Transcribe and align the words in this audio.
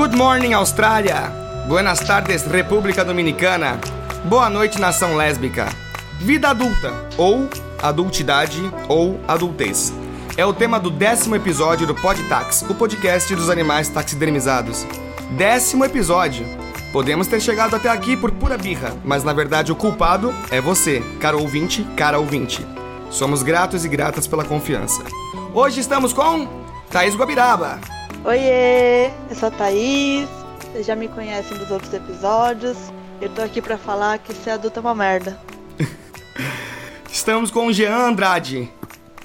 Good 0.00 0.16
morning, 0.16 0.54
Austrália! 0.54 1.30
Buenas 1.68 2.00
tardes, 2.00 2.42
República 2.46 3.04
Dominicana! 3.04 3.78
Boa 4.24 4.48
noite, 4.48 4.80
nação 4.80 5.14
lésbica! 5.14 5.68
Vida 6.18 6.48
adulta, 6.48 6.90
ou 7.18 7.50
adultidade, 7.82 8.62
ou 8.88 9.20
adultez. 9.28 9.92
É 10.38 10.46
o 10.46 10.54
tema 10.54 10.80
do 10.80 10.90
décimo 10.90 11.36
episódio 11.36 11.86
do 11.86 11.94
Podtax, 11.94 12.62
o 12.62 12.74
podcast 12.74 13.36
dos 13.36 13.50
animais 13.50 13.90
taxidermizados. 13.90 14.86
Décimo 15.32 15.84
episódio! 15.84 16.46
Podemos 16.94 17.26
ter 17.26 17.38
chegado 17.38 17.76
até 17.76 17.90
aqui 17.90 18.16
por 18.16 18.30
pura 18.30 18.56
birra, 18.56 18.94
mas 19.04 19.22
na 19.22 19.34
verdade 19.34 19.70
o 19.70 19.76
culpado 19.76 20.32
é 20.50 20.62
você, 20.62 21.04
caro 21.20 21.42
ouvinte, 21.42 21.84
cara 21.94 22.18
ouvinte. 22.18 22.66
Somos 23.10 23.42
gratos 23.42 23.84
e 23.84 23.88
gratas 23.88 24.26
pela 24.26 24.46
confiança. 24.46 25.04
Hoje 25.52 25.78
estamos 25.78 26.14
com 26.14 26.48
Thaís 26.90 27.14
Guabiraba. 27.14 27.99
Oiê, 28.22 29.06
eu 29.30 29.34
sou 29.34 29.48
a 29.48 29.50
Thaís, 29.50 30.28
vocês 30.60 30.86
já 30.86 30.94
me 30.94 31.08
conhecem 31.08 31.56
dos 31.56 31.70
outros 31.70 31.92
episódios. 31.94 32.76
Eu 33.18 33.30
tô 33.30 33.40
aqui 33.40 33.62
pra 33.62 33.78
falar 33.78 34.18
que 34.18 34.34
ser 34.34 34.50
adulto 34.50 34.78
é 34.78 34.82
uma 34.82 34.94
merda. 34.94 35.40
Estamos 37.10 37.50
com 37.50 37.66
o 37.68 37.72
Jean 37.72 37.96
Andrade. 37.96 38.70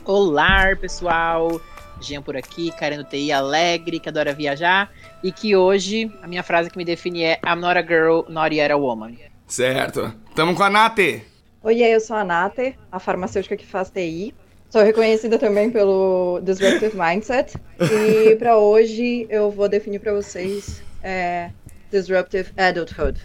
Olá, 0.05 0.73
pessoal! 0.79 1.59
Jean 1.99 2.21
por 2.21 2.37
aqui, 2.37 2.71
querendo 2.71 3.03
TI 3.03 3.33
alegre, 3.33 3.99
que 3.99 4.07
adora 4.07 4.33
viajar. 4.33 4.89
E 5.21 5.29
que 5.29 5.57
hoje 5.57 6.09
a 6.23 6.27
minha 6.27 6.41
frase 6.41 6.69
que 6.69 6.77
me 6.77 6.85
define 6.85 7.23
é 7.23 7.39
I'm 7.45 7.59
not 7.59 7.77
a 7.77 7.81
girl, 7.81 8.21
not 8.29 8.55
yet 8.55 8.71
a 8.71 8.77
woman. 8.77 9.17
Certo. 9.45 10.13
Tamo 10.33 10.55
com 10.55 10.63
a 10.63 10.69
Nate. 10.69 11.21
Oi, 11.63 11.81
eu 11.81 11.99
sou 11.99 12.15
a 12.15 12.23
Nate, 12.23 12.77
a 12.89 12.97
farmacêutica 12.97 13.57
que 13.57 13.65
faz 13.65 13.89
TI. 13.89 14.33
Sou 14.75 14.83
reconhecida 14.83 15.39
também 15.39 15.71
pelo 15.71 16.41
Disruptive 16.43 16.97
Mindset. 16.97 17.55
E 17.79 18.35
para 18.35 18.57
hoje 18.57 19.25
eu 19.29 19.49
vou 19.49 19.69
definir 19.69 19.99
para 19.99 20.11
vocês 20.11 20.83
é, 21.01 21.49
Disruptive 21.89 22.51
Adulthood, 22.57 23.17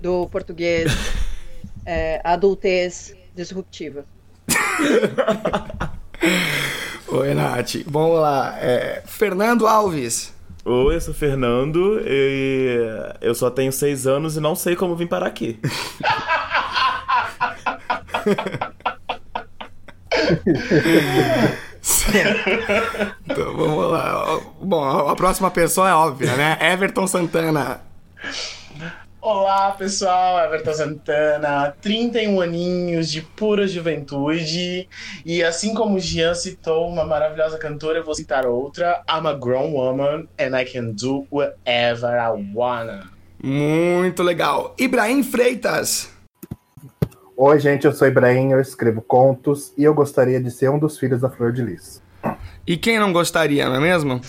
do 0.00 0.26
português 0.30 0.90
é, 1.84 2.22
adultez 2.24 3.14
disruptiva. 3.34 4.06
Oi, 7.08 7.34
Nath. 7.34 7.84
Vamos 7.86 8.20
lá. 8.20 8.56
É, 8.58 9.02
Fernando 9.04 9.66
Alves. 9.66 10.32
Oi, 10.64 10.94
eu 10.94 11.00
sou 11.02 11.12
o 11.12 11.14
Fernando 11.14 12.00
e 12.02 12.78
eu 13.20 13.34
só 13.34 13.50
tenho 13.50 13.72
seis 13.72 14.06
anos 14.06 14.38
e 14.38 14.40
não 14.40 14.56
sei 14.56 14.74
como 14.74 14.96
vim 14.96 15.06
parar 15.06 15.26
aqui. 15.26 15.60
então 23.26 23.56
vamos 23.56 23.90
lá. 23.90 24.40
Bom, 24.60 25.08
a 25.08 25.14
próxima 25.14 25.50
pessoa 25.50 25.88
é 25.88 25.94
óbvia, 25.94 26.34
né? 26.36 26.58
Everton 26.60 27.06
Santana. 27.06 27.80
Olá 29.20 29.70
pessoal, 29.70 30.44
Everton 30.44 30.74
Santana, 30.74 31.74
31 31.80 32.42
aninhos 32.42 33.10
de 33.10 33.22
pura 33.22 33.66
juventude. 33.66 34.86
E 35.24 35.42
assim 35.42 35.72
como 35.72 35.96
o 35.96 35.98
Jean 36.00 36.34
citou 36.34 36.86
uma 36.86 37.06
maravilhosa 37.06 37.56
cantora, 37.56 37.98
eu 37.98 38.04
vou 38.04 38.14
citar 38.14 38.44
outra. 38.44 39.02
I'm 39.08 39.26
a 39.26 39.32
grown 39.32 39.72
woman 39.72 40.28
and 40.38 40.54
I 40.58 40.66
can 40.66 40.90
do 40.90 41.26
whatever 41.30 42.10
I 42.10 42.52
wanna. 42.54 43.10
Muito 43.42 44.22
legal. 44.22 44.74
Ibrahim 44.78 45.22
Freitas. 45.22 46.13
Oi, 47.36 47.58
gente, 47.58 47.84
eu 47.84 47.92
sou 47.92 48.06
Ibrahim, 48.06 48.52
eu 48.52 48.60
escrevo 48.60 49.02
contos 49.02 49.72
e 49.76 49.82
eu 49.82 49.92
gostaria 49.92 50.40
de 50.40 50.52
ser 50.52 50.70
um 50.70 50.78
dos 50.78 50.96
filhos 50.96 51.20
da 51.20 51.28
Flor 51.28 51.52
de 51.52 51.62
Lis. 51.62 52.00
E 52.64 52.76
quem 52.76 52.96
não 52.96 53.12
gostaria, 53.12 53.68
não 53.68 53.74
é 53.74 53.80
mesmo? 53.80 54.20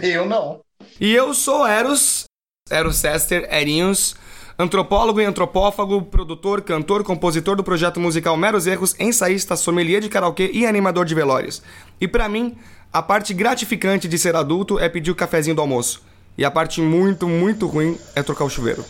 Eu 0.00 0.24
não. 0.24 0.60
E 1.00 1.12
eu 1.12 1.34
sou 1.34 1.66
Eros, 1.66 2.24
Eros 2.70 2.96
Sester, 2.96 3.52
Erinhos, 3.52 4.14
antropólogo 4.56 5.20
e 5.20 5.24
antropófago, 5.24 6.02
produtor, 6.02 6.62
cantor, 6.62 7.02
compositor 7.02 7.56
do 7.56 7.64
projeto 7.64 7.98
musical 7.98 8.36
Meros 8.36 8.68
Erros, 8.68 8.94
ensaísta, 8.98 9.56
sommelier 9.56 10.00
de 10.00 10.08
karaokê 10.08 10.48
e 10.52 10.64
animador 10.64 11.04
de 11.04 11.16
velórios. 11.16 11.64
E 12.00 12.06
para 12.06 12.28
mim, 12.28 12.56
a 12.92 13.02
parte 13.02 13.34
gratificante 13.34 14.06
de 14.06 14.16
ser 14.16 14.36
adulto 14.36 14.78
é 14.78 14.88
pedir 14.88 15.10
o 15.10 15.16
cafezinho 15.16 15.56
do 15.56 15.62
almoço. 15.62 16.00
E 16.38 16.44
a 16.44 16.50
parte 16.50 16.80
muito, 16.80 17.28
muito 17.28 17.66
ruim 17.66 17.98
é 18.14 18.22
trocar 18.22 18.44
o 18.44 18.50
chuveiro. 18.50 18.84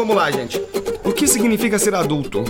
Vamos 0.00 0.16
lá, 0.16 0.30
gente. 0.30 0.58
O 1.04 1.12
que 1.12 1.28
significa 1.28 1.78
ser 1.78 1.94
adulto? 1.94 2.42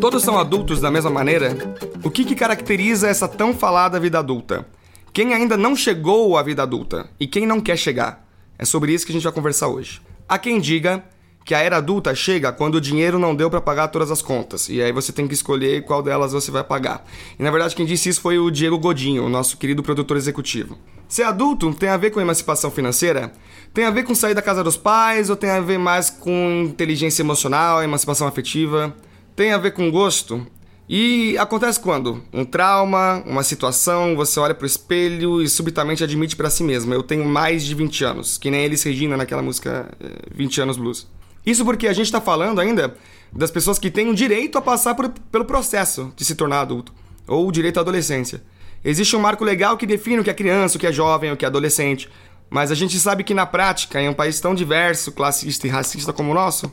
Todos 0.00 0.22
são 0.22 0.38
adultos 0.38 0.80
da 0.80 0.90
mesma 0.90 1.10
maneira? 1.10 1.54
O 2.02 2.10
que, 2.10 2.24
que 2.24 2.34
caracteriza 2.34 3.06
essa 3.06 3.28
tão 3.28 3.52
falada 3.52 4.00
vida 4.00 4.18
adulta? 4.18 4.66
Quem 5.12 5.34
ainda 5.34 5.58
não 5.58 5.76
chegou 5.76 6.38
à 6.38 6.42
vida 6.42 6.62
adulta 6.62 7.10
e 7.20 7.26
quem 7.26 7.44
não 7.44 7.60
quer 7.60 7.76
chegar? 7.76 8.26
É 8.58 8.64
sobre 8.64 8.94
isso 8.94 9.04
que 9.04 9.12
a 9.12 9.14
gente 9.14 9.24
vai 9.24 9.32
conversar 9.32 9.68
hoje. 9.68 10.00
Há 10.26 10.38
quem 10.38 10.58
diga 10.58 11.04
que 11.44 11.54
a 11.54 11.58
era 11.58 11.78
adulta 11.78 12.14
chega 12.14 12.52
quando 12.52 12.76
o 12.76 12.80
dinheiro 12.80 13.18
não 13.18 13.34
deu 13.34 13.50
para 13.50 13.60
pagar 13.60 13.88
todas 13.88 14.10
as 14.10 14.22
contas. 14.22 14.68
E 14.68 14.80
aí 14.82 14.92
você 14.92 15.12
tem 15.12 15.26
que 15.26 15.34
escolher 15.34 15.84
qual 15.84 16.02
delas 16.02 16.32
você 16.32 16.50
vai 16.50 16.62
pagar. 16.62 17.04
E 17.38 17.42
na 17.42 17.50
verdade 17.50 17.74
quem 17.74 17.86
disse 17.86 18.08
isso 18.08 18.20
foi 18.20 18.38
o 18.38 18.50
Diego 18.50 18.78
Godinho, 18.78 19.24
o 19.24 19.28
nosso 19.28 19.56
querido 19.56 19.82
produtor 19.82 20.16
executivo. 20.16 20.78
Ser 21.08 21.24
adulto 21.24 21.74
tem 21.74 21.88
a 21.88 21.96
ver 21.96 22.10
com 22.10 22.20
emancipação 22.20 22.70
financeira? 22.70 23.32
Tem 23.74 23.84
a 23.84 23.90
ver 23.90 24.04
com 24.04 24.14
sair 24.14 24.34
da 24.34 24.42
casa 24.42 24.62
dos 24.62 24.76
pais 24.76 25.28
ou 25.28 25.36
tem 25.36 25.50
a 25.50 25.60
ver 25.60 25.78
mais 25.78 26.08
com 26.08 26.64
inteligência 26.66 27.22
emocional, 27.22 27.82
emancipação 27.82 28.28
afetiva? 28.28 28.94
Tem 29.34 29.52
a 29.52 29.58
ver 29.58 29.72
com 29.72 29.90
gosto? 29.90 30.46
E 30.92 31.38
acontece 31.38 31.78
quando? 31.78 32.20
Um 32.32 32.44
trauma, 32.44 33.22
uma 33.24 33.44
situação, 33.44 34.16
você 34.16 34.40
olha 34.40 34.54
pro 34.54 34.66
espelho 34.66 35.40
e 35.40 35.48
subitamente 35.48 36.02
admite 36.02 36.34
para 36.34 36.50
si 36.50 36.64
mesmo: 36.64 36.92
eu 36.92 37.02
tenho 37.02 37.24
mais 37.24 37.64
de 37.64 37.76
20 37.76 38.04
anos, 38.04 38.36
que 38.36 38.50
nem 38.50 38.64
Elis 38.64 38.82
Regina 38.82 39.16
naquela 39.16 39.40
música 39.40 39.88
20 40.34 40.58
eh, 40.58 40.62
anos 40.64 40.76
blues. 40.76 41.06
Isso 41.44 41.64
porque 41.64 41.88
a 41.88 41.92
gente 41.92 42.06
está 42.06 42.20
falando 42.20 42.60
ainda 42.60 42.94
das 43.32 43.50
pessoas 43.50 43.78
que 43.78 43.90
têm 43.90 44.08
o 44.08 44.14
direito 44.14 44.58
a 44.58 44.62
passar 44.62 44.94
por, 44.94 45.08
pelo 45.08 45.44
processo 45.44 46.12
de 46.16 46.24
se 46.24 46.34
tornar 46.34 46.60
adulto, 46.60 46.92
ou 47.26 47.48
o 47.48 47.52
direito 47.52 47.78
à 47.78 47.80
adolescência. 47.80 48.42
Existe 48.84 49.14
um 49.14 49.20
marco 49.20 49.44
legal 49.44 49.76
que 49.76 49.86
define 49.86 50.20
o 50.20 50.24
que 50.24 50.30
é 50.30 50.34
criança, 50.34 50.76
o 50.76 50.80
que 50.80 50.86
é 50.86 50.92
jovem, 50.92 51.30
o 51.32 51.36
que 51.36 51.44
é 51.44 51.48
adolescente, 51.48 52.08
mas 52.48 52.70
a 52.70 52.74
gente 52.74 52.98
sabe 52.98 53.22
que 53.22 53.34
na 53.34 53.46
prática, 53.46 54.00
em 54.00 54.08
um 54.08 54.14
país 54.14 54.40
tão 54.40 54.54
diverso, 54.54 55.12
classista 55.12 55.66
e 55.66 55.70
racista 55.70 56.12
como 56.12 56.32
o 56.32 56.34
nosso, 56.34 56.70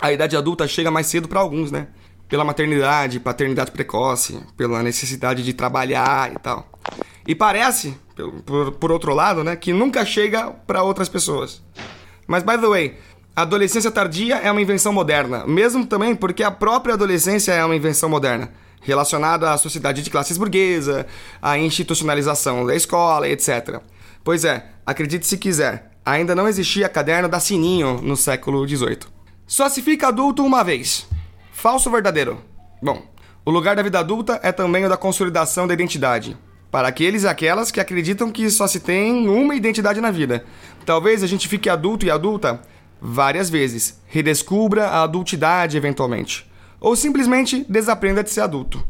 a 0.00 0.12
idade 0.12 0.36
adulta 0.36 0.68
chega 0.68 0.90
mais 0.90 1.06
cedo 1.06 1.26
para 1.26 1.40
alguns, 1.40 1.72
né? 1.72 1.88
pela 2.28 2.44
maternidade, 2.44 3.18
paternidade 3.18 3.70
precoce, 3.70 4.38
pela 4.56 4.82
necessidade 4.82 5.42
de 5.42 5.52
trabalhar 5.52 6.30
e 6.32 6.38
tal. 6.38 6.68
E 7.26 7.34
parece, 7.34 7.96
por, 8.44 8.72
por 8.72 8.92
outro 8.92 9.14
lado, 9.14 9.42
né, 9.42 9.56
que 9.56 9.72
nunca 9.72 10.04
chega 10.04 10.50
para 10.50 10.82
outras 10.82 11.08
pessoas. 11.08 11.62
Mas, 12.26 12.42
by 12.42 12.58
the 12.58 12.66
way, 12.66 12.98
adolescência 13.42 13.90
tardia 13.90 14.36
é 14.36 14.50
uma 14.50 14.60
invenção 14.60 14.92
moderna, 14.92 15.46
mesmo 15.46 15.86
também 15.86 16.14
porque 16.16 16.42
a 16.42 16.50
própria 16.50 16.94
adolescência 16.94 17.52
é 17.52 17.64
uma 17.64 17.76
invenção 17.76 18.08
moderna, 18.08 18.50
relacionada 18.80 19.52
à 19.52 19.56
sociedade 19.56 20.02
de 20.02 20.10
classes 20.10 20.36
burguesa, 20.36 21.06
à 21.40 21.56
institucionalização 21.56 22.66
da 22.66 22.74
escola, 22.74 23.28
etc. 23.28 23.80
Pois 24.24 24.44
é, 24.44 24.66
acredite 24.84 25.24
se 25.24 25.38
quiser, 25.38 25.92
ainda 26.04 26.34
não 26.34 26.48
existia 26.48 26.88
caderno 26.88 27.28
da 27.28 27.38
Sininho 27.38 28.00
no 28.02 28.16
século 28.16 28.66
XVIII. 28.66 29.00
Só 29.46 29.68
se 29.68 29.82
fica 29.82 30.08
adulto 30.08 30.44
uma 30.44 30.64
vez. 30.64 31.06
Falso 31.52 31.88
ou 31.88 31.92
verdadeiro? 31.92 32.42
Bom, 32.82 33.02
o 33.44 33.52
lugar 33.52 33.76
da 33.76 33.82
vida 33.82 34.00
adulta 34.00 34.40
é 34.42 34.50
também 34.50 34.84
o 34.84 34.88
da 34.88 34.96
consolidação 34.96 35.66
da 35.66 35.74
identidade. 35.74 36.36
Para 36.70 36.88
aqueles 36.88 37.22
e 37.22 37.28
aquelas 37.28 37.70
que 37.70 37.80
acreditam 37.80 38.32
que 38.32 38.50
só 38.50 38.66
se 38.66 38.80
tem 38.80 39.28
uma 39.28 39.54
identidade 39.54 40.00
na 40.00 40.10
vida. 40.10 40.44
Talvez 40.84 41.22
a 41.22 41.26
gente 41.26 41.48
fique 41.48 41.70
adulto 41.70 42.04
e 42.04 42.10
adulta 42.10 42.60
várias 43.00 43.48
vezes, 43.50 44.00
redescubra 44.06 44.86
a 44.88 45.02
adultidade 45.02 45.76
eventualmente, 45.76 46.50
ou 46.80 46.96
simplesmente 46.96 47.64
desaprenda 47.68 48.22
de 48.22 48.30
ser 48.30 48.40
adulto. 48.40 48.84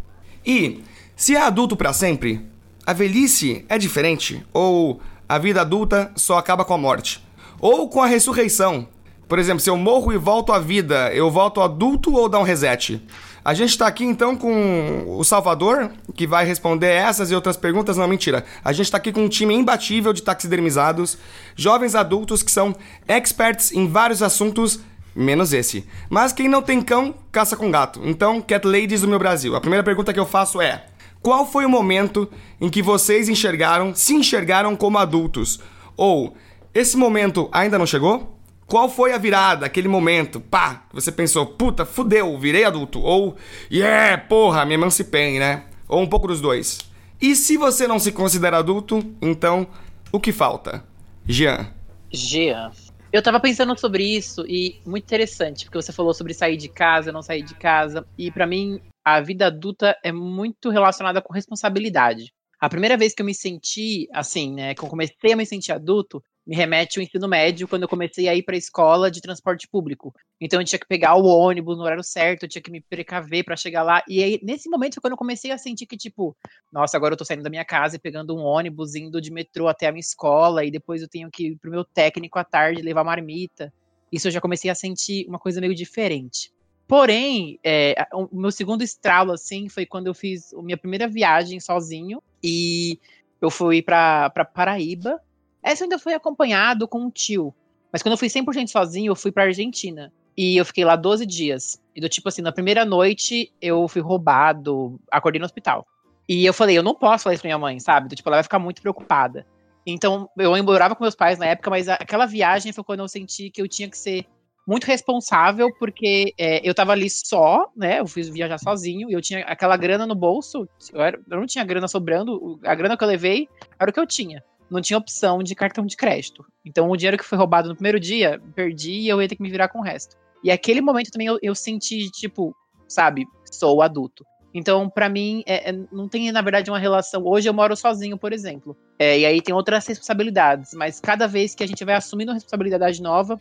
E, 0.44 0.82
se 1.16 1.34
é 1.34 1.40
adulto 1.40 1.76
para 1.76 1.92
sempre, 1.92 2.46
a 2.86 2.92
velhice 2.92 3.64
é 3.68 3.76
diferente, 3.76 4.44
ou 4.52 5.00
a 5.28 5.38
vida 5.38 5.60
adulta 5.60 6.10
só 6.16 6.38
acaba 6.38 6.64
com 6.64 6.74
a 6.74 6.78
morte, 6.78 7.22
ou 7.60 7.88
com 7.88 8.00
a 8.00 8.06
ressurreição, 8.06 8.88
por 9.28 9.38
exemplo, 9.38 9.60
se 9.60 9.68
eu 9.68 9.76
morro 9.76 10.12
e 10.12 10.16
volto 10.16 10.52
à 10.52 10.58
vida, 10.58 11.12
eu 11.12 11.30
volto 11.30 11.60
adulto 11.60 12.14
ou 12.14 12.28
dá 12.28 12.38
um 12.38 12.42
reset? 12.42 13.00
A 13.44 13.54
gente 13.54 13.70
está 13.70 13.86
aqui 13.86 14.04
então 14.04 14.36
com 14.36 15.04
o 15.06 15.24
Salvador, 15.24 15.90
que 16.14 16.26
vai 16.26 16.44
responder 16.44 16.88
essas 16.88 17.30
e 17.30 17.34
outras 17.34 17.56
perguntas. 17.56 17.96
Não, 17.96 18.08
mentira. 18.08 18.44
A 18.64 18.72
gente 18.72 18.86
está 18.86 18.96
aqui 18.96 19.12
com 19.12 19.22
um 19.22 19.28
time 19.28 19.54
imbatível 19.54 20.12
de 20.12 20.22
taxidermizados, 20.22 21.18
jovens 21.54 21.94
adultos 21.94 22.42
que 22.42 22.50
são 22.50 22.74
experts 23.06 23.72
em 23.72 23.86
vários 23.86 24.22
assuntos, 24.22 24.80
menos 25.14 25.52
esse. 25.52 25.86
Mas 26.08 26.32
quem 26.32 26.48
não 26.48 26.62
tem 26.62 26.80
cão, 26.80 27.14
caça 27.30 27.56
com 27.56 27.70
gato. 27.70 28.00
Então, 28.04 28.40
Cat 28.40 28.66
Ladies 28.66 29.02
do 29.02 29.08
meu 29.08 29.18
Brasil. 29.18 29.54
A 29.54 29.60
primeira 29.60 29.84
pergunta 29.84 30.12
que 30.12 30.20
eu 30.20 30.26
faço 30.26 30.60
é: 30.60 30.86
qual 31.22 31.46
foi 31.46 31.64
o 31.64 31.70
momento 31.70 32.28
em 32.60 32.68
que 32.68 32.82
vocês 32.82 33.28
enxergaram, 33.28 33.94
se 33.94 34.14
enxergaram 34.14 34.74
como 34.74 34.98
adultos? 34.98 35.60
Ou 35.96 36.34
esse 36.74 36.96
momento 36.96 37.48
ainda 37.52 37.78
não 37.78 37.86
chegou? 37.86 38.37
Qual 38.68 38.90
foi 38.90 39.14
a 39.14 39.18
virada, 39.18 39.64
aquele 39.64 39.88
momento? 39.88 40.42
Pá, 40.42 40.84
você 40.92 41.10
pensou, 41.10 41.46
puta, 41.46 41.86
fudeu, 41.86 42.38
virei 42.38 42.64
adulto. 42.64 43.00
Ou, 43.00 43.34
yeah, 43.72 44.18
porra, 44.18 44.66
me 44.66 44.74
emancipei, 44.74 45.38
né? 45.38 45.64
Ou 45.88 46.02
um 46.02 46.06
pouco 46.06 46.28
dos 46.28 46.38
dois? 46.38 46.80
E 47.18 47.34
se 47.34 47.56
você 47.56 47.88
não 47.88 47.98
se 47.98 48.12
considera 48.12 48.58
adulto, 48.58 49.02
então 49.22 49.66
o 50.12 50.20
que 50.20 50.32
falta? 50.32 50.84
Jean. 51.26 51.72
Jean. 52.12 52.70
Eu 53.10 53.22
tava 53.22 53.40
pensando 53.40 53.74
sobre 53.78 54.04
isso 54.04 54.44
e 54.46 54.78
muito 54.84 55.04
interessante, 55.04 55.64
porque 55.64 55.80
você 55.80 55.90
falou 55.90 56.12
sobre 56.12 56.34
sair 56.34 56.58
de 56.58 56.68
casa, 56.68 57.10
não 57.10 57.22
sair 57.22 57.42
de 57.42 57.54
casa, 57.54 58.06
e 58.18 58.30
para 58.30 58.46
mim 58.46 58.78
a 59.02 59.18
vida 59.22 59.46
adulta 59.46 59.96
é 60.04 60.12
muito 60.12 60.68
relacionada 60.68 61.22
com 61.22 61.32
responsabilidade. 61.32 62.30
A 62.60 62.68
primeira 62.68 62.98
vez 62.98 63.14
que 63.14 63.22
eu 63.22 63.26
me 63.26 63.34
senti 63.34 64.06
assim, 64.12 64.52
né, 64.52 64.74
que 64.74 64.82
eu 64.82 64.88
comecei 64.88 65.32
a 65.32 65.36
me 65.36 65.46
sentir 65.46 65.72
adulto, 65.72 66.22
me 66.48 66.56
remete 66.56 66.98
ao 66.98 67.02
ensino 67.02 67.28
médio, 67.28 67.68
quando 67.68 67.82
eu 67.82 67.88
comecei 67.88 68.26
a 68.26 68.34
ir 68.34 68.42
para 68.42 68.54
a 68.54 68.58
escola 68.58 69.10
de 69.10 69.20
transporte 69.20 69.68
público. 69.68 70.14
Então 70.40 70.58
eu 70.58 70.64
tinha 70.64 70.78
que 70.78 70.88
pegar 70.88 71.14
o 71.14 71.26
ônibus 71.26 71.76
no 71.76 71.84
horário 71.84 72.02
certo, 72.02 72.44
eu 72.44 72.48
tinha 72.48 72.62
que 72.62 72.70
me 72.70 72.80
precaver 72.80 73.44
para 73.44 73.54
chegar 73.54 73.82
lá. 73.82 74.02
E 74.08 74.24
aí, 74.24 74.40
nesse 74.42 74.66
momento 74.70 74.94
foi 74.94 75.02
quando 75.02 75.12
eu 75.12 75.18
comecei 75.18 75.50
a 75.50 75.58
sentir 75.58 75.84
que, 75.84 75.94
tipo, 75.94 76.34
nossa, 76.72 76.96
agora 76.96 77.12
eu 77.12 77.18
tô 77.18 77.24
saindo 77.24 77.42
da 77.42 77.50
minha 77.50 77.66
casa 77.66 77.96
e 77.96 77.98
pegando 77.98 78.34
um 78.34 78.40
ônibus, 78.40 78.94
indo 78.94 79.20
de 79.20 79.30
metrô 79.30 79.68
até 79.68 79.88
a 79.88 79.92
minha 79.92 80.00
escola, 80.00 80.64
e 80.64 80.70
depois 80.70 81.02
eu 81.02 81.08
tenho 81.08 81.30
que 81.30 81.48
ir 81.48 81.56
pro 81.58 81.70
meu 81.70 81.84
técnico 81.84 82.38
à 82.38 82.44
tarde 82.44 82.80
levar 82.80 83.04
marmita. 83.04 83.70
Isso 84.10 84.28
eu 84.28 84.32
já 84.32 84.40
comecei 84.40 84.70
a 84.70 84.74
sentir 84.74 85.26
uma 85.28 85.38
coisa 85.38 85.60
meio 85.60 85.74
diferente. 85.74 86.50
Porém, 86.86 87.60
é, 87.62 87.94
o 88.14 88.40
meu 88.40 88.50
segundo 88.50 88.82
estralo, 88.82 89.32
assim, 89.32 89.68
foi 89.68 89.84
quando 89.84 90.06
eu 90.06 90.14
fiz 90.14 90.54
a 90.54 90.62
minha 90.62 90.78
primeira 90.78 91.06
viagem 91.06 91.60
sozinho 91.60 92.22
e 92.42 92.98
eu 93.38 93.50
fui 93.50 93.82
para 93.82 94.30
Paraíba 94.54 95.20
essa 95.62 95.84
ainda 95.84 95.98
foi 95.98 96.14
acompanhado 96.14 96.86
com 96.86 97.00
um 97.00 97.10
tio. 97.10 97.54
Mas 97.92 98.02
quando 98.02 98.12
eu 98.12 98.18
fui 98.18 98.28
100% 98.28 98.68
sozinho, 98.68 99.10
eu 99.10 99.16
fui 99.16 99.32
pra 99.32 99.44
Argentina. 99.44 100.12
E 100.36 100.56
eu 100.56 100.64
fiquei 100.64 100.84
lá 100.84 100.94
12 100.94 101.26
dias. 101.26 101.82
E 101.94 102.00
do 102.00 102.08
tipo 102.08 102.28
assim, 102.28 102.42
na 102.42 102.52
primeira 102.52 102.84
noite 102.84 103.52
eu 103.60 103.88
fui 103.88 104.00
roubado, 104.00 105.00
acordei 105.10 105.38
no 105.40 105.46
hospital. 105.46 105.86
E 106.28 106.44
eu 106.44 106.52
falei, 106.52 106.78
eu 106.78 106.82
não 106.82 106.94
posso 106.94 107.24
falar 107.24 107.34
isso 107.34 107.42
pra 107.42 107.48
minha 107.48 107.58
mãe, 107.58 107.80
sabe? 107.80 108.08
Do 108.08 108.14
tipo, 108.14 108.28
ela 108.28 108.36
vai 108.36 108.42
ficar 108.42 108.58
muito 108.58 108.82
preocupada. 108.82 109.46
Então, 109.86 110.28
eu 110.36 110.62
morava 110.62 110.94
com 110.94 111.02
meus 111.02 111.14
pais 111.14 111.38
na 111.38 111.46
época, 111.46 111.70
mas 111.70 111.88
aquela 111.88 112.26
viagem 112.26 112.72
foi 112.72 112.84
quando 112.84 113.00
eu 113.00 113.08
senti 113.08 113.50
que 113.50 113.62
eu 113.62 113.66
tinha 113.66 113.88
que 113.88 113.96
ser 113.96 114.26
muito 114.66 114.84
responsável, 114.84 115.72
porque 115.78 116.34
é, 116.38 116.60
eu 116.62 116.74
tava 116.74 116.92
ali 116.92 117.08
só, 117.08 117.70
né? 117.74 118.00
Eu 118.00 118.06
fiz 118.06 118.28
viajar 118.28 118.58
sozinho, 118.58 119.08
e 119.10 119.14
eu 119.14 119.22
tinha 119.22 119.40
aquela 119.46 119.78
grana 119.78 120.06
no 120.06 120.14
bolso. 120.14 120.68
Eu, 120.92 121.00
era, 121.00 121.18
eu 121.30 121.40
não 121.40 121.46
tinha 121.46 121.64
grana 121.64 121.88
sobrando, 121.88 122.60
a 122.62 122.74
grana 122.74 122.94
que 122.94 123.02
eu 123.02 123.08
levei 123.08 123.48
era 123.80 123.90
o 123.90 123.94
que 123.94 123.98
eu 123.98 124.06
tinha 124.06 124.44
não 124.70 124.80
tinha 124.80 124.98
opção 124.98 125.42
de 125.42 125.54
cartão 125.54 125.86
de 125.86 125.96
crédito. 125.96 126.44
Então 126.64 126.90
o 126.90 126.96
dinheiro 126.96 127.18
que 127.18 127.24
foi 127.24 127.38
roubado 127.38 127.68
no 127.68 127.74
primeiro 127.74 127.98
dia, 127.98 128.40
perdi 128.54 128.92
e 128.92 129.08
eu 129.08 129.20
ia 129.20 129.28
ter 129.28 129.36
que 129.36 129.42
me 129.42 129.50
virar 129.50 129.68
com 129.68 129.78
o 129.78 129.82
resto. 129.82 130.16
E 130.42 130.50
aquele 130.50 130.80
momento 130.80 131.10
também 131.10 131.26
eu, 131.26 131.38
eu 131.42 131.54
senti, 131.54 132.10
tipo, 132.10 132.54
sabe, 132.86 133.26
sou 133.50 133.82
adulto. 133.82 134.24
Então, 134.54 134.88
para 134.88 135.08
mim, 135.08 135.42
é, 135.46 135.70
é, 135.70 135.72
não 135.92 136.08
tem, 136.08 136.32
na 136.32 136.40
verdade, 136.40 136.70
uma 136.70 136.78
relação. 136.78 137.24
Hoje 137.26 137.48
eu 137.48 137.54
moro 137.54 137.76
sozinho, 137.76 138.16
por 138.16 138.32
exemplo. 138.32 138.76
É, 138.98 139.18
e 139.18 139.26
aí 139.26 139.42
tem 139.42 139.54
outras 139.54 139.86
responsabilidades. 139.86 140.72
Mas 140.74 141.00
cada 141.00 141.26
vez 141.26 141.54
que 141.54 141.62
a 141.62 141.66
gente 141.66 141.84
vai 141.84 141.94
assumindo 141.94 142.30
uma 142.30 142.34
responsabilidade 142.34 143.02
nova, 143.02 143.38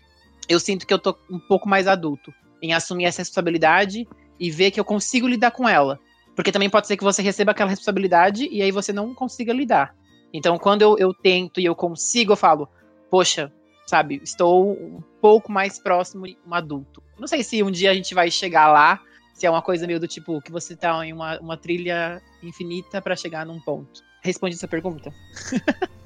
eu 0.50 0.60
sinto 0.60 0.86
que 0.86 0.94
eu 0.94 1.00
tô 1.00 1.18
um 1.30 1.40
pouco 1.40 1.68
mais 1.68 1.88
adulto 1.88 2.34
em 2.62 2.74
assumir 2.74 3.06
essa 3.06 3.22
responsabilidade 3.22 4.08
e 4.40 4.52
ver 4.52 4.72
que 4.72 4.80
eu 4.80 4.86
consigo 4.86 5.28
lidar 5.28 5.52
com 5.52 5.68
ela. 5.68 6.00
Porque 6.36 6.52
também 6.52 6.70
pode 6.70 6.88
ser 6.88 6.98
que 6.98 7.04
você 7.04 7.22
receba 7.22 7.52
aquela 7.52 7.70
responsabilidade 7.70 8.48
e 8.52 8.62
aí 8.62 8.72
você 8.72 8.92
não 8.94 9.14
consiga 9.14 9.54
lidar. 9.54 9.96
Então, 10.34 10.58
quando 10.58 10.82
eu, 10.82 10.98
eu 10.98 11.14
tento 11.14 11.60
e 11.60 11.66
eu 11.66 11.76
consigo, 11.76 12.34
eu 12.34 12.38
falo, 12.38 12.70
poxa, 13.10 13.52
sabe, 13.86 14.20
estou 14.24 14.74
um 14.74 15.02
pouco 15.22 15.52
mais 15.52 15.80
próximo 15.80 16.28
de 16.28 16.38
um 16.46 16.54
adulto. 16.54 17.02
Não 17.18 17.28
sei 17.28 17.44
se 17.44 17.64
um 17.64 17.72
dia 17.72 17.92
a 17.92 17.94
gente 17.94 18.14
vai 18.14 18.30
chegar 18.30 18.72
lá, 18.72 19.00
se 19.34 19.46
é 19.46 19.50
uma 19.50 19.62
coisa 19.62 19.88
meio 19.88 20.00
do 20.00 20.08
tipo 20.08 20.42
que 20.42 20.52
você 20.52 20.76
tá 20.76 21.06
em 21.06 21.14
uma, 21.14 21.40
uma 21.40 21.58
trilha 21.58 22.22
infinita 22.44 23.02
para 23.02 23.16
chegar 23.16 23.46
num 23.46 23.60
ponto. 23.60 24.02
Responde 24.22 24.56
essa 24.56 24.68
pergunta. 24.68 25.14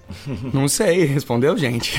Não 0.53 0.67
sei, 0.67 1.05
respondeu, 1.05 1.57
gente? 1.57 1.97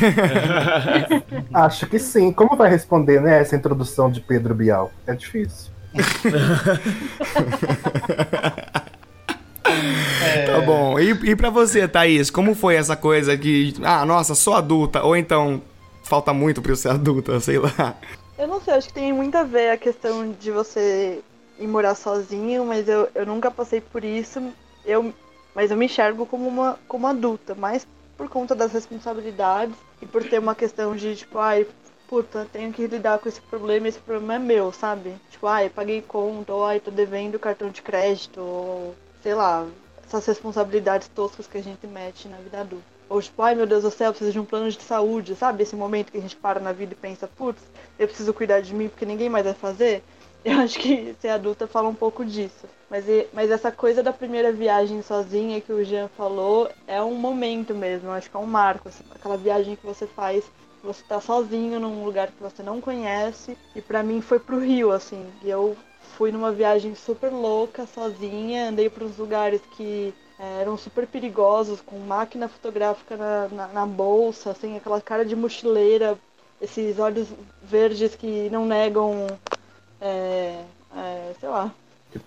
Acho 1.52 1.86
que 1.86 1.98
sim. 1.98 2.30
Como 2.30 2.56
vai 2.56 2.70
responder, 2.70 3.20
né, 3.20 3.40
essa 3.40 3.56
introdução 3.56 4.10
de 4.10 4.20
Pedro 4.20 4.54
Bial? 4.54 4.92
É 5.06 5.14
difícil. 5.14 5.72
É... 10.52 10.60
Tá 10.60 10.60
bom. 10.60 10.98
E, 10.98 11.10
e 11.10 11.36
pra 11.36 11.50
você, 11.50 11.88
Thaís, 11.88 12.30
como 12.30 12.54
foi 12.54 12.74
essa 12.76 12.96
coisa 12.96 13.36
que, 13.36 13.74
ah, 13.82 14.04
nossa, 14.04 14.34
sou 14.34 14.54
adulta, 14.54 15.02
ou 15.02 15.16
então 15.16 15.62
falta 16.02 16.32
muito 16.32 16.60
pra 16.60 16.72
eu 16.72 16.76
ser 16.76 16.90
adulta, 16.90 17.40
sei 17.40 17.58
lá. 17.58 17.96
Eu 18.38 18.46
não 18.46 18.60
sei, 18.60 18.74
acho 18.74 18.88
que 18.88 18.94
tem 18.94 19.12
muito 19.12 19.36
a 19.36 19.44
ver 19.44 19.70
a 19.70 19.76
questão 19.76 20.32
de 20.32 20.50
você 20.50 21.20
ir 21.58 21.66
morar 21.66 21.94
sozinho, 21.94 22.66
mas 22.66 22.88
eu, 22.88 23.08
eu 23.14 23.24
nunca 23.24 23.50
passei 23.50 23.80
por 23.80 24.04
isso. 24.04 24.42
Eu, 24.84 25.12
mas 25.54 25.70
eu 25.70 25.76
me 25.76 25.86
enxergo 25.86 26.26
como 26.26 26.48
uma 26.48 26.78
como 26.88 27.06
adulta, 27.06 27.54
mais 27.54 27.86
por 28.16 28.28
conta 28.28 28.54
das 28.54 28.72
responsabilidades 28.72 29.74
e 30.00 30.06
por 30.06 30.22
ter 30.24 30.38
uma 30.38 30.54
questão 30.54 30.94
de, 30.94 31.16
tipo, 31.16 31.38
ai, 31.38 31.66
puta, 32.08 32.46
tenho 32.52 32.72
que 32.72 32.86
lidar 32.86 33.18
com 33.18 33.28
esse 33.28 33.40
problema, 33.40 33.88
esse 33.88 33.98
problema 33.98 34.34
é 34.34 34.38
meu, 34.38 34.72
sabe? 34.72 35.14
Tipo, 35.30 35.46
ai, 35.46 35.70
paguei 35.70 36.02
conta, 36.02 36.52
ou 36.52 36.64
ai, 36.64 36.78
tô 36.80 36.90
devendo 36.90 37.38
cartão 37.38 37.70
de 37.70 37.80
crédito, 37.80 38.40
ou 38.40 38.94
sei 39.22 39.34
lá, 39.34 39.66
essas 40.12 40.26
responsabilidades 40.26 41.08
toscas 41.08 41.46
que 41.46 41.58
a 41.58 41.62
gente 41.62 41.86
mete 41.86 42.28
na 42.28 42.36
vida 42.36 42.60
adulta. 42.60 42.84
Ou 43.08 43.20
tipo, 43.20 43.42
ai 43.42 43.54
meu 43.54 43.66
Deus 43.66 43.82
do 43.82 43.90
céu, 43.90 44.08
eu 44.08 44.12
preciso 44.12 44.32
de 44.32 44.40
um 44.40 44.44
plano 44.44 44.70
de 44.70 44.80
saúde, 44.82 45.34
sabe? 45.34 45.62
Esse 45.62 45.76
momento 45.76 46.10
que 46.10 46.18
a 46.18 46.20
gente 46.20 46.36
para 46.36 46.60
na 46.60 46.72
vida 46.72 46.92
e 46.92 46.96
pensa, 46.96 47.26
putz, 47.26 47.62
eu 47.98 48.06
preciso 48.06 48.32
cuidar 48.32 48.60
de 48.60 48.74
mim 48.74 48.88
porque 48.88 49.04
ninguém 49.04 49.28
mais 49.28 49.44
vai 49.44 49.54
fazer. 49.54 50.02
Eu 50.44 50.58
acho 50.58 50.76
que 50.76 51.14
ser 51.20 51.28
adulta 51.28 51.68
fala 51.68 51.88
um 51.88 51.94
pouco 51.94 52.24
disso. 52.24 52.66
Mas, 52.90 53.04
mas 53.32 53.48
essa 53.48 53.70
coisa 53.70 54.02
da 54.02 54.12
primeira 54.12 54.50
viagem 54.50 55.00
sozinha 55.00 55.60
que 55.60 55.72
o 55.72 55.84
Jean 55.84 56.08
falou 56.08 56.68
é 56.84 57.00
um 57.00 57.14
momento 57.14 57.72
mesmo, 57.72 58.08
eu 58.08 58.12
acho 58.12 58.28
que 58.28 58.36
é 58.36 58.40
um 58.40 58.46
marco. 58.46 58.88
Assim, 58.88 59.04
aquela 59.14 59.36
viagem 59.36 59.76
que 59.76 59.86
você 59.86 60.04
faz, 60.04 60.44
você 60.82 61.00
tá 61.04 61.20
sozinho 61.20 61.78
num 61.78 62.04
lugar 62.04 62.26
que 62.26 62.42
você 62.42 62.60
não 62.60 62.80
conhece. 62.80 63.56
E 63.76 63.80
para 63.80 64.02
mim 64.02 64.20
foi 64.20 64.40
pro 64.40 64.58
Rio, 64.58 64.90
assim. 64.90 65.24
E 65.44 65.48
eu 65.48 65.76
fui 66.22 66.30
numa 66.30 66.52
viagem 66.52 66.94
super 66.94 67.32
louca, 67.32 67.84
sozinha, 67.84 68.68
andei 68.68 68.88
para 68.88 69.04
uns 69.04 69.18
lugares 69.18 69.60
que 69.76 70.14
é, 70.38 70.60
eram 70.60 70.78
super 70.78 71.04
perigosos, 71.04 71.80
com 71.80 71.98
máquina 71.98 72.48
fotográfica 72.48 73.16
na, 73.16 73.48
na, 73.48 73.66
na, 73.66 73.84
bolsa, 73.84 74.52
assim, 74.52 74.76
aquela 74.76 75.00
cara 75.00 75.24
de 75.24 75.34
mochileira, 75.34 76.16
esses 76.60 76.96
olhos 77.00 77.26
verdes 77.60 78.14
que 78.14 78.48
não 78.50 78.64
negam, 78.64 79.26
é, 80.00 80.60
é, 80.96 81.32
sei 81.40 81.48
lá. 81.48 81.72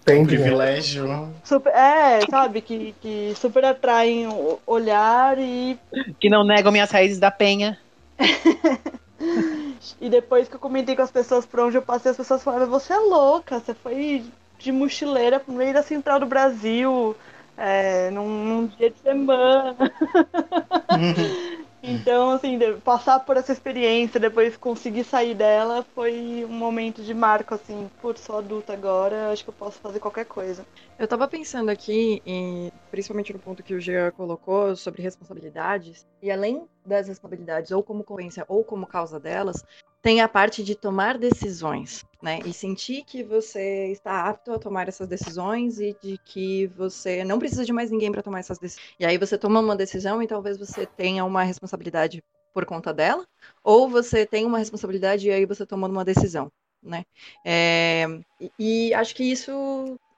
Tem 0.03 0.25
privilégio. 0.25 1.33
Super, 1.45 1.73
é, 1.73 2.19
sabe, 2.29 2.59
que, 2.59 2.93
que 2.99 3.33
super 3.37 3.63
atraem 3.63 4.27
o 4.27 4.59
olhar 4.67 5.39
e. 5.39 5.79
Que 6.19 6.29
não 6.29 6.43
negam 6.43 6.69
minhas 6.69 6.91
raízes 6.91 7.17
da 7.17 7.31
penha. 7.31 7.79
E 9.99 10.09
depois 10.09 10.47
que 10.47 10.55
eu 10.55 10.59
comentei 10.59 10.95
com 10.95 11.01
as 11.01 11.11
pessoas 11.11 11.45
por 11.45 11.59
onde 11.59 11.77
eu 11.77 11.81
passei, 11.81 12.11
as 12.11 12.17
pessoas 12.17 12.43
falaram: 12.43 12.67
Você 12.67 12.93
é 12.93 12.99
louca, 12.99 13.59
você 13.59 13.73
foi 13.73 14.25
de 14.57 14.71
mochileira 14.71 15.39
pro 15.39 15.53
meio 15.53 15.73
da 15.73 15.83
central 15.83 16.19
do 16.19 16.25
Brasil, 16.25 17.15
é, 17.57 18.09
num, 18.11 18.27
num 18.27 18.67
dia 18.67 18.89
de 18.89 18.99
semana. 18.99 19.75
Então, 21.87 22.31
assim, 22.31 22.59
passar 22.83 23.19
por 23.19 23.37
essa 23.37 23.51
experiência, 23.51 24.19
depois 24.19 24.57
conseguir 24.57 25.03
sair 25.03 25.33
dela, 25.35 25.85
foi 25.95 26.45
um 26.45 26.53
momento 26.53 27.01
de 27.01 27.13
marco, 27.13 27.53
assim, 27.53 27.89
por 28.01 28.17
sou 28.17 28.39
adulta 28.39 28.73
agora, 28.73 29.31
acho 29.31 29.43
que 29.43 29.49
eu 29.49 29.53
posso 29.53 29.79
fazer 29.79 29.99
qualquer 29.99 30.25
coisa. 30.25 30.65
Eu 30.97 31.07
tava 31.07 31.27
pensando 31.27 31.69
aqui, 31.69 32.21
em, 32.25 32.71
principalmente 32.91 33.31
no 33.31 33.39
ponto 33.39 33.63
que 33.63 33.73
o 33.73 33.79
Jean 33.79 34.11
colocou 34.11 34.75
sobre 34.75 35.01
responsabilidades, 35.01 36.05
e 36.21 36.31
além 36.31 36.67
das 36.85 37.07
responsabilidades, 37.07 37.71
ou 37.71 37.83
como 37.83 38.03
consequência 38.03 38.45
ou 38.47 38.63
como 38.63 38.87
causa 38.87 39.19
delas, 39.19 39.63
tem 40.05 40.21
a 40.21 40.29
parte 40.29 40.63
de 40.63 40.75
tomar 40.75 41.17
decisões, 41.17 42.05
né? 42.21 42.37
E 42.45 42.53
sentir 42.53 43.03
que 43.03 43.23
você 43.23 43.87
está 43.91 44.29
apto 44.29 44.53
a 44.53 44.59
tomar 44.59 44.87
essas 44.87 45.07
decisões 45.07 45.79
e 45.79 45.97
de 45.99 46.19
que 46.19 46.67
você 46.77 47.23
não 47.23 47.39
precisa 47.39 47.65
de 47.65 47.73
mais 47.73 47.89
ninguém 47.89 48.11
para 48.11 48.21
tomar 48.21 48.37
essas 48.37 48.59
decisões. 48.59 48.87
E 48.99 49.03
aí 49.03 49.17
você 49.17 49.35
toma 49.35 49.59
uma 49.59 49.75
decisão 49.75 50.21
e 50.21 50.27
talvez 50.27 50.59
você 50.59 50.85
tenha 50.85 51.25
uma 51.25 51.41
responsabilidade 51.41 52.23
por 52.53 52.67
conta 52.67 52.93
dela, 52.93 53.25
ou 53.63 53.89
você 53.89 54.27
tem 54.27 54.45
uma 54.45 54.59
responsabilidade 54.59 55.27
e 55.27 55.31
aí 55.31 55.43
você 55.43 55.65
toma 55.65 55.87
uma 55.87 56.05
decisão, 56.05 56.51
né? 56.83 57.03
É, 57.43 58.05
e, 58.39 58.51
e 58.59 58.93
acho 58.93 59.15
que 59.15 59.23
isso 59.23 59.51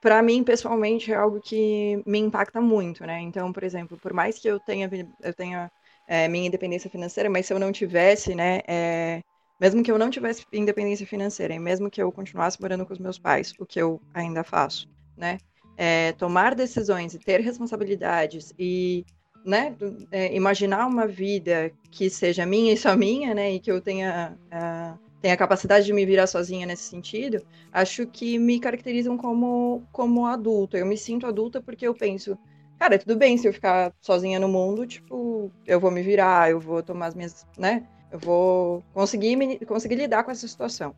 para 0.02 0.22
mim 0.22 0.44
pessoalmente 0.44 1.10
é 1.10 1.14
algo 1.16 1.40
que 1.40 2.02
me 2.04 2.18
impacta 2.18 2.60
muito, 2.60 3.06
né? 3.06 3.22
Então, 3.22 3.50
por 3.54 3.62
exemplo, 3.64 3.96
por 3.96 4.12
mais 4.12 4.38
que 4.38 4.48
eu 4.48 4.60
tenha 4.60 4.90
eu 5.22 5.32
tenha 5.32 5.70
é, 6.06 6.28
minha 6.28 6.46
independência 6.46 6.90
financeira, 6.90 7.30
mas 7.30 7.46
se 7.46 7.54
eu 7.54 7.58
não 7.58 7.72
tivesse, 7.72 8.34
né, 8.34 8.60
é, 8.68 9.22
mesmo 9.60 9.82
que 9.82 9.90
eu 9.90 9.98
não 9.98 10.10
tivesse 10.10 10.44
independência 10.52 11.06
financeira 11.06 11.54
e 11.54 11.58
mesmo 11.58 11.90
que 11.90 12.02
eu 12.02 12.12
continuasse 12.12 12.60
morando 12.60 12.86
com 12.86 12.92
os 12.92 12.98
meus 12.98 13.18
pais, 13.18 13.52
o 13.58 13.66
que 13.66 13.80
eu 13.80 14.00
ainda 14.14 14.44
faço, 14.44 14.88
né? 15.16 15.38
É, 15.76 16.12
tomar 16.12 16.54
decisões 16.54 17.14
e 17.14 17.18
ter 17.18 17.40
responsabilidades 17.40 18.52
e 18.58 19.04
né, 19.44 19.76
é, 20.10 20.34
imaginar 20.34 20.86
uma 20.86 21.06
vida 21.06 21.70
que 21.90 22.10
seja 22.10 22.44
minha 22.44 22.72
e 22.72 22.76
só 22.76 22.96
minha, 22.96 23.32
né, 23.32 23.52
e 23.52 23.60
que 23.60 23.70
eu 23.70 23.80
tenha 23.80 24.36
uh, 24.52 24.98
tenho 25.20 25.34
a 25.34 25.36
capacidade 25.36 25.86
de 25.86 25.92
me 25.92 26.06
virar 26.06 26.26
sozinha 26.26 26.66
nesse 26.66 26.84
sentido, 26.84 27.44
acho 27.72 28.06
que 28.06 28.38
me 28.38 28.60
caracterizam 28.60 29.16
como, 29.16 29.82
como 29.92 30.26
adulta. 30.26 30.78
Eu 30.78 30.86
me 30.86 30.96
sinto 30.96 31.26
adulta 31.26 31.60
porque 31.60 31.86
eu 31.86 31.94
penso, 31.94 32.38
cara, 32.78 32.98
tudo 32.98 33.16
bem 33.16 33.36
se 33.36 33.48
eu 33.48 33.52
ficar 33.52 33.92
sozinha 34.00 34.38
no 34.38 34.48
mundo, 34.48 34.86
tipo, 34.86 35.50
eu 35.66 35.80
vou 35.80 35.90
me 35.90 36.02
virar, 36.02 36.50
eu 36.50 36.60
vou 36.60 36.82
tomar 36.82 37.06
as 37.06 37.14
minhas, 37.14 37.46
né? 37.58 37.86
Eu 38.10 38.18
vou 38.18 38.84
conseguir, 38.94 39.36
me, 39.36 39.58
conseguir 39.60 39.96
lidar 39.96 40.24
com 40.24 40.30
essa 40.30 40.46
situação. 40.46 40.94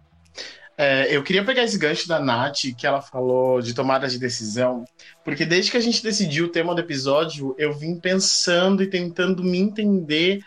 É, 0.78 1.14
eu 1.14 1.22
queria 1.22 1.44
pegar 1.44 1.64
esse 1.64 1.76
gancho 1.76 2.08
da 2.08 2.18
Nath, 2.18 2.74
que 2.76 2.86
ela 2.86 3.02
falou 3.02 3.60
de 3.60 3.74
tomada 3.74 4.08
de 4.08 4.18
decisão, 4.18 4.84
porque 5.22 5.44
desde 5.44 5.70
que 5.70 5.76
a 5.76 5.80
gente 5.80 6.02
decidiu 6.02 6.46
o 6.46 6.48
tema 6.48 6.74
do 6.74 6.80
episódio, 6.80 7.54
eu 7.58 7.74
vim 7.74 7.96
pensando 7.96 8.82
e 8.82 8.86
tentando 8.86 9.44
me 9.44 9.58
entender 9.58 10.40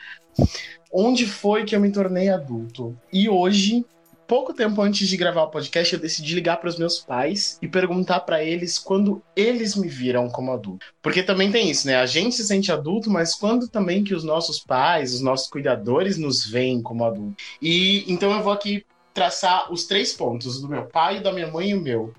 onde 0.91 1.27
foi 1.27 1.65
que 1.65 1.75
eu 1.75 1.79
me 1.79 1.91
tornei 1.91 2.29
adulto. 2.29 2.97
E 3.11 3.29
hoje, 3.29 3.85
pouco 4.33 4.51
tempo 4.51 4.81
antes 4.81 5.07
de 5.07 5.15
gravar 5.15 5.43
o 5.43 5.51
podcast, 5.51 5.93
eu 5.93 5.99
decidi 5.99 6.33
ligar 6.33 6.57
para 6.57 6.67
os 6.67 6.79
meus 6.79 6.97
pais 6.97 7.59
e 7.61 7.67
perguntar 7.67 8.21
para 8.21 8.43
eles 8.43 8.79
quando 8.79 9.21
eles 9.35 9.75
me 9.75 9.87
viram 9.87 10.27
como 10.27 10.51
adulto. 10.51 10.83
Porque 11.03 11.21
também 11.21 11.51
tem 11.51 11.69
isso, 11.69 11.85
né? 11.85 11.97
A 11.97 12.07
gente 12.07 12.33
se 12.33 12.43
sente 12.43 12.71
adulto, 12.71 13.11
mas 13.11 13.35
quando 13.35 13.67
também 13.67 14.03
que 14.03 14.15
os 14.15 14.23
nossos 14.23 14.59
pais, 14.59 15.13
os 15.13 15.21
nossos 15.21 15.47
cuidadores 15.47 16.17
nos 16.17 16.47
veem 16.47 16.81
como 16.81 17.05
adulto. 17.05 17.35
E 17.61 18.11
então 18.11 18.31
eu 18.31 18.41
vou 18.41 18.51
aqui 18.51 18.83
traçar 19.13 19.71
os 19.71 19.85
três 19.85 20.13
pontos, 20.13 20.59
do 20.59 20.67
meu 20.67 20.87
pai, 20.87 21.19
da 21.19 21.31
minha 21.31 21.51
mãe 21.51 21.69
e 21.69 21.75
o 21.75 21.79
meu. 21.79 22.11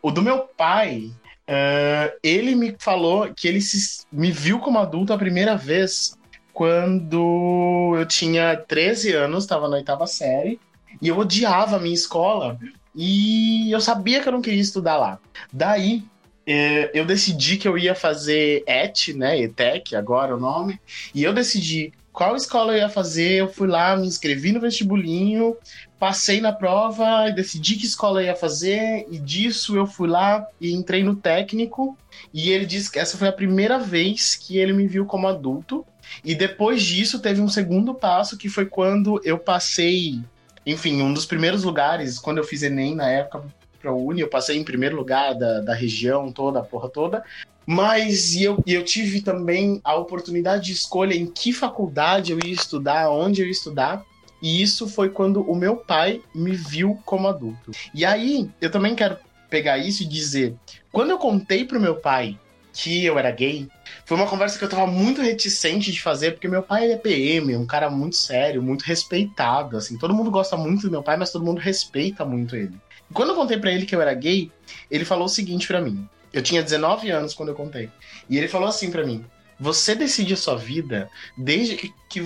O 0.00 0.12
do 0.12 0.22
meu 0.22 0.42
pai, 0.56 1.10
uh, 1.48 2.16
ele 2.22 2.54
me 2.54 2.76
falou 2.78 3.34
que 3.34 3.48
ele 3.48 3.60
se, 3.60 4.06
me 4.12 4.30
viu 4.30 4.60
como 4.60 4.78
adulto 4.78 5.12
a 5.12 5.18
primeira 5.18 5.56
vez 5.56 6.16
quando 6.52 7.96
eu 7.96 8.06
tinha 8.06 8.56
13 8.56 9.12
anos, 9.12 9.42
estava 9.42 9.68
na 9.68 9.78
oitava 9.78 10.06
série, 10.06 10.60
e 11.02 11.08
eu 11.08 11.18
odiava 11.18 11.76
a 11.76 11.80
minha 11.80 11.94
escola, 11.94 12.58
e 12.94 13.70
eu 13.72 13.80
sabia 13.80 14.22
que 14.22 14.28
eu 14.28 14.32
não 14.32 14.40
queria 14.40 14.60
estudar 14.60 14.96
lá. 14.96 15.18
Daí, 15.52 16.04
eh, 16.46 16.90
eu 16.94 17.04
decidi 17.04 17.56
que 17.56 17.66
eu 17.66 17.76
ia 17.76 17.94
fazer 17.94 18.62
ET, 18.66 19.08
né, 19.14 19.40
ETEC, 19.40 19.96
agora 19.96 20.36
o 20.36 20.40
nome, 20.40 20.80
e 21.12 21.24
eu 21.24 21.32
decidi 21.32 21.92
qual 22.12 22.36
escola 22.36 22.72
eu 22.72 22.78
ia 22.78 22.88
fazer, 22.88 23.32
eu 23.32 23.48
fui 23.48 23.66
lá, 23.66 23.96
me 23.96 24.06
inscrevi 24.06 24.52
no 24.52 24.60
vestibulinho, 24.60 25.56
passei 25.98 26.40
na 26.40 26.52
prova 26.52 27.28
e 27.28 27.34
decidi 27.34 27.76
que 27.76 27.86
escola 27.86 28.20
eu 28.20 28.26
ia 28.26 28.36
fazer, 28.36 29.06
e 29.10 29.18
disso 29.18 29.76
eu 29.76 29.86
fui 29.86 30.08
lá 30.08 30.46
e 30.60 30.72
entrei 30.72 31.02
no 31.02 31.16
técnico, 31.16 31.96
e 32.32 32.50
ele 32.50 32.66
disse 32.66 32.92
que 32.92 32.98
essa 32.98 33.16
foi 33.16 33.28
a 33.28 33.32
primeira 33.32 33.78
vez 33.78 34.36
que 34.36 34.58
ele 34.58 34.72
me 34.72 34.86
viu 34.86 35.06
como 35.06 35.26
adulto, 35.26 35.84
e 36.22 36.34
depois 36.34 36.82
disso 36.82 37.18
teve 37.18 37.40
um 37.40 37.48
segundo 37.48 37.94
passo, 37.94 38.36
que 38.36 38.48
foi 38.48 38.66
quando 38.66 39.20
eu 39.24 39.38
passei, 39.38 40.20
enfim, 40.66 41.02
um 41.02 41.12
dos 41.12 41.26
primeiros 41.26 41.64
lugares, 41.64 42.18
quando 42.18 42.38
eu 42.38 42.44
fiz 42.44 42.62
Enem 42.62 42.94
na 42.94 43.08
época 43.08 43.44
pra 43.80 43.92
Uni, 43.92 44.20
eu 44.20 44.28
passei 44.28 44.56
em 44.56 44.64
primeiro 44.64 44.96
lugar 44.96 45.34
da, 45.34 45.60
da 45.60 45.74
região 45.74 46.30
toda, 46.30 46.60
a 46.60 46.62
porra 46.62 46.88
toda, 46.88 47.24
mas 47.66 48.36
eu, 48.36 48.62
eu 48.66 48.84
tive 48.84 49.20
também 49.20 49.80
a 49.84 49.94
oportunidade 49.94 50.66
de 50.66 50.72
escolha 50.72 51.14
em 51.14 51.26
que 51.26 51.52
faculdade 51.52 52.32
eu 52.32 52.38
ia 52.44 52.52
estudar, 52.52 53.10
onde 53.10 53.40
eu 53.40 53.46
ia 53.46 53.52
estudar. 53.52 54.04
E 54.40 54.60
isso 54.60 54.88
foi 54.88 55.08
quando 55.08 55.42
o 55.42 55.54
meu 55.54 55.76
pai 55.76 56.20
me 56.34 56.50
viu 56.50 56.98
como 57.04 57.28
adulto. 57.28 57.70
E 57.94 58.04
aí, 58.04 58.50
eu 58.60 58.70
também 58.70 58.94
quero 58.94 59.16
pegar 59.48 59.78
isso 59.78 60.02
e 60.02 60.06
dizer: 60.06 60.56
quando 60.90 61.10
eu 61.10 61.18
contei 61.18 61.64
pro 61.64 61.80
meu 61.80 61.96
pai 61.96 62.36
que 62.72 63.04
eu 63.04 63.18
era 63.18 63.30
gay, 63.30 63.68
foi 64.04 64.16
uma 64.16 64.26
conversa 64.26 64.58
que 64.58 64.64
eu 64.64 64.68
tava 64.68 64.86
muito 64.86 65.22
reticente 65.22 65.92
de 65.92 66.00
fazer, 66.00 66.32
porque 66.32 66.48
meu 66.48 66.62
pai 66.62 66.92
é 66.92 66.96
PM, 66.96 67.56
um 67.56 67.66
cara 67.66 67.88
muito 67.90 68.16
sério, 68.16 68.62
muito 68.62 68.82
respeitado, 68.82 69.76
assim. 69.76 69.96
Todo 69.96 70.14
mundo 70.14 70.30
gosta 70.30 70.56
muito 70.56 70.82
do 70.82 70.90
meu 70.90 71.02
pai, 71.02 71.16
mas 71.16 71.30
todo 71.30 71.44
mundo 71.44 71.58
respeita 71.58 72.24
muito 72.24 72.56
ele. 72.56 72.74
E 73.10 73.14
quando 73.14 73.30
eu 73.30 73.34
contei 73.34 73.58
para 73.58 73.72
ele 73.72 73.86
que 73.86 73.94
eu 73.94 74.00
era 74.00 74.14
gay, 74.14 74.50
ele 74.90 75.04
falou 75.04 75.26
o 75.26 75.28
seguinte 75.28 75.66
para 75.66 75.80
mim: 75.80 76.08
eu 76.32 76.42
tinha 76.42 76.62
19 76.62 77.10
anos 77.10 77.34
quando 77.34 77.50
eu 77.50 77.54
contei. 77.54 77.90
E 78.28 78.38
ele 78.38 78.48
falou 78.48 78.68
assim 78.68 78.90
para 78.90 79.04
mim: 79.04 79.24
Você 79.60 79.94
decide 79.94 80.32
a 80.32 80.36
sua 80.36 80.56
vida 80.56 81.10
desde 81.36 81.76
que, 81.76 81.92
que. 82.08 82.20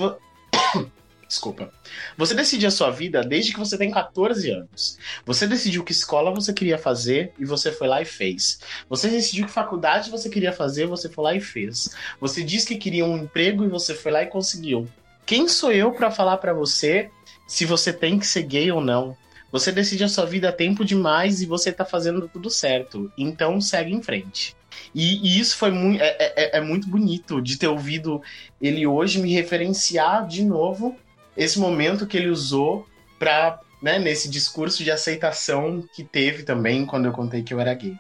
Desculpa. 1.28 1.72
Você 2.16 2.34
decide 2.34 2.66
a 2.66 2.70
sua 2.70 2.90
vida 2.90 3.22
desde 3.22 3.52
que 3.52 3.58
você 3.58 3.76
tem 3.76 3.90
14 3.90 4.50
anos. 4.50 4.98
Você 5.24 5.46
decidiu 5.46 5.82
que 5.82 5.92
escola 5.92 6.30
você 6.30 6.52
queria 6.52 6.78
fazer 6.78 7.32
e 7.38 7.44
você 7.44 7.72
foi 7.72 7.88
lá 7.88 8.00
e 8.00 8.04
fez. 8.04 8.60
Você 8.88 9.08
decidiu 9.08 9.46
que 9.46 9.52
faculdade 9.52 10.10
você 10.10 10.28
queria 10.28 10.52
fazer, 10.52 10.86
você 10.86 11.08
foi 11.08 11.24
lá 11.24 11.34
e 11.34 11.40
fez. 11.40 11.90
Você 12.20 12.42
disse 12.44 12.66
que 12.68 12.76
queria 12.76 13.04
um 13.04 13.16
emprego 13.16 13.64
e 13.64 13.68
você 13.68 13.92
foi 13.92 14.12
lá 14.12 14.22
e 14.22 14.26
conseguiu. 14.26 14.88
Quem 15.24 15.48
sou 15.48 15.72
eu 15.72 15.92
para 15.92 16.10
falar 16.10 16.36
para 16.36 16.52
você 16.52 17.10
se 17.48 17.64
você 17.64 17.92
tem 17.92 18.18
que 18.18 18.26
ser 18.26 18.44
gay 18.44 18.70
ou 18.70 18.80
não? 18.80 19.16
Você 19.50 19.72
decide 19.72 20.04
a 20.04 20.08
sua 20.08 20.26
vida 20.26 20.52
tempo 20.52 20.84
demais 20.84 21.40
e 21.40 21.46
você 21.46 21.72
tá 21.72 21.84
fazendo 21.84 22.28
tudo 22.28 22.50
certo. 22.50 23.10
Então 23.18 23.60
segue 23.60 23.92
em 23.92 24.02
frente. 24.02 24.54
E, 24.94 25.26
e 25.26 25.40
isso 25.40 25.56
foi 25.56 25.70
muito, 25.70 26.00
é, 26.00 26.16
é, 26.18 26.58
é, 26.58 26.60
muito 26.60 26.88
bonito 26.88 27.40
de 27.40 27.56
ter 27.56 27.66
ouvido 27.66 28.22
ele 28.60 28.86
hoje 28.86 29.20
me 29.20 29.32
referenciar 29.32 30.26
de 30.26 30.44
novo 30.44 30.96
esse 31.36 31.58
momento 31.58 32.06
que 32.06 32.16
ele 32.16 32.28
usou 32.28 32.86
para 33.18 33.60
né, 33.82 33.98
nesse 33.98 34.28
discurso 34.28 34.82
de 34.82 34.90
aceitação 34.90 35.84
que 35.94 36.02
teve 36.02 36.42
também 36.42 36.86
quando 36.86 37.06
eu 37.06 37.12
contei 37.12 37.42
que 37.42 37.52
eu 37.52 37.60
era 37.60 37.74
gay. 37.74 37.94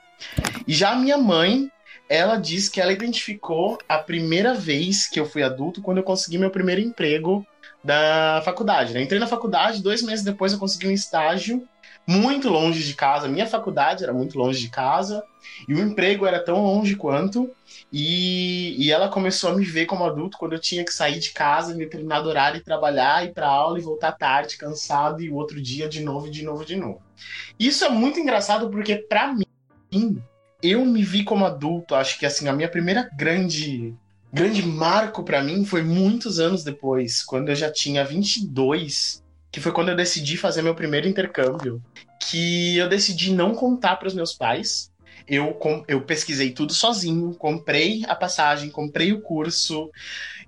E 0.66 0.72
já 0.72 0.90
a 0.90 0.96
minha 0.96 1.18
mãe, 1.18 1.70
ela 2.08 2.36
diz 2.36 2.68
que 2.68 2.80
ela 2.80 2.92
identificou 2.92 3.78
a 3.88 3.98
primeira 3.98 4.54
vez 4.54 5.06
que 5.06 5.20
eu 5.20 5.26
fui 5.26 5.42
adulto 5.42 5.82
quando 5.82 5.98
eu 5.98 6.04
consegui 6.04 6.38
meu 6.38 6.50
primeiro 6.50 6.80
emprego 6.80 7.46
da 7.84 8.42
faculdade. 8.44 8.94
Né? 8.94 9.02
Entrei 9.02 9.20
na 9.20 9.26
faculdade, 9.26 9.82
dois 9.82 10.02
meses 10.02 10.24
depois 10.24 10.52
eu 10.52 10.58
consegui 10.58 10.88
um 10.88 10.92
estágio 10.92 11.66
muito 12.06 12.48
longe 12.48 12.84
de 12.84 12.94
casa. 12.94 13.28
Minha 13.28 13.46
faculdade 13.46 14.04
era 14.04 14.12
muito 14.12 14.38
longe 14.38 14.60
de 14.60 14.68
casa 14.68 15.24
e 15.68 15.74
o 15.74 15.80
emprego 15.80 16.24
era 16.24 16.42
tão 16.42 16.62
longe 16.64 16.94
quanto. 16.94 17.50
E, 17.92 18.76
e 18.78 18.92
ela 18.92 19.08
começou 19.08 19.50
a 19.50 19.54
me 19.54 19.64
ver 19.64 19.86
como 19.86 20.04
adulto 20.04 20.38
quando 20.38 20.52
eu 20.52 20.60
tinha 20.60 20.84
que 20.84 20.92
sair 20.92 21.18
de 21.18 21.30
casa 21.30 21.72
em 21.72 21.78
determinado 21.78 22.28
horário 22.28 22.58
e 22.58 22.64
trabalhar, 22.64 23.24
ir 23.24 23.32
para 23.32 23.48
aula 23.48 23.78
e 23.78 23.82
voltar 23.82 24.12
tarde, 24.12 24.56
cansado, 24.56 25.22
e 25.22 25.30
o 25.30 25.34
outro 25.34 25.60
dia 25.60 25.88
de 25.88 26.02
novo, 26.02 26.30
de 26.30 26.44
novo, 26.44 26.64
de 26.64 26.76
novo. 26.76 27.02
Isso 27.58 27.84
é 27.84 27.88
muito 27.88 28.20
engraçado 28.20 28.70
porque, 28.70 28.96
para 28.96 29.34
mim, 29.34 30.22
eu 30.62 30.84
me 30.84 31.02
vi 31.02 31.24
como 31.24 31.44
adulto. 31.44 31.94
Acho 31.94 32.18
que 32.18 32.26
assim, 32.26 32.48
a 32.48 32.52
minha 32.52 32.68
primeira 32.68 33.08
grande 33.16 33.96
grande 34.32 34.62
marco 34.62 35.22
para 35.22 35.42
mim 35.42 35.64
foi 35.64 35.82
muitos 35.82 36.38
anos 36.38 36.62
depois, 36.62 37.22
quando 37.22 37.48
eu 37.48 37.54
já 37.54 37.72
tinha 37.72 38.04
22, 38.04 39.22
que 39.56 39.60
foi 39.62 39.72
quando 39.72 39.88
eu 39.88 39.96
decidi 39.96 40.36
fazer 40.36 40.60
meu 40.60 40.74
primeiro 40.74 41.08
intercâmbio, 41.08 41.82
que 42.20 42.76
eu 42.76 42.90
decidi 42.90 43.32
não 43.32 43.54
contar 43.54 43.96
para 43.96 44.06
os 44.06 44.12
meus 44.12 44.34
pais. 44.34 44.92
Eu, 45.26 45.58
eu 45.88 46.02
pesquisei 46.02 46.50
tudo 46.50 46.74
sozinho, 46.74 47.34
comprei 47.34 48.02
a 48.06 48.14
passagem, 48.14 48.68
comprei 48.68 49.14
o 49.14 49.22
curso 49.22 49.90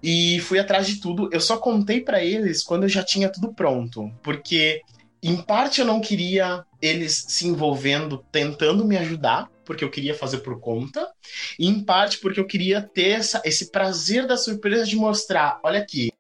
e 0.03 0.41
fui 0.41 0.59
atrás 0.59 0.87
de 0.87 0.97
tudo. 0.97 1.31
Eu 1.33 1.41
só 1.41 1.57
contei 1.57 2.03
para 2.03 2.23
eles 2.23 2.63
quando 2.63 2.83
eu 2.83 2.89
já 2.91 3.03
tinha 3.03 3.33
tudo 3.33 3.55
pronto, 3.55 4.13
porque 4.23 4.83
em 5.23 5.37
parte 5.39 5.81
eu 5.81 5.87
não 5.87 6.03
queria 6.03 6.63
eles 6.83 7.25
se 7.29 7.47
envolvendo, 7.47 8.23
tentando 8.31 8.85
me 8.85 8.99
ajudar, 8.99 9.51
porque 9.65 9.83
eu 9.83 9.91
queria 9.91 10.15
fazer 10.15 10.41
por 10.41 10.61
conta, 10.61 11.09
e 11.59 11.67
em 11.67 11.83
parte 11.83 12.19
porque 12.19 12.39
eu 12.39 12.47
queria 12.47 12.83
ter 12.83 13.13
essa, 13.13 13.41
esse 13.43 13.71
prazer 13.71 14.27
da 14.27 14.37
surpresa 14.37 14.85
de 14.85 14.97
mostrar, 14.97 15.59
olha 15.65 15.81
aqui, 15.81 16.13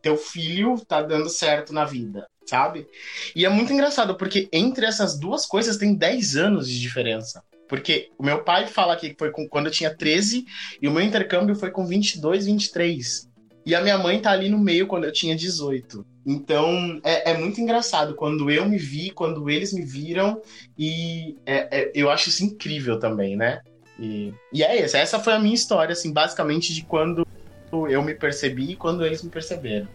teu 0.00 0.16
filho 0.16 0.80
tá 0.86 1.02
dando 1.02 1.28
certo 1.28 1.72
na 1.72 1.84
vida, 1.84 2.26
sabe? 2.46 2.86
E 3.34 3.44
é 3.44 3.48
muito 3.48 3.72
engraçado, 3.72 4.16
porque 4.16 4.48
entre 4.52 4.86
essas 4.86 5.18
duas 5.18 5.44
coisas 5.46 5.76
tem 5.76 5.94
10 5.94 6.36
anos 6.36 6.68
de 6.68 6.80
diferença. 6.80 7.42
Porque 7.68 8.10
o 8.18 8.22
meu 8.22 8.44
pai 8.44 8.66
fala 8.66 8.96
que 8.96 9.14
foi 9.18 9.30
com, 9.30 9.48
quando 9.48 9.66
eu 9.66 9.72
tinha 9.72 9.94
13 9.94 10.44
e 10.80 10.86
o 10.86 10.90
meu 10.90 11.02
intercâmbio 11.02 11.56
foi 11.56 11.70
com 11.70 11.86
22, 11.86 12.46
23. 12.46 13.28
E 13.64 13.74
a 13.74 13.80
minha 13.80 13.96
mãe 13.96 14.20
tá 14.20 14.30
ali 14.30 14.48
no 14.48 14.58
meio 14.58 14.86
quando 14.86 15.04
eu 15.04 15.12
tinha 15.12 15.34
18. 15.34 16.04
Então 16.26 17.00
é, 17.02 17.30
é 17.30 17.38
muito 17.38 17.60
engraçado 17.60 18.14
quando 18.14 18.50
eu 18.50 18.68
me 18.68 18.76
vi, 18.76 19.10
quando 19.10 19.48
eles 19.48 19.72
me 19.72 19.84
viram, 19.84 20.40
e 20.78 21.36
é, 21.46 21.68
é, 21.80 21.92
eu 21.94 22.10
acho 22.10 22.28
isso 22.28 22.44
incrível 22.44 22.98
também, 22.98 23.36
né? 23.36 23.60
E, 23.98 24.32
e 24.52 24.62
é 24.62 24.84
isso, 24.84 24.96
essa 24.96 25.18
foi 25.18 25.32
a 25.32 25.38
minha 25.38 25.54
história, 25.54 25.92
assim, 25.92 26.12
basicamente 26.12 26.74
de 26.74 26.82
quando 26.82 27.26
eu 27.72 28.02
me 28.02 28.14
percebi 28.14 28.72
e 28.72 28.76
quando 28.76 29.04
eles 29.04 29.22
me 29.22 29.30
perceberam. 29.30 29.88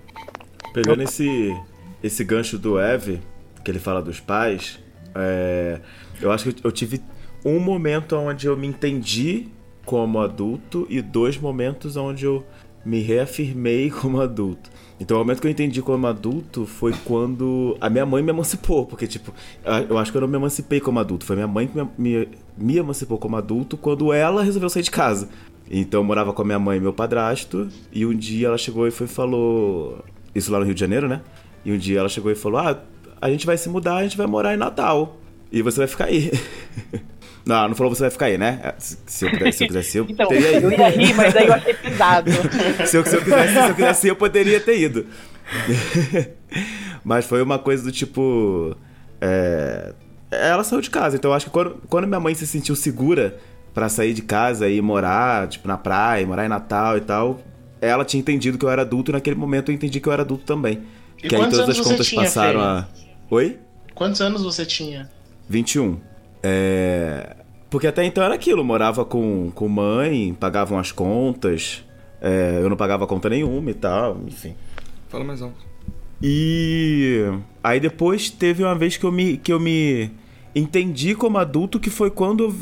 Pegando 0.74 1.03
esse, 1.03 1.55
esse 2.03 2.24
gancho 2.24 2.57
do 2.57 2.79
Eve, 2.79 3.22
que 3.63 3.72
ele 3.72 3.79
fala 3.79 4.01
dos 4.01 4.19
pais, 4.19 4.79
é, 5.15 5.79
eu 6.22 6.31
acho 6.31 6.51
que 6.51 6.65
eu 6.65 6.72
tive 6.72 7.01
um 7.46 7.60
momento 7.60 8.15
onde 8.15 8.48
eu 8.48 8.57
me 8.57 8.67
entendi 8.67 9.48
como 9.86 10.19
adulto 10.19 10.86
e 10.89 11.01
dois 11.01 11.38
momentos 11.38 11.96
onde 11.96 12.25
eu 12.25 12.46
me 12.84 13.01
reafirmei 13.01 13.89
como 14.01 14.19
adulto. 14.22 14.69
Então, 15.00 15.17
o 15.17 15.19
momento 15.19 15.41
que 15.41 15.48
eu 15.48 15.51
entendi 15.51 15.81
como 15.81 16.07
adulto 16.07 16.65
foi 16.65 16.91
quando 17.05 17.77
a 17.79 17.89
minha 17.89 18.05
mãe 18.05 18.24
me 18.24 18.31
emancipou, 18.31 18.86
porque, 18.86 19.05
tipo, 19.05 19.31
eu 19.88 19.98
acho 19.98 20.12
que 20.12 20.17
eu 20.17 20.22
não 20.22 20.27
me 20.27 20.38
emancipei 20.38 20.79
como 20.79 21.00
adulto, 21.00 21.24
foi 21.24 21.36
minha 21.36 21.48
mãe 21.48 21.67
que 21.67 21.77
me, 21.77 21.88
me, 21.98 22.29
me 22.57 22.77
emancipou 22.77 23.19
como 23.19 23.36
adulto 23.36 23.77
quando 23.77 24.12
ela 24.12 24.41
resolveu 24.41 24.69
sair 24.69 24.81
de 24.81 24.89
casa. 24.89 25.29
Então, 25.69 26.00
eu 26.00 26.03
morava 26.03 26.31
com 26.33 26.41
a 26.41 26.45
minha 26.45 26.59
mãe 26.59 26.77
e 26.77 26.81
meu 26.81 26.93
padrasto, 26.93 27.67
e 27.91 28.05
um 28.05 28.15
dia 28.15 28.47
ela 28.47 28.57
chegou 28.57 28.88
e 28.88 28.91
foi 28.91 29.07
falou. 29.07 30.03
Isso 30.33 30.51
lá 30.51 30.59
no 30.59 30.65
Rio 30.65 30.74
de 30.74 30.79
Janeiro, 30.79 31.07
né? 31.07 31.21
E 31.65 31.71
um 31.71 31.77
dia 31.77 32.00
ela 32.00 32.09
chegou 32.09 32.31
e 32.31 32.36
falou: 32.36 32.59
Ah, 32.59 32.79
a 33.21 33.29
gente 33.29 33.45
vai 33.45 33.57
se 33.57 33.67
mudar, 33.69 33.97
a 33.97 34.03
gente 34.03 34.15
vai 34.17 34.27
morar 34.27 34.53
em 34.53 34.57
Natal. 34.57 35.17
E 35.51 35.62
você 35.62 35.79
vai 35.79 35.88
ficar 35.88 36.05
aí. 36.05 36.31
Não, 37.45 37.69
não 37.69 37.75
falou 37.75 37.95
você 37.95 38.01
vai 38.01 38.09
ficar 38.12 38.25
aí, 38.25 38.38
né? 38.38 38.74
Se, 38.77 38.97
se 39.05 39.25
eu 39.25 39.31
pudesse, 39.31 39.57
se 39.59 39.63
eu 39.63 39.67
quisesse, 39.67 39.97
eu 40.00 40.05
Então, 40.09 40.27
teria 40.27 40.57
ido. 40.57 40.69
eu 40.69 40.77
ia 40.77 40.89
rir, 40.89 41.13
mas 41.13 41.33
aí 41.33 41.47
eu 41.47 41.53
achei 41.53 41.74
pesado. 41.75 42.29
se, 42.86 42.97
eu, 42.97 43.05
se, 43.05 43.15
eu 43.15 43.21
quisesse, 43.21 43.53
se 43.53 43.69
eu 43.69 43.75
quisesse, 43.75 44.07
eu 44.09 44.15
poderia 44.17 44.59
ter 44.59 44.77
ido. 44.81 45.05
Mas 47.03 47.25
foi 47.25 47.41
uma 47.41 47.57
coisa 47.57 47.83
do 47.83 47.91
tipo. 47.91 48.75
é, 49.21 49.93
Ela 50.29 50.62
saiu 50.65 50.81
de 50.81 50.89
casa, 50.89 51.15
então 51.15 51.31
eu 51.31 51.36
acho 51.36 51.45
que 51.45 51.51
quando, 51.51 51.81
quando 51.88 52.05
minha 52.05 52.19
mãe 52.19 52.36
se 52.36 52.45
sentiu 52.45 52.75
segura 52.75 53.38
pra 53.77 53.89
sair 53.89 54.12
de 54.12 54.24
casa 54.24 54.67
e 54.67 54.81
morar, 54.81 55.48
tipo, 55.48 55.67
na 55.67 55.77
praia, 55.77 56.25
morar 56.25 56.43
em 56.43 56.50
Natal 56.50 56.98
e 56.98 57.01
tal, 57.01 57.39
ela 57.79 58.03
tinha 58.03 58.19
entendido 58.19 58.57
que 58.57 58.65
eu 58.65 58.72
era 58.72 58.81
adulto 58.81 59.12
e 59.12 59.13
naquele 59.13 59.36
momento 59.36 59.69
eu 59.69 59.75
entendi 59.75 60.00
que 60.00 60.10
eu 60.10 60.13
era 60.13 60.24
adulto 60.24 60.46
também. 60.46 60.81
E 61.19 61.27
que 61.27 61.36
aí 61.36 61.41
quantos 61.41 61.60
todas 61.60 61.69
as 61.69 61.75
anos 61.75 61.77
você 61.77 61.91
contas 61.91 62.07
tinha, 62.07 62.24
passaram 62.24 62.60
a. 62.60 62.88
Oi? 63.29 63.60
Quantos 63.93 64.19
anos 64.19 64.41
você 64.41 64.65
tinha? 64.65 65.07
21. 65.48 66.00
É... 66.41 67.36
Porque 67.69 67.86
até 67.86 68.03
então 68.03 68.24
era 68.24 68.34
aquilo, 68.34 68.63
morava 68.63 69.05
com, 69.05 69.51
com 69.53 69.67
mãe, 69.67 70.36
pagavam 70.39 70.79
as 70.79 70.91
contas, 70.91 71.86
é, 72.19 72.57
eu 72.60 72.69
não 72.72 72.77
pagava 72.77 73.05
conta 73.05 73.29
nenhuma 73.29 73.69
e 73.69 73.75
tal, 73.75 74.17
enfim. 74.25 74.55
Fala 75.07 75.24
mais 75.24 75.39
alto. 75.39 75.67
E 76.19 77.25
aí 77.63 77.79
depois 77.79 78.31
teve 78.31 78.63
uma 78.63 78.74
vez 78.74 78.98
que 78.98 79.05
eu 79.05 79.12
me, 79.12 79.38
que 79.38 79.53
eu 79.53 79.60
me 79.60 80.10
entendi 80.60 81.14
como 81.16 81.38
adulto, 81.38 81.80
que 81.80 81.90
foi 81.90 82.10
quando 82.10 82.54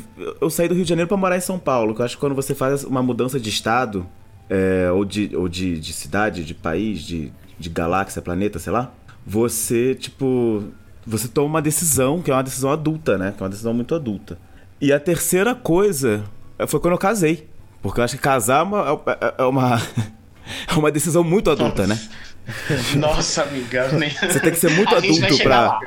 eu, 0.42 0.50
saí 0.50 0.68
do 0.68 0.74
Rio 0.74 0.84
de 0.84 0.90
Janeiro 0.90 1.08
pra 1.08 1.18
morar 1.18 1.38
em 1.38 1.42
São 1.42 1.58
Paulo. 1.60 1.94
Que 1.96 2.02
eu 2.02 2.06
acho 2.06 2.16
que 2.16 2.20
quando 2.20 2.36
você 2.36 2.54
faz 2.56 2.84
uma 2.84 3.02
mudança 3.02 3.40
de 3.40 3.50
estado, 3.50 4.06
é, 4.50 4.90
ou, 4.92 5.06
de, 5.06 5.36
ou 5.36 5.48
de, 5.48 5.80
de 5.80 5.94
cidade, 5.94 6.44
de 6.44 6.54
país, 6.54 7.02
de, 7.02 7.32
de 7.60 7.70
galáxia, 7.70 8.22
planeta, 8.22 8.60
sei 8.60 8.74
lá, 8.74 8.92
você, 9.26 9.96
tipo, 9.96 10.64
você 11.06 11.28
toma 11.28 11.48
uma 11.48 11.62
decisão, 11.62 12.22
que 12.22 12.30
é 12.32 12.34
uma 12.34 12.44
decisão 12.44 12.72
adulta, 12.72 13.18
né? 13.18 13.34
Que 13.36 13.42
é 13.42 13.44
uma 13.44 13.50
decisão 13.50 13.74
muito 13.74 13.96
adulta. 13.96 14.38
E 14.82 14.92
a 14.92 15.00
terceira 15.00 15.56
coisa 15.56 16.24
foi 16.68 16.80
quando 16.80 16.94
eu 16.94 17.00
casei. 17.00 17.48
Porque 17.82 18.00
eu 18.00 18.04
acho 18.04 18.16
que 18.16 18.22
casar 18.22 18.60
é 18.60 18.64
uma, 18.64 19.02
é- 19.22 19.36
é 19.38 19.44
uma, 19.44 19.82
é 20.68 20.74
uma 20.76 20.92
decisão 20.92 21.24
muito 21.24 21.50
adulta, 21.52 21.86
né? 21.88 22.00
Nossa, 22.98 23.44
amiga. 23.44 23.90
Nem... 23.90 24.10
Você 24.10 24.40
tem 24.40 24.52
que 24.52 24.58
ser 24.60 24.72
muito 24.72 24.94
A 24.94 24.98
adulto 25.00 25.38
pra. 25.44 25.62
lá. 25.62 25.80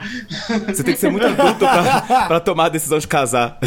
Você 0.69 0.83
tem 0.83 0.95
que 0.95 1.01
ser 1.01 1.11
muito 1.11 1.27
adulto 1.27 1.59
pra, 1.59 2.27
pra 2.27 2.41
tomar 2.41 2.67
a 2.67 2.69
decisão 2.71 2.99
de 2.99 3.07
casar. 3.07 3.59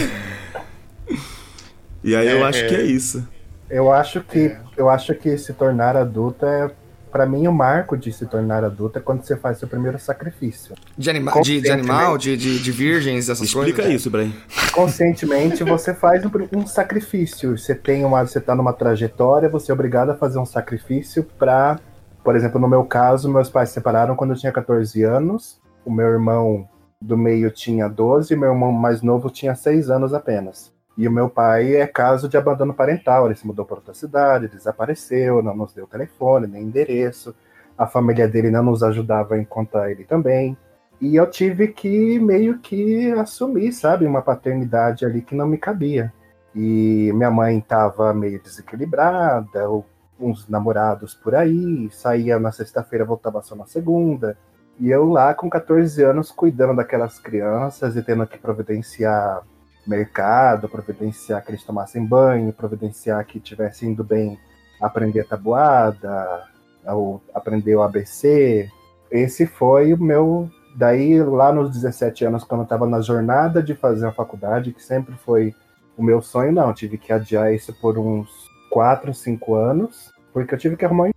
E 2.03 2.15
aí 2.15 2.27
eu 2.27 2.39
É, 2.39 2.43
acho 2.49 2.67
que 2.67 2.75
é 2.75 2.81
é. 2.81 2.85
isso. 2.85 3.27
Eu 3.69 3.91
acho 3.91 4.21
que 4.21 4.55
eu 4.75 4.89
acho 4.89 5.13
que 5.15 5.37
se 5.37 5.53
tornar 5.53 5.95
adulto 5.95 6.45
é 6.45 6.71
para 7.11 7.25
mim 7.25 7.45
o 7.47 7.51
marco 7.53 7.97
de 7.97 8.11
se 8.11 8.25
tornar 8.25 8.63
adulto 8.63 8.97
é 8.97 9.01
quando 9.01 9.21
você 9.23 9.35
faz 9.35 9.57
seu 9.59 9.67
primeiro 9.67 9.99
sacrifício. 9.99 10.75
De, 10.97 11.09
anima 11.09 11.31
de, 11.41 11.59
de 11.61 11.69
animal, 11.69 12.17
de, 12.17 12.37
de, 12.37 12.59
de 12.59 12.71
virgens, 12.71 13.27
essas 13.29 13.45
Explica 13.47 13.81
coisas? 13.83 13.93
isso, 14.01 14.09
Brian. 14.09 14.31
Conscientemente 14.71 15.63
você 15.63 15.93
faz 15.93 16.23
um, 16.25 16.31
um 16.55 16.65
sacrifício. 16.65 17.57
Você 17.57 17.75
tem 17.75 18.05
uma, 18.05 18.25
você 18.25 18.39
tá 18.39 18.55
numa 18.55 18.73
trajetória, 18.73 19.49
você 19.49 19.71
é 19.71 19.73
obrigado 19.73 20.09
a 20.11 20.15
fazer 20.15 20.39
um 20.39 20.45
sacrifício 20.45 21.23
para, 21.37 21.79
por 22.23 22.35
exemplo, 22.35 22.59
no 22.59 22.67
meu 22.67 22.83
caso, 22.85 23.31
meus 23.31 23.49
pais 23.49 23.69
se 23.69 23.75
separaram 23.75 24.15
quando 24.15 24.31
eu 24.31 24.37
tinha 24.37 24.51
14 24.51 25.03
anos. 25.03 25.59
O 25.85 25.91
meu 25.91 26.07
irmão 26.07 26.67
do 27.01 27.17
meio 27.17 27.49
tinha 27.49 27.87
12, 27.87 28.33
e 28.33 28.37
meu 28.37 28.51
irmão 28.51 28.71
mais 28.71 29.01
novo 29.01 29.29
tinha 29.29 29.55
6 29.55 29.89
anos 29.89 30.13
apenas. 30.13 30.71
E 30.97 31.07
o 31.07 31.11
meu 31.11 31.29
pai 31.29 31.75
é 31.75 31.87
caso 31.87 32.29
de 32.29 32.37
abandono 32.37 32.73
parental. 32.73 33.25
Ele 33.25 33.35
se 33.35 33.47
mudou 33.47 33.65
para 33.65 33.77
outra 33.77 33.93
cidade, 33.93 34.47
desapareceu, 34.47 35.41
não 35.41 35.55
nos 35.55 35.73
deu 35.73 35.87
telefone, 35.87 36.47
nem 36.47 36.63
endereço. 36.63 37.33
A 37.77 37.87
família 37.87 38.27
dele 38.27 38.51
não 38.51 38.63
nos 38.63 38.83
ajudava 38.83 39.35
a 39.35 39.39
encontrar 39.39 39.89
ele 39.89 40.03
também. 40.03 40.55
E 40.99 41.15
eu 41.15 41.27
tive 41.27 41.69
que 41.69 42.19
meio 42.19 42.59
que 42.59 43.11
assumir, 43.13 43.71
sabe, 43.71 44.05
uma 44.05 44.21
paternidade 44.21 45.03
ali 45.03 45.21
que 45.21 45.33
não 45.33 45.47
me 45.47 45.57
cabia. 45.57 46.13
E 46.55 47.11
minha 47.15 47.31
mãe 47.31 47.57
estava 47.57 48.13
meio 48.13 48.39
desequilibrada, 48.39 49.67
ou 49.67 49.83
uns 50.21 50.47
namorados 50.47 51.13
por 51.13 51.35
aí, 51.35 51.89
saía 51.91 52.39
na 52.39 52.51
sexta-feira, 52.51 53.05
voltava 53.05 53.41
só 53.41 53.55
na 53.55 53.65
segunda. 53.65 54.37
E 54.79 54.89
eu 54.89 55.09
lá 55.09 55.33
com 55.33 55.49
14 55.49 56.01
anos 56.03 56.31
cuidando 56.31 56.75
daquelas 56.75 57.19
crianças 57.19 57.95
e 57.95 58.01
tendo 58.01 58.25
que 58.25 58.37
providenciar 58.37 59.41
mercado, 59.85 60.69
providenciar 60.69 61.43
que 61.43 61.51
eles 61.51 61.63
tomassem 61.63 62.05
banho, 62.05 62.53
providenciar 62.53 63.25
que 63.25 63.39
tivessem 63.39 63.91
indo 63.91 64.03
bem 64.03 64.39
aprender 64.81 65.21
a 65.21 65.25
tabuada, 65.25 66.43
ou 66.87 67.21
aprender 67.33 67.75
o 67.75 67.83
ABC. 67.83 68.69
Esse 69.09 69.45
foi 69.45 69.93
o 69.93 70.01
meu. 70.01 70.49
Daí, 70.75 71.21
lá 71.21 71.51
nos 71.51 71.71
17 71.71 72.25
anos, 72.25 72.43
quando 72.43 72.61
eu 72.61 72.63
estava 72.65 72.87
na 72.87 73.01
jornada 73.01 73.61
de 73.61 73.75
fazer 73.75 74.07
a 74.07 74.11
faculdade, 74.11 74.71
que 74.71 74.81
sempre 74.81 75.15
foi 75.15 75.53
o 75.97 76.03
meu 76.03 76.21
sonho, 76.21 76.51
não. 76.51 76.73
Tive 76.73 76.97
que 76.97 77.11
adiar 77.11 77.53
isso 77.53 77.73
por 77.81 77.97
uns 77.97 78.29
4, 78.69 79.13
5 79.13 79.53
anos, 79.53 80.10
porque 80.33 80.53
eu 80.53 80.59
tive 80.59 80.75
que 80.77 80.85
arrumar 80.85 81.05
um 81.05 81.11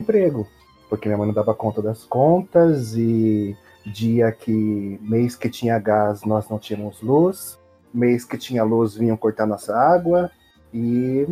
emprego. 0.00 0.46
Porque 0.88 1.08
minha 1.08 1.18
mãe 1.18 1.26
não 1.26 1.34
dava 1.34 1.54
conta 1.54 1.80
das 1.80 2.04
contas 2.04 2.96
e 2.96 3.56
dia 3.86 4.30
que 4.32 4.98
mês 5.02 5.36
que 5.36 5.48
tinha 5.48 5.78
gás 5.78 6.24
nós 6.24 6.48
não 6.48 6.58
tínhamos 6.58 7.00
luz, 7.00 7.58
mês 7.94 8.24
que 8.24 8.36
tinha 8.36 8.64
luz 8.64 8.94
vinham 8.94 9.16
cortar 9.16 9.46
nossa 9.46 9.76
água 9.76 10.30
e 10.74 11.26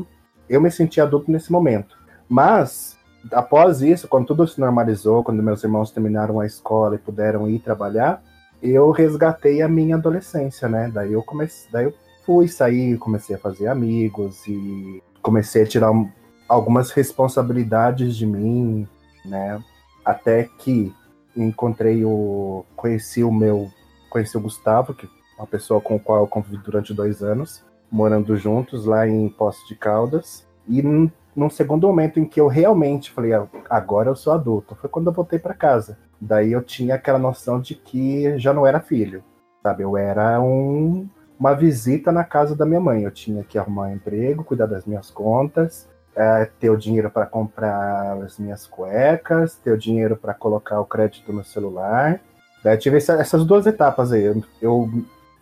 eu 0.48 0.61
me 0.61 0.70
senti 0.70 1.01
adulto 1.01 1.31
nesse 1.31 1.51
momento. 1.53 1.96
Mas 2.29 2.96
após 3.33 3.83
isso, 3.83 4.09
quando 4.09 4.27
tudo 4.27 4.46
se 4.46 4.61
normalizou, 4.61 5.24
quando 5.24 5.42
meus 5.42 5.62
irmãos 5.62 5.90
terminaram 5.90 6.40
a 6.40 6.46
escola 6.46 6.94
e 6.94 6.98
puderam 6.98 7.48
ir 7.48 7.59
trabalhar, 7.59 8.22
eu 8.62 8.90
resgatei 8.90 9.62
a 9.62 9.68
minha 9.68 9.96
adolescência, 9.96 10.68
né? 10.68 10.90
Daí 10.92 11.12
eu 11.12 11.22
comecei, 11.22 11.70
daí 11.70 11.85
eu 11.85 11.94
fui 12.24 12.48
sair, 12.48 12.98
comecei 12.98 13.37
a 13.37 13.38
fazer 13.38 13.68
amigos 13.68 14.46
e 14.46 15.03
comecei 15.22 15.62
a 15.62 15.66
tirar 15.66 15.90
um- 15.90 16.11
algumas 16.49 16.91
responsabilidades 16.91 18.17
de 18.17 18.27
mim, 18.27 18.89
né? 19.25 19.63
Até 20.05 20.49
que 20.59 20.93
encontrei 21.37 22.05
o 22.05 22.65
conheci 22.75 23.23
o 23.23 23.31
meu 23.31 23.71
conheci 24.09 24.37
o 24.37 24.41
Gustavo, 24.41 24.95
que 24.95 25.07
é 25.07 25.09
uma 25.41 25.47
pessoa 25.47 25.81
com 25.81 25.97
a 25.97 25.99
qual 25.99 26.21
eu 26.21 26.27
convivi 26.27 26.57
durante 26.57 26.95
dois 26.95 27.23
anos, 27.23 27.63
morando 27.91 28.37
juntos 28.37 28.87
lá 28.87 29.07
em 29.07 29.29
Poço 29.29 29.69
de 29.69 29.77
Caldas. 29.77 30.47
E 30.67 30.83
num, 30.83 31.51
segundo 31.51 31.87
momento 31.87 32.19
em 32.19 32.25
que 32.25 32.41
eu 32.41 32.49
realmente 32.49 33.11
falei, 33.11 33.35
"Ah, 33.35 33.47
agora 33.69 34.09
eu 34.09 34.17
sou 34.17 34.33
adulto, 34.33 34.75
foi 34.75 34.89
quando 34.89 35.09
eu 35.09 35.13
voltei 35.13 35.39
para 35.39 35.55
casa. 35.55 35.99
Daí 36.21 36.53
eu 36.53 36.63
tinha 36.63 36.95
aquela 36.95 37.19
noção 37.19 37.61
de 37.61 37.75
que 37.75 38.39
já 38.39 38.53
não 38.53 38.67
era 38.67 38.81
filho, 38.81 39.23
sabe? 39.63 39.83
Eu 39.85 39.97
era 39.97 40.41
um, 40.41 41.09
uma 41.39 41.55
visita 41.55 42.11
na 42.11 42.25
casa 42.25 42.57
da 42.57 42.67
minha 42.67 42.81
mãe. 42.81 43.05
Eu 43.05 43.11
tinha 43.11 43.45
que 43.45 43.59
arrumar 43.59 43.89
um 43.89 43.95
emprego, 43.95 44.43
cuidar 44.43 44.67
das 44.67 44.85
minhas 44.85 45.11
contas, 45.11 45.89
é, 46.19 46.45
ter 46.59 46.69
o 46.69 46.77
dinheiro 46.77 47.09
para 47.09 47.25
comprar 47.27 48.19
as 48.25 48.39
minhas 48.39 48.67
cuecas, 48.67 49.55
ter 49.55 49.71
o 49.71 49.79
dinheiro 49.79 50.17
para 50.17 50.35
colocar 50.35 50.81
o 50.81 50.85
crédito 50.85 51.33
no 51.33 51.45
celular. 51.45 52.21
Tive 52.81 52.97
essa- 52.99 53.15
essas 53.15 53.45
duas 53.47 53.67
etapas 53.67 54.13
aí. 54.13 54.25
Eu, 54.25 54.43
eu 54.61 54.91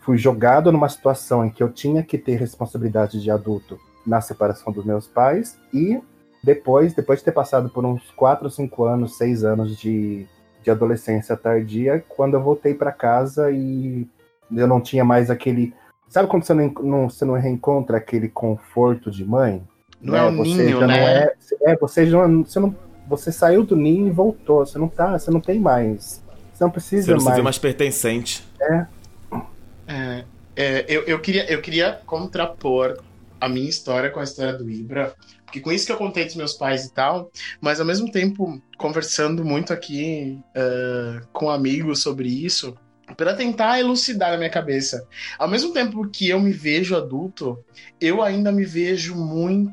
fui 0.00 0.18
jogado 0.18 0.70
numa 0.70 0.88
situação 0.88 1.44
em 1.44 1.50
que 1.50 1.62
eu 1.62 1.72
tinha 1.72 2.02
que 2.02 2.18
ter 2.18 2.36
responsabilidade 2.36 3.20
de 3.22 3.30
adulto 3.30 3.78
na 4.06 4.20
separação 4.20 4.72
dos 4.72 4.84
meus 4.84 5.06
pais 5.08 5.58
e 5.72 6.00
depois, 6.44 6.92
depois 6.94 7.18
de 7.20 7.24
ter 7.24 7.32
passado 7.32 7.68
por 7.70 7.84
uns 7.84 8.10
4, 8.12 8.48
5 8.50 8.84
anos, 8.84 9.16
6 9.16 9.42
anos 9.44 9.76
de, 9.76 10.26
de 10.62 10.70
adolescência 10.70 11.36
tardia, 11.36 12.04
quando 12.08 12.34
eu 12.34 12.42
voltei 12.42 12.74
para 12.74 12.92
casa 12.92 13.50
e 13.50 14.06
eu 14.54 14.66
não 14.68 14.80
tinha 14.80 15.04
mais 15.04 15.30
aquele. 15.30 15.74
Sabe 16.08 16.28
quando 16.28 16.44
você 16.44 16.54
não, 16.54 16.68
não- 16.82 17.08
você 17.10 17.24
não 17.24 17.34
reencontra 17.34 17.96
aquele 17.96 18.28
conforto 18.28 19.10
de 19.10 19.24
mãe? 19.24 19.66
Não 20.00 20.16
é 20.16 20.28
o 20.28 20.36
Você 20.36 20.64
ninho, 20.64 20.80
não 20.80 20.86
né? 20.86 21.24
é, 21.24 21.36
é, 21.72 21.76
você 21.76 22.06
já 22.06 22.28
não, 22.28 22.44
você 22.44 22.60
não. 22.60 22.74
Você 23.08 23.30
saiu 23.30 23.64
do 23.64 23.76
ninho 23.76 24.08
e 24.08 24.10
voltou. 24.10 24.66
Você 24.66 24.78
não 24.78 24.88
tá. 24.88 25.18
Você 25.18 25.30
não 25.30 25.40
tem 25.40 25.58
mais. 25.58 26.22
Você 26.52 26.64
não 26.64 26.70
precisa 26.70 27.06
Você 27.06 27.14
não 27.14 27.24
mais. 27.24 27.36
vê 27.36 27.42
mais 27.42 27.58
pertencente. 27.58 28.44
É, 28.60 30.24
é, 30.56 30.84
eu, 30.88 31.02
eu, 31.02 31.20
queria, 31.20 31.50
eu 31.50 31.60
queria 31.60 32.00
contrapor 32.06 32.98
a 33.40 33.48
minha 33.48 33.68
história 33.68 34.10
com 34.10 34.20
a 34.20 34.24
história 34.24 34.54
do 34.54 34.68
Ibra, 34.68 35.14
porque 35.44 35.60
com 35.60 35.70
isso 35.70 35.86
que 35.86 35.92
eu 35.92 35.96
contei 35.96 36.24
dos 36.24 36.34
meus 36.34 36.54
pais 36.54 36.86
e 36.86 36.92
tal, 36.92 37.30
mas 37.60 37.78
ao 37.78 37.86
mesmo 37.86 38.10
tempo 38.10 38.60
conversando 38.78 39.44
muito 39.44 39.72
aqui 39.72 40.38
eh, 40.54 41.20
com 41.32 41.50
amigos 41.50 42.02
sobre 42.02 42.28
isso, 42.28 42.74
para 43.16 43.34
tentar 43.34 43.78
elucidar 43.78 44.32
na 44.32 44.38
minha 44.38 44.50
cabeça. 44.50 45.06
Ao 45.38 45.46
mesmo 45.46 45.72
tempo 45.72 46.08
que 46.08 46.28
eu 46.28 46.40
me 46.40 46.52
vejo 46.52 46.96
adulto, 46.96 47.62
eu 48.00 48.22
ainda 48.22 48.50
me 48.50 48.64
vejo 48.64 49.14
muito. 49.14 49.70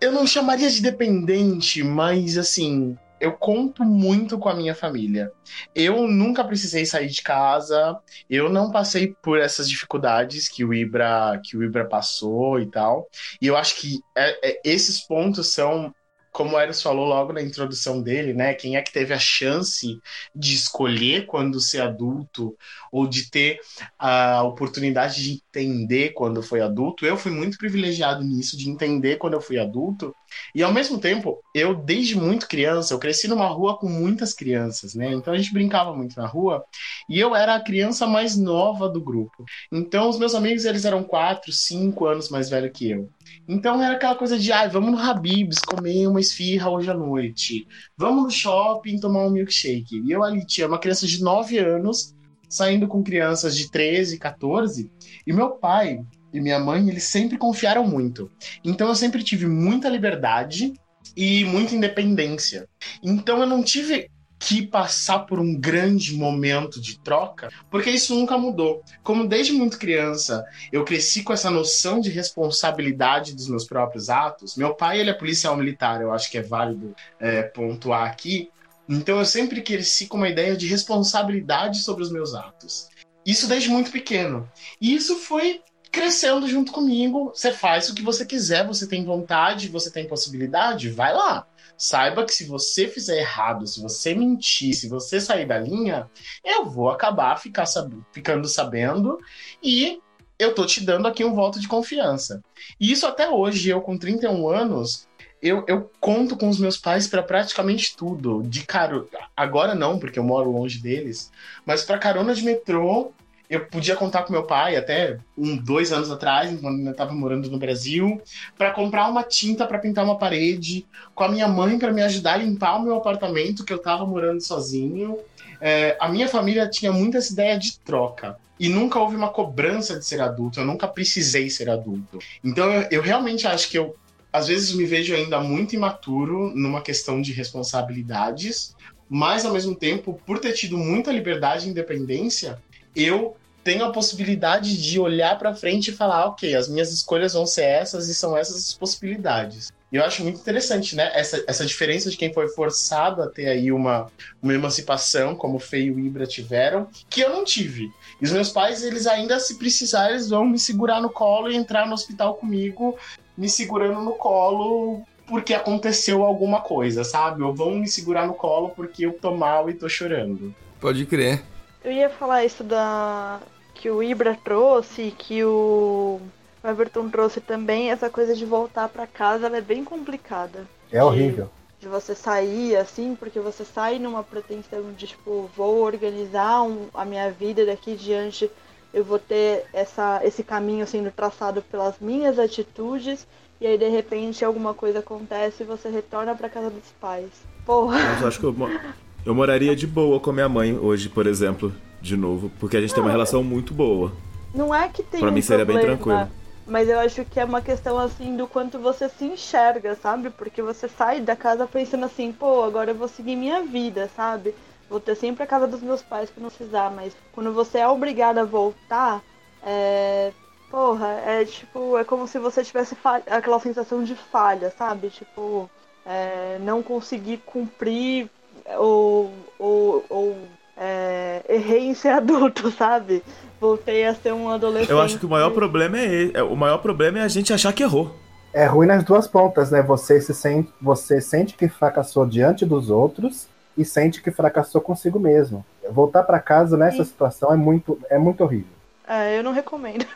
Eu 0.00 0.12
não 0.12 0.26
chamaria 0.26 0.70
de 0.70 0.80
dependente, 0.80 1.82
mas 1.82 2.38
assim, 2.38 2.96
eu 3.20 3.32
conto 3.32 3.84
muito 3.84 4.38
com 4.38 4.48
a 4.48 4.54
minha 4.54 4.74
família. 4.74 5.30
Eu 5.74 6.06
nunca 6.06 6.44
precisei 6.44 6.86
sair 6.86 7.08
de 7.08 7.22
casa, 7.22 7.98
eu 8.30 8.48
não 8.48 8.70
passei 8.70 9.14
por 9.22 9.38
essas 9.38 9.68
dificuldades 9.68 10.48
que 10.48 10.64
o 10.64 10.72
Ibra, 10.72 11.40
que 11.44 11.56
o 11.56 11.64
Ibra 11.64 11.84
passou 11.88 12.60
e 12.60 12.70
tal. 12.70 13.08
E 13.40 13.46
eu 13.46 13.56
acho 13.56 13.76
que 13.76 14.00
é- 14.16 14.50
é- 14.50 14.60
esses 14.64 15.00
pontos 15.00 15.48
são 15.48 15.92
como 16.38 16.54
o 16.54 16.60
Eros 16.60 16.80
falou 16.80 17.04
logo 17.04 17.32
na 17.32 17.42
introdução 17.42 18.00
dele, 18.00 18.32
né? 18.32 18.54
Quem 18.54 18.76
é 18.76 18.80
que 18.80 18.92
teve 18.92 19.12
a 19.12 19.18
chance 19.18 20.00
de 20.32 20.54
escolher 20.54 21.26
quando 21.26 21.60
ser 21.60 21.80
adulto 21.80 22.56
ou 22.92 23.08
de 23.08 23.28
ter 23.28 23.58
a 23.98 24.44
oportunidade 24.44 25.20
de 25.20 25.32
entender 25.32 26.10
quando 26.10 26.40
foi 26.40 26.60
adulto? 26.60 27.04
Eu 27.04 27.16
fui 27.16 27.32
muito 27.32 27.58
privilegiado 27.58 28.22
nisso, 28.22 28.56
de 28.56 28.70
entender 28.70 29.16
quando 29.16 29.34
eu 29.34 29.40
fui 29.40 29.58
adulto. 29.58 30.14
E 30.54 30.62
ao 30.62 30.72
mesmo 30.72 30.98
tempo, 30.98 31.38
eu 31.54 31.74
desde 31.74 32.16
muito 32.16 32.48
criança, 32.48 32.94
eu 32.94 32.98
cresci 32.98 33.28
numa 33.28 33.46
rua 33.46 33.78
com 33.78 33.88
muitas 33.88 34.32
crianças, 34.32 34.94
né? 34.94 35.12
Então 35.12 35.32
a 35.32 35.38
gente 35.38 35.52
brincava 35.52 35.94
muito 35.94 36.16
na 36.16 36.26
rua 36.26 36.64
e 37.08 37.18
eu 37.18 37.34
era 37.34 37.54
a 37.54 37.60
criança 37.60 38.06
mais 38.06 38.36
nova 38.36 38.88
do 38.88 39.00
grupo. 39.00 39.44
Então 39.72 40.08
os 40.08 40.18
meus 40.18 40.34
amigos 40.34 40.64
eles 40.64 40.84
eram 40.84 41.02
quatro, 41.02 41.52
cinco 41.52 42.06
anos 42.06 42.28
mais 42.28 42.48
velhos 42.48 42.72
que 42.72 42.90
eu. 42.90 43.08
Então 43.46 43.82
era 43.82 43.94
aquela 43.94 44.14
coisa 44.14 44.38
de, 44.38 44.52
ah, 44.52 44.66
vamos 44.68 44.92
no 44.92 44.98
Habib's 44.98 45.58
comer 45.58 46.06
uma 46.06 46.20
esfirra 46.20 46.70
hoje 46.70 46.90
à 46.90 46.94
noite. 46.94 47.66
Vamos 47.96 48.24
no 48.24 48.30
shopping 48.30 48.98
tomar 48.98 49.26
um 49.26 49.30
milkshake. 49.30 50.02
E 50.04 50.10
eu 50.10 50.22
ali 50.22 50.44
tinha 50.46 50.66
uma 50.66 50.78
criança 50.78 51.06
de 51.06 51.22
9 51.22 51.58
anos 51.58 52.14
saindo 52.48 52.88
com 52.88 53.02
crianças 53.02 53.56
de 53.56 53.70
13, 53.70 54.18
14. 54.18 54.90
E 55.26 55.32
meu 55.32 55.50
pai 55.50 56.00
e 56.32 56.40
minha 56.40 56.58
mãe, 56.58 56.88
eles 56.88 57.04
sempre 57.04 57.38
confiaram 57.38 57.86
muito. 57.86 58.30
Então 58.64 58.88
eu 58.88 58.94
sempre 58.94 59.22
tive 59.22 59.46
muita 59.46 59.88
liberdade 59.88 60.72
e 61.16 61.44
muita 61.44 61.74
independência. 61.74 62.68
Então 63.02 63.40
eu 63.40 63.46
não 63.46 63.62
tive 63.62 64.10
que 64.38 64.64
passar 64.64 65.20
por 65.20 65.40
um 65.40 65.58
grande 65.58 66.14
momento 66.14 66.80
de 66.80 66.98
troca, 67.00 67.48
porque 67.70 67.90
isso 67.90 68.14
nunca 68.14 68.38
mudou. 68.38 68.82
Como 69.02 69.26
desde 69.26 69.52
muito 69.52 69.78
criança 69.78 70.44
eu 70.72 70.84
cresci 70.84 71.22
com 71.22 71.32
essa 71.32 71.50
noção 71.50 72.00
de 72.00 72.08
responsabilidade 72.08 73.34
dos 73.34 73.48
meus 73.48 73.66
próprios 73.66 74.08
atos, 74.08 74.56
meu 74.56 74.74
pai 74.74 75.00
ele 75.00 75.10
é 75.10 75.14
policial 75.14 75.56
militar, 75.56 76.00
eu 76.00 76.12
acho 76.12 76.30
que 76.30 76.38
é 76.38 76.42
válido 76.42 76.94
é, 77.18 77.42
pontuar 77.42 78.06
aqui. 78.08 78.48
Então 78.88 79.18
eu 79.18 79.24
sempre 79.24 79.60
cresci 79.60 80.06
com 80.06 80.16
uma 80.16 80.28
ideia 80.28 80.56
de 80.56 80.66
responsabilidade 80.66 81.80
sobre 81.80 82.02
os 82.02 82.12
meus 82.12 82.34
atos. 82.34 82.88
Isso 83.26 83.46
desde 83.46 83.68
muito 83.68 83.90
pequeno. 83.90 84.48
E 84.80 84.94
isso 84.94 85.16
foi 85.16 85.60
crescendo 85.98 86.46
junto 86.46 86.70
comigo. 86.70 87.32
Você 87.34 87.52
faz 87.52 87.90
o 87.90 87.94
que 87.94 88.02
você 88.02 88.24
quiser, 88.24 88.64
você 88.64 88.86
tem 88.86 89.04
vontade, 89.04 89.68
você 89.68 89.90
tem 89.90 90.06
possibilidade, 90.06 90.90
vai 90.90 91.12
lá. 91.12 91.44
Saiba 91.76 92.24
que 92.24 92.32
se 92.32 92.44
você 92.44 92.86
fizer 92.86 93.18
errado, 93.18 93.66
se 93.66 93.82
você 93.82 94.14
mentir, 94.14 94.74
se 94.74 94.88
você 94.88 95.20
sair 95.20 95.46
da 95.46 95.58
linha, 95.58 96.08
eu 96.44 96.64
vou 96.64 96.88
acabar 96.88 97.36
ficar 97.36 97.66
sab 97.66 97.92
ficando 98.12 98.46
sabendo 98.46 99.18
e 99.62 100.00
eu 100.38 100.54
tô 100.54 100.64
te 100.64 100.84
dando 100.84 101.08
aqui 101.08 101.24
um 101.24 101.34
voto 101.34 101.58
de 101.58 101.66
confiança. 101.66 102.42
E 102.78 102.92
isso 102.92 103.06
até 103.06 103.28
hoje, 103.28 103.68
eu 103.68 103.80
com 103.80 103.98
31 103.98 104.48
anos, 104.48 105.08
eu, 105.42 105.64
eu 105.66 105.90
conto 106.00 106.36
com 106.36 106.48
os 106.48 106.58
meus 106.58 106.76
pais 106.76 107.08
para 107.08 107.22
praticamente 107.22 107.96
tudo. 107.96 108.42
De 108.44 108.64
caro, 108.64 109.08
agora 109.36 109.74
não, 109.74 109.98
porque 109.98 110.18
eu 110.18 110.24
moro 110.24 110.50
longe 110.50 110.80
deles, 110.80 111.30
mas 111.66 111.82
para 111.82 111.98
carona 111.98 112.34
de 112.34 112.44
metrô, 112.44 113.12
eu 113.48 113.64
podia 113.66 113.96
contar 113.96 114.24
com 114.24 114.32
meu 114.32 114.42
pai 114.42 114.76
até 114.76 115.18
um, 115.36 115.56
dois 115.56 115.92
anos 115.92 116.10
atrás, 116.10 116.54
quando 116.60 116.84
eu 116.84 116.92
estava 116.92 117.12
morando 117.12 117.50
no 117.50 117.58
Brasil, 117.58 118.20
para 118.56 118.72
comprar 118.72 119.08
uma 119.08 119.22
tinta 119.22 119.66
para 119.66 119.78
pintar 119.78 120.04
uma 120.04 120.18
parede, 120.18 120.86
com 121.14 121.24
a 121.24 121.28
minha 121.28 121.48
mãe 121.48 121.78
para 121.78 121.92
me 121.92 122.02
ajudar 122.02 122.34
a 122.34 122.36
limpar 122.38 122.76
o 122.76 122.82
meu 122.82 122.96
apartamento, 122.96 123.64
que 123.64 123.72
eu 123.72 123.78
estava 123.78 124.04
morando 124.04 124.40
sozinho. 124.42 125.18
É, 125.60 125.96
a 125.98 126.08
minha 126.08 126.28
família 126.28 126.68
tinha 126.68 126.92
muito 126.92 127.16
essa 127.16 127.32
ideia 127.32 127.58
de 127.58 127.78
troca. 127.78 128.36
E 128.60 128.68
nunca 128.68 128.98
houve 128.98 129.16
uma 129.16 129.30
cobrança 129.30 129.98
de 129.98 130.04
ser 130.04 130.20
adulto, 130.20 130.60
eu 130.60 130.66
nunca 130.66 130.86
precisei 130.86 131.48
ser 131.48 131.70
adulto. 131.70 132.18
Então 132.44 132.70
eu, 132.70 132.88
eu 132.90 133.02
realmente 133.02 133.46
acho 133.46 133.70
que 133.70 133.78
eu, 133.78 133.96
às 134.32 134.48
vezes, 134.48 134.74
me 134.74 134.84
vejo 134.84 135.14
ainda 135.14 135.40
muito 135.40 135.74
imaturo 135.74 136.52
numa 136.54 136.82
questão 136.82 137.22
de 137.22 137.32
responsabilidades, 137.32 138.76
mas 139.08 139.46
ao 139.46 139.52
mesmo 139.52 139.74
tempo, 139.74 140.20
por 140.26 140.38
ter 140.38 140.52
tido 140.52 140.76
muita 140.76 141.10
liberdade 141.10 141.66
e 141.66 141.70
independência, 141.70 142.58
eu 142.94 143.36
tenho 143.64 143.84
a 143.84 143.92
possibilidade 143.92 144.80
de 144.80 144.98
olhar 144.98 145.38
para 145.38 145.54
frente 145.54 145.88
e 145.90 145.94
falar, 145.94 146.26
ok, 146.26 146.54
as 146.54 146.68
minhas 146.68 146.92
escolhas 146.92 147.34
vão 147.34 147.46
ser 147.46 147.64
essas 147.64 148.08
e 148.08 148.14
são 148.14 148.36
essas 148.36 148.56
as 148.56 148.74
possibilidades. 148.74 149.70
E 149.90 149.96
eu 149.96 150.04
acho 150.04 150.22
muito 150.22 150.40
interessante, 150.40 150.94
né? 150.94 151.10
Essa, 151.14 151.42
essa 151.46 151.64
diferença 151.64 152.10
de 152.10 152.16
quem 152.16 152.32
foi 152.32 152.48
forçado 152.48 153.22
a 153.22 153.26
ter 153.26 153.48
aí 153.48 153.72
uma, 153.72 154.10
uma 154.42 154.54
emancipação, 154.54 155.34
como 155.34 155.56
o 155.56 155.60
Fei 155.60 155.84
e 155.84 155.90
o 155.90 155.98
Ibra 155.98 156.26
tiveram, 156.26 156.88
que 157.08 157.20
eu 157.22 157.30
não 157.30 157.44
tive. 157.44 157.90
E 158.20 158.24
os 158.24 158.32
meus 158.32 158.50
pais, 158.50 158.82
eles 158.82 159.06
ainda, 159.06 159.40
se 159.40 159.58
precisar, 159.58 160.10
eles 160.10 160.28
vão 160.28 160.44
me 160.44 160.58
segurar 160.58 161.00
no 161.00 161.10
colo 161.10 161.50
e 161.50 161.56
entrar 161.56 161.86
no 161.86 161.94
hospital 161.94 162.34
comigo, 162.34 162.98
me 163.36 163.48
segurando 163.48 164.00
no 164.00 164.12
colo 164.12 165.02
porque 165.26 165.52
aconteceu 165.52 166.22
alguma 166.22 166.60
coisa, 166.60 167.04
sabe? 167.04 167.42
Ou 167.42 167.54
vão 167.54 167.74
me 167.74 167.86
segurar 167.86 168.26
no 168.26 168.34
colo 168.34 168.70
porque 168.70 169.04
eu 169.04 169.12
tô 169.12 169.34
mal 169.34 169.68
e 169.68 169.74
tô 169.74 169.88
chorando. 169.88 170.54
Pode 170.80 171.04
crer. 171.06 171.42
Eu 171.84 171.92
ia 171.92 172.10
falar 172.10 172.44
isso 172.44 172.64
da 172.64 173.40
que 173.74 173.88
o 173.90 174.02
Ibra 174.02 174.36
trouxe, 174.42 175.14
que 175.16 175.44
o 175.44 176.20
Everton 176.64 177.08
trouxe 177.08 177.40
também, 177.40 177.90
essa 177.90 178.10
coisa 178.10 178.34
de 178.34 178.44
voltar 178.44 178.88
para 178.88 179.06
casa, 179.06 179.46
ela 179.46 179.56
é 179.56 179.60
bem 179.60 179.84
complicada. 179.84 180.66
É 180.90 181.02
horrível. 181.02 181.48
De 181.80 181.86
você 181.86 182.14
sair 182.14 182.76
assim, 182.76 183.14
porque 183.14 183.38
você 183.38 183.64
sai 183.64 184.00
numa 184.00 184.24
pretensão 184.24 184.92
de 184.92 185.06
tipo, 185.06 185.48
vou 185.56 185.78
organizar 185.78 186.62
um, 186.62 186.88
a 186.92 187.04
minha 187.04 187.30
vida 187.30 187.64
daqui 187.64 187.94
diante, 187.94 188.50
eu 188.92 189.04
vou 189.04 189.18
ter 189.18 189.66
essa, 189.72 190.20
esse 190.24 190.42
caminho 190.42 190.86
sendo 190.86 191.12
traçado 191.12 191.62
pelas 191.62 192.00
minhas 192.00 192.36
atitudes, 192.36 193.26
e 193.60 193.66
aí 193.66 193.78
de 193.78 193.88
repente 193.88 194.44
alguma 194.44 194.74
coisa 194.74 194.98
acontece 194.98 195.62
e 195.62 195.66
você 195.66 195.88
retorna 195.88 196.34
para 196.34 196.48
casa 196.48 196.68
dos 196.68 196.90
pais. 197.00 197.30
Porra. 197.64 197.96
Mas 197.96 198.24
acho 198.24 198.40
que 198.40 198.46
eu, 198.46 198.54
eu 199.28 199.34
moraria 199.34 199.76
de 199.76 199.86
boa 199.86 200.18
com 200.18 200.30
a 200.30 200.32
minha 200.32 200.48
mãe 200.48 200.76
hoje, 200.78 201.10
por 201.10 201.26
exemplo, 201.26 201.70
de 202.00 202.16
novo, 202.16 202.50
porque 202.58 202.78
a 202.78 202.80
gente 202.80 202.94
tem 202.94 203.02
uma 203.02 203.10
relação 203.10 203.44
muito 203.44 203.74
boa. 203.74 204.10
Não 204.54 204.74
é 204.74 204.88
que 204.88 205.02
tem 205.02 205.20
Pra 205.20 205.30
um 205.30 205.34
mim 205.34 205.42
seria 205.42 205.66
bem 205.66 205.76
problema, 205.76 205.98
tranquilo. 205.98 206.28
Mas 206.66 206.88
eu 206.88 206.98
acho 206.98 207.24
que 207.26 207.38
é 207.38 207.44
uma 207.44 207.60
questão 207.60 207.98
assim 207.98 208.36
do 208.36 208.46
quanto 208.46 208.78
você 208.78 209.08
se 209.08 209.26
enxerga, 209.26 209.94
sabe? 209.94 210.30
Porque 210.30 210.62
você 210.62 210.88
sai 210.88 211.20
da 211.20 211.36
casa 211.36 211.66
pensando 211.66 212.06
assim, 212.06 212.32
pô, 212.32 212.62
agora 212.62 212.90
eu 212.90 212.94
vou 212.94 213.08
seguir 213.08 213.36
minha 213.36 213.62
vida, 213.62 214.10
sabe? 214.16 214.54
Vou 214.88 214.98
ter 215.00 215.14
sempre 215.14 215.42
a 215.42 215.46
casa 215.46 215.66
dos 215.66 215.82
meus 215.82 216.00
pais 216.02 216.30
pra 216.30 216.42
não 216.42 216.48
precisar, 216.50 216.90
mas 216.90 217.14
quando 217.32 217.52
você 217.52 217.78
é 217.78 217.88
obrigado 217.88 218.38
a 218.38 218.44
voltar, 218.44 219.22
é. 219.62 220.32
Porra, 220.70 221.08
é 221.24 221.44
tipo, 221.46 221.96
é 221.96 222.04
como 222.04 222.28
se 222.28 222.38
você 222.38 222.62
tivesse 222.62 222.94
fa- 222.94 223.22
aquela 223.26 223.58
sensação 223.58 224.04
de 224.04 224.14
falha, 224.14 224.70
sabe? 224.76 225.08
Tipo, 225.08 225.68
é, 226.04 226.58
não 226.60 226.82
conseguir 226.82 227.38
cumprir 227.38 228.28
ou, 228.76 229.30
ou, 229.58 230.04
ou 230.08 230.36
é, 230.76 231.42
errei 231.48 231.88
em 231.88 231.94
ser 231.94 232.08
adulto, 232.20 232.70
sabe? 232.70 233.22
Voltei 233.60 234.06
a 234.06 234.14
ser 234.14 234.32
um 234.32 234.48
adolescente. 234.48 234.90
Eu 234.90 235.00
acho 235.00 235.18
que 235.18 235.26
o 235.26 235.28
maior 235.28 235.50
problema 235.50 235.98
é 235.98 236.06
esse. 236.06 236.36
é- 236.36 236.42
O 236.42 236.56
maior 236.56 236.78
problema 236.78 237.18
é 237.18 237.22
a 237.22 237.28
gente 237.28 237.52
achar 237.52 237.72
que 237.72 237.82
errou. 237.82 238.14
É 238.52 238.66
ruim 238.66 238.86
nas 238.86 239.04
duas 239.04 239.26
pontas, 239.26 239.70
né? 239.70 239.82
Você 239.82 240.20
se 240.20 240.32
sente, 240.32 240.72
você 240.80 241.20
sente 241.20 241.54
que 241.54 241.68
fracassou 241.68 242.24
diante 242.26 242.64
dos 242.64 242.88
outros 242.90 243.46
e 243.76 243.84
sente 243.84 244.22
que 244.22 244.30
fracassou 244.30 244.80
consigo 244.80 245.20
mesmo. 245.20 245.64
Voltar 245.90 246.22
pra 246.22 246.40
casa 246.40 246.76
nessa 246.76 246.98
Sim. 246.98 247.04
situação 247.10 247.52
é 247.52 247.56
muito, 247.56 247.98
é 248.10 248.18
muito 248.18 248.42
horrível. 248.42 248.66
É, 249.06 249.38
eu 249.38 249.44
não 249.44 249.52
recomendo. 249.52 250.04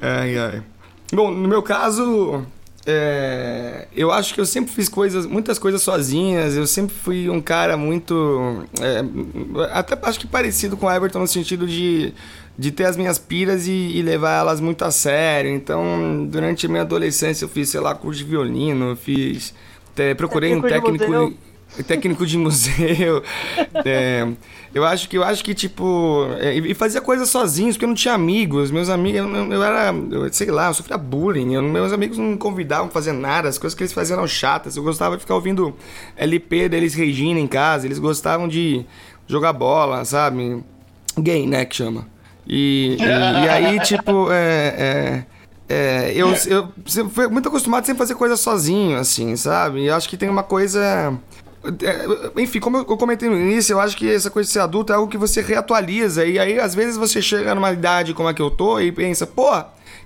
ai, 0.00 0.38
ai. 0.38 0.62
Bom, 1.12 1.30
no 1.30 1.48
meu 1.48 1.62
caso, 1.62 2.44
é, 2.90 3.86
eu 3.94 4.10
acho 4.10 4.32
que 4.32 4.40
eu 4.40 4.46
sempre 4.46 4.72
fiz 4.72 4.88
coisas, 4.88 5.26
muitas 5.26 5.58
coisas 5.58 5.82
sozinhas. 5.82 6.56
Eu 6.56 6.66
sempre 6.66 6.94
fui 6.94 7.28
um 7.28 7.38
cara 7.38 7.76
muito. 7.76 8.64
é, 8.80 9.04
até 9.72 9.98
acho 10.08 10.18
que 10.18 10.26
parecido 10.26 10.74
com 10.74 10.86
o 10.86 10.90
Everton 10.90 11.18
no 11.18 11.28
sentido 11.28 11.66
de, 11.66 12.14
de 12.56 12.70
ter 12.72 12.84
as 12.84 12.96
minhas 12.96 13.18
piras 13.18 13.66
e, 13.66 13.72
e 13.72 14.00
levar 14.00 14.38
elas 14.40 14.58
muito 14.58 14.86
a 14.86 14.90
sério. 14.90 15.50
Então, 15.50 16.26
durante 16.30 16.64
a 16.64 16.68
minha 16.70 16.80
adolescência, 16.80 17.44
eu 17.44 17.48
fiz, 17.50 17.68
sei 17.68 17.80
lá, 17.80 17.94
curso 17.94 18.20
de 18.20 18.24
violino, 18.24 18.92
eu 18.92 18.96
fiz. 18.96 19.52
procurei 20.16 20.54
um 20.54 20.62
Técnico 20.62 20.92
de 20.92 20.98
técnico. 20.98 21.47
Técnico 21.86 22.26
de 22.26 22.36
museu. 22.36 23.22
É, 23.84 24.26
eu 24.74 24.84
acho 24.84 25.08
que 25.08 25.16
eu 25.16 25.22
acho 25.22 25.44
que, 25.44 25.54
tipo. 25.54 26.26
é, 26.40 26.54
e 26.54 26.74
fazia 26.74 27.00
coisas 27.00 27.28
sozinhos, 27.30 27.76
porque 27.76 27.84
eu 27.84 27.88
não 27.88 27.94
tinha 27.94 28.14
amigos. 28.14 28.70
Meus 28.70 28.88
amigos, 28.88 29.20
eu, 29.20 29.52
eu 29.52 29.62
era. 29.62 29.94
eu, 30.10 30.32
sei 30.32 30.50
lá, 30.50 30.68
eu 30.68 30.74
sofria 30.74 30.98
bullying. 30.98 31.54
eu- 31.54 31.62
meus 31.62 31.92
amigos 31.92 32.18
não 32.18 32.26
me 32.26 32.36
convidavam 32.36 32.86
pra 32.86 32.94
fazer 32.94 33.12
nada, 33.12 33.48
as 33.48 33.58
coisas 33.58 33.76
que 33.76 33.82
eles 33.82 33.92
faziam 33.92 34.18
eram 34.18 34.26
chatas. 34.26 34.76
Eu 34.76 34.82
gostava 34.82 35.16
de 35.16 35.22
ficar 35.22 35.34
ouvindo 35.34 35.74
LP 36.16 36.68
deles 36.68 36.94
Regina 36.94 37.38
em 37.38 37.46
casa. 37.46 37.86
Eles 37.86 37.98
gostavam 37.98 38.48
de 38.48 38.84
jogar 39.26 39.52
bola, 39.52 40.04
sabe? 40.04 40.62
Gay, 41.16 41.46
né, 41.46 41.64
que 41.64 41.76
chama. 41.76 42.06
E, 42.46 42.96
e, 42.98 43.04
e 43.04 43.48
aí, 43.48 43.80
tipo, 43.84 44.30
é. 44.30 44.74
é 44.78 45.38
é, 45.70 46.12
eu, 46.14 46.28
eu 46.46 46.72
sempre 46.86 47.12
fui 47.12 47.28
muito 47.28 47.46
acostumado 47.48 47.82
a 47.82 47.84
sempre 47.84 47.98
fazer 47.98 48.14
coisas 48.14 48.40
sozinho, 48.40 48.96
assim, 48.96 49.36
sabe? 49.36 49.80
E 49.80 49.86
eu 49.88 49.94
acho 49.94 50.08
que 50.08 50.16
tem 50.16 50.28
uma 50.28 50.42
coisa. 50.42 51.12
É, 51.64 52.42
Enfim, 52.42 52.60
como 52.60 52.78
eu 52.78 52.84
comentei 52.84 53.28
no 53.28 53.36
início, 53.36 53.74
eu 53.74 53.80
acho 53.80 53.96
que 53.96 54.12
essa 54.12 54.30
coisa 54.30 54.46
de 54.46 54.52
ser 54.52 54.60
adulto 54.60 54.92
é 54.92 54.96
algo 54.96 55.10
que 55.10 55.18
você 55.18 55.40
reatualiza. 55.40 56.24
E 56.24 56.38
aí, 56.38 56.58
às 56.58 56.74
vezes, 56.74 56.96
você 56.96 57.20
chega 57.20 57.54
numa 57.54 57.72
idade 57.72 58.14
como 58.14 58.28
a 58.28 58.34
que 58.34 58.42
eu 58.42 58.50
tô 58.50 58.80
e 58.80 58.92
pensa, 58.92 59.26
pô, 59.26 59.50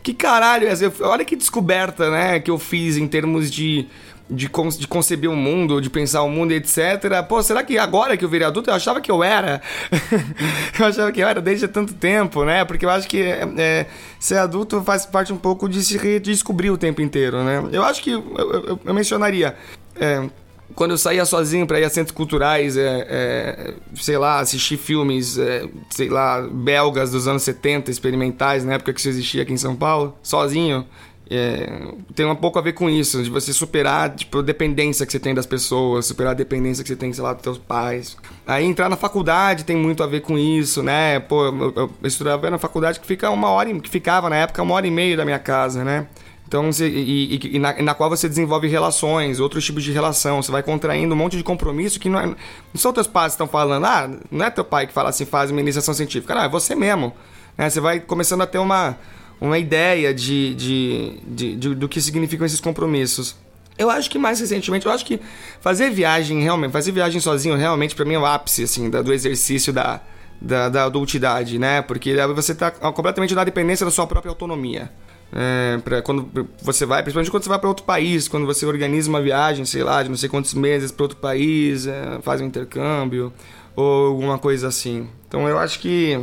que 0.02 0.14
caralho, 0.14 0.66
é 0.66 0.74
olha 1.02 1.24
que 1.24 1.36
descoberta, 1.36 2.10
né, 2.10 2.40
que 2.40 2.50
eu 2.50 2.58
fiz 2.58 2.96
em 2.96 3.06
termos 3.06 3.50
de 3.50 3.88
de, 4.32 4.48
de 4.78 4.88
conceber 4.88 5.30
o 5.30 5.36
mundo, 5.36 5.80
de 5.80 5.90
pensar 5.90 6.22
o 6.22 6.28
mundo, 6.28 6.52
etc. 6.52 7.22
Pô, 7.28 7.42
será 7.42 7.62
que 7.62 7.76
agora 7.78 8.16
que 8.16 8.24
eu 8.24 8.28
virei 8.28 8.46
adulto 8.46 8.70
eu 8.70 8.74
achava 8.74 9.00
que 9.00 9.10
eu 9.10 9.22
era? 9.22 9.60
eu 10.78 10.86
achava 10.86 11.12
que 11.12 11.20
eu 11.20 11.28
era 11.28 11.40
desde 11.40 11.68
tanto 11.68 11.92
tempo, 11.94 12.44
né? 12.44 12.64
Porque 12.64 12.84
eu 12.84 12.90
acho 12.90 13.06
que 13.06 13.20
é, 13.22 13.86
ser 14.18 14.38
adulto 14.38 14.82
faz 14.82 15.04
parte 15.04 15.32
um 15.32 15.36
pouco 15.36 15.68
de 15.68 15.82
se 15.82 15.98
redescobrir 15.98 16.72
o 16.72 16.78
tempo 16.78 17.02
inteiro, 17.02 17.44
né? 17.44 17.62
Eu 17.72 17.84
acho 17.84 18.02
que 18.02 18.10
eu, 18.10 18.24
eu, 18.36 18.80
eu 18.84 18.94
mencionaria. 18.94 19.54
É, 19.94 20.26
quando 20.74 20.92
eu 20.92 20.98
saía 20.98 21.24
sozinho 21.24 21.66
para 21.66 21.80
ir 21.80 21.84
a 21.84 21.90
centros 21.90 22.14
culturais, 22.14 22.76
é, 22.76 23.06
é, 23.08 23.74
sei 23.94 24.18
lá, 24.18 24.40
assistir 24.40 24.76
filmes, 24.76 25.38
é, 25.38 25.68
sei 25.90 26.08
lá, 26.08 26.40
belgas 26.40 27.10
dos 27.10 27.26
anos 27.28 27.42
70, 27.42 27.90
experimentais, 27.90 28.64
na 28.64 28.74
época 28.74 28.92
que 28.92 29.00
isso 29.00 29.08
existia 29.08 29.42
aqui 29.42 29.52
em 29.52 29.56
São 29.56 29.76
Paulo, 29.76 30.16
sozinho, 30.22 30.86
é, 31.30 31.66
tem 32.14 32.26
um 32.26 32.36
pouco 32.36 32.58
a 32.58 32.62
ver 32.62 32.74
com 32.74 32.90
isso, 32.90 33.22
de 33.22 33.30
você 33.30 33.54
superar 33.54 34.14
tipo, 34.14 34.40
a 34.40 34.42
dependência 34.42 35.06
que 35.06 35.12
você 35.12 35.18
tem 35.18 35.34
das 35.34 35.46
pessoas, 35.46 36.04
superar 36.04 36.32
a 36.32 36.34
dependência 36.34 36.82
que 36.84 36.88
você 36.88 36.96
tem, 36.96 37.10
sei 37.12 37.24
lá, 37.24 37.32
dos 37.32 37.42
teus 37.42 37.56
pais. 37.56 38.16
Aí 38.46 38.66
entrar 38.66 38.90
na 38.90 38.96
faculdade 38.96 39.64
tem 39.64 39.76
muito 39.76 40.02
a 40.02 40.06
ver 40.06 40.20
com 40.20 40.38
isso, 40.38 40.82
né? 40.82 41.20
Pô, 41.20 41.46
eu, 41.46 41.72
eu 41.74 41.90
estudava 42.02 42.50
na 42.50 42.58
faculdade 42.58 43.00
que 43.00 43.06
fica 43.06 43.30
uma 43.30 43.48
hora, 43.48 43.72
que 43.80 43.88
ficava 43.88 44.28
na 44.28 44.36
época 44.36 44.62
uma 44.62 44.74
hora 44.74 44.86
e 44.86 44.90
meia 44.90 45.16
da 45.16 45.24
minha 45.24 45.38
casa, 45.38 45.82
né? 45.82 46.06
Então, 46.52 46.68
e, 46.80 47.40
e, 47.42 47.56
e 47.56 47.58
na, 47.58 47.72
na, 47.82 47.94
qual 47.94 48.10
você 48.10 48.28
desenvolve 48.28 48.68
relações, 48.68 49.40
outros 49.40 49.64
tipos 49.64 49.82
de 49.82 49.90
relação. 49.90 50.42
Você 50.42 50.52
vai 50.52 50.62
contraindo 50.62 51.14
um 51.14 51.16
monte 51.16 51.34
de 51.34 51.42
compromisso 51.42 51.98
que 51.98 52.10
não, 52.10 52.20
é, 52.20 52.26
não 52.26 52.36
são 52.74 52.92
teus 52.92 53.06
pais 53.06 53.28
que 53.28 53.36
estão 53.36 53.48
falando. 53.48 53.86
Ah, 53.86 54.10
não 54.30 54.44
é 54.44 54.50
teu 54.50 54.62
pai 54.62 54.86
que 54.86 54.92
fala 54.92 55.08
assim, 55.08 55.24
faz 55.24 55.50
uma 55.50 55.60
iniciação 55.62 55.94
científica. 55.94 56.34
Não, 56.34 56.42
é 56.42 56.48
você 56.50 56.74
mesmo. 56.74 57.14
Né? 57.56 57.70
Você 57.70 57.80
vai 57.80 58.00
começando 58.00 58.42
a 58.42 58.46
ter 58.46 58.58
uma, 58.58 58.98
uma 59.40 59.58
ideia 59.58 60.12
de, 60.12 60.54
de, 60.54 61.20
de, 61.26 61.56
de, 61.56 61.74
do 61.74 61.88
que 61.88 62.02
significam 62.02 62.44
esses 62.44 62.60
compromissos. 62.60 63.34
Eu 63.78 63.88
acho 63.88 64.10
que 64.10 64.18
mais 64.18 64.38
recentemente, 64.38 64.84
eu 64.84 64.92
acho 64.92 65.06
que 65.06 65.18
fazer 65.62 65.88
viagem 65.88 66.42
realmente, 66.42 66.70
fazer 66.70 66.92
viagem 66.92 67.18
sozinho 67.18 67.56
realmente 67.56 67.94
para 67.94 68.04
mim 68.04 68.12
é 68.12 68.18
o 68.18 68.26
ápice 68.26 68.64
assim 68.64 68.90
do 68.90 69.10
exercício 69.10 69.72
da, 69.72 70.02
da, 70.38 70.68
da 70.68 70.84
adultidade, 70.84 71.58
né? 71.58 71.80
Porque 71.80 72.14
você 72.34 72.52
está 72.52 72.70
completamente 72.70 73.34
na 73.34 73.42
dependência 73.42 73.86
da 73.86 73.90
sua 73.90 74.06
própria 74.06 74.28
autonomia. 74.28 74.90
É, 75.34 75.78
pra 75.78 76.02
quando 76.02 76.28
você 76.60 76.84
vai, 76.84 77.02
principalmente 77.02 77.30
quando 77.30 77.42
você 77.42 77.48
vai 77.48 77.58
para 77.58 77.68
outro 77.68 77.84
país, 77.84 78.28
quando 78.28 78.44
você 78.44 78.66
organiza 78.66 79.08
uma 79.08 79.22
viagem, 79.22 79.64
sei 79.64 79.82
lá, 79.82 80.02
de 80.02 80.10
não 80.10 80.16
sei 80.16 80.28
quantos 80.28 80.52
meses 80.52 80.92
para 80.92 81.04
outro 81.04 81.16
país, 81.16 81.86
é, 81.86 82.18
faz 82.22 82.40
um 82.40 82.44
intercâmbio 82.44 83.32
ou 83.74 84.08
alguma 84.08 84.38
coisa 84.38 84.68
assim. 84.68 85.08
Então 85.26 85.48
eu 85.48 85.58
acho 85.58 85.78
que 85.78 86.22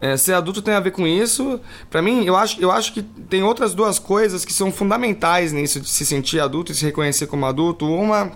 é, 0.00 0.16
ser 0.16 0.32
adulto 0.32 0.62
tem 0.62 0.74
a 0.74 0.80
ver 0.80 0.92
com 0.92 1.06
isso. 1.06 1.60
Para 1.90 2.00
mim, 2.00 2.24
eu 2.24 2.34
acho, 2.34 2.60
eu 2.60 2.70
acho 2.70 2.92
que 2.92 3.02
tem 3.02 3.42
outras 3.42 3.74
duas 3.74 3.98
coisas 3.98 4.44
que 4.44 4.52
são 4.52 4.72
fundamentais 4.72 5.52
nisso 5.52 5.78
de 5.78 5.88
se 5.88 6.06
sentir 6.06 6.40
adulto 6.40 6.72
e 6.72 6.74
se 6.74 6.84
reconhecer 6.84 7.26
como 7.26 7.44
adulto. 7.44 7.86
Uma 7.86 8.32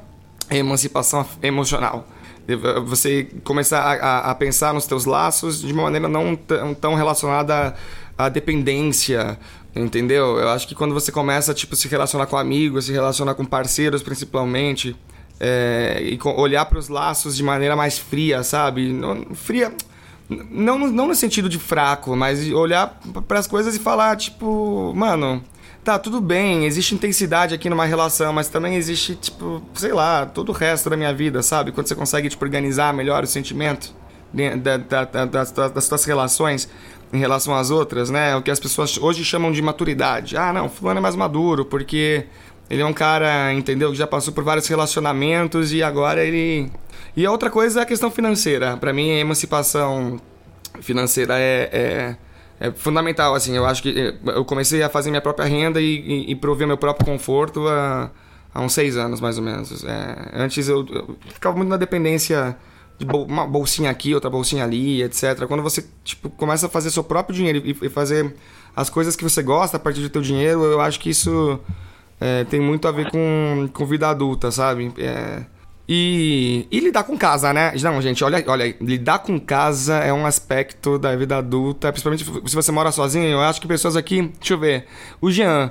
é 0.50 0.58
emancipação 0.58 1.26
emocional. 1.42 2.06
Você 2.86 3.24
começar 3.42 3.80
a, 3.80 4.30
a 4.30 4.34
pensar 4.34 4.74
nos 4.74 4.86
teus 4.86 5.06
laços 5.06 5.62
de 5.62 5.72
uma 5.72 5.84
maneira 5.84 6.06
não 6.06 6.36
tão 6.78 6.94
relacionada 6.94 7.74
à 8.18 8.28
dependência, 8.28 9.38
entendeu? 9.74 10.38
Eu 10.38 10.48
acho 10.50 10.66
que 10.68 10.74
quando 10.74 10.94
você 10.94 11.10
começa 11.10 11.52
tipo, 11.54 11.74
se 11.76 11.88
relacionar 11.88 12.26
com 12.26 12.36
amigos, 12.36 12.86
se 12.86 12.92
relacionar 12.92 13.34
com 13.34 13.44
parceiros 13.44 14.02
principalmente, 14.02 14.96
é, 15.40 16.00
e 16.02 16.18
olhar 16.36 16.64
para 16.66 16.78
os 16.78 16.88
laços 16.88 17.36
de 17.36 17.42
maneira 17.42 17.74
mais 17.74 17.98
fria, 17.98 18.42
sabe? 18.42 18.94
Fria 19.34 19.72
não, 20.28 20.78
não 20.78 21.08
no 21.08 21.14
sentido 21.14 21.48
de 21.48 21.58
fraco, 21.58 22.16
mas 22.16 22.50
olhar 22.50 22.98
para 23.28 23.38
as 23.38 23.46
coisas 23.46 23.74
e 23.76 23.78
falar, 23.78 24.16
tipo, 24.16 24.92
mano, 24.94 25.42
tá, 25.82 25.98
tudo 25.98 26.20
bem, 26.20 26.64
existe 26.64 26.94
intensidade 26.94 27.54
aqui 27.54 27.68
numa 27.68 27.84
relação, 27.84 28.32
mas 28.32 28.48
também 28.48 28.74
existe, 28.74 29.14
tipo, 29.16 29.62
sei 29.74 29.92
lá, 29.92 30.24
todo 30.24 30.48
o 30.48 30.52
resto 30.52 30.88
da 30.88 30.96
minha 30.96 31.12
vida, 31.12 31.42
sabe? 31.42 31.72
Quando 31.72 31.86
você 31.86 31.94
consegue, 31.94 32.28
tipo, 32.28 32.44
organizar 32.44 32.94
melhor 32.94 33.22
o 33.22 33.26
sentimento 33.26 33.94
da, 34.32 34.76
da, 34.78 35.04
da, 35.04 35.24
das, 35.26 35.52
das 35.52 35.84
suas 35.84 36.04
relações 36.04 36.68
em 37.14 37.18
relação 37.18 37.54
às 37.54 37.70
outras, 37.70 38.10
né? 38.10 38.34
O 38.36 38.42
que 38.42 38.50
as 38.50 38.58
pessoas 38.58 38.98
hoje 38.98 39.24
chamam 39.24 39.52
de 39.52 39.62
maturidade. 39.62 40.36
Ah, 40.36 40.52
não, 40.52 40.68
fulano 40.68 40.98
é 40.98 41.00
mais 41.00 41.14
maduro, 41.14 41.64
porque 41.64 42.26
ele 42.68 42.82
é 42.82 42.86
um 42.86 42.92
cara, 42.92 43.52
entendeu, 43.52 43.90
que 43.90 43.96
já 43.96 44.06
passou 44.06 44.34
por 44.34 44.42
vários 44.42 44.66
relacionamentos 44.66 45.72
e 45.72 45.82
agora 45.82 46.24
ele 46.24 46.70
e 47.16 47.24
a 47.24 47.30
outra 47.30 47.48
coisa 47.48 47.80
é 47.80 47.82
a 47.82 47.86
questão 47.86 48.10
financeira. 48.10 48.76
Para 48.76 48.92
mim, 48.92 49.12
a 49.12 49.18
emancipação 49.18 50.20
financeira 50.80 51.38
é, 51.38 51.70
é, 51.72 52.16
é, 52.66 52.70
fundamental. 52.72 53.34
Assim, 53.34 53.56
eu 53.56 53.64
acho 53.64 53.82
que 53.82 53.96
eh, 53.96 54.14
eu 54.32 54.44
comecei 54.44 54.82
a 54.82 54.88
fazer 54.88 55.10
minha 55.10 55.20
própria 55.20 55.46
renda 55.46 55.80
e, 55.80 56.00
e, 56.00 56.32
e 56.32 56.34
prover 56.34 56.66
meu 56.66 56.76
próprio 56.76 57.06
conforto 57.06 57.68
há, 57.68 58.10
há 58.52 58.60
uns 58.60 58.72
seis 58.72 58.96
anos, 58.96 59.20
mais 59.20 59.38
ou 59.38 59.44
menos. 59.44 59.84
É, 59.84 60.30
antes 60.34 60.68
eu, 60.68 60.84
eu, 60.90 61.16
ficava 61.32 61.56
muito 61.56 61.68
na 61.68 61.76
dependência 61.76 62.56
de 62.56 62.56
uma 63.00 63.46
bolsinha 63.46 63.90
aqui, 63.90 64.14
outra 64.14 64.30
bolsinha 64.30 64.64
ali, 64.64 65.02
etc. 65.02 65.46
Quando 65.46 65.62
você 65.62 65.84
tipo, 66.02 66.30
começa 66.30 66.66
a 66.66 66.68
fazer 66.68 66.90
seu 66.90 67.02
próprio 67.02 67.34
dinheiro 67.34 67.62
e, 67.64 67.88
fazer 67.88 68.34
as 68.74 68.88
coisas 68.88 69.16
que 69.16 69.24
você 69.24 69.42
gosta 69.42 69.76
a 69.76 69.80
partir 69.80 70.00
do 70.00 70.08
teu 70.08 70.22
dinheiro, 70.22 70.64
eu 70.64 70.80
acho 70.80 71.00
que 71.00 71.10
isso 71.10 71.58
é, 72.20 72.44
tem 72.44 72.60
muito 72.60 72.86
a 72.86 72.92
ver 72.92 73.10
com, 73.10 73.68
com 73.72 73.86
vida 73.86 74.08
adulta, 74.08 74.50
sabe? 74.50 74.92
É, 74.98 75.44
e, 75.86 76.66
e, 76.70 76.80
lidar 76.80 77.04
com 77.04 77.16
casa, 77.16 77.52
né? 77.52 77.72
Não, 77.82 78.00
gente, 78.00 78.24
olha, 78.24 78.42
olha, 78.46 78.74
lidar 78.80 79.18
com 79.18 79.38
casa 79.38 79.96
é 79.98 80.10
um 80.10 80.24
aspecto 80.24 80.98
da 80.98 81.14
vida 81.14 81.36
adulta, 81.36 81.92
principalmente 81.92 82.24
se 82.24 82.54
você 82.54 82.72
mora 82.72 82.90
sozinho. 82.90 83.26
Eu 83.26 83.40
acho 83.40 83.60
que 83.60 83.68
pessoas 83.68 83.94
aqui, 83.94 84.32
deixa 84.38 84.54
eu 84.54 84.58
ver, 84.58 84.86
o 85.20 85.30
Jean, 85.30 85.70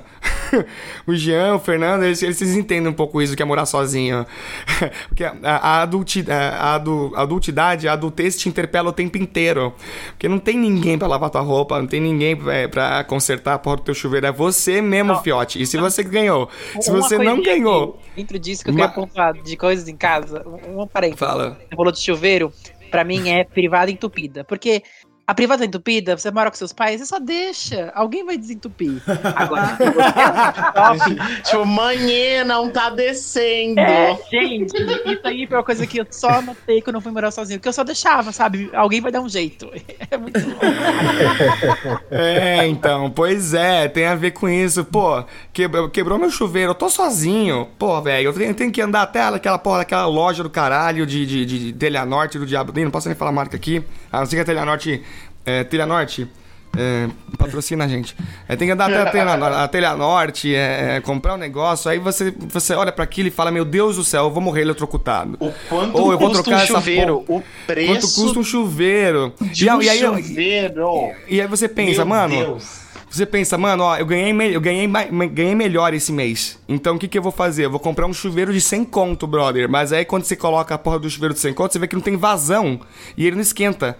o 1.04 1.16
Jean, 1.16 1.56
o 1.56 1.58
Fernando, 1.58 2.04
eles, 2.04 2.22
eles 2.22 2.40
entendem 2.42 2.88
um 2.88 2.94
pouco 2.94 3.20
isso 3.20 3.34
que 3.34 3.42
é 3.42 3.44
morar 3.44 3.66
sozinho. 3.66 4.24
Porque 5.08 5.24
a, 5.24 5.34
a, 5.42 5.82
adulti, 5.82 6.24
a, 6.30 6.76
a 7.16 7.22
adultidade, 7.22 7.88
a 7.88 7.94
adultez 7.94 8.36
te 8.36 8.48
interpela 8.48 8.90
o 8.90 8.92
tempo 8.92 9.18
inteiro. 9.18 9.74
Porque 10.10 10.28
não 10.28 10.38
tem 10.38 10.56
ninguém 10.56 10.96
para 10.96 11.08
lavar 11.08 11.28
tua 11.28 11.40
roupa, 11.40 11.76
não 11.80 11.88
tem 11.88 12.00
ninguém 12.00 12.36
para 12.70 13.02
consertar 13.02 13.54
a 13.54 13.58
porta 13.58 13.82
do 13.82 13.86
teu 13.86 13.94
chuveiro. 13.94 14.26
É 14.26 14.32
você 14.32 14.80
mesmo, 14.80 15.12
não, 15.12 15.22
fiote. 15.22 15.60
E 15.60 15.66
se 15.66 15.76
você 15.76 16.04
ganhou? 16.04 16.48
Se 16.80 16.92
você 16.92 17.18
não 17.18 17.42
ganhou. 17.42 18.00
Dentro 18.14 18.38
disso 18.38 18.62
que 18.62 18.70
eu 18.70 18.74
queria 18.74 18.88
pontuar 18.88 19.32
de 19.32 19.56
coisas 19.56 19.88
em 19.88 19.96
casa, 20.04 20.42
uma 20.46 20.86
parênteses. 20.86 21.18
Fala. 21.18 21.56
Você 21.58 21.74
falou 21.74 21.90
de 21.90 21.98
chuveiro, 21.98 22.52
para 22.90 23.04
mim 23.04 23.30
é 23.30 23.42
privada 23.42 23.90
entupida. 23.90 24.44
Porque 24.44 24.82
a 25.26 25.34
privada 25.34 25.64
entupida, 25.64 26.18
você 26.18 26.30
mora 26.30 26.50
com 26.50 26.56
seus 26.56 26.72
pais, 26.72 27.00
você 27.00 27.06
só 27.06 27.18
deixa. 27.18 27.90
Alguém 27.94 28.24
vai 28.26 28.36
desentupir. 28.36 29.00
Agora, 29.34 29.78
tipo, 31.42 31.64
manhã 31.64 32.44
não 32.44 32.68
tá 32.68 32.90
descendo. 32.90 33.80
É, 33.80 34.18
gente, 34.30 34.76
isso 34.76 35.20
aí 35.24 35.46
foi 35.46 35.56
uma 35.56 35.64
coisa 35.64 35.86
que 35.86 35.98
eu 35.98 36.06
só 36.10 36.42
notei 36.42 36.82
quando 36.82 36.96
eu 36.96 37.00
fui 37.00 37.10
morar 37.10 37.30
sozinho. 37.30 37.58
Que 37.58 37.66
eu 37.66 37.72
só 37.72 37.82
deixava, 37.82 38.32
sabe? 38.32 38.68
Alguém 38.74 39.00
vai 39.00 39.10
dar 39.10 39.22
um 39.22 39.28
jeito. 39.28 39.70
É 40.10 40.18
muito 40.18 40.38
bom. 40.38 40.58
É, 42.10 42.66
então, 42.66 43.10
pois 43.10 43.54
é, 43.54 43.88
tem 43.88 44.06
a 44.06 44.14
ver 44.14 44.32
com 44.32 44.48
isso. 44.48 44.84
Pô, 44.84 45.24
quebrou, 45.52 45.88
quebrou 45.88 46.18
meu 46.18 46.30
chuveiro, 46.30 46.70
eu 46.70 46.74
tô 46.74 46.90
sozinho. 46.90 47.68
Pô, 47.78 48.00
velho, 48.02 48.28
eu 48.28 48.32
tenho, 48.32 48.54
tenho, 48.54 48.70
que 48.70 48.82
andar 48.82 49.02
até 49.02 49.22
aquela 49.22 49.58
porra 49.58 49.78
daquela 49.78 50.06
loja 50.06 50.42
do 50.42 50.50
caralho 50.50 51.06
de, 51.06 51.24
de, 51.24 51.46
de, 51.46 51.58
de 51.58 51.72
Telha 51.72 52.04
Norte 52.04 52.38
do 52.38 52.46
Diabo. 52.46 52.72
Não 52.78 52.90
posso 52.90 53.08
nem 53.08 53.16
falar 53.16 53.32
marca 53.32 53.56
aqui. 53.56 53.82
A 54.12 54.20
não 54.20 54.26
ser 54.26 54.36
que 54.36 54.42
a 54.42 54.44
Telha 54.44 54.64
Norte 54.64 55.02
é, 55.44 55.64
Telha 55.64 55.86
Norte, 55.86 56.28
é, 56.76 57.08
patrocina 57.36 57.84
a 57.84 57.88
gente. 57.88 58.16
É, 58.48 58.56
tem 58.56 58.68
que 58.68 58.72
andar 58.72 58.86
até 58.86 59.00
a 59.00 59.10
Telha, 59.10 59.34
a 59.34 59.68
telha 59.68 59.96
Norte, 59.96 60.54
é, 60.54 60.96
é, 60.96 61.00
comprar 61.00 61.34
um 61.34 61.38
negócio, 61.38 61.90
aí 61.90 61.98
você, 61.98 62.34
você 62.38 62.74
olha 62.74 62.92
para 62.92 63.04
aquilo 63.04 63.28
e 63.28 63.30
fala: 63.30 63.50
Meu 63.50 63.64
Deus 63.64 63.96
do 63.96 64.04
céu, 64.04 64.24
eu 64.24 64.30
vou 64.30 64.42
morrer 64.42 64.62
eletrocutado. 64.62 65.36
O 65.40 65.52
quanto 65.68 65.98
Ou 65.98 66.12
eu 66.12 66.18
vou 66.18 66.30
trocar 66.30 66.62
um 66.62 66.66
chuveiro? 66.66 67.24
o 67.28 67.42
preço. 67.66 67.92
Quanto 67.92 68.14
custa 68.14 68.38
um 68.38 68.44
chuveiro? 68.44 69.32
De 69.40 69.66
e, 69.66 69.70
um 69.70 69.82
e 69.82 69.88
aí, 69.88 69.98
chuveiro. 69.98 71.12
E, 71.28 71.36
e, 71.36 71.40
aí 71.40 71.46
você 71.46 71.68
pensa, 71.68 72.04
Meu 72.04 72.06
mano. 72.06 72.36
Deus 72.36 72.84
você 73.16 73.24
pensa, 73.24 73.56
mano, 73.56 73.84
ó, 73.84 73.96
eu 73.96 74.04
ganhei, 74.04 74.56
eu 74.56 74.60
ganhei, 74.60 74.88
ganhei 75.30 75.54
melhor 75.54 75.94
esse 75.94 76.10
mês. 76.10 76.58
Então 76.68 76.96
o 76.96 76.98
que, 76.98 77.06
que 77.06 77.16
eu 77.16 77.22
vou 77.22 77.30
fazer? 77.30 77.64
Eu 77.66 77.70
vou 77.70 77.78
comprar 77.78 78.06
um 78.06 78.12
chuveiro 78.12 78.52
de 78.52 78.60
100 78.60 78.84
conto, 78.86 79.26
brother. 79.26 79.68
Mas 79.68 79.92
aí 79.92 80.04
quando 80.04 80.24
você 80.24 80.34
coloca 80.34 80.74
a 80.74 80.78
porra 80.78 80.98
do 80.98 81.08
chuveiro 81.08 81.32
de 81.32 81.40
100 81.40 81.54
conto, 81.54 81.72
você 81.72 81.78
vê 81.78 81.86
que 81.86 81.94
não 81.94 82.02
tem 82.02 82.16
vazão. 82.16 82.80
E 83.16 83.24
ele 83.24 83.36
não 83.36 83.42
esquenta. 83.42 83.96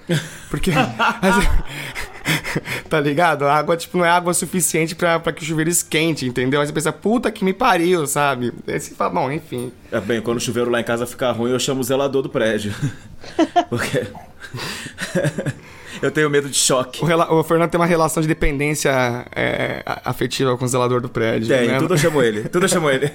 Porque. 0.50 0.72
tá 2.88 3.00
ligado? 3.00 3.44
A 3.44 3.54
água, 3.54 3.76
tipo, 3.76 3.98
não 3.98 4.04
é 4.04 4.10
água 4.10 4.32
suficiente 4.32 4.94
pra, 4.94 5.20
pra 5.20 5.32
que 5.32 5.42
o 5.42 5.46
chuveiro 5.46 5.70
esquente, 5.70 6.26
entendeu? 6.26 6.60
Aí 6.60 6.66
você 6.66 6.72
pensa, 6.72 6.92
puta 6.92 7.30
que 7.30 7.44
me 7.44 7.52
pariu, 7.52 8.06
sabe? 8.06 8.52
Aí 8.66 8.80
você 8.80 8.94
fala, 8.94 9.10
bom, 9.10 9.30
enfim. 9.30 9.72
É 9.90 10.00
bem, 10.00 10.20
quando 10.20 10.38
o 10.38 10.40
chuveiro 10.40 10.70
lá 10.70 10.80
em 10.80 10.84
casa 10.84 11.06
ficar 11.06 11.32
ruim, 11.32 11.50
eu 11.50 11.58
chamo 11.58 11.80
o 11.80 11.84
zelador 11.84 12.22
do 12.22 12.28
prédio. 12.28 12.74
Porque. 13.68 14.06
Eu 16.02 16.10
tenho 16.10 16.28
medo 16.28 16.50
de 16.50 16.56
choque. 16.56 17.02
O, 17.02 17.38
o, 17.38 17.42
Fernando 17.44 17.70
tem 17.70 17.80
uma 17.80 17.86
relação 17.86 18.20
de 18.20 18.28
dependência 18.28 18.90
é, 19.34 19.82
afetiva 20.04 20.54
com 20.58 20.64
o 20.64 20.68
zelador 20.68 21.00
do 21.00 21.08
prédio. 21.08 21.48
Tem, 21.48 21.68
né? 21.68 21.78
tudo 21.78 21.94
eu 21.94 21.98
chamo 21.98 22.20
ele. 22.20 22.48
Tudo 22.48 22.64
eu 22.64 22.68
chamo 22.68 22.90
ele. 22.90 23.10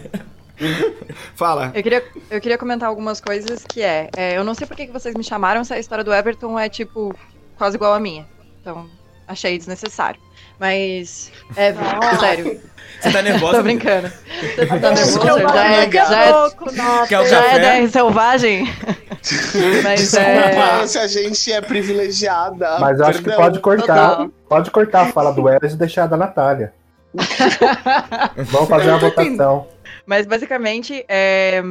Fala. 1.35 1.71
Eu 1.75 1.83
queria, 1.83 2.03
eu 2.31 2.41
queria 2.41 2.57
comentar 2.57 2.89
algumas 2.89 3.21
coisas 3.21 3.63
que 3.67 3.81
é, 3.81 4.09
é. 4.15 4.37
Eu 4.37 4.43
não 4.43 4.55
sei 4.55 4.65
por 4.65 4.75
que 4.75 4.87
vocês 4.87 5.13
me 5.13 5.23
chamaram 5.23 5.63
se 5.63 5.73
a 5.73 5.77
história 5.77 6.03
do 6.03 6.13
Everton 6.13 6.57
é, 6.57 6.67
tipo, 6.67 7.13
quase 7.57 7.75
igual 7.75 7.93
a 7.93 7.99
minha. 7.99 8.25
Então, 8.61 8.89
achei 9.29 9.57
desnecessário. 9.57 10.19
Mas, 10.59 11.31
é, 11.55 11.73
sério. 12.19 12.59
Você 12.99 13.11
tá 13.11 13.21
nervosa? 13.21 13.57
Tô 13.57 13.63
brincando. 13.63 14.11
Você 14.55 14.65
tá 14.65 14.75
vou 14.75 15.53
Já 15.53 15.65
é, 15.65 15.91
já 15.91 16.23
é, 16.25 16.33
pouco, 16.33 16.75
já 16.75 17.03
é 17.03 17.07
café? 17.07 17.81
DR 17.81 17.89
selvagem? 17.89 18.65
Mas 19.83 20.13
é. 20.15 20.87
Se 20.87 20.97
a 20.97 21.07
gente 21.07 21.53
é 21.53 21.61
privilegiada. 21.61 22.77
Mas 22.79 22.99
eu 22.99 23.05
acho 23.05 23.23
que 23.23 23.31
pode 23.31 23.59
cortar. 23.59 24.09
Total. 24.09 24.29
Pode 24.49 24.71
cortar 24.71 25.01
a 25.03 25.11
fala 25.13 25.31
do 25.31 25.47
Eros 25.47 25.73
e 25.73 25.77
deixar 25.77 26.03
a 26.03 26.07
da 26.07 26.17
Natália. 26.17 26.73
Vamos 28.35 28.69
fazer 28.69 28.89
uma 28.89 28.99
votação. 28.99 29.67
Mas 30.05 30.25
basicamente 30.25 31.05
é, 31.07 31.61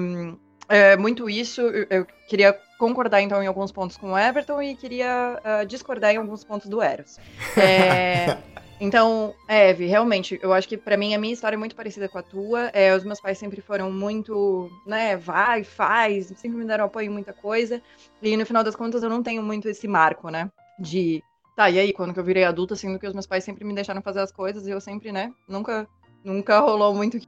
é 0.69 0.97
muito 0.97 1.29
isso. 1.29 1.61
Eu, 1.61 1.87
eu 1.91 2.07
queria 2.29 2.57
concordar 2.79 3.21
então 3.21 3.43
em 3.43 3.47
alguns 3.47 3.73
pontos 3.73 3.97
com 3.97 4.13
o 4.13 4.19
Everton 4.19 4.63
e 4.63 4.77
queria 4.77 5.41
ah, 5.45 5.65
discordar 5.65 6.15
em 6.15 6.17
alguns 6.17 6.45
pontos 6.45 6.69
do 6.69 6.81
Eros. 6.81 7.19
É, 7.57 8.39
então, 8.81 9.35
Eve, 9.49 9.87
realmente, 9.87 10.39
eu 10.41 10.53
acho 10.53 10.69
que 10.69 10.77
pra 10.77 10.97
mim 10.97 11.13
a 11.15 11.19
minha 11.19 11.35
história 11.35 11.57
é 11.57 11.59
muito 11.59 11.75
parecida 11.75 12.09
com 12.09 12.19
a 12.19 12.23
tua. 12.23 12.71
É, 12.73 12.95
os 12.95 13.05
meus 13.05 13.21
pais 13.21 13.37
sempre 13.37 13.61
foram 13.61 13.91
muito, 13.91 14.71
né, 14.87 15.17
vai, 15.17 15.65
faz, 15.65 16.33
sempre 16.37 16.59
me 16.59 16.65
deram 16.65 16.85
apoio 16.85 17.07
em 17.07 17.13
muita 17.13 17.33
coisa. 17.33 17.83
E 18.23 18.37
no 18.37 18.47
final 18.47 18.63
das 18.63 18.77
contas 18.77 19.03
eu 19.03 19.11
não 19.11 19.23
tenho 19.23 19.43
muito 19.43 19.69
esse 19.69 19.89
marco, 19.89 20.31
né, 20.31 20.51
de 20.79 21.23
tá, 21.57 21.69
e 21.69 21.77
aí, 21.77 21.93
quando 21.93 22.15
que 22.15 22.21
eu 22.21 22.25
virei 22.25 22.45
adulta, 22.45 22.77
sendo 22.77 23.01
que 23.01 23.07
os 23.09 23.13
meus 23.13 23.27
pais 23.27 23.43
sempre 23.43 23.65
me 23.65 23.75
deixaram 23.75 24.01
fazer 24.01 24.21
as 24.21 24.31
coisas 24.31 24.69
e 24.69 24.71
eu 24.71 24.81
sempre, 24.81 25.11
né, 25.11 25.33
nunca, 25.49 25.89
nunca 26.23 26.61
rolou 26.61 26.95
muito 26.95 27.19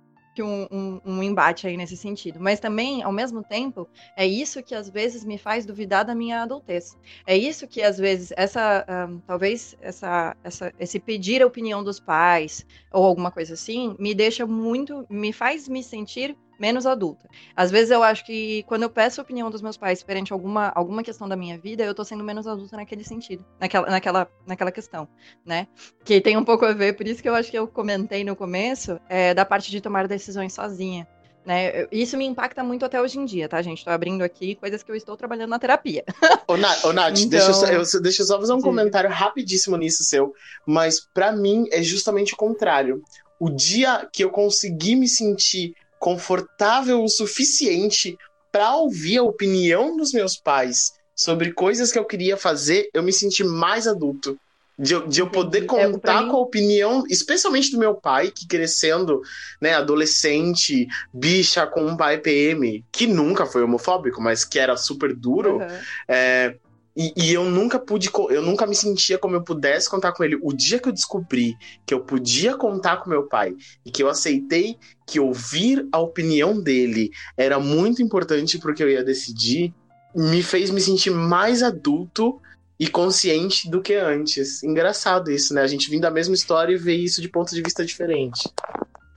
que 0.40 0.42
um, 0.42 0.66
um, 0.70 1.00
um 1.04 1.22
embate 1.22 1.66
aí 1.66 1.76
nesse 1.76 1.96
sentido. 1.96 2.40
Mas 2.40 2.58
também, 2.58 3.02
ao 3.02 3.12
mesmo 3.12 3.44
tempo, 3.44 3.86
é 4.16 4.26
isso 4.26 4.62
que 4.62 4.74
às 4.74 4.88
vezes 4.88 5.22
me 5.22 5.36
faz 5.36 5.66
duvidar 5.66 6.04
da 6.04 6.14
minha 6.14 6.42
adultez. 6.42 6.96
É 7.26 7.36
isso 7.36 7.68
que 7.68 7.82
às 7.82 7.98
vezes 7.98 8.32
essa, 8.36 8.84
ahn, 8.88 9.18
talvez 9.26 9.76
essa, 9.82 10.34
essa, 10.42 10.72
esse 10.78 10.98
pedir 10.98 11.42
a 11.42 11.46
opinião 11.46 11.84
dos 11.84 12.00
pais 12.00 12.64
ou 12.90 13.04
alguma 13.04 13.30
coisa 13.30 13.52
assim, 13.52 13.94
me 13.98 14.14
deixa 14.14 14.46
muito, 14.46 15.06
me 15.10 15.32
faz 15.32 15.68
me 15.68 15.82
sentir 15.82 16.34
menos 16.60 16.84
adulta. 16.86 17.26
Às 17.56 17.70
vezes 17.70 17.90
eu 17.90 18.02
acho 18.02 18.24
que 18.24 18.62
quando 18.64 18.82
eu 18.82 18.90
peço 18.90 19.20
a 19.20 19.24
opinião 19.24 19.50
dos 19.50 19.62
meus 19.62 19.76
pais 19.78 20.02
perante 20.02 20.32
alguma, 20.32 20.68
alguma 20.74 21.02
questão 21.02 21.26
da 21.26 21.34
minha 21.34 21.58
vida, 21.58 21.82
eu 21.82 21.94
tô 21.94 22.04
sendo 22.04 22.22
menos 22.22 22.46
adulta 22.46 22.76
naquele 22.76 23.02
sentido, 23.02 23.44
naquela, 23.58 23.88
naquela, 23.88 24.28
naquela 24.46 24.70
questão, 24.70 25.08
né? 25.44 25.66
Que 26.04 26.20
tem 26.20 26.36
um 26.36 26.44
pouco 26.44 26.66
a 26.66 26.72
ver, 26.74 26.92
por 26.92 27.08
isso 27.08 27.22
que 27.22 27.28
eu 27.28 27.34
acho 27.34 27.50
que 27.50 27.58
eu 27.58 27.66
comentei 27.66 28.22
no 28.22 28.36
começo, 28.36 29.00
é, 29.08 29.32
da 29.32 29.44
parte 29.44 29.70
de 29.70 29.80
tomar 29.80 30.06
decisões 30.06 30.52
sozinha. 30.52 31.08
Né? 31.46 31.86
Isso 31.90 32.18
me 32.18 32.26
impacta 32.26 32.62
muito 32.62 32.84
até 32.84 33.00
hoje 33.00 33.18
em 33.18 33.24
dia, 33.24 33.48
tá, 33.48 33.62
gente? 33.62 33.82
Tô 33.82 33.90
abrindo 33.90 34.20
aqui 34.22 34.54
coisas 34.56 34.82
que 34.82 34.90
eu 34.90 34.94
estou 34.94 35.16
trabalhando 35.16 35.48
na 35.48 35.58
terapia. 35.58 36.04
Ô, 36.46 36.54
Nath, 36.58 36.84
ô, 36.84 36.92
Nath, 36.92 37.12
Então- 37.18 37.30
deixa, 37.30 37.48
eu 37.48 37.54
só, 37.54 37.66
eu- 37.96 38.02
deixa 38.02 38.22
eu 38.22 38.26
só 38.26 38.38
fazer 38.38 38.52
um 38.52 38.56
Diga. 38.56 38.68
comentário 38.68 39.08
rapidíssimo 39.08 39.74
nisso 39.78 40.04
seu. 40.04 40.34
Mas 40.66 41.00
pra 41.00 41.32
mim 41.32 41.66
é 41.72 41.82
justamente 41.82 42.34
o 42.34 42.36
contrário. 42.36 43.02
O 43.38 43.48
dia 43.48 44.06
que 44.12 44.22
eu 44.22 44.28
consegui 44.28 44.94
me 44.94 45.08
sentir 45.08 45.74
confortável 46.00 47.04
o 47.04 47.08
suficiente 47.08 48.16
pra 48.50 48.74
ouvir 48.74 49.18
a 49.18 49.22
opinião 49.22 49.96
dos 49.96 50.12
meus 50.12 50.36
pais 50.36 50.92
sobre 51.14 51.52
coisas 51.52 51.92
que 51.92 51.98
eu 51.98 52.04
queria 52.04 52.36
fazer, 52.36 52.88
eu 52.92 53.02
me 53.02 53.12
senti 53.12 53.44
mais 53.44 53.86
adulto. 53.86 54.36
De, 54.78 54.94
eu- 54.94 55.06
de 55.06 55.20
eu 55.20 55.28
poder. 55.28 55.64
É, 55.64 55.66
contar 55.66 56.22
mim- 56.22 56.30
com 56.30 56.36
a 56.38 56.40
opinião, 56.40 57.04
especialmente 57.10 57.70
do 57.70 57.76
meu 57.78 57.94
pai, 57.94 58.30
que 58.30 58.46
crescendo, 58.46 59.20
né, 59.60 59.74
adolescente, 59.74 60.88
bicha 61.12 61.66
com 61.66 61.82
um 61.84 61.94
pai 61.98 62.16
PM, 62.16 62.82
que 62.90 63.06
nunca 63.06 63.44
foi 63.44 63.62
homofóbico, 63.62 64.22
mas 64.22 64.42
que 64.42 64.58
era 64.58 64.78
super 64.78 65.14
duro. 65.14 65.58
Uhum. 65.58 65.66
É, 66.08 66.56
e, 66.96 67.12
e 67.16 67.32
eu 67.32 67.44
nunca 67.44 67.78
pude, 67.78 68.10
eu 68.30 68.42
nunca 68.42 68.66
me 68.66 68.74
sentia 68.74 69.16
como 69.18 69.36
eu 69.36 69.42
pudesse 69.42 69.88
contar 69.88 70.12
com 70.12 70.24
ele. 70.24 70.38
O 70.42 70.52
dia 70.52 70.78
que 70.78 70.88
eu 70.88 70.92
descobri 70.92 71.56
que 71.86 71.94
eu 71.94 72.00
podia 72.00 72.56
contar 72.56 72.98
com 72.98 73.10
meu 73.10 73.28
pai 73.28 73.54
e 73.84 73.90
que 73.90 74.02
eu 74.02 74.08
aceitei 74.08 74.76
que 75.06 75.20
ouvir 75.20 75.86
a 75.92 75.98
opinião 75.98 76.60
dele 76.60 77.10
era 77.36 77.58
muito 77.58 78.02
importante 78.02 78.58
pro 78.58 78.74
que 78.74 78.82
eu 78.82 78.90
ia 78.90 79.04
decidir, 79.04 79.72
me 80.14 80.42
fez 80.42 80.70
me 80.70 80.80
sentir 80.80 81.10
mais 81.10 81.62
adulto 81.62 82.40
e 82.78 82.88
consciente 82.88 83.70
do 83.70 83.82
que 83.82 83.94
antes. 83.94 84.62
Engraçado 84.62 85.30
isso, 85.30 85.54
né? 85.54 85.60
A 85.60 85.66
gente 85.66 85.90
vindo 85.90 86.02
da 86.02 86.10
mesma 86.10 86.34
história 86.34 86.72
e 86.72 86.78
ver 86.78 86.96
isso 86.96 87.20
de 87.20 87.28
ponto 87.28 87.54
de 87.54 87.62
vista 87.62 87.84
diferente. 87.84 88.48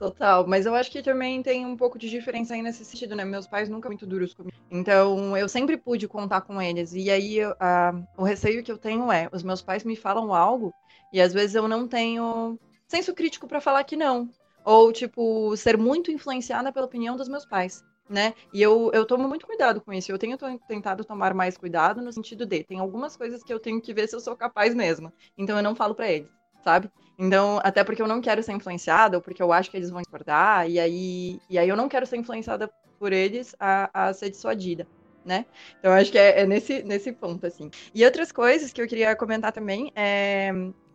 Total, 0.04 0.46
mas 0.46 0.66
eu 0.66 0.74
acho 0.74 0.90
que 0.90 1.02
também 1.02 1.42
tem 1.42 1.64
um 1.64 1.76
pouco 1.76 1.98
de 1.98 2.10
diferença 2.10 2.52
aí 2.54 2.60
nesse 2.62 2.84
sentido, 2.84 3.16
né? 3.16 3.24
Meus 3.24 3.46
pais 3.46 3.70
nunca 3.70 3.88
muito 3.88 4.06
duros 4.06 4.34
comigo. 4.34 4.54
Então, 4.70 5.34
eu 5.36 5.48
sempre 5.48 5.78
pude 5.78 6.06
contar 6.06 6.42
com 6.42 6.60
eles. 6.60 6.92
E 6.92 7.10
aí, 7.10 7.38
a- 7.58 7.94
o 8.16 8.22
receio 8.22 8.62
que 8.62 8.70
eu 8.70 8.76
tenho 8.76 9.10
é, 9.10 9.28
os 9.32 9.42
meus 9.42 9.62
pais 9.62 9.82
me 9.84 9.96
falam 9.96 10.34
algo 10.34 10.74
e 11.10 11.20
às 11.22 11.32
vezes 11.32 11.54
eu 11.54 11.66
não 11.68 11.88
tenho 11.88 12.58
senso 12.86 13.14
crítico 13.14 13.48
pra 13.48 13.60
falar 13.62 13.82
que 13.84 13.96
não. 13.96 14.28
Ou, 14.64 14.92
tipo, 14.92 15.56
ser 15.56 15.78
muito 15.78 16.10
influenciada 16.10 16.70
pela 16.72 16.86
opinião 16.86 17.16
dos 17.16 17.28
meus 17.28 17.46
pais, 17.46 17.82
né? 18.08 18.34
E 18.52 18.60
eu, 18.60 18.90
eu 18.92 19.06
tomo 19.06 19.26
muito 19.28 19.46
cuidado 19.46 19.80
com 19.80 19.92
isso. 19.92 20.10
Eu 20.12 20.18
tenho 20.18 20.36
tentado 20.68 21.02
tomar 21.04 21.32
mais 21.34 21.56
cuidado 21.56 22.02
no 22.02 22.12
sentido 22.12 22.44
de, 22.44 22.62
tem 22.64 22.78
algumas 22.78 23.16
coisas 23.16 23.42
que 23.42 23.52
eu 23.52 23.60
tenho 23.60 23.80
que 23.80 23.94
ver 23.94 24.06
se 24.08 24.16
eu 24.16 24.20
sou 24.20 24.36
capaz 24.36 24.74
mesmo. 24.74 25.12
Então, 25.38 25.56
eu 25.56 25.62
não 25.62 25.74
falo 25.74 25.94
pra 25.94 26.10
eles, 26.10 26.30
sabe? 26.62 26.90
Então, 27.18 27.60
até 27.62 27.84
porque 27.84 28.02
eu 28.02 28.08
não 28.08 28.20
quero 28.20 28.42
ser 28.42 28.52
influenciada, 28.52 29.16
ou 29.16 29.22
porque 29.22 29.42
eu 29.42 29.52
acho 29.52 29.70
que 29.70 29.76
eles 29.76 29.90
vão 29.90 30.02
discordar, 30.02 30.68
e 30.68 30.80
aí, 30.80 31.40
e 31.48 31.58
aí 31.58 31.68
eu 31.68 31.76
não 31.76 31.88
quero 31.88 32.06
ser 32.06 32.16
influenciada 32.16 32.70
por 32.98 33.12
eles 33.12 33.54
a, 33.58 34.08
a 34.08 34.12
ser 34.12 34.30
dissuadida, 34.30 34.86
né? 35.24 35.46
Então, 35.78 35.92
acho 35.92 36.10
que 36.10 36.18
é, 36.18 36.40
é 36.40 36.46
nesse, 36.46 36.82
nesse 36.82 37.12
ponto, 37.12 37.46
assim. 37.46 37.70
E 37.94 38.04
outras 38.04 38.32
coisas 38.32 38.72
que 38.72 38.82
eu 38.82 38.88
queria 38.88 39.14
comentar 39.14 39.52
também 39.52 39.92
é. 39.94 40.50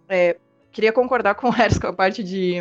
é, 0.07 0.37
queria 0.71 0.91
concordar 0.91 1.35
com 1.35 1.49
o 1.49 1.55
Eros 1.55 1.79
com 1.79 1.87
a 1.87 1.93
parte 1.93 2.23
de. 2.23 2.55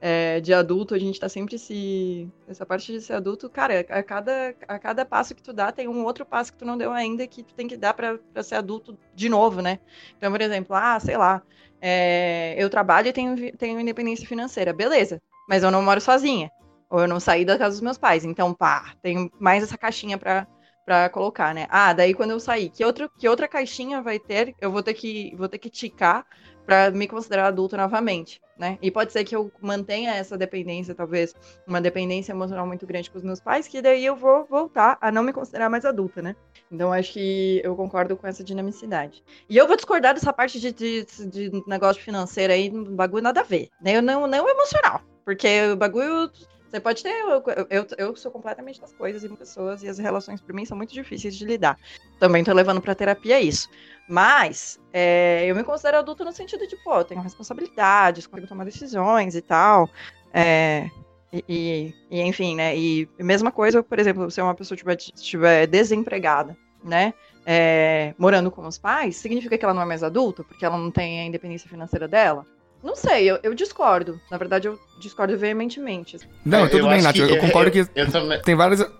é, 0.00 0.40
de 0.40 0.52
adulto, 0.54 0.94
a 0.94 0.98
gente 0.98 1.20
tá 1.20 1.28
sempre 1.28 1.58
se. 1.58 2.28
Essa 2.48 2.64
parte 2.64 2.92
de 2.92 3.00
ser 3.00 3.14
adulto, 3.14 3.50
cara, 3.50 3.80
a 3.88 4.02
cada, 4.02 4.54
a 4.66 4.78
cada 4.78 5.04
passo 5.04 5.34
que 5.34 5.42
tu 5.42 5.52
dá, 5.52 5.72
tem 5.72 5.88
um 5.88 6.04
outro 6.04 6.24
passo 6.24 6.52
que 6.52 6.58
tu 6.58 6.64
não 6.64 6.78
deu 6.78 6.92
ainda 6.92 7.26
que 7.26 7.42
tu 7.42 7.54
tem 7.54 7.68
que 7.68 7.76
dar 7.76 7.94
pra 7.94 8.18
ser 8.42 8.56
adulto 8.56 8.98
de 9.14 9.28
novo, 9.28 9.60
né? 9.60 9.78
Então, 10.16 10.30
por 10.30 10.40
exemplo, 10.40 10.74
ah, 10.76 10.98
sei 11.00 11.16
lá, 11.16 11.42
é, 11.86 12.54
eu 12.56 12.70
trabalho 12.70 13.08
e 13.08 13.12
tenho, 13.12 13.54
tenho 13.58 13.78
independência 13.78 14.26
financeira, 14.26 14.72
beleza, 14.72 15.20
mas 15.46 15.62
eu 15.62 15.70
não 15.70 15.82
moro 15.82 16.00
sozinha, 16.00 16.50
ou 16.88 17.00
eu 17.00 17.06
não 17.06 17.20
saí 17.20 17.44
da 17.44 17.58
casa 17.58 17.72
dos 17.72 17.82
meus 17.82 17.98
pais, 17.98 18.24
então 18.24 18.54
pá, 18.54 18.94
tenho 19.02 19.30
mais 19.38 19.62
essa 19.62 19.76
caixinha 19.76 20.16
pra, 20.16 20.46
pra 20.86 21.10
colocar, 21.10 21.54
né? 21.54 21.66
Ah, 21.68 21.92
daí 21.92 22.14
quando 22.14 22.30
eu 22.30 22.40
sair, 22.40 22.70
que, 22.70 22.82
outro, 22.82 23.10
que 23.18 23.28
outra 23.28 23.46
caixinha 23.46 24.00
vai 24.00 24.18
ter, 24.18 24.54
eu 24.62 24.72
vou 24.72 24.82
ter 24.82 24.94
que, 24.94 25.36
vou 25.36 25.46
ter 25.46 25.58
que 25.58 25.68
ticar 25.68 26.24
pra 26.64 26.90
me 26.90 27.06
considerar 27.06 27.46
adulto 27.46 27.76
novamente, 27.76 28.40
né? 28.58 28.78
E 28.80 28.90
pode 28.90 29.12
ser 29.12 29.24
que 29.24 29.34
eu 29.34 29.50
mantenha 29.60 30.14
essa 30.14 30.36
dependência, 30.36 30.94
talvez, 30.94 31.34
uma 31.66 31.80
dependência 31.80 32.32
emocional 32.32 32.66
muito 32.66 32.86
grande 32.86 33.10
com 33.10 33.18
os 33.18 33.24
meus 33.24 33.40
pais, 33.40 33.68
que 33.68 33.82
daí 33.82 34.04
eu 34.04 34.16
vou 34.16 34.44
voltar 34.46 34.96
a 35.00 35.10
não 35.10 35.22
me 35.22 35.32
considerar 35.32 35.68
mais 35.68 35.84
adulta, 35.84 36.22
né? 36.22 36.34
Então 36.70 36.92
acho 36.92 37.12
que 37.12 37.60
eu 37.62 37.76
concordo 37.76 38.16
com 38.16 38.26
essa 38.26 38.42
dinamicidade. 38.42 39.22
E 39.48 39.56
eu 39.56 39.66
vou 39.66 39.76
discordar 39.76 40.14
dessa 40.14 40.32
parte 40.32 40.58
de, 40.58 40.72
de, 40.72 41.04
de 41.04 41.62
negócio 41.66 42.02
financeiro 42.02 42.52
aí, 42.52 42.70
bagulho 42.70 43.22
nada 43.22 43.40
a 43.40 43.44
ver. 43.44 43.68
Né? 43.80 43.96
Eu 43.96 44.02
não, 44.02 44.26
não 44.26 44.48
emocional. 44.48 45.02
Porque 45.24 45.48
o 45.72 45.76
bagulho. 45.76 46.30
Você 46.74 46.80
pode 46.80 47.04
ter. 47.04 47.10
Eu, 47.10 47.44
eu, 47.70 47.86
eu 47.96 48.16
sou 48.16 48.32
completamente 48.32 48.80
das 48.80 48.92
coisas 48.92 49.22
e 49.22 49.28
pessoas, 49.28 49.84
e 49.84 49.88
as 49.88 49.96
relações 49.96 50.40
pra 50.40 50.52
mim 50.52 50.64
são 50.64 50.76
muito 50.76 50.92
difíceis 50.92 51.36
de 51.36 51.44
lidar. 51.44 51.78
Também 52.18 52.42
tô 52.42 52.52
levando 52.52 52.80
pra 52.80 52.96
terapia 52.96 53.40
isso. 53.40 53.68
Mas 54.08 54.80
é, 54.92 55.44
eu 55.46 55.54
me 55.54 55.62
considero 55.62 55.98
adulta 55.98 56.24
no 56.24 56.32
sentido 56.32 56.66
de, 56.66 56.76
pô, 56.82 56.96
eu 56.96 57.04
tenho 57.04 57.20
responsabilidades, 57.20 58.26
consigo 58.26 58.48
tomar 58.48 58.64
decisões 58.64 59.36
e 59.36 59.40
tal. 59.40 59.88
É, 60.32 60.90
e, 61.32 61.44
e- 61.48 61.94
e, 62.10 62.20
enfim, 62.22 62.56
né? 62.56 62.76
E 62.76 63.08
mesma 63.20 63.52
coisa, 63.52 63.80
por 63.80 64.00
exemplo, 64.00 64.28
se 64.28 64.42
uma 64.42 64.54
pessoa 64.56 64.74
estiver 64.74 64.96
estiver 64.96 65.66
desempregada, 65.68 66.56
né? 66.82 67.14
é, 67.46 68.14
morando 68.18 68.50
com 68.50 68.66
os 68.66 68.78
pais, 68.78 69.16
significa 69.16 69.56
que 69.58 69.64
ela 69.64 69.74
não 69.74 69.82
é 69.82 69.86
mais 69.86 70.02
adulta, 70.02 70.42
porque 70.42 70.64
ela 70.64 70.78
não 70.78 70.90
tem 70.90 71.20
a 71.20 71.24
independência 71.24 71.68
financeira 71.68 72.08
dela? 72.08 72.46
Não 72.84 72.94
sei, 72.94 73.30
eu, 73.30 73.38
eu 73.42 73.54
discordo. 73.54 74.20
Na 74.30 74.36
verdade, 74.36 74.68
eu 74.68 74.78
discordo 75.00 75.36
veementemente. 75.38 76.18
Não, 76.44 76.68
tudo 76.68 76.86
bem, 76.86 77.00
Nath. 77.00 77.16
Eu, 77.16 77.38
concordo 77.38 77.70
que 77.70 77.86
Eu 77.94 78.10
também. 78.12 78.40
tem 78.42 78.54
várias. 78.54 78.80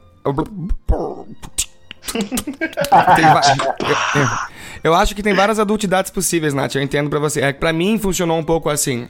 Tem 2.15 3.25
va- 3.25 4.49
eu, 4.85 4.95
acho 4.95 5.15
que 5.15 5.23
tem 5.23 5.35
várias 5.35 5.59
adultidades 5.59 6.11
possíveis, 6.11 6.55
Nath. 6.55 6.75
Eu 6.75 6.83
entendo 6.83 7.11
pra 7.11 7.19
você. 7.19 7.41
É 7.41 7.53
que 7.53 7.59
pra 7.59 7.73
mim 7.73 7.99
funcionou 7.99 8.39
um 8.39 8.45
pouco 8.45 8.69
assim, 8.69 9.09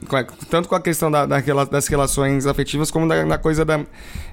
tanto 0.49 0.67
com 0.67 0.75
a 0.75 0.81
questão 0.81 1.11
da, 1.11 1.25
da 1.25 1.39
das 1.65 1.87
relações 1.87 2.47
afetivas 2.47 2.89
como 2.89 3.07
da, 3.07 3.23
da 3.23 3.37
coisa 3.37 3.63
da 3.63 3.85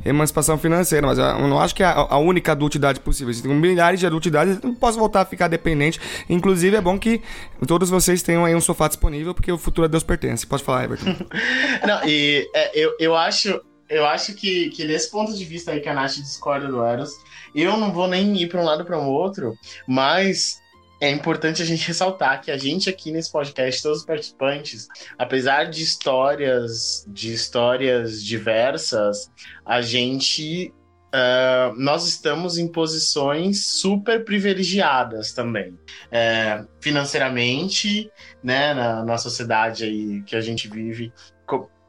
emancipação 0.04 0.56
financeira. 0.56 1.06
Mas 1.06 1.18
eu 1.18 1.48
não 1.48 1.60
acho 1.60 1.74
que 1.74 1.82
é 1.82 1.86
a, 1.86 1.92
a 1.92 2.18
única 2.18 2.52
adultidade 2.52 3.00
possível. 3.00 3.30
Existem 3.30 3.52
milhares 3.54 4.00
de 4.00 4.06
adultidades. 4.06 4.60
Não 4.62 4.74
posso 4.74 4.98
voltar 4.98 5.22
a 5.22 5.24
ficar 5.24 5.48
dependente. 5.48 6.00
Inclusive, 6.28 6.76
é 6.76 6.80
bom 6.80 6.98
que 6.98 7.20
todos 7.66 7.90
vocês 7.90 8.22
tenham 8.22 8.44
aí 8.44 8.54
um 8.54 8.60
sofá 8.60 8.88
disponível, 8.88 9.34
porque 9.34 9.50
o 9.50 9.58
futuro 9.58 9.86
a 9.86 9.88
Deus 9.88 10.02
pertence. 10.02 10.46
Pode 10.46 10.62
falar, 10.62 10.84
Everton. 10.84 11.16
Não, 11.86 12.06
e 12.06 12.48
é, 12.54 12.78
eu, 12.78 12.94
eu 12.98 13.16
acho, 13.16 13.60
eu 13.90 14.06
acho 14.06 14.34
que, 14.34 14.70
que 14.70 14.84
nesse 14.84 15.10
ponto 15.10 15.36
de 15.36 15.44
vista 15.44 15.72
aí 15.72 15.80
que 15.80 15.88
a 15.88 15.94
Nath 15.94 16.14
discorda 16.14 16.68
do 16.68 16.84
Eros, 16.84 17.10
eu 17.54 17.76
não 17.76 17.92
vou 17.92 18.08
nem 18.08 18.34
ir 18.40 18.48
para 18.48 18.60
um 18.60 18.64
lado 18.64 18.84
para 18.84 18.98
o 18.98 19.10
outro, 19.10 19.56
mas 19.86 20.61
é 21.02 21.10
importante 21.10 21.60
a 21.60 21.64
gente 21.64 21.88
ressaltar 21.88 22.40
que 22.40 22.48
a 22.48 22.56
gente 22.56 22.88
aqui 22.88 23.10
nesse 23.10 23.32
podcast, 23.32 23.82
todos 23.82 23.98
os 23.98 24.04
participantes, 24.04 24.86
apesar 25.18 25.64
de 25.64 25.82
histórias, 25.82 27.04
de 27.08 27.32
histórias 27.32 28.22
diversas, 28.24 29.28
a 29.66 29.82
gente 29.82 30.72
Uh, 31.14 31.76
nós 31.76 32.08
estamos 32.08 32.56
em 32.56 32.66
posições 32.66 33.66
super 33.66 34.24
privilegiadas 34.24 35.34
também, 35.34 35.78
é, 36.10 36.64
financeiramente, 36.80 38.10
né, 38.42 38.72
na, 38.72 39.04
na 39.04 39.18
sociedade 39.18 39.84
aí 39.84 40.22
que 40.22 40.34
a 40.34 40.40
gente 40.40 40.68
vive. 40.68 41.12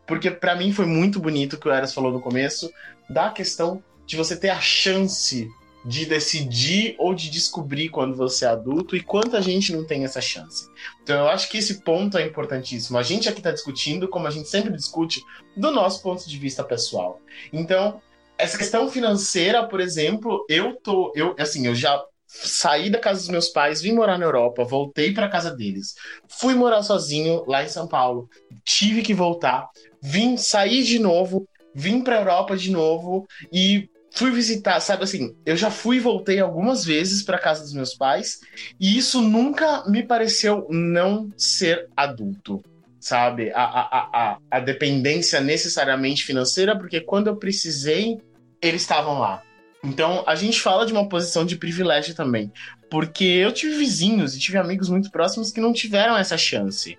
Porque 0.05 0.29
para 0.29 0.57
mim 0.57 0.73
foi 0.73 0.85
muito 0.85 1.21
bonito 1.21 1.53
o 1.53 1.57
que 1.57 1.69
o 1.69 1.71
Eras 1.71 1.93
falou 1.93 2.11
no 2.11 2.19
começo, 2.19 2.69
da 3.09 3.29
questão 3.29 3.81
de 4.05 4.17
você 4.17 4.35
ter 4.35 4.49
a 4.49 4.59
chance 4.59 5.47
de 5.85 6.05
decidir 6.05 6.95
ou 6.97 7.13
de 7.13 7.29
descobrir 7.29 7.89
quando 7.89 8.15
você 8.15 8.45
é 8.45 8.49
adulto 8.49 8.95
e 8.95 9.01
quanta 9.01 9.41
gente 9.41 9.73
não 9.73 9.85
tem 9.85 10.05
essa 10.05 10.21
chance. 10.21 10.69
Então 11.01 11.19
eu 11.19 11.27
acho 11.27 11.49
que 11.49 11.57
esse 11.57 11.81
ponto 11.81 12.17
é 12.17 12.25
importantíssimo. 12.25 12.97
A 12.97 13.03
gente 13.03 13.27
aqui 13.27 13.39
está 13.39 13.51
discutindo, 13.51 14.07
como 14.07 14.27
a 14.27 14.31
gente 14.31 14.49
sempre 14.49 14.71
discute, 14.71 15.21
do 15.55 15.71
nosso 15.71 16.01
ponto 16.01 16.27
de 16.27 16.37
vista 16.37 16.63
pessoal. 16.63 17.19
Então, 17.51 18.01
essa 18.37 18.57
questão 18.57 18.89
financeira, 18.89 19.67
por 19.67 19.79
exemplo, 19.79 20.45
eu 20.49 20.75
tô, 20.75 21.11
eu 21.15 21.35
assim, 21.37 21.67
eu 21.67 21.75
já 21.75 22.01
saí 22.25 22.89
da 22.89 22.99
casa 22.99 23.19
dos 23.19 23.29
meus 23.29 23.49
pais, 23.49 23.81
vim 23.81 23.93
morar 23.93 24.17
na 24.17 24.25
Europa, 24.25 24.63
voltei 24.63 25.13
para 25.13 25.29
casa 25.29 25.51
deles, 25.51 25.93
fui 26.27 26.55
morar 26.55 26.81
sozinho 26.81 27.43
lá 27.45 27.63
em 27.63 27.69
São 27.69 27.87
Paulo, 27.87 28.27
tive 28.65 29.03
que 29.03 29.13
voltar, 29.13 29.69
vim 30.01 30.35
sair 30.35 30.83
de 30.83 30.97
novo, 30.97 31.47
vim 31.75 32.01
para 32.01 32.17
Europa 32.19 32.57
de 32.57 32.71
novo 32.71 33.27
e 33.51 33.87
fui 34.13 34.31
visitar, 34.31 34.79
sabe 34.79 35.03
assim, 35.03 35.35
eu 35.43 35.57
já 35.57 35.71
fui 35.71 35.97
e 35.97 35.99
voltei 35.99 36.39
algumas 36.39 36.85
vezes 36.85 37.23
para 37.23 37.39
casa 37.39 37.63
dos 37.63 37.73
meus 37.73 37.95
pais 37.95 38.39
e 38.79 38.95
isso 38.95 39.21
nunca 39.21 39.83
me 39.89 40.03
pareceu 40.03 40.67
não 40.69 41.31
ser 41.35 41.89
adulto, 41.97 42.63
sabe? 42.99 43.51
A, 43.51 43.63
a, 43.63 44.09
a, 44.13 44.37
a 44.51 44.59
dependência 44.59 45.41
necessariamente 45.41 46.23
financeira, 46.23 46.77
porque 46.77 47.01
quando 47.01 47.27
eu 47.27 47.37
precisei, 47.37 48.17
eles 48.61 48.83
estavam 48.83 49.19
lá. 49.19 49.41
Então 49.83 50.23
a 50.27 50.35
gente 50.35 50.61
fala 50.61 50.85
de 50.85 50.93
uma 50.93 51.09
posição 51.09 51.43
de 51.43 51.57
privilégio 51.57 52.13
também, 52.13 52.51
porque 52.91 53.23
eu 53.23 53.51
tive 53.51 53.77
vizinhos 53.77 54.35
e 54.35 54.39
tive 54.39 54.59
amigos 54.59 54.89
muito 54.89 55.09
próximos 55.09 55.51
que 55.51 55.59
não 55.59 55.73
tiveram 55.73 56.15
essa 56.15 56.37
chance. 56.37 56.97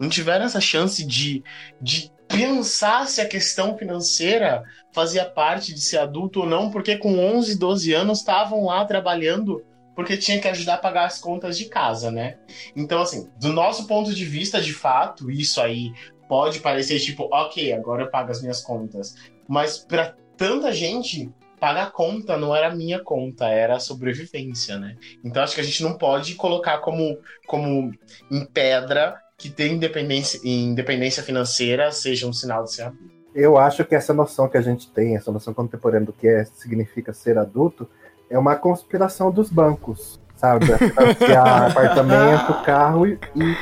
Não 0.00 0.08
tiveram 0.08 0.46
essa 0.46 0.60
chance 0.60 1.04
de, 1.04 1.44
de 1.82 2.10
pensar 2.28 3.06
se 3.08 3.20
a 3.20 3.28
questão 3.28 3.76
financeira 3.76 4.62
fazia 4.92 5.24
parte 5.24 5.72
de 5.72 5.80
ser 5.80 5.98
adulto 5.98 6.40
ou 6.40 6.46
não, 6.46 6.70
porque 6.70 6.96
com 6.96 7.18
11, 7.18 7.58
12 7.58 7.92
anos 7.92 8.18
estavam 8.18 8.66
lá 8.66 8.84
trabalhando 8.84 9.64
porque 9.94 10.16
tinha 10.16 10.38
que 10.38 10.46
ajudar 10.46 10.74
a 10.74 10.78
pagar 10.78 11.06
as 11.06 11.18
contas 11.18 11.56
de 11.56 11.64
casa, 11.66 12.10
né? 12.10 12.36
Então, 12.76 13.00
assim, 13.00 13.30
do 13.40 13.50
nosso 13.52 13.86
ponto 13.86 14.12
de 14.12 14.24
vista, 14.26 14.60
de 14.60 14.74
fato, 14.74 15.30
isso 15.30 15.58
aí 15.58 15.90
pode 16.28 16.60
parecer 16.60 17.00
tipo, 17.00 17.28
ok, 17.32 17.72
agora 17.72 18.02
eu 18.02 18.10
pago 18.10 18.30
as 18.30 18.42
minhas 18.42 18.60
contas. 18.60 19.14
Mas 19.48 19.78
para 19.78 20.14
tanta 20.36 20.70
gente, 20.70 21.32
pagar 21.58 21.92
conta 21.92 22.36
não 22.36 22.54
era 22.54 22.74
minha 22.74 23.02
conta, 23.02 23.48
era 23.48 23.76
a 23.76 23.80
sobrevivência, 23.80 24.78
né? 24.78 24.96
Então 25.24 25.42
acho 25.42 25.54
que 25.54 25.60
a 25.62 25.64
gente 25.64 25.82
não 25.82 25.96
pode 25.96 26.34
colocar 26.34 26.78
como, 26.78 27.18
como 27.46 27.90
em 28.30 28.44
pedra 28.44 29.18
que 29.38 29.50
ter 29.50 29.68
independência, 29.68 30.40
independência 30.44 31.22
financeira 31.22 31.92
seja 31.92 32.26
um 32.26 32.32
sinal 32.32 32.64
de 32.64 32.72
ser 32.72 32.82
adulto. 32.82 33.16
Eu 33.34 33.58
acho 33.58 33.84
que 33.84 33.94
essa 33.94 34.14
noção 34.14 34.48
que 34.48 34.56
a 34.56 34.62
gente 34.62 34.90
tem, 34.90 35.14
essa 35.14 35.30
noção 35.30 35.52
contemporânea 35.52 36.06
do 36.06 36.12
que 36.12 36.26
é, 36.26 36.44
significa 36.44 37.12
ser 37.12 37.36
adulto, 37.36 37.86
é 38.30 38.38
uma 38.38 38.56
conspiração 38.56 39.30
dos 39.30 39.50
bancos, 39.50 40.18
sabe? 40.36 40.66
Financiar 40.66 41.66
apartamento, 41.70 42.64
carro 42.64 43.06
e, 43.06 43.18
e, 43.36 43.56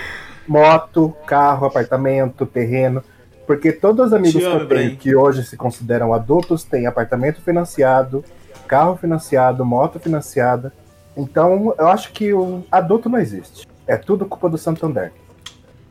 moto, 0.47 1.15
carro, 1.27 1.67
apartamento, 1.67 2.47
terreno. 2.47 3.03
Porque 3.49 3.73
todos 3.73 4.07
os 4.07 4.13
amigos 4.13 4.41
que 4.41 4.49
eu 4.49 4.69
tenho 4.69 4.97
que 4.97 5.17
hoje 5.17 5.45
se 5.45 5.57
consideram 5.57 6.15
adultos 6.15 6.63
têm 6.63 6.87
apartamento 6.87 7.43
financiado, 7.43 8.25
carro 8.69 8.97
financiado, 8.97 9.65
moto 9.65 9.99
financiada. 9.99 10.73
Então, 11.17 11.75
eu 11.77 11.89
acho 11.89 12.13
que 12.13 12.33
o 12.33 12.65
adulto 12.71 13.09
não 13.09 13.19
existe. 13.19 13.67
É 13.87 13.97
tudo 13.97 14.25
culpa 14.25 14.49
do 14.49 14.57
Santander. 14.57 15.13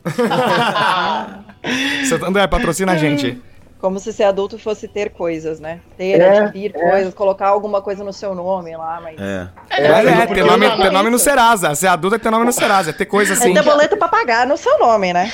Santander, 2.09 2.49
patrocina 2.49 2.93
a 2.93 2.97
gente. 2.97 3.39
Como 3.79 3.99
se 3.99 4.11
ser 4.13 4.23
adulto 4.23 4.57
fosse 4.57 4.87
ter 4.87 5.09
coisas, 5.09 5.59
né? 5.59 5.81
Ter, 5.97 6.19
é, 6.19 6.39
adquirir 6.39 6.73
é. 6.73 6.89
coisas, 6.89 7.13
colocar 7.13 7.49
alguma 7.49 7.81
coisa 7.81 8.01
no 8.01 8.13
seu 8.13 8.33
nome 8.33 8.77
lá, 8.77 9.01
mas. 9.01 9.19
É, 9.19 9.49
é, 9.69 9.81
é, 9.81 10.23
é 10.23 10.27
ter, 10.27 10.45
nome, 10.45 10.77
ter 10.77 10.89
nome 10.89 11.09
no 11.09 11.19
Serasa. 11.19 11.75
Ser 11.75 11.87
adulto 11.87 12.15
é 12.15 12.19
ter 12.19 12.29
nome 12.29 12.45
no 12.45 12.53
Serasa, 12.53 12.91
é 12.91 12.93
ter 12.93 13.05
coisa 13.05 13.33
assim. 13.33 13.51
É 13.51 13.53
ter 13.53 13.63
boleto 13.63 13.97
pra 13.97 14.07
pagar 14.07 14.47
no 14.47 14.55
seu 14.55 14.79
nome, 14.79 15.11
né? 15.11 15.29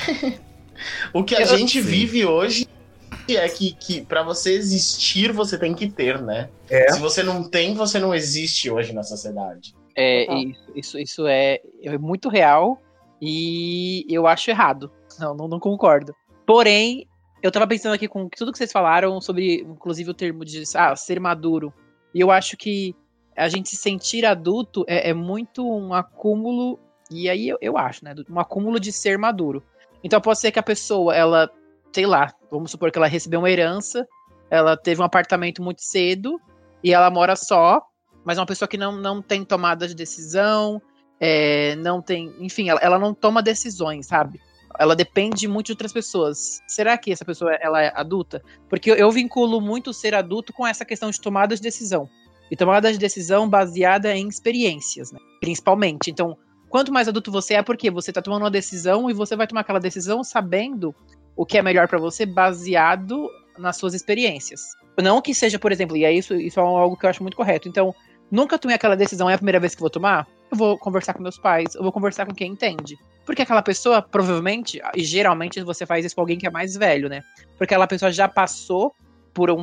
o 1.14 1.22
que 1.22 1.36
a 1.36 1.42
Eu, 1.42 1.46
gente 1.46 1.80
sim. 1.80 1.88
vive 1.88 2.26
hoje 2.26 2.66
é 3.28 3.48
que, 3.48 3.72
que 3.72 4.00
para 4.00 4.24
você 4.24 4.54
existir, 4.54 5.30
você 5.32 5.56
tem 5.56 5.72
que 5.72 5.88
ter, 5.88 6.20
né? 6.20 6.48
É. 6.68 6.90
Se 6.92 6.98
você 6.98 7.22
não 7.22 7.48
tem, 7.48 7.74
você 7.74 8.00
não 8.00 8.12
existe 8.12 8.68
hoje 8.68 8.92
na 8.92 9.04
sociedade. 9.04 9.76
É, 9.94 10.32
isso, 10.34 10.72
isso, 10.74 10.98
isso 10.98 11.26
é, 11.26 11.60
é 11.84 11.98
muito 11.98 12.28
real. 12.28 12.80
E 13.20 14.06
eu 14.08 14.26
acho 14.26 14.50
errado. 14.50 14.90
Não, 15.18 15.34
não, 15.34 15.48
não, 15.48 15.60
concordo. 15.60 16.14
Porém, 16.46 17.06
eu 17.42 17.50
tava 17.50 17.66
pensando 17.66 17.94
aqui 17.94 18.08
com 18.08 18.28
tudo 18.28 18.52
que 18.52 18.58
vocês 18.58 18.72
falaram 18.72 19.20
sobre, 19.20 19.62
inclusive, 19.62 20.10
o 20.10 20.14
termo 20.14 20.44
de 20.44 20.62
ah, 20.74 20.96
ser 20.96 21.20
maduro. 21.20 21.72
E 22.14 22.20
eu 22.20 22.30
acho 22.30 22.56
que 22.56 22.94
a 23.36 23.48
gente 23.48 23.68
se 23.68 23.76
sentir 23.76 24.24
adulto 24.24 24.84
é, 24.88 25.10
é 25.10 25.14
muito 25.14 25.66
um 25.66 25.94
acúmulo, 25.94 26.78
e 27.10 27.28
aí 27.28 27.48
eu, 27.48 27.58
eu, 27.60 27.76
acho, 27.78 28.04
né? 28.04 28.14
Um 28.28 28.40
acúmulo 28.40 28.80
de 28.80 28.92
ser 28.92 29.18
maduro. 29.18 29.62
Então 30.02 30.20
pode 30.20 30.40
ser 30.40 30.50
que 30.50 30.58
a 30.58 30.62
pessoa, 30.62 31.14
ela, 31.14 31.50
sei 31.92 32.06
lá, 32.06 32.32
vamos 32.50 32.70
supor 32.70 32.90
que 32.90 32.98
ela 32.98 33.06
recebeu 33.06 33.40
uma 33.40 33.50
herança, 33.50 34.06
ela 34.50 34.76
teve 34.76 35.00
um 35.00 35.04
apartamento 35.04 35.62
muito 35.62 35.82
cedo, 35.82 36.40
e 36.82 36.92
ela 36.92 37.10
mora 37.10 37.36
só, 37.36 37.82
mas 38.24 38.38
é 38.38 38.40
uma 38.40 38.46
pessoa 38.46 38.68
que 38.68 38.78
não, 38.78 38.92
não 38.96 39.22
tem 39.22 39.44
tomada 39.44 39.86
de 39.86 39.94
decisão, 39.94 40.80
é, 41.20 41.76
não 41.76 42.00
tem. 42.00 42.34
Enfim, 42.40 42.70
ela, 42.70 42.80
ela 42.82 42.98
não 42.98 43.12
toma 43.12 43.42
decisões, 43.42 44.06
sabe? 44.06 44.40
Ela 44.78 44.96
depende 44.96 45.46
muito 45.46 45.66
de 45.66 45.72
outras 45.72 45.92
pessoas. 45.92 46.62
Será 46.66 46.96
que 46.96 47.12
essa 47.12 47.24
pessoa 47.24 47.52
ela 47.60 47.82
é 47.82 47.92
adulta? 47.94 48.42
Porque 48.68 48.90
eu, 48.90 49.10
vinculo 49.10 49.60
muito 49.60 49.92
ser 49.92 50.14
adulto 50.14 50.52
com 50.52 50.66
essa 50.66 50.84
questão 50.84 51.10
de 51.10 51.20
tomada 51.20 51.54
de 51.54 51.60
decisão. 51.60 52.08
E 52.50 52.56
tomada 52.56 52.90
de 52.90 52.98
decisão 52.98 53.48
baseada 53.48 54.16
em 54.16 54.26
experiências, 54.26 55.12
né? 55.12 55.18
principalmente. 55.40 56.10
Então, 56.10 56.36
quanto 56.68 56.92
mais 56.92 57.06
adulto 57.06 57.30
você 57.30 57.54
é, 57.54 57.62
porque 57.62 57.90
você 57.90 58.10
está 58.10 58.22
tomando 58.22 58.42
uma 58.42 58.50
decisão 58.50 59.10
e 59.10 59.12
você 59.12 59.36
vai 59.36 59.46
tomar 59.46 59.60
aquela 59.60 59.78
decisão 59.78 60.24
sabendo 60.24 60.94
o 61.36 61.44
que 61.44 61.58
é 61.58 61.62
melhor 61.62 61.86
para 61.86 61.98
você 61.98 62.24
baseado 62.24 63.28
nas 63.58 63.76
suas 63.76 63.94
experiências. 63.94 64.60
Não 65.00 65.20
que 65.20 65.34
seja, 65.34 65.58
por 65.58 65.72
exemplo, 65.72 65.96
e 65.96 66.04
é 66.04 66.12
isso, 66.12 66.34
isso 66.34 66.58
é 66.58 66.62
algo 66.62 66.96
que 66.96 67.06
eu 67.06 67.10
acho 67.10 67.22
muito 67.22 67.36
correto. 67.36 67.68
Então, 67.68 67.94
nunca 68.30 68.58
tomei 68.58 68.76
aquela 68.76 68.96
decisão, 68.96 69.30
é 69.30 69.34
a 69.34 69.38
primeira 69.38 69.60
vez 69.60 69.74
que 69.74 69.80
vou 69.80 69.90
tomar? 69.90 70.26
Eu 70.50 70.56
vou 70.56 70.78
conversar 70.78 71.14
com 71.14 71.22
meus 71.22 71.38
pais, 71.38 71.74
eu 71.74 71.82
vou 71.82 71.92
conversar 71.92 72.26
com 72.26 72.34
quem 72.34 72.52
entende. 72.52 72.98
Porque 73.24 73.42
aquela 73.42 73.62
pessoa, 73.62 74.02
provavelmente, 74.02 74.80
e 74.94 75.04
geralmente 75.04 75.62
você 75.62 75.86
faz 75.86 76.04
isso 76.04 76.14
com 76.14 76.20
alguém 76.20 76.38
que 76.38 76.46
é 76.46 76.50
mais 76.50 76.74
velho, 76.74 77.08
né? 77.08 77.22
Porque 77.56 77.74
aquela 77.74 77.86
pessoa 77.86 78.10
já 78.10 78.26
passou 78.26 78.92
por 79.32 79.50
um, 79.50 79.58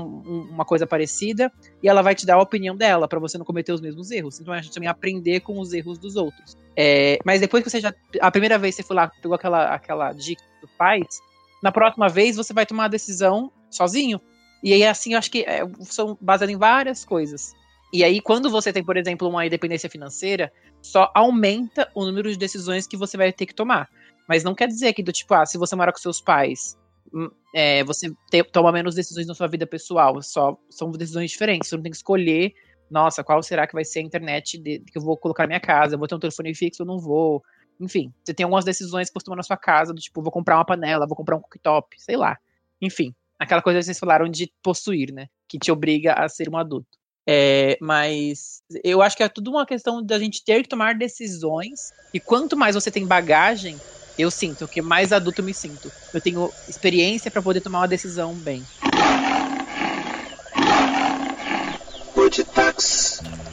uma 0.49 0.63
coisa 0.63 0.88
parecida 0.88 1.51
e 1.83 1.89
ela 1.89 2.01
vai 2.01 2.15
te 2.15 2.25
dar 2.25 2.35
a 2.35 2.41
opinião 2.41 2.75
dela 2.75 3.07
para 3.07 3.19
você 3.19 3.38
não 3.38 3.45
cometer 3.45 3.73
os 3.73 3.81
mesmos 3.81 4.11
erros. 4.11 4.39
Então 4.39 4.53
a 4.53 4.61
gente 4.61 4.73
também 4.73 4.88
aprender 4.88 5.41
com 5.41 5.59
os 5.59 5.73
erros 5.73 5.97
dos 5.97 6.15
outros. 6.15 6.55
É, 6.75 7.19
mas 7.25 7.41
depois 7.41 7.63
que 7.63 7.69
você 7.69 7.81
já. 7.81 7.93
A 8.21 8.31
primeira 8.31 8.57
vez 8.57 8.75
você 8.75 8.83
foi 8.83 8.95
lá, 8.95 9.11
pegou 9.21 9.35
aquela, 9.35 9.73
aquela 9.73 10.13
dica 10.13 10.41
dos 10.61 10.71
pais, 10.77 11.19
na 11.61 11.71
próxima 11.71 12.07
vez 12.07 12.38
você 12.38 12.53
vai 12.53 12.65
tomar 12.65 12.85
a 12.85 12.89
decisão 12.89 13.51
sozinho. 13.69 14.21
E 14.63 14.73
aí, 14.73 14.83
assim, 14.83 15.13
eu 15.13 15.19
acho 15.19 15.29
que 15.29 15.43
é, 15.43 15.61
são 15.81 16.17
baseados 16.19 16.53
em 16.53 16.57
várias 16.57 17.05
coisas. 17.05 17.53
E 17.91 18.03
aí, 18.03 18.19
quando 18.19 18.49
você 18.49 18.73
tem, 18.73 18.83
por 18.83 18.97
exemplo, 18.97 19.27
uma 19.29 19.45
independência 19.45 19.89
financeira, 19.89 20.51
só 20.81 21.11
aumenta 21.15 21.89
o 21.95 22.05
número 22.05 22.29
de 22.29 22.38
decisões 22.38 22.85
que 22.85 22.97
você 22.97 23.15
vai 23.15 23.31
ter 23.31 23.45
que 23.45 23.55
tomar. 23.55 23.89
Mas 24.27 24.43
não 24.43 24.53
quer 24.53 24.67
dizer 24.67 24.93
que, 24.93 25.01
do 25.01 25.11
tipo, 25.11 25.33
ah, 25.33 25.45
se 25.45 25.57
você 25.57 25.75
mora 25.75 25.91
com 25.91 25.97
seus 25.97 26.19
pais, 26.19 26.77
hum, 27.13 27.29
é, 27.55 27.83
você 27.85 28.11
te, 28.29 28.43
toma 28.43 28.71
menos 28.71 28.93
decisões 28.93 29.25
na 29.25 29.33
sua 29.33 29.47
vida 29.47 29.65
pessoal. 29.65 30.21
Só 30.21 30.57
são 30.69 30.91
decisões 30.91 31.31
diferentes. 31.31 31.69
Você 31.69 31.75
não 31.77 31.83
tem 31.83 31.91
que 31.91 31.97
escolher, 31.97 32.53
nossa, 32.89 33.23
qual 33.23 33.41
será 33.41 33.65
que 33.65 33.73
vai 33.73 33.85
ser 33.85 33.99
a 33.99 34.03
internet 34.03 34.57
de, 34.57 34.79
que 34.79 34.97
eu 34.97 35.01
vou 35.01 35.17
colocar 35.17 35.43
na 35.43 35.47
minha 35.47 35.59
casa? 35.59 35.95
Eu 35.95 35.99
vou 35.99 36.07
ter 36.07 36.15
um 36.15 36.19
telefone 36.19 36.53
fixo 36.53 36.83
ou 36.83 36.88
não 36.88 36.99
vou? 36.99 37.41
Enfim, 37.79 38.13
você 38.23 38.33
tem 38.33 38.43
algumas 38.43 38.65
decisões 38.65 39.09
que 39.09 39.13
você 39.13 39.25
toma 39.25 39.38
na 39.38 39.43
sua 39.43 39.57
casa, 39.57 39.93
do 39.93 40.01
tipo, 40.01 40.21
vou 40.21 40.31
comprar 40.31 40.57
uma 40.57 40.65
panela, 40.65 41.05
vou 41.07 41.15
comprar 41.15 41.38
um 41.38 41.41
cooktop, 41.41 41.95
sei 42.01 42.17
lá. 42.17 42.38
Enfim, 42.81 43.13
aquela 43.39 43.61
coisa 43.61 43.79
que 43.79 43.85
vocês 43.85 43.99
falaram 43.99 44.27
de 44.27 44.51
possuir, 44.63 45.13
né? 45.13 45.27
Que 45.47 45.59
te 45.59 45.71
obriga 45.71 46.13
a 46.13 46.27
ser 46.27 46.49
um 46.49 46.57
adulto. 46.57 46.97
É, 47.30 47.78
mas 47.82 48.61
eu 48.82 49.01
acho 49.01 49.17
que 49.17 49.23
é 49.23 49.28
tudo 49.28 49.51
uma 49.51 49.65
questão 49.65 50.01
da 50.01 50.17
gente 50.17 50.45
ter 50.45 50.63
que 50.63 50.69
tomar 50.69 50.95
decisões. 50.95 51.91
E 52.13 52.21
quanto 52.21 52.55
mais 52.55 52.73
você 52.73 52.89
tem 52.89 53.05
bagagem, 53.05 53.78
eu 54.17 54.32
sinto 54.32 54.65
que 54.65 54.82
mais 54.82 55.11
adulto 55.11 55.41
eu 55.41 55.45
me 55.45 55.53
sinto. 55.53 55.91
Eu 56.13 56.21
tenho 56.21 56.49
experiência 56.69 57.30
para 57.30 57.41
poder 57.41 57.59
tomar 57.59 57.80
uma 57.80 57.88
decisão 57.88 58.34
bem. 58.34 58.63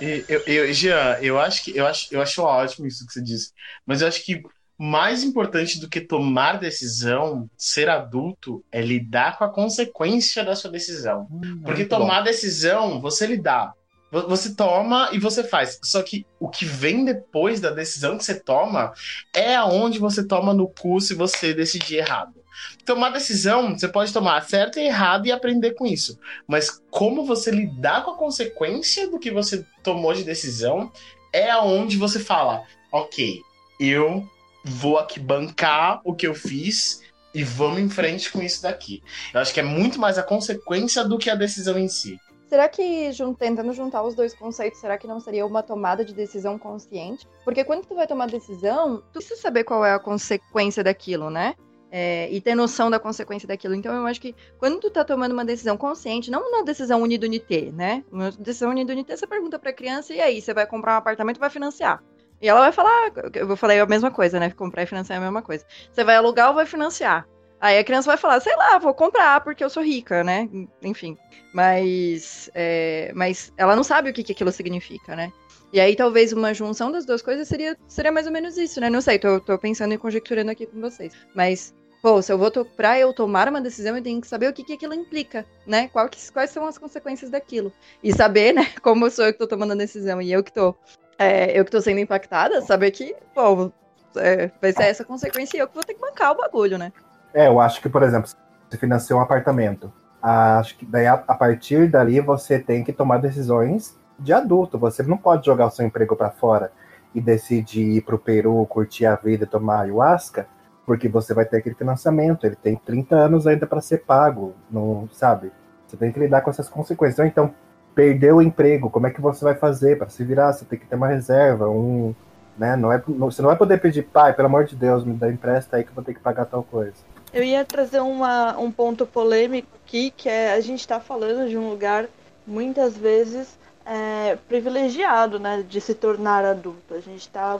E, 0.00 0.24
Eu, 0.26 0.40
eu, 0.46 0.72
Jean, 0.72 1.18
eu 1.20 1.38
acho 1.38 1.62
que 1.62 1.76
eu 1.76 1.86
acho, 1.86 2.06
eu 2.10 2.22
acho 2.22 2.42
ótimo 2.42 2.86
isso 2.86 3.06
que 3.06 3.12
você 3.12 3.20
disse. 3.20 3.52
Mas 3.86 4.00
eu 4.00 4.08
acho 4.08 4.24
que 4.24 4.42
mais 4.82 5.22
importante 5.22 5.78
do 5.78 5.88
que 5.90 6.00
tomar 6.00 6.58
decisão, 6.58 7.50
ser 7.56 7.90
adulto, 7.90 8.64
é 8.72 8.80
lidar 8.80 9.36
com 9.36 9.44
a 9.44 9.48
consequência 9.52 10.42
da 10.42 10.56
sua 10.56 10.70
decisão. 10.70 11.26
Porque 11.62 11.80
muito 11.82 11.88
bom. 11.90 11.98
tomar 11.98 12.22
decisão, 12.22 12.98
você 13.00 13.26
lidar. 13.26 13.74
Vo- 14.10 14.26
Você 14.28 14.54
toma 14.54 15.10
e 15.12 15.18
você 15.18 15.44
faz. 15.44 15.78
Só 15.84 16.02
que 16.02 16.24
o 16.40 16.48
que 16.48 16.64
vem 16.64 17.04
depois 17.04 17.60
da 17.60 17.70
decisão 17.70 18.16
que 18.16 18.24
você 18.24 18.40
toma 18.40 18.92
é 19.34 19.54
aonde 19.54 19.98
você 19.98 20.26
toma 20.26 20.54
no 20.54 20.66
cu 20.66 20.98
se 21.00 21.14
você 21.14 21.52
decidir 21.52 21.96
errado. 21.96 22.40
Tomar 22.84 23.10
decisão, 23.10 23.78
você 23.78 23.86
pode 23.86 24.12
tomar 24.12 24.40
certo 24.48 24.78
e 24.78 24.86
errado 24.86 25.26
e 25.26 25.32
aprender 25.32 25.72
com 25.74 25.86
isso. 25.86 26.18
Mas 26.48 26.80
como 26.90 27.24
você 27.24 27.50
lidar 27.50 28.02
com 28.04 28.12
a 28.12 28.16
consequência 28.16 29.08
do 29.10 29.18
que 29.18 29.30
você 29.30 29.64
tomou 29.82 30.12
de 30.14 30.24
decisão 30.24 30.90
é 31.32 31.50
aonde 31.50 31.96
você 31.96 32.18
fala: 32.18 32.62
ok, 32.90 33.40
eu 33.78 34.26
vou 34.64 34.98
aqui 34.98 35.18
bancar 35.18 36.00
o 36.04 36.14
que 36.14 36.26
eu 36.26 36.34
fiz 36.34 37.02
e 37.34 37.44
vamos 37.44 37.80
em 37.80 37.88
frente 37.88 38.30
com 38.30 38.42
isso 38.42 38.62
daqui. 38.62 39.02
Eu 39.32 39.40
acho 39.40 39.54
que 39.54 39.60
é 39.60 39.62
muito 39.62 40.00
mais 40.00 40.18
a 40.18 40.22
consequência 40.22 41.04
do 41.04 41.18
que 41.18 41.30
a 41.30 41.34
decisão 41.34 41.78
em 41.78 41.88
si. 41.88 42.18
Será 42.48 42.68
que, 42.68 43.10
tentando 43.38 43.72
juntar 43.72 44.02
os 44.02 44.16
dois 44.16 44.34
conceitos, 44.34 44.80
será 44.80 44.98
que 44.98 45.06
não 45.06 45.20
seria 45.20 45.46
uma 45.46 45.62
tomada 45.62 46.04
de 46.04 46.12
decisão 46.12 46.58
consciente? 46.58 47.24
Porque 47.44 47.62
quando 47.62 47.86
tu 47.86 47.94
vai 47.94 48.08
tomar 48.08 48.26
decisão, 48.26 49.04
tu 49.12 49.20
precisa 49.20 49.40
saber 49.40 49.62
qual 49.62 49.84
é 49.84 49.94
a 49.94 50.00
consequência 50.00 50.82
daquilo, 50.82 51.30
né? 51.30 51.54
É, 51.92 52.28
e 52.28 52.40
ter 52.40 52.56
noção 52.56 52.90
da 52.90 52.98
consequência 52.98 53.46
daquilo. 53.46 53.74
Então, 53.74 53.94
eu 53.94 54.04
acho 54.04 54.20
que 54.20 54.34
quando 54.58 54.80
tu 54.80 54.90
tá 54.90 55.04
tomando 55.04 55.30
uma 55.30 55.44
decisão 55.44 55.76
consciente, 55.76 56.28
não 56.28 56.48
uma 56.48 56.64
decisão 56.64 57.00
unido-unité, 57.02 57.70
né? 57.72 58.04
Uma 58.10 58.32
decisão 58.32 58.70
unido-unité, 58.70 59.16
você 59.16 59.28
pergunta 59.28 59.56
pra 59.56 59.72
criança, 59.72 60.12
e 60.12 60.20
aí, 60.20 60.40
você 60.40 60.52
vai 60.52 60.66
comprar 60.66 60.94
um 60.94 60.98
apartamento 60.98 61.38
vai 61.38 61.50
financiar? 61.50 62.02
E 62.40 62.48
ela 62.48 62.60
vai 62.60 62.72
falar, 62.72 63.12
eu 63.34 63.56
falei 63.56 63.80
a 63.80 63.86
mesma 63.86 64.10
coisa, 64.10 64.40
né? 64.40 64.50
Comprar 64.50 64.82
e 64.82 64.86
financiar 64.86 65.16
é 65.18 65.20
a 65.20 65.24
mesma 65.24 65.42
coisa. 65.42 65.64
Você 65.92 66.02
vai 66.04 66.16
alugar 66.16 66.48
ou 66.48 66.54
vai 66.54 66.66
financiar? 66.66 67.26
Aí 67.60 67.78
a 67.78 67.84
criança 67.84 68.06
vai 68.08 68.16
falar, 68.16 68.40
sei 68.40 68.56
lá, 68.56 68.78
vou 68.78 68.94
comprar 68.94 69.42
porque 69.42 69.62
eu 69.62 69.68
sou 69.68 69.82
rica, 69.82 70.24
né? 70.24 70.48
Enfim. 70.82 71.16
Mas, 71.52 72.50
é, 72.54 73.12
mas 73.14 73.52
ela 73.56 73.76
não 73.76 73.84
sabe 73.84 74.08
o 74.08 74.12
que, 74.14 74.22
que 74.22 74.32
aquilo 74.32 74.50
significa, 74.50 75.14
né? 75.14 75.30
E 75.72 75.78
aí 75.78 75.94
talvez 75.94 76.32
uma 76.32 76.54
junção 76.54 76.90
das 76.90 77.04
duas 77.04 77.20
coisas 77.22 77.46
seria, 77.46 77.76
seria 77.86 78.10
mais 78.10 78.26
ou 78.26 78.32
menos 78.32 78.56
isso, 78.56 78.80
né? 78.80 78.88
Não 78.88 79.00
sei, 79.02 79.18
tô, 79.18 79.38
tô 79.40 79.58
pensando 79.58 79.92
e 79.92 79.98
conjecturando 79.98 80.50
aqui 80.50 80.66
com 80.66 80.80
vocês. 80.80 81.12
Mas, 81.34 81.74
pô, 82.02 82.22
se 82.22 82.32
eu 82.32 82.38
vou 82.38 82.50
pra 82.64 82.98
eu 82.98 83.12
tomar 83.12 83.48
uma 83.48 83.60
decisão, 83.60 83.96
eu 83.96 84.02
tenho 84.02 84.20
que 84.20 84.26
saber 84.26 84.48
o 84.48 84.52
que, 84.54 84.64
que 84.64 84.72
aquilo 84.72 84.94
implica, 84.94 85.44
né? 85.66 85.88
Qual 85.88 86.08
que- 86.08 86.32
quais 86.32 86.50
são 86.50 86.66
as 86.66 86.78
consequências 86.78 87.30
daquilo. 87.30 87.70
E 88.02 88.12
saber, 88.12 88.52
né, 88.54 88.62
como 88.82 89.10
sou 89.10 89.26
eu 89.26 89.32
que 89.32 89.38
tô 89.38 89.46
tomando 89.46 89.72
a 89.72 89.76
decisão 89.76 90.20
e 90.22 90.32
eu 90.32 90.42
que 90.42 90.52
tô, 90.52 90.74
é, 91.20 91.58
eu 91.58 91.66
que 91.66 91.70
tô 91.70 91.82
sendo 91.82 92.00
impactada, 92.00 92.62
saber 92.62 92.90
que, 92.92 93.14
pô, 93.34 93.70
é, 94.16 94.50
vai 94.58 94.72
ser 94.72 94.84
essa 94.84 95.04
consequência 95.04 95.58
e 95.58 95.60
eu 95.60 95.68
que 95.68 95.74
vou 95.74 95.84
ter 95.84 95.92
que 95.92 96.00
bancar 96.00 96.32
o 96.32 96.36
bagulho, 96.38 96.78
né? 96.78 96.90
É, 97.34 97.46
eu 97.46 97.60
acho 97.60 97.82
que, 97.82 97.90
por 97.90 98.02
exemplo, 98.02 98.30
você 98.70 98.78
financiou 98.78 99.20
um 99.20 99.22
apartamento. 99.22 99.92
Acho 100.22 100.78
que 100.78 100.86
daí, 100.86 101.06
a, 101.06 101.18
partir 101.18 101.88
dali, 101.88 102.20
você 102.20 102.58
tem 102.58 102.82
que 102.82 102.90
tomar 102.90 103.18
decisões 103.18 103.98
de 104.18 104.32
adulto. 104.32 104.78
Você 104.78 105.02
não 105.02 105.18
pode 105.18 105.44
jogar 105.44 105.66
o 105.66 105.70
seu 105.70 105.84
emprego 105.84 106.16
para 106.16 106.30
fora 106.30 106.72
e 107.14 107.20
decidir 107.20 107.96
ir 107.96 108.00
pro 108.00 108.18
Peru, 108.18 108.64
curtir 108.66 109.04
a 109.04 109.14
vida 109.14 109.46
tomar 109.46 109.82
ayahuasca, 109.82 110.46
porque 110.86 111.06
você 111.06 111.34
vai 111.34 111.44
ter 111.44 111.58
aquele 111.58 111.74
financiamento. 111.74 112.46
Ele 112.46 112.56
tem 112.56 112.76
30 112.76 113.14
anos 113.14 113.46
ainda 113.46 113.66
para 113.66 113.82
ser 113.82 113.98
pago, 113.98 114.54
não 114.70 115.06
sabe? 115.12 115.52
Você 115.86 115.98
tem 115.98 116.10
que 116.10 116.18
lidar 116.18 116.40
com 116.40 116.48
essas 116.48 116.68
consequências. 116.68 117.26
Então, 117.26 117.54
perdeu 117.94 118.36
o 118.36 118.42
emprego, 118.42 118.90
como 118.90 119.06
é 119.06 119.10
que 119.10 119.20
você 119.20 119.44
vai 119.44 119.54
fazer 119.54 119.98
para 119.98 120.08
se 120.08 120.24
virar? 120.24 120.52
Você 120.52 120.64
tem 120.64 120.78
que 120.78 120.86
ter 120.86 120.96
uma 120.96 121.08
reserva, 121.08 121.68
um, 121.68 122.14
né? 122.56 122.76
Não 122.76 122.92
é, 122.92 123.02
você 123.06 123.42
não 123.42 123.48
vai 123.48 123.56
poder 123.56 123.80
pedir, 123.80 124.02
pai, 124.02 124.32
pelo 124.32 124.46
amor 124.46 124.64
de 124.64 124.76
Deus, 124.76 125.04
me 125.04 125.14
dá 125.14 125.28
empresta 125.28 125.76
aí 125.76 125.84
que 125.84 125.90
eu 125.90 125.94
vou 125.94 126.04
ter 126.04 126.14
que 126.14 126.20
pagar 126.20 126.46
tal 126.46 126.62
coisa. 126.62 126.94
Eu 127.32 127.44
ia 127.44 127.64
trazer 127.64 128.00
uma, 128.00 128.58
um 128.58 128.70
ponto 128.72 129.06
polêmico 129.06 129.68
aqui, 129.84 130.10
que 130.10 130.28
é 130.28 130.52
a 130.52 130.60
gente 130.60 130.80
está 130.80 130.98
falando 130.98 131.48
de 131.48 131.56
um 131.56 131.70
lugar 131.70 132.06
muitas 132.46 132.96
vezes 132.96 133.58
é, 133.86 134.36
privilegiado, 134.48 135.38
né, 135.38 135.64
de 135.66 135.80
se 135.80 135.94
tornar 135.94 136.44
adulto. 136.44 136.94
A 136.94 137.00
gente 137.00 137.28
tá, 137.28 137.58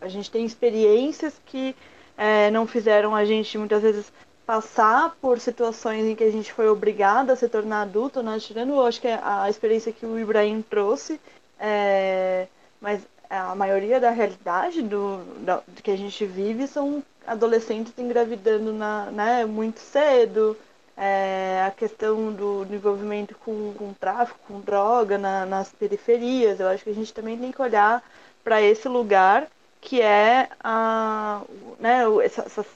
a 0.00 0.08
gente 0.08 0.30
tem 0.30 0.44
experiências 0.44 1.40
que 1.46 1.74
é, 2.16 2.50
não 2.50 2.66
fizeram 2.66 3.14
a 3.14 3.24
gente 3.24 3.56
muitas 3.58 3.82
vezes 3.82 4.12
passar 4.46 5.16
por 5.20 5.40
situações 5.40 6.04
em 6.04 6.14
que 6.14 6.24
a 6.24 6.30
gente 6.30 6.52
foi 6.52 6.68
obrigado 6.68 7.30
a 7.30 7.36
se 7.36 7.48
tornar 7.48 7.82
adulto, 7.82 8.22
né? 8.22 8.38
Tirando, 8.38 8.80
acho 8.82 9.00
que 9.00 9.08
a 9.08 9.48
experiência 9.48 9.92
que 9.92 10.04
o 10.06 10.18
Ibrahim 10.18 10.62
trouxe, 10.62 11.20
é, 11.58 12.46
mas 12.80 13.02
a 13.30 13.54
maioria 13.54 13.98
da 14.00 14.10
realidade 14.10 14.82
do, 14.82 15.18
do 15.44 15.82
que 15.82 15.90
a 15.90 15.96
gente 15.96 16.24
vive 16.26 16.66
são 16.66 17.02
adolescentes 17.26 17.92
engravidando 17.98 18.72
na, 18.72 19.06
né, 19.10 19.44
muito 19.46 19.80
cedo, 19.80 20.56
é, 20.96 21.64
a 21.66 21.70
questão 21.70 22.30
do, 22.32 22.64
do 22.64 22.74
envolvimento 22.74 23.34
com, 23.44 23.72
com 23.74 23.92
tráfico, 23.94 24.38
com 24.46 24.60
droga 24.60 25.18
na- 25.18 25.46
nas 25.46 25.70
periferias. 25.72 26.60
Eu 26.60 26.68
acho 26.68 26.84
que 26.84 26.90
a 26.90 26.94
gente 26.94 27.12
também 27.12 27.36
tem 27.38 27.50
que 27.50 27.60
olhar 27.62 28.02
para 28.44 28.60
esse 28.62 28.88
lugar 28.88 29.48
que 29.80 30.00
é 30.00 30.48
a, 30.62 31.42
né, 31.78 32.02
essas 32.24 32.66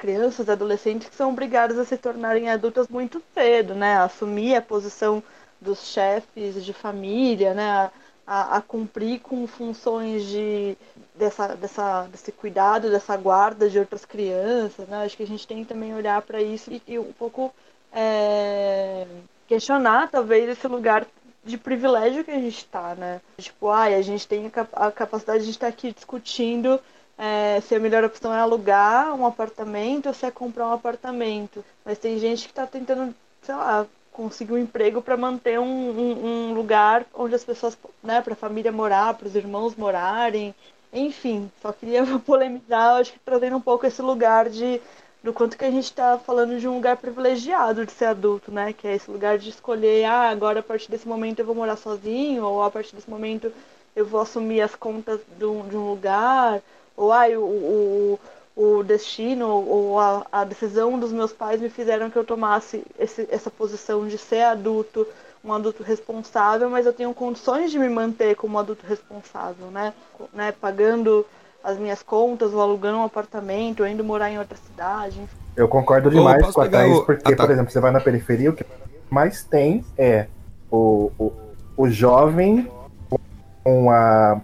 crianças, 0.00 0.48
adolescentes 0.48 1.08
que 1.08 1.14
são 1.14 1.30
obrigadas 1.30 1.78
a 1.78 1.84
se 1.84 1.96
tornarem 1.98 2.48
adultas 2.48 2.88
muito 2.88 3.22
cedo, 3.34 3.74
né, 3.74 3.96
a 3.96 4.04
assumir 4.04 4.56
a 4.56 4.62
posição 4.62 5.22
dos 5.60 5.92
chefes 5.92 6.64
de 6.64 6.72
família, 6.72 7.52
né, 7.52 7.90
a, 8.26 8.56
a, 8.56 8.62
cumprir 8.62 9.20
com 9.20 9.46
funções 9.46 10.24
de 10.24 10.76
dessa, 11.14 11.48
dessa, 11.54 12.04
desse 12.04 12.32
cuidado, 12.32 12.88
dessa 12.90 13.14
guarda 13.16 13.68
de 13.68 13.78
outras 13.78 14.04
crianças, 14.04 14.88
né? 14.88 15.04
Acho 15.04 15.16
que 15.16 15.24
a 15.24 15.26
gente 15.26 15.46
tem 15.46 15.64
que 15.64 15.68
também 15.68 15.92
olhar 15.92 16.22
para 16.22 16.40
isso 16.40 16.72
e, 16.72 16.80
e 16.86 16.98
um 16.98 17.12
pouco 17.12 17.52
é, 17.92 19.04
questionar 19.48 20.08
talvez 20.10 20.48
esse 20.48 20.68
lugar 20.68 21.06
de 21.44 21.58
privilégio 21.58 22.24
que 22.24 22.30
a 22.30 22.38
gente 22.38 22.58
está, 22.58 22.94
né? 22.94 23.20
Tipo, 23.36 23.68
ai, 23.68 23.94
a 23.94 24.02
gente 24.02 24.28
tem 24.28 24.50
a 24.72 24.92
capacidade 24.92 25.44
de 25.44 25.50
estar 25.50 25.66
aqui 25.66 25.92
discutindo 25.92 26.80
é, 27.20 27.60
se 27.60 27.74
a 27.74 27.78
melhor 27.78 28.02
opção 28.02 28.32
é 28.32 28.40
alugar 28.40 29.14
um 29.14 29.26
apartamento 29.26 30.06
ou 30.06 30.14
se 30.14 30.24
é 30.24 30.30
comprar 30.30 30.66
um 30.68 30.72
apartamento. 30.72 31.62
Mas 31.84 31.98
tem 31.98 32.18
gente 32.18 32.44
que 32.44 32.50
está 32.50 32.66
tentando, 32.66 33.14
sei 33.42 33.54
lá, 33.54 33.86
conseguir 34.10 34.54
um 34.54 34.58
emprego 34.58 35.02
para 35.02 35.18
manter 35.18 35.60
um, 35.60 35.90
um, 35.90 36.26
um 36.50 36.54
lugar 36.54 37.04
onde 37.14 37.34
as 37.34 37.44
pessoas, 37.44 37.76
né, 38.02 38.22
para 38.22 38.32
a 38.32 38.36
família 38.36 38.72
morar, 38.72 39.12
para 39.12 39.28
os 39.28 39.36
irmãos 39.36 39.76
morarem. 39.76 40.54
Enfim, 40.90 41.50
só 41.60 41.72
queria 41.72 42.02
polemizar, 42.24 43.00
acho 43.00 43.12
que 43.12 43.18
trazendo 43.18 43.56
um 43.58 43.60
pouco 43.60 43.86
esse 43.86 44.00
lugar 44.00 44.48
de 44.48 44.80
do 45.22 45.34
quanto 45.34 45.58
que 45.58 45.64
a 45.66 45.70
gente 45.70 45.84
está 45.84 46.18
falando 46.18 46.58
de 46.58 46.66
um 46.66 46.76
lugar 46.76 46.96
privilegiado 46.96 47.84
de 47.84 47.92
ser 47.92 48.06
adulto, 48.06 48.50
né? 48.50 48.72
Que 48.72 48.88
é 48.88 48.94
esse 48.94 49.10
lugar 49.10 49.36
de 49.38 49.50
escolher, 49.50 50.04
ah, 50.04 50.30
agora 50.30 50.60
a 50.60 50.62
partir 50.62 50.90
desse 50.90 51.06
momento 51.06 51.40
eu 51.40 51.44
vou 51.44 51.54
morar 51.54 51.76
sozinho, 51.76 52.42
ou 52.44 52.62
a 52.62 52.70
partir 52.70 52.96
desse 52.96 53.10
momento 53.10 53.52
eu 53.94 54.06
vou 54.06 54.22
assumir 54.22 54.62
as 54.62 54.74
contas 54.74 55.20
de 55.36 55.44
um, 55.44 55.68
de 55.68 55.76
um 55.76 55.90
lugar, 55.90 56.62
ou 57.00 57.12
ah, 57.12 57.26
o, 57.30 58.18
o, 58.56 58.70
o 58.78 58.84
destino 58.84 59.48
ou 59.48 59.98
a, 59.98 60.26
a 60.30 60.44
decisão 60.44 60.98
dos 60.98 61.10
meus 61.12 61.32
pais 61.32 61.58
me 61.60 61.70
fizeram 61.70 62.10
que 62.10 62.16
eu 62.18 62.24
tomasse 62.24 62.84
esse, 62.98 63.26
essa 63.30 63.50
posição 63.50 64.06
de 64.06 64.18
ser 64.18 64.42
adulto, 64.42 65.06
um 65.42 65.50
adulto 65.54 65.82
responsável, 65.82 66.68
mas 66.68 66.84
eu 66.84 66.92
tenho 66.92 67.14
condições 67.14 67.70
de 67.70 67.78
me 67.78 67.88
manter 67.88 68.36
como 68.36 68.58
adulto 68.58 68.84
responsável, 68.86 69.68
né? 69.70 69.94
né? 70.34 70.52
Pagando 70.52 71.24
as 71.64 71.78
minhas 71.78 72.02
contas, 72.02 72.52
ou 72.52 72.60
alugando 72.60 72.98
um 72.98 73.04
apartamento, 73.04 73.80
ou 73.80 73.86
indo 73.88 74.04
morar 74.04 74.30
em 74.30 74.38
outra 74.38 74.58
cidade. 74.58 75.18
enfim. 75.20 75.36
Eu 75.56 75.66
concordo 75.68 76.10
demais 76.10 76.42
posso 76.42 76.52
com 76.52 76.60
a 76.60 76.68
Thaís, 76.68 76.98
o- 76.98 77.04
porque, 77.06 77.32
Ah, 77.32 77.36
tá. 77.36 77.44
por 77.44 77.50
exemplo, 77.50 77.72
você 77.72 77.80
vai 77.80 77.90
na 77.90 78.00
periferia, 78.00 78.50
o 78.50 78.54
que 78.54 78.64
mais 79.10 79.42
tem 79.42 79.84
é 79.96 80.26
o, 80.70 81.10
o, 81.18 81.32
o 81.78 81.88
jovem 81.88 82.70
com 83.64 83.90
a, 83.90 84.40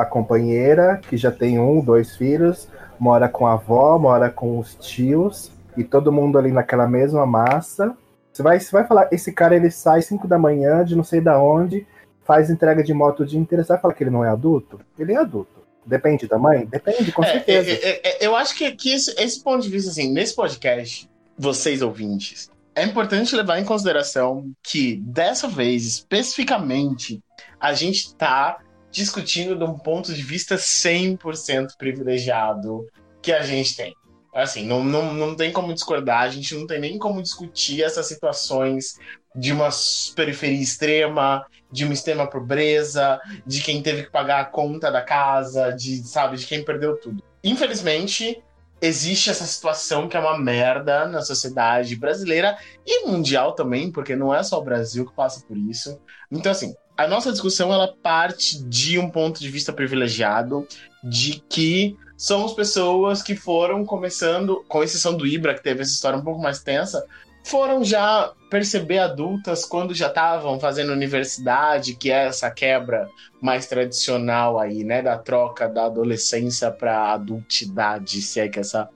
a 0.00 0.04
companheira 0.04 1.00
que 1.08 1.16
já 1.16 1.30
tem 1.30 1.58
um, 1.58 1.80
dois 1.80 2.16
filhos, 2.16 2.68
mora 2.98 3.28
com 3.28 3.46
a 3.46 3.54
avó, 3.54 3.98
mora 3.98 4.30
com 4.30 4.58
os 4.58 4.74
tios, 4.76 5.50
e 5.76 5.84
todo 5.84 6.12
mundo 6.12 6.38
ali 6.38 6.50
naquela 6.52 6.86
mesma 6.88 7.26
massa. 7.26 7.96
Você 8.32 8.42
vai, 8.42 8.60
você 8.60 8.70
vai 8.70 8.86
falar, 8.86 9.08
esse 9.12 9.32
cara 9.32 9.56
ele 9.56 9.70
sai 9.70 10.02
5 10.02 10.26
da 10.28 10.38
manhã, 10.38 10.84
de 10.84 10.94
não 10.96 11.04
sei 11.04 11.20
da 11.20 11.40
onde, 11.40 11.86
faz 12.24 12.50
entrega 12.50 12.82
de 12.82 12.92
moto 12.94 13.20
o 13.20 13.26
dia 13.26 13.38
inteiro, 13.38 13.64
você 13.64 13.72
vai 13.72 13.80
falar 13.80 13.94
que 13.94 14.02
ele 14.04 14.10
não 14.10 14.24
é 14.24 14.28
adulto? 14.28 14.80
Ele 14.98 15.12
é 15.12 15.16
adulto. 15.16 15.58
Depende 15.84 16.28
da 16.28 16.38
mãe? 16.38 16.66
Depende, 16.66 17.10
com 17.12 17.24
É, 17.24 17.32
certeza. 17.32 17.70
é, 17.70 17.74
é, 17.74 18.24
é, 18.24 18.26
eu 18.26 18.36
acho 18.36 18.54
que, 18.54 18.70
que 18.72 18.92
esse, 18.92 19.10
esse 19.20 19.42
ponto 19.42 19.62
de 19.62 19.70
vista, 19.70 19.90
assim, 19.90 20.12
nesse 20.12 20.36
podcast, 20.36 21.08
vocês 21.38 21.80
ouvintes, 21.80 22.50
é 22.74 22.84
importante 22.84 23.34
levar 23.34 23.58
em 23.58 23.64
consideração 23.64 24.52
que, 24.62 24.96
dessa 24.96 25.48
vez, 25.48 25.84
especificamente, 25.86 27.20
a 27.58 27.72
gente 27.72 28.14
tá 28.14 28.58
discutindo 28.98 29.56
de 29.56 29.64
um 29.64 29.78
ponto 29.78 30.12
de 30.12 30.22
vista 30.22 30.56
100% 30.56 31.76
privilegiado 31.78 32.86
que 33.22 33.32
a 33.32 33.42
gente 33.42 33.76
tem. 33.76 33.94
Assim, 34.34 34.66
não, 34.66 34.84
não, 34.84 35.14
não 35.14 35.34
tem 35.34 35.52
como 35.52 35.72
discordar, 35.72 36.22
a 36.22 36.28
gente 36.28 36.54
não 36.54 36.66
tem 36.66 36.80
nem 36.80 36.98
como 36.98 37.22
discutir 37.22 37.82
essas 37.82 38.06
situações 38.06 38.98
de 39.34 39.52
uma 39.52 39.68
periferia 40.14 40.60
extrema, 40.60 41.46
de 41.70 41.84
uma 41.84 41.94
extrema 41.94 42.28
pobreza, 42.28 43.20
de 43.46 43.62
quem 43.62 43.82
teve 43.82 44.04
que 44.04 44.10
pagar 44.10 44.40
a 44.40 44.44
conta 44.44 44.90
da 44.90 45.00
casa, 45.00 45.70
de, 45.70 46.02
sabe, 46.06 46.36
de 46.36 46.46
quem 46.46 46.64
perdeu 46.64 46.96
tudo. 46.96 47.22
Infelizmente, 47.42 48.42
existe 48.80 49.30
essa 49.30 49.44
situação 49.44 50.08
que 50.08 50.16
é 50.16 50.20
uma 50.20 50.38
merda 50.38 51.06
na 51.06 51.22
sociedade 51.22 51.96
brasileira 51.96 52.56
e 52.86 53.06
mundial 53.06 53.52
também, 53.52 53.90
porque 53.90 54.14
não 54.14 54.34
é 54.34 54.42
só 54.42 54.58
o 54.58 54.64
Brasil 54.64 55.06
que 55.06 55.14
passa 55.14 55.44
por 55.46 55.56
isso. 55.56 56.00
Então, 56.30 56.52
assim, 56.52 56.74
a 56.98 57.06
nossa 57.06 57.30
discussão 57.30 57.72
ela 57.72 57.94
parte 58.02 58.60
de 58.64 58.98
um 58.98 59.08
ponto 59.08 59.38
de 59.38 59.48
vista 59.48 59.72
privilegiado 59.72 60.66
de 61.02 61.40
que 61.48 61.96
somos 62.16 62.52
pessoas 62.52 63.22
que 63.22 63.36
foram 63.36 63.84
começando, 63.84 64.64
com 64.68 64.82
exceção 64.82 65.16
do 65.16 65.24
Ibra, 65.24 65.54
que 65.54 65.62
teve 65.62 65.82
essa 65.82 65.92
história 65.92 66.18
um 66.18 66.24
pouco 66.24 66.42
mais 66.42 66.60
tensa, 66.60 67.06
foram 67.44 67.84
já 67.84 68.32
perceber 68.50 68.98
adultas 68.98 69.64
quando 69.64 69.94
já 69.94 70.08
estavam 70.08 70.58
fazendo 70.58 70.92
universidade, 70.92 71.94
que 71.94 72.10
é 72.10 72.26
essa 72.26 72.50
quebra 72.50 73.08
mais 73.40 73.66
tradicional 73.66 74.58
aí, 74.58 74.82
né, 74.82 75.00
da 75.00 75.16
troca 75.16 75.68
da 75.68 75.84
adolescência 75.84 76.68
para 76.68 77.12
adultidade, 77.12 78.20
se 78.20 78.40
é 78.40 78.48
que 78.48 78.58
essa 78.58 78.88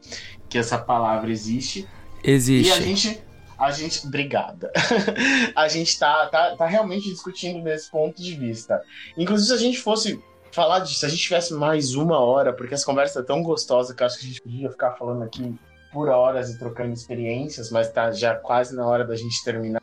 que 0.49 0.59
essa 0.59 0.77
palavra 0.77 1.31
existe. 1.31 1.89
E 2.23 2.31
a 2.31 2.35
Existe. 2.35 2.83
gente 2.83 3.23
a 3.63 3.71
gente 3.71 4.07
obrigada. 4.07 4.73
a 5.55 5.69
gente 5.69 5.99
tá, 5.99 6.27
tá 6.27 6.57
tá 6.57 6.67
realmente 6.67 7.09
discutindo 7.09 7.63
desse 7.63 7.91
ponto 7.91 8.21
de 8.21 8.35
vista. 8.35 8.83
Inclusive 9.17 9.49
se 9.49 9.55
a 9.55 9.67
gente 9.67 9.81
fosse 9.81 10.23
falar 10.51 10.81
disso, 10.81 11.01
se 11.01 11.07
a 11.07 11.09
gente 11.09 11.23
tivesse 11.23 11.55
mais 11.55 11.95
uma 11.95 12.19
hora, 12.19 12.53
porque 12.53 12.75
essa 12.75 12.85
conversa 12.85 13.21
é 13.21 13.23
tão 13.23 13.43
gostosa 13.43 13.95
que 13.95 14.03
eu 14.03 14.07
acho 14.07 14.19
que 14.19 14.25
a 14.25 14.29
gente 14.29 14.43
podia 14.43 14.71
ficar 14.71 14.93
falando 14.93 15.23
aqui 15.23 15.55
por 15.93 16.09
horas 16.09 16.51
e 16.51 16.59
trocando 16.59 16.93
experiências, 16.93 17.71
mas 17.71 17.91
tá 17.91 18.11
já 18.11 18.35
quase 18.35 18.75
na 18.75 18.87
hora 18.87 19.05
da 19.05 19.15
gente 19.15 19.43
terminar 19.45 19.83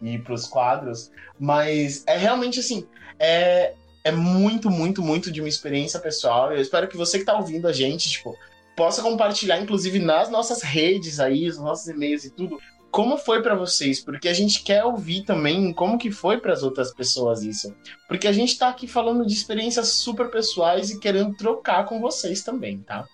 e 0.00 0.14
ir 0.14 0.22
pros 0.22 0.46
quadros. 0.46 1.10
Mas 1.38 2.02
é 2.06 2.16
realmente 2.16 2.60
assim, 2.60 2.86
é, 3.18 3.74
é 4.02 4.10
muito, 4.10 4.70
muito, 4.70 5.02
muito 5.02 5.30
de 5.30 5.40
uma 5.40 5.48
experiência 5.48 6.00
pessoal. 6.00 6.52
Eu 6.52 6.60
espero 6.60 6.88
que 6.88 6.96
você 6.96 7.18
que 7.18 7.24
tá 7.24 7.36
ouvindo 7.36 7.68
a 7.68 7.72
gente, 7.72 8.08
tipo, 8.08 8.34
possa 8.80 9.02
compartilhar, 9.02 9.60
inclusive, 9.60 9.98
nas 9.98 10.30
nossas 10.30 10.62
redes 10.62 11.20
aí, 11.20 11.46
os 11.46 11.58
nossos 11.58 11.86
e-mails 11.86 12.24
e 12.24 12.30
tudo. 12.30 12.58
Como 12.90 13.18
foi 13.18 13.42
pra 13.42 13.54
vocês? 13.54 14.00
Porque 14.00 14.26
a 14.26 14.32
gente 14.32 14.62
quer 14.62 14.82
ouvir 14.82 15.22
também 15.26 15.70
como 15.74 15.98
que 15.98 16.10
foi 16.10 16.38
para 16.38 16.54
as 16.54 16.62
outras 16.62 16.90
pessoas 16.90 17.42
isso. 17.42 17.74
Porque 18.08 18.26
a 18.26 18.32
gente 18.32 18.58
tá 18.58 18.70
aqui 18.70 18.86
falando 18.86 19.26
de 19.26 19.34
experiências 19.34 19.88
super 19.88 20.30
pessoais 20.30 20.88
e 20.88 20.98
querendo 20.98 21.36
trocar 21.36 21.84
com 21.84 22.00
vocês 22.00 22.42
também, 22.42 22.78
tá? 22.78 23.04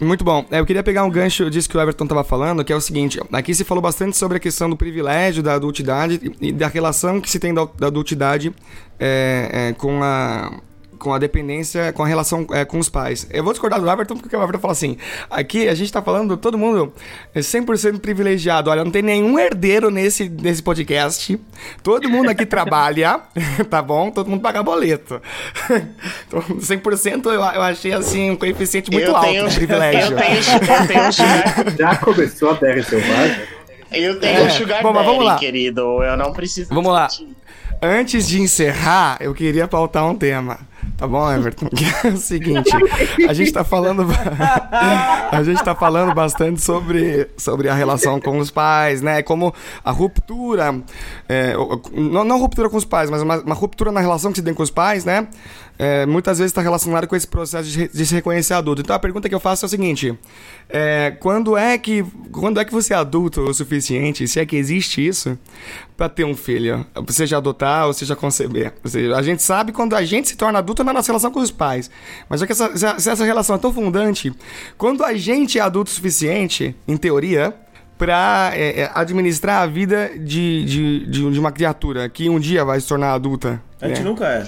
Muito 0.00 0.24
bom. 0.24 0.46
É, 0.50 0.58
Eu 0.58 0.64
queria 0.64 0.82
pegar 0.82 1.04
um 1.04 1.10
gancho 1.10 1.50
disso 1.50 1.68
que 1.68 1.76
o 1.76 1.80
Everton 1.80 2.04
estava 2.04 2.24
falando, 2.24 2.64
que 2.64 2.72
é 2.72 2.76
o 2.76 2.80
seguinte: 2.80 3.20
aqui 3.30 3.54
se 3.54 3.62
falou 3.62 3.82
bastante 3.82 4.16
sobre 4.16 4.38
a 4.38 4.40
questão 4.40 4.70
do 4.70 4.76
privilégio 4.76 5.42
da 5.42 5.52
adultidade 5.52 6.32
e 6.40 6.50
da 6.50 6.66
relação 6.66 7.20
que 7.20 7.28
se 7.28 7.38
tem 7.38 7.52
da, 7.52 7.66
da 7.66 7.88
adultidade 7.88 8.54
é, 8.98 9.50
é, 9.52 9.72
com 9.74 10.02
a. 10.02 10.50
Com 10.98 11.12
a 11.14 11.18
dependência, 11.18 11.92
com 11.92 12.02
a 12.02 12.06
relação 12.06 12.46
é, 12.52 12.64
com 12.64 12.78
os 12.78 12.88
pais. 12.88 13.26
Eu 13.30 13.42
vou 13.44 13.52
discordar 13.52 13.80
do 13.80 13.90
Everton 13.90 14.16
porque 14.16 14.34
o 14.36 14.42
Everton 14.42 14.58
fala 14.60 14.72
assim: 14.72 14.96
aqui 15.30 15.68
a 15.68 15.74
gente 15.74 15.92
tá 15.92 16.00
falando, 16.02 16.36
todo 16.36 16.56
mundo 16.58 16.92
é 17.34 17.40
100% 17.40 17.98
privilegiado. 18.00 18.70
Olha, 18.70 18.84
não 18.84 18.90
tem 18.90 19.02
nenhum 19.02 19.38
herdeiro 19.38 19.90
nesse, 19.90 20.28
nesse 20.28 20.62
podcast. 20.62 21.38
Todo 21.82 22.08
mundo 22.08 22.30
aqui 22.30 22.46
trabalha, 22.46 23.20
tá 23.70 23.80
bom? 23.82 24.10
Todo 24.10 24.28
mundo 24.30 24.40
paga 24.40 24.62
boleto. 24.62 25.20
Então, 26.28 26.40
100% 26.42 27.26
eu, 27.26 27.32
eu 27.32 27.40
achei 27.62 27.92
assim 27.92 28.30
um 28.30 28.36
coeficiente 28.36 28.90
muito 28.90 29.06
eu 29.08 29.16
alto 29.16 29.28
tenho, 29.28 29.48
de 29.48 29.56
privilégio. 29.56 30.12
Eu 30.12 30.16
tenho, 30.16 30.36
eu 30.36 30.86
tenho 30.86 31.06
um 31.08 31.12
sugar, 31.12 31.64
Já 31.78 31.96
começou 31.96 32.50
a 32.50 32.52
DR 32.54 32.82
selvagem? 32.82 33.40
eu 33.92 34.18
tenho 34.18 34.38
É. 34.38 34.42
um 34.44 34.50
sugar 34.50 34.82
Bom, 34.82 34.92
mas 34.92 35.04
vamos 35.04 35.20
daddy, 35.24 35.30
lá. 35.32 35.38
querido. 35.38 35.80
Eu 36.02 36.16
não 36.16 36.32
preciso. 36.32 36.74
Vamos 36.74 36.92
lá. 36.92 37.08
Antes 37.80 38.26
de 38.26 38.40
encerrar, 38.40 39.18
eu 39.20 39.34
queria 39.34 39.68
pautar 39.68 40.04
um 40.06 40.16
tema. 40.16 40.58
Tá 40.96 41.06
bom, 41.06 41.30
Everton? 41.30 41.68
É 42.04 42.08
o 42.08 42.16
seguinte, 42.16 42.70
a 43.28 43.32
gente 43.32 43.52
tá 43.52 43.64
falando 43.64 44.06
a 45.30 45.42
gente 45.42 45.62
tá 45.62 45.74
falando 45.74 46.14
bastante 46.14 46.60
sobre, 46.60 47.28
sobre 47.36 47.68
a 47.68 47.74
relação 47.74 48.20
com 48.20 48.38
os 48.38 48.50
pais, 48.50 49.02
né? 49.02 49.22
Como 49.22 49.52
a 49.84 49.90
ruptura, 49.90 50.74
é, 51.28 51.54
não, 51.92 52.24
não 52.24 52.38
ruptura 52.38 52.70
com 52.70 52.76
os 52.76 52.84
pais, 52.84 53.10
mas 53.10 53.22
uma, 53.22 53.38
uma 53.38 53.54
ruptura 53.54 53.90
na 53.90 54.00
relação 54.00 54.30
que 54.30 54.38
se 54.38 54.44
tem 54.44 54.54
com 54.54 54.62
os 54.62 54.70
pais, 54.70 55.04
né? 55.04 55.26
É, 55.78 56.06
muitas 56.06 56.38
vezes 56.38 56.50
está 56.50 56.62
relacionado 56.62 57.06
com 57.06 57.14
esse 57.14 57.26
processo 57.26 57.68
de, 57.68 58.06
se 58.06 58.14
reconhecer 58.14 58.54
adulto. 58.54 58.80
Então 58.80 58.96
a 58.96 58.98
pergunta 58.98 59.28
que 59.28 59.34
eu 59.34 59.40
faço 59.40 59.64
é 59.64 59.66
o 59.66 59.68
seguinte: 59.68 60.18
é, 60.68 61.14
quando 61.20 61.56
é 61.56 61.76
que 61.76 62.04
quando 62.32 62.58
é 62.58 62.64
que 62.64 62.72
você 62.72 62.94
é 62.94 62.96
adulto 62.96 63.42
o 63.42 63.52
suficiente, 63.52 64.26
se 64.26 64.40
é 64.40 64.46
que 64.46 64.56
existe 64.56 65.06
isso, 65.06 65.38
para 65.96 66.08
ter 66.08 66.24
um 66.24 66.34
filho, 66.34 66.86
seja 67.08 67.36
adotar 67.36 67.86
ou 67.86 67.92
seja 67.92 68.16
conceber? 68.16 68.72
Ou 68.82 68.90
seja, 68.90 69.16
a 69.16 69.22
gente 69.22 69.42
sabe 69.42 69.72
quando 69.72 69.94
a 69.94 70.04
gente 70.04 70.28
se 70.28 70.36
torna 70.36 70.58
adulto 70.60 70.82
na 70.82 70.92
nossa 70.92 71.08
relação 71.08 71.30
com 71.30 71.40
os 71.40 71.50
pais, 71.50 71.90
mas 72.28 72.40
já 72.40 72.46
que 72.46 72.52
essa, 72.52 72.76
se- 72.98 73.10
essa 73.10 73.24
relação 73.24 73.56
é 73.56 73.58
tão 73.58 73.72
fundante, 73.72 74.32
quando 74.78 75.04
a 75.04 75.14
gente 75.14 75.58
é 75.58 75.62
adulto 75.62 75.90
o 75.90 75.94
suficiente, 75.94 76.74
em 76.88 76.96
teoria, 76.96 77.54
para 77.98 78.52
administrar 78.94 79.62
a 79.62 79.66
vida 79.66 80.10
de, 80.18 80.64
de, 80.64 81.06
de, 81.06 81.30
de 81.30 81.38
uma 81.40 81.50
criatura 81.50 82.08
que 82.08 82.28
um 82.28 82.38
dia 82.38 82.64
vai 82.64 82.78
se 82.80 82.86
tornar 82.86 83.14
adulta. 83.14 83.62
A 83.80 83.88
gente 83.88 84.00
né? 84.00 84.04
nunca 84.04 84.26
é. 84.26 84.46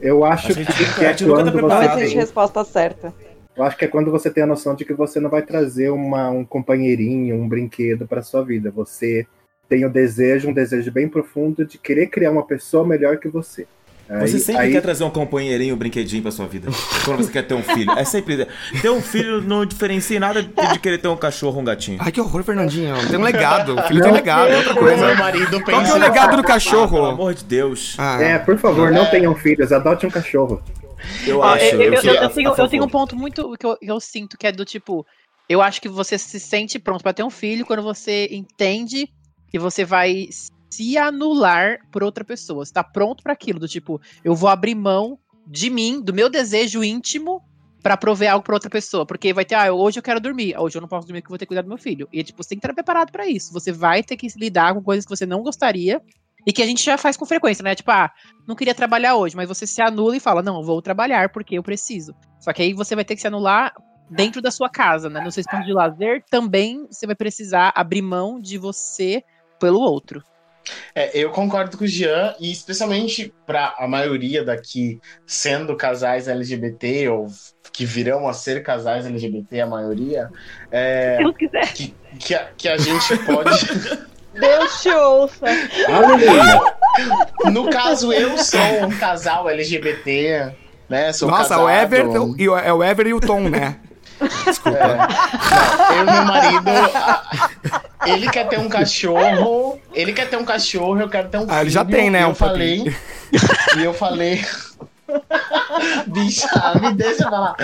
Eu 0.00 0.24
acho 0.24 0.48
A 0.48 0.54
gente 0.54 0.72
que, 0.72 0.82
nunca- 0.82 0.94
que 0.98 1.04
a 1.04 1.10
é 1.10 1.14
tá 1.14 1.24
quando. 1.24 1.52
Não 1.54 1.68
você 1.68 2.00
existe 2.00 2.16
resposta 2.16 2.64
certa. 2.64 3.14
eu 3.56 3.62
acho 3.62 3.76
que 3.76 3.84
é 3.84 3.88
quando 3.88 4.10
você 4.10 4.30
tem 4.30 4.42
a 4.42 4.46
noção 4.46 4.74
de 4.74 4.84
que 4.84 4.92
você 4.92 5.20
não 5.20 5.30
vai 5.30 5.42
trazer 5.42 5.90
uma, 5.90 6.28
um 6.30 6.44
companheirinho, 6.44 7.36
um 7.36 7.48
brinquedo 7.48 8.06
para 8.06 8.22
sua 8.22 8.44
vida. 8.44 8.70
Você 8.70 9.26
tem 9.68 9.84
o 9.84 9.90
desejo, 9.90 10.48
um 10.50 10.52
desejo 10.52 10.90
bem 10.92 11.08
profundo 11.08 11.64
de 11.64 11.78
querer 11.78 12.08
criar 12.08 12.30
uma 12.30 12.44
pessoa 12.46 12.86
melhor 12.86 13.18
que 13.18 13.28
você. 13.28 13.66
Você 14.06 14.36
Aí- 14.36 14.40
sempre 14.40 14.62
aí- 14.62 14.72
quer 14.72 14.82
trazer 14.82 15.02
um 15.04 15.10
companheirinho, 15.10 15.74
um 15.74 15.78
brinquedinho 15.78 16.22
pra 16.22 16.30
sua 16.30 16.46
vida. 16.46 16.68
Quando 17.04 17.18
você 17.24 17.32
quer 17.32 17.42
ter 17.46 17.54
um 17.54 17.62
filho. 17.62 17.90
É 17.92 18.04
sempre. 18.04 18.46
Ter 18.82 18.90
um 18.90 19.00
filho 19.00 19.40
não 19.40 19.64
diferencia 19.64 20.16
em 20.16 20.20
nada 20.20 20.42
de 20.42 20.78
querer 20.78 20.98
ter 20.98 21.08
um 21.08 21.16
cachorro 21.16 21.54
ou 21.56 21.62
um 21.62 21.64
gatinho. 21.64 21.98
Ai, 22.00 22.12
que 22.12 22.20
horror, 22.20 22.42
Fernandinho. 22.44 22.94
Tem 23.08 23.18
um 23.18 23.22
legado. 23.22 23.74
O 23.78 23.82
filho 23.84 24.00
Não. 24.00 24.06
tem 24.06 24.12
legado, 24.12 24.50
é 24.50 24.56
outra 24.58 24.74
Meu 24.74 24.82
coisa. 24.82 25.14
marido 25.14 25.50
Qual 25.50 25.62
que 25.64 25.70
é 25.70 25.74
pensa 25.78 25.94
o 25.94 25.98
legado 25.98 26.30
do 26.30 26.30
Pelo 26.36 26.42
cachorro? 26.44 27.04
amor 27.06 27.32
de 27.34 27.44
Deus. 27.44 27.94
Ah, 27.98 28.20
É, 28.22 28.38
por 28.38 28.58
favor, 28.58 28.90
não 28.90 29.06
tenham 29.06 29.34
filhos, 29.34 29.72
adote 29.72 30.06
um 30.06 30.10
cachorro. 30.10 30.62
Eu 31.26 31.42
acho. 31.42 31.64
eu, 31.64 31.82
eu- 31.82 31.92
eu- 31.94 32.14
eu 32.14 32.30
tenho, 32.30 32.54
eu 32.56 32.68
tenho 32.68 32.84
um 32.84 32.88
ponto 32.88 33.14
muito 33.16 33.56
que 33.58 33.66
eu, 33.66 33.76
que 33.76 33.90
eu 33.90 34.00
sinto 34.00 34.36
que 34.38 34.46
é 34.46 34.52
do 34.52 34.64
tipo. 34.64 35.04
Eu 35.48 35.60
acho 35.60 35.80
que 35.80 35.88
você 35.88 36.16
se 36.18 36.40
sente 36.40 36.78
pronto 36.78 37.02
pra 37.02 37.12
ter 37.12 37.22
um 37.22 37.28
filho 37.30 37.66
quando 37.66 37.82
você 37.82 38.28
entende 38.32 39.08
que 39.50 39.58
você 39.58 39.84
vai 39.84 40.28
se 40.74 40.98
anular 40.98 41.78
por 41.90 42.02
outra 42.02 42.24
pessoa. 42.24 42.64
Você 42.64 42.72
tá 42.72 42.82
pronto 42.82 43.22
pra 43.22 43.32
aquilo, 43.32 43.58
do 43.58 43.68
tipo, 43.68 44.00
eu 44.24 44.34
vou 44.34 44.48
abrir 44.48 44.74
mão 44.74 45.18
de 45.46 45.70
mim, 45.70 46.00
do 46.00 46.12
meu 46.12 46.28
desejo 46.28 46.82
íntimo, 46.82 47.42
pra 47.82 47.96
prover 47.96 48.32
algo 48.32 48.44
pra 48.44 48.54
outra 48.54 48.70
pessoa. 48.70 49.04
Porque 49.04 49.32
vai 49.32 49.44
ter, 49.44 49.54
ah, 49.54 49.72
hoje 49.72 49.98
eu 49.98 50.02
quero 50.02 50.20
dormir, 50.20 50.56
hoje 50.58 50.76
eu 50.76 50.80
não 50.80 50.88
posso 50.88 51.06
dormir 51.06 51.20
porque 51.20 51.30
eu 51.30 51.34
vou 51.34 51.38
ter 51.38 51.44
que 51.44 51.48
cuidar 51.48 51.62
do 51.62 51.68
meu 51.68 51.78
filho. 51.78 52.08
E 52.12 52.24
tipo, 52.24 52.42
você 52.42 52.50
tem 52.50 52.58
que 52.58 52.66
estar 52.66 52.74
preparado 52.74 53.12
pra 53.12 53.28
isso. 53.28 53.52
Você 53.52 53.70
vai 53.70 54.02
ter 54.02 54.16
que 54.16 54.26
lidar 54.36 54.74
com 54.74 54.82
coisas 54.82 55.04
que 55.04 55.14
você 55.14 55.26
não 55.26 55.42
gostaria. 55.42 56.00
E 56.46 56.52
que 56.52 56.62
a 56.62 56.66
gente 56.66 56.84
já 56.84 56.98
faz 56.98 57.16
com 57.16 57.24
frequência, 57.24 57.62
né? 57.62 57.74
Tipo, 57.74 57.90
ah, 57.90 58.10
não 58.46 58.54
queria 58.54 58.74
trabalhar 58.74 59.16
hoje, 59.16 59.34
mas 59.34 59.48
você 59.48 59.66
se 59.66 59.80
anula 59.80 60.14
e 60.14 60.20
fala, 60.20 60.42
não, 60.42 60.62
vou 60.62 60.82
trabalhar 60.82 61.30
porque 61.30 61.56
eu 61.56 61.62
preciso. 61.62 62.14
Só 62.38 62.52
que 62.52 62.60
aí 62.60 62.74
você 62.74 62.94
vai 62.94 63.02
ter 63.02 63.14
que 63.14 63.22
se 63.22 63.26
anular 63.26 63.72
dentro 64.10 64.42
da 64.42 64.50
sua 64.50 64.68
casa, 64.68 65.08
né? 65.08 65.20
No 65.20 65.32
seu 65.32 65.40
espaço 65.40 65.64
de 65.64 65.72
lazer, 65.72 66.22
também 66.30 66.86
você 66.90 67.06
vai 67.06 67.14
precisar 67.14 67.72
abrir 67.74 68.02
mão 68.02 68.38
de 68.38 68.58
você 68.58 69.22
pelo 69.58 69.80
outro. 69.80 70.22
É, 70.94 71.10
eu 71.16 71.30
concordo 71.30 71.76
com 71.76 71.84
o 71.84 71.86
Jean, 71.86 72.34
e 72.40 72.50
especialmente 72.50 73.32
para 73.46 73.74
a 73.78 73.86
maioria 73.86 74.44
daqui 74.44 74.98
sendo 75.26 75.76
casais 75.76 76.28
LGBT, 76.28 77.08
ou 77.08 77.26
que 77.72 77.84
virão 77.84 78.28
a 78.28 78.32
ser 78.32 78.62
casais 78.62 79.04
LGBT, 79.04 79.60
a 79.60 79.66
maioria, 79.66 80.28
é, 80.70 81.18
Deus 81.18 81.36
quiser. 81.36 81.72
que, 81.72 81.94
que, 82.18 82.34
a, 82.34 82.44
que 82.56 82.68
a 82.68 82.76
gente 82.78 83.16
pode. 83.18 83.50
Deus 84.34 84.82
te 84.82 84.88
ouça. 84.90 85.46
Aleluia! 85.88 86.74
No 87.50 87.68
caso, 87.70 88.12
eu 88.12 88.38
sou 88.38 88.60
um 88.86 88.98
casal 88.98 89.48
LGBT, 89.50 90.52
né? 90.88 91.12
Sou 91.12 91.28
Nossa, 91.28 91.42
casado. 91.56 91.64
o 91.64 91.68
Everton 91.70 92.34
e 92.38 92.48
o, 92.48 92.56
é 92.56 92.72
o 92.72 92.84
Ever 92.84 93.08
e 93.08 93.14
o 93.14 93.18
Tom, 93.20 93.48
né? 93.48 93.80
Desculpa. 94.46 94.78
É. 94.78 94.96
Não, 94.96 95.96
eu 95.96 96.02
e 96.02 96.12
meu 96.12 96.24
marido. 96.24 96.70
a- 96.70 97.82
Ele 98.06 98.28
quer 98.28 98.48
ter 98.48 98.58
um 98.58 98.68
cachorro. 98.68 99.80
Ele 99.92 100.12
quer 100.12 100.28
ter 100.28 100.36
um 100.36 100.44
cachorro, 100.44 101.00
eu 101.00 101.08
quero 101.08 101.28
ter 101.28 101.38
um 101.38 101.42
filho. 101.42 101.52
Ah, 101.52 101.60
ele 101.60 101.70
já 101.70 101.84
tem, 101.84 102.10
né, 102.10 102.24
eu 102.24 102.28
um 102.28 102.34
falei. 102.34 102.94
E 103.76 103.82
eu 103.82 103.94
falei. 103.94 104.44
Bicha, 106.06 106.48
me 106.80 106.92
deixa 106.94 107.24
falar. 107.28 107.54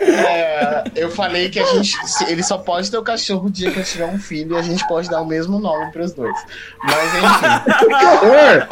É, 0.00 0.84
eu 0.96 1.10
falei 1.10 1.48
que 1.48 1.58
a 1.60 1.64
gente. 1.64 1.96
Ele 2.28 2.42
só 2.42 2.58
pode 2.58 2.90
ter 2.90 2.98
o 2.98 3.02
cachorro 3.02 3.46
o 3.46 3.50
dia 3.50 3.70
que 3.70 3.78
eu 3.78 3.84
tiver 3.84 4.06
um 4.06 4.18
filho 4.18 4.56
e 4.56 4.58
a 4.58 4.62
gente 4.62 4.86
pode 4.88 5.08
dar 5.08 5.20
o 5.20 5.26
mesmo 5.26 5.58
nome 5.58 5.90
pros 5.92 6.12
dois. 6.12 6.34
Mas 6.82 7.14
enfim. 7.14 7.78
Que 7.78 7.94
horror! 7.94 8.66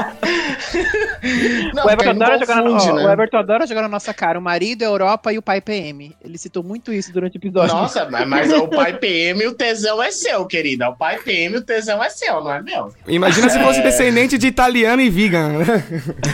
Não, 1.74 1.84
o, 1.86 1.90
Everton 1.90 2.10
adora 2.10 2.38
jogar 2.38 2.62
ó, 2.64 2.92
né? 2.94 3.06
o 3.06 3.10
Everton 3.10 3.36
adora 3.38 3.66
jogar 3.66 3.82
na 3.82 3.88
nossa 3.88 4.12
cara. 4.14 4.38
O 4.38 4.42
marido, 4.42 4.82
a 4.82 4.86
Europa 4.86 5.32
e 5.32 5.38
o 5.38 5.42
pai 5.42 5.60
PM. 5.60 6.14
Ele 6.24 6.38
citou 6.38 6.62
muito 6.62 6.92
isso 6.92 7.12
durante 7.12 7.36
o 7.36 7.38
episódio. 7.38 7.74
Nossa, 7.74 8.08
mas- 8.10 8.26
mas 8.28 8.52
o 8.52 8.68
pai 8.68 8.94
PM 8.94 9.46
o 9.46 9.54
tesão 9.54 10.02
é 10.02 10.10
seu, 10.10 10.44
querida. 10.46 10.88
O 10.88 10.96
pai 10.96 11.18
PM 11.18 11.56
o 11.56 11.62
tesão 11.62 12.02
é 12.02 12.10
seu, 12.10 12.42
não 12.42 12.52
é 12.52 12.62
meu. 12.62 12.92
Imagina 13.06 13.48
se 13.48 13.58
fosse 13.60 13.80
É. 13.80 13.82
descendente 13.82 14.38
de 14.38 14.46
italiano 14.46 15.02
e 15.02 15.10
vegan. 15.10 15.52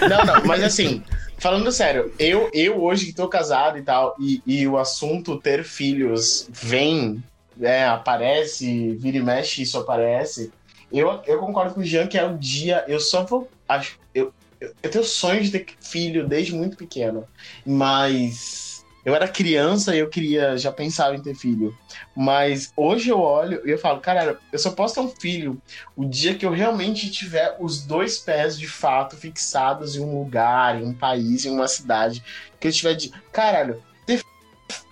Não, 0.09 0.24
não, 0.24 0.45
mas 0.45 0.62
assim, 0.62 1.03
falando 1.39 1.70
sério, 1.72 2.12
eu, 2.18 2.51
eu 2.53 2.82
hoje 2.82 3.07
que 3.07 3.12
tô 3.14 3.28
casado 3.28 3.78
e 3.78 3.82
tal, 3.82 4.14
e, 4.18 4.43
e 4.47 4.66
o 4.66 4.78
assunto 4.78 5.41
ter 5.41 5.64
filhos 5.64 6.49
vem, 6.51 7.22
é, 7.61 7.85
aparece, 7.85 8.95
vira 8.97 9.16
e 9.16 9.22
mexe, 9.22 9.62
isso 9.62 9.78
aparece. 9.78 10.53
Eu, 10.93 11.20
eu 11.26 11.39
concordo 11.39 11.74
com 11.74 11.80
o 11.80 11.85
Jean 11.85 12.07
que 12.07 12.16
é 12.16 12.24
o 12.24 12.39
dia. 12.39 12.85
Eu 12.87 13.01
só 13.01 13.24
vou. 13.24 13.51
Acho, 13.68 13.99
eu, 14.14 14.32
eu, 14.61 14.72
eu 14.80 14.91
tenho 14.91 15.05
sonho 15.05 15.43
de 15.43 15.51
ter 15.51 15.66
filho 15.80 16.26
desde 16.26 16.55
muito 16.55 16.76
pequeno. 16.76 17.26
Mas. 17.66 18.74
Eu 19.05 19.15
era 19.15 19.29
criança 19.29 19.95
e 19.95 19.99
eu 19.99 20.09
queria, 20.09 20.57
já 20.57 20.73
pensava 20.73 21.15
em 21.15 21.21
ter 21.21 21.35
filho. 21.35 21.77
Mas 22.17 22.73
hoje 22.75 23.11
eu 23.11 23.21
olho 23.21 23.61
e 23.67 23.71
eu 23.71 23.79
falo, 23.79 24.01
cara, 24.01 24.39
eu 24.51 24.59
só 24.59 24.71
posso 24.71 24.95
ter 24.95 25.01
um 25.01 25.09
filho 25.09 25.61
o 25.95 26.05
dia 26.07 26.35
que 26.35 26.47
eu 26.47 26.51
realmente 26.51 27.11
tiver 27.11 27.57
os 27.61 27.85
dois 27.85 28.19
pés 28.19 28.59
de 28.59 28.67
fato 28.67 29.17
fixados 29.17 29.95
em 29.95 30.01
um 30.01 30.19
lugar, 30.19 30.81
em 30.81 30.87
um 30.87 30.95
país, 30.95 31.45
em 31.45 31.51
uma 31.51 31.69
cidade. 31.69 32.25
Que 32.59 32.69
eu 32.69 32.73
tiver 32.73 32.95
de. 32.95 33.11
Caralho, 33.31 33.83
ter 34.07 34.23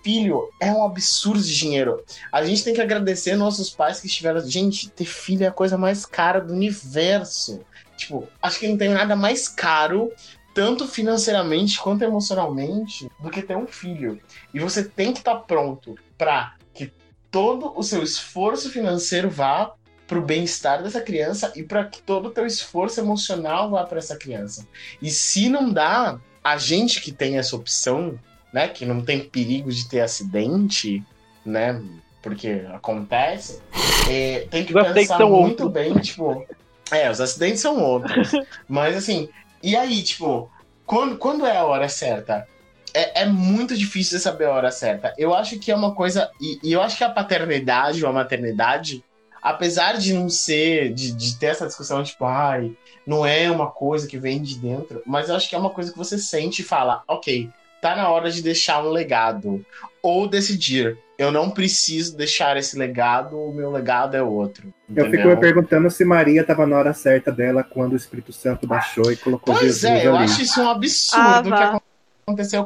filho 0.04 0.50
é 0.60 0.70
um 0.70 0.84
absurdo 0.84 1.42
de 1.42 1.56
dinheiro. 1.56 2.04
A 2.30 2.44
gente 2.44 2.62
tem 2.62 2.74
que 2.74 2.82
agradecer 2.82 3.34
nossos 3.34 3.70
pais 3.70 3.98
que 3.98 4.08
estiveram. 4.08 4.40
Gente, 4.40 4.90
ter 4.90 5.06
filho 5.06 5.44
é 5.44 5.48
a 5.48 5.52
coisa 5.52 5.78
mais 5.78 6.04
cara 6.04 6.38
do 6.38 6.52
universo. 6.52 7.60
Tipo, 7.96 8.28
acho 8.42 8.58
que 8.58 8.68
não 8.68 8.76
tem 8.76 8.88
nada 8.88 9.14
mais 9.14 9.48
caro, 9.48 10.12
tanto 10.54 10.86
financeiramente 10.86 11.78
quanto 11.80 12.02
emocionalmente, 12.02 13.10
do 13.20 13.30
que 13.30 13.42
ter 13.42 13.56
um 13.56 13.66
filho. 13.66 14.20
E 14.52 14.60
você 14.60 14.84
tem 14.84 15.12
que 15.12 15.20
estar 15.20 15.36
pronto 15.36 15.96
pra 16.16 16.54
que 16.74 16.92
todo 17.30 17.72
o 17.76 17.82
seu 17.82 18.02
esforço 18.02 18.70
financeiro 18.70 19.30
vá 19.30 19.72
pro 20.06 20.20
bem-estar 20.20 20.82
dessa 20.82 21.00
criança 21.00 21.52
e 21.56 21.62
para 21.62 21.84
que 21.84 22.02
todo 22.02 22.26
o 22.26 22.30
teu 22.30 22.46
esforço 22.46 23.00
emocional 23.00 23.70
vá 23.70 23.84
para 23.84 23.98
essa 23.98 24.16
criança. 24.16 24.66
E 25.00 25.10
se 25.10 25.48
não 25.48 25.72
dá, 25.72 26.18
a 26.44 26.58
gente 26.58 27.00
que 27.00 27.10
tem 27.10 27.38
essa 27.38 27.56
opção, 27.56 28.18
né, 28.52 28.68
que 28.68 28.84
não 28.84 29.00
tem 29.00 29.20
perigo 29.20 29.70
de 29.70 29.88
ter 29.88 30.00
acidente, 30.00 31.02
né, 31.44 31.82
porque 32.20 32.64
acontece, 32.72 33.60
é, 34.08 34.46
tem 34.50 34.64
que 34.64 34.76
Os 34.76 34.92
pensar 34.92 35.18
muito 35.20 35.64
outros. 35.64 35.72
bem, 35.72 35.94
tipo, 35.94 36.46
é, 36.90 37.10
os 37.10 37.20
acidentes 37.20 37.60
são 37.60 37.82
outros. 37.82 38.32
Mas 38.68 38.96
assim, 38.96 39.28
e 39.62 39.76
aí, 39.76 40.02
tipo, 40.02 40.50
quando, 40.84 41.16
quando 41.16 41.46
é 41.46 41.56
a 41.56 41.64
hora 41.64 41.88
certa? 41.88 42.46
É, 42.94 43.22
é 43.22 43.26
muito 43.26 43.76
difícil 43.76 44.18
de 44.18 44.22
saber 44.22 44.46
a 44.46 44.52
hora 44.52 44.70
certa. 44.70 45.14
Eu 45.16 45.34
acho 45.34 45.58
que 45.58 45.70
é 45.70 45.74
uma 45.74 45.94
coisa. 45.94 46.30
E, 46.40 46.58
e 46.62 46.72
eu 46.72 46.82
acho 46.82 46.96
que 46.96 47.04
a 47.04 47.10
paternidade 47.10 48.02
ou 48.04 48.10
a 48.10 48.12
maternidade, 48.12 49.02
apesar 49.40 49.96
de 49.96 50.12
não 50.12 50.28
ser. 50.28 50.92
De, 50.92 51.12
de 51.12 51.38
ter 51.38 51.46
essa 51.46 51.66
discussão, 51.66 52.02
tipo, 52.02 52.24
ai, 52.24 52.76
não 53.06 53.24
é 53.24 53.50
uma 53.50 53.70
coisa 53.70 54.06
que 54.06 54.18
vem 54.18 54.42
de 54.42 54.58
dentro, 54.58 55.02
mas 55.06 55.28
eu 55.28 55.36
acho 55.36 55.48
que 55.48 55.54
é 55.54 55.58
uma 55.58 55.70
coisa 55.70 55.92
que 55.92 55.98
você 55.98 56.18
sente 56.18 56.62
e 56.62 56.64
fala, 56.64 57.02
ok, 57.08 57.48
tá 57.80 57.96
na 57.96 58.08
hora 58.08 58.30
de 58.30 58.42
deixar 58.42 58.84
um 58.84 58.90
legado. 58.90 59.64
Ou 60.02 60.28
decidir, 60.28 60.98
eu 61.22 61.32
não 61.32 61.50
preciso 61.50 62.16
deixar 62.16 62.56
esse 62.56 62.76
legado, 62.78 63.36
o 63.38 63.52
meu 63.52 63.70
legado 63.70 64.16
é 64.16 64.22
outro. 64.22 64.72
Eu 64.94 65.04
fico 65.06 65.16
entendeu? 65.16 65.34
me 65.34 65.40
perguntando 65.40 65.90
se 65.90 66.04
Maria 66.04 66.42
estava 66.42 66.66
na 66.66 66.76
hora 66.76 66.92
certa 66.92 67.30
dela 67.32 67.62
quando 67.64 67.92
o 67.92 67.96
Espírito 67.96 68.32
Santo 68.32 68.66
baixou 68.66 69.10
e 69.10 69.16
colocou 69.16 69.54
Pois 69.54 69.66
Jesus 69.66 69.84
é, 69.84 70.06
eu 70.06 70.14
ali. 70.16 70.24
acho 70.24 70.42
isso 70.42 70.60
um 70.60 70.68
Ah, 70.68 70.72
absurdo 70.72 71.50
vá. 71.50 71.56
que 71.56 71.62
aconteceu 71.62 71.91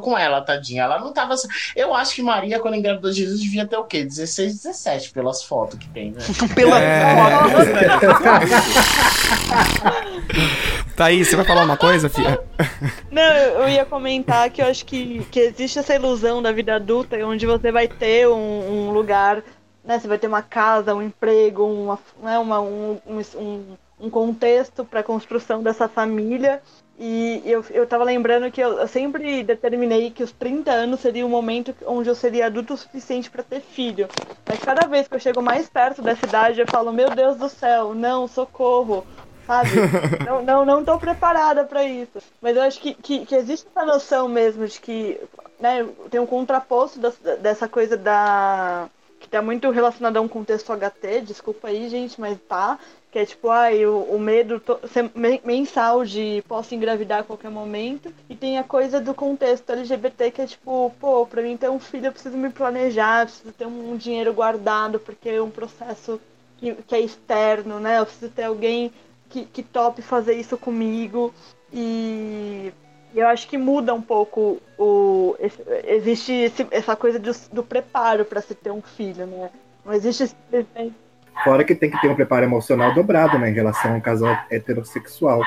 com 0.01 0.17
ela, 0.17 0.41
tadinha. 0.41 0.83
Ela 0.83 0.99
não 0.99 1.11
tava. 1.11 1.35
Eu 1.75 1.93
acho 1.93 2.13
que 2.15 2.21
Maria, 2.21 2.59
quando 2.59 2.75
engravidou 2.75 3.09
de 3.11 3.17
Jesus, 3.17 3.39
devia 3.41 3.65
ter 3.67 3.77
o 3.77 3.83
quê? 3.83 4.03
16, 4.03 4.53
17, 4.63 5.11
pelas 5.11 5.43
fotos 5.43 5.79
que 5.79 5.89
tem, 5.89 6.11
né? 6.11 6.19
Pela 6.55 6.79
É. 6.79 7.15
foto. 7.15 8.47
Thaís, 10.95 11.27
você 11.27 11.35
vai 11.35 11.45
falar 11.45 11.63
uma 11.63 11.77
coisa, 11.77 12.09
filha? 12.09 12.39
Não, 13.11 13.21
eu 13.21 13.69
ia 13.69 13.85
comentar 13.85 14.49
que 14.49 14.61
eu 14.61 14.67
acho 14.67 14.85
que, 14.85 15.23
que 15.31 15.39
existe 15.39 15.79
essa 15.79 15.93
ilusão 15.95 16.41
da 16.41 16.51
vida 16.51 16.75
adulta 16.75 17.17
onde 17.25 17.45
você 17.45 17.71
vai 17.71 17.87
ter 17.87 18.27
um, 18.27 18.87
um 18.87 18.91
lugar, 18.91 19.43
né? 19.83 19.99
Você 19.99 20.07
vai 20.07 20.17
ter 20.17 20.27
uma 20.27 20.41
casa, 20.41 20.95
um 20.95 21.01
emprego, 21.01 21.63
uma, 21.65 21.99
né, 22.21 22.37
uma, 22.39 22.59
um, 22.61 22.99
um, 23.07 23.21
um- 23.39 23.77
um 23.99 24.09
contexto 24.11 24.85
para 24.85 24.99
a 24.99 25.03
construção 25.03 25.63
dessa 25.63 25.87
família. 25.89 26.61
E 26.99 27.43
eu, 27.45 27.63
eu 27.69 27.85
tava 27.87 28.03
lembrando 28.03 28.51
que 28.51 28.59
eu, 28.59 28.79
eu 28.79 28.87
sempre 28.87 29.43
determinei 29.43 30.09
que 30.09 30.23
os 30.23 30.31
30 30.31 30.71
anos 30.71 30.99
seria 30.99 31.25
o 31.25 31.29
momento 31.29 31.75
onde 31.85 32.09
eu 32.09 32.15
seria 32.15 32.47
adulto 32.47 32.73
o 32.73 32.77
suficiente 32.77 33.29
para 33.29 33.43
ter 33.43 33.61
filho. 33.61 34.09
Mas 34.47 34.59
cada 34.61 34.87
vez 34.87 35.07
que 35.07 35.15
eu 35.15 35.19
chego 35.19 35.41
mais 35.41 35.69
perto 35.69 36.01
dessa 36.01 36.25
idade, 36.25 36.59
eu 36.59 36.67
falo, 36.67 36.91
meu 36.91 37.11
Deus 37.11 37.37
do 37.37 37.49
céu, 37.49 37.93
não, 37.93 38.27
socorro, 38.27 39.05
sabe? 39.45 39.69
não, 40.25 40.41
não, 40.41 40.65
não 40.65 40.83
tô 40.83 40.97
preparada 40.97 41.63
para 41.65 41.83
isso. 41.83 42.19
Mas 42.41 42.55
eu 42.55 42.63
acho 42.63 42.79
que, 42.81 42.95
que, 42.95 43.25
que 43.25 43.35
existe 43.35 43.67
essa 43.69 43.85
noção 43.85 44.27
mesmo 44.27 44.65
de 44.67 44.79
que 44.81 45.19
né, 45.59 45.87
tem 46.09 46.19
um 46.19 46.25
contraposto 46.25 46.99
das- 46.99 47.19
dessa 47.41 47.67
coisa 47.69 47.95
da. 47.97 48.89
Que 49.19 49.27
tá 49.27 49.41
muito 49.41 49.69
relacionado 49.69 50.17
a 50.17 50.21
um 50.21 50.27
contexto 50.27 50.71
HT, 50.71 51.21
desculpa 51.21 51.67
aí, 51.67 51.89
gente, 51.89 52.19
mas 52.19 52.37
tá. 52.47 52.79
Que 53.11 53.19
é 53.19 53.25
tipo, 53.25 53.49
ai, 53.49 53.85
o, 53.85 54.01
o 54.03 54.19
medo 54.19 54.61
mensal 55.43 56.03
de 56.03 56.43
posso 56.47 56.75
engravidar 56.75 57.21
a 57.21 57.23
qualquer 57.23 57.49
momento. 57.49 58.13
E 58.29 58.35
tem 58.35 58.57
a 58.57 58.63
coisa 58.63 58.99
do 58.99 59.13
contexto 59.13 59.69
LGBT 59.71 60.31
que 60.31 60.41
é 60.41 60.45
tipo, 60.45 60.93
pô, 60.99 61.25
pra 61.25 61.41
mim 61.41 61.57
ter 61.57 61.69
um 61.69 61.79
filho 61.79 62.07
eu 62.07 62.11
preciso 62.11 62.37
me 62.37 62.49
planejar, 62.49 63.25
preciso 63.25 63.53
ter 63.53 63.65
um 63.65 63.95
dinheiro 63.95 64.33
guardado, 64.33 64.99
porque 64.99 65.29
é 65.29 65.41
um 65.41 65.49
processo 65.49 66.19
que, 66.57 66.75
que 66.75 66.95
é 66.95 66.99
externo, 66.99 67.79
né? 67.79 67.99
Eu 67.99 68.05
preciso 68.05 68.31
ter 68.31 68.43
alguém 68.43 68.91
que, 69.29 69.45
que 69.45 69.63
tope 69.63 70.01
fazer 70.01 70.33
isso 70.33 70.57
comigo. 70.57 71.33
E 71.71 72.71
eu 73.19 73.27
acho 73.27 73.47
que 73.47 73.57
muda 73.57 73.93
um 73.93 74.01
pouco 74.01 74.61
o. 74.77 75.35
esse- 75.39 75.63
existe 75.85 76.31
esse- 76.33 76.67
essa 76.71 76.95
coisa 76.95 77.17
do, 77.19 77.31
do 77.51 77.63
preparo 77.63 78.23
para 78.25 78.41
se 78.41 78.53
ter 78.55 78.71
um 78.71 78.81
filho, 78.81 79.25
né? 79.25 79.49
Não 79.85 79.93
existe. 79.93 80.35
Fora 81.43 81.63
que 81.63 81.75
tem 81.75 81.89
que 81.89 81.99
ter 82.01 82.09
um 82.09 82.15
preparo 82.15 82.45
emocional 82.45 82.93
dobrado, 82.93 83.37
né, 83.37 83.49
em 83.49 83.53
relação 83.53 83.93
a 83.93 83.95
um 83.95 84.01
casal 84.01 84.35
heterossexual. 84.49 85.41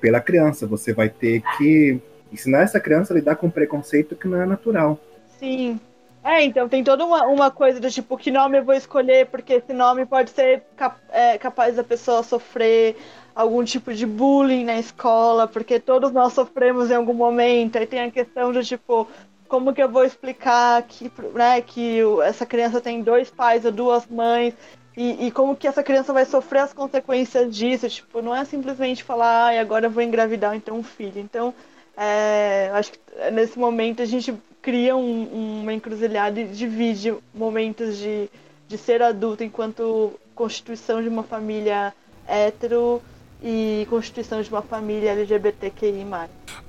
Pela 0.00 0.20
criança, 0.20 0.66
você 0.66 0.92
vai 0.92 1.08
ter 1.08 1.42
que 1.56 2.00
ensinar 2.32 2.62
essa 2.62 2.80
criança 2.80 3.12
a 3.12 3.16
lidar 3.16 3.36
com 3.36 3.46
um 3.46 3.50
preconceito 3.50 4.16
que 4.16 4.26
não 4.26 4.40
é 4.40 4.46
natural. 4.46 4.98
Sim. 5.38 5.78
É, 6.24 6.44
então 6.44 6.68
tem 6.68 6.84
toda 6.84 7.04
uma, 7.04 7.26
uma 7.26 7.50
coisa 7.50 7.80
do 7.80 7.90
tipo, 7.90 8.16
que 8.16 8.30
nome 8.30 8.58
eu 8.58 8.64
vou 8.64 8.74
escolher, 8.74 9.26
porque 9.28 9.54
esse 9.54 9.72
nome 9.72 10.06
pode 10.06 10.30
ser 10.30 10.62
cap- 10.76 11.00
é, 11.08 11.36
capaz 11.36 11.74
da 11.74 11.82
pessoa 11.82 12.22
sofrer 12.22 12.96
algum 13.34 13.64
tipo 13.64 13.92
de 13.92 14.06
bullying 14.06 14.64
na 14.64 14.78
escola, 14.78 15.48
porque 15.48 15.80
todos 15.80 16.12
nós 16.12 16.32
sofremos 16.32 16.90
em 16.90 16.94
algum 16.94 17.12
momento. 17.14 17.76
Aí 17.76 17.86
tem 17.88 18.00
a 18.02 18.10
questão 18.10 18.52
do 18.52 18.62
tipo, 18.62 19.08
como 19.48 19.74
que 19.74 19.82
eu 19.82 19.88
vou 19.88 20.04
explicar 20.04 20.80
que, 20.84 21.10
né, 21.34 21.60
que 21.60 21.98
essa 22.24 22.46
criança 22.46 22.80
tem 22.80 23.02
dois 23.02 23.28
pais 23.28 23.64
ou 23.64 23.72
duas 23.72 24.06
mães, 24.06 24.54
e, 24.96 25.26
e 25.26 25.30
como 25.32 25.56
que 25.56 25.66
essa 25.66 25.82
criança 25.82 26.12
vai 26.12 26.24
sofrer 26.24 26.60
as 26.60 26.72
consequências 26.72 27.52
disso. 27.54 27.88
Tipo, 27.88 28.22
não 28.22 28.34
é 28.34 28.44
simplesmente 28.44 29.02
falar, 29.02 29.46
ai, 29.46 29.58
agora 29.58 29.86
eu 29.86 29.90
vou 29.90 30.02
engravidar 30.02 30.54
então 30.54 30.76
um 30.78 30.82
filho. 30.84 31.18
Então, 31.20 31.52
é, 31.96 32.70
acho 32.74 32.92
que 32.92 32.98
nesse 33.32 33.58
momento 33.58 34.02
a 34.02 34.04
gente 34.04 34.32
cria 34.62 34.96
um- 34.96 35.60
uma 35.62 35.74
encruzilhada 35.74 36.40
e 36.40 36.46
divide 36.46 37.12
momentos 37.34 37.98
de, 37.98 38.30
de 38.68 38.78
ser 38.78 39.02
adulto 39.02 39.42
enquanto 39.44 40.12
constituição 40.34 41.02
de 41.02 41.08
uma 41.08 41.22
família 41.24 41.92
hétero 42.26 43.02
e 43.42 43.86
constituição 43.90 44.40
de 44.40 44.48
uma 44.48 44.62
família 44.62 45.10
LGBTQI+. 45.10 46.06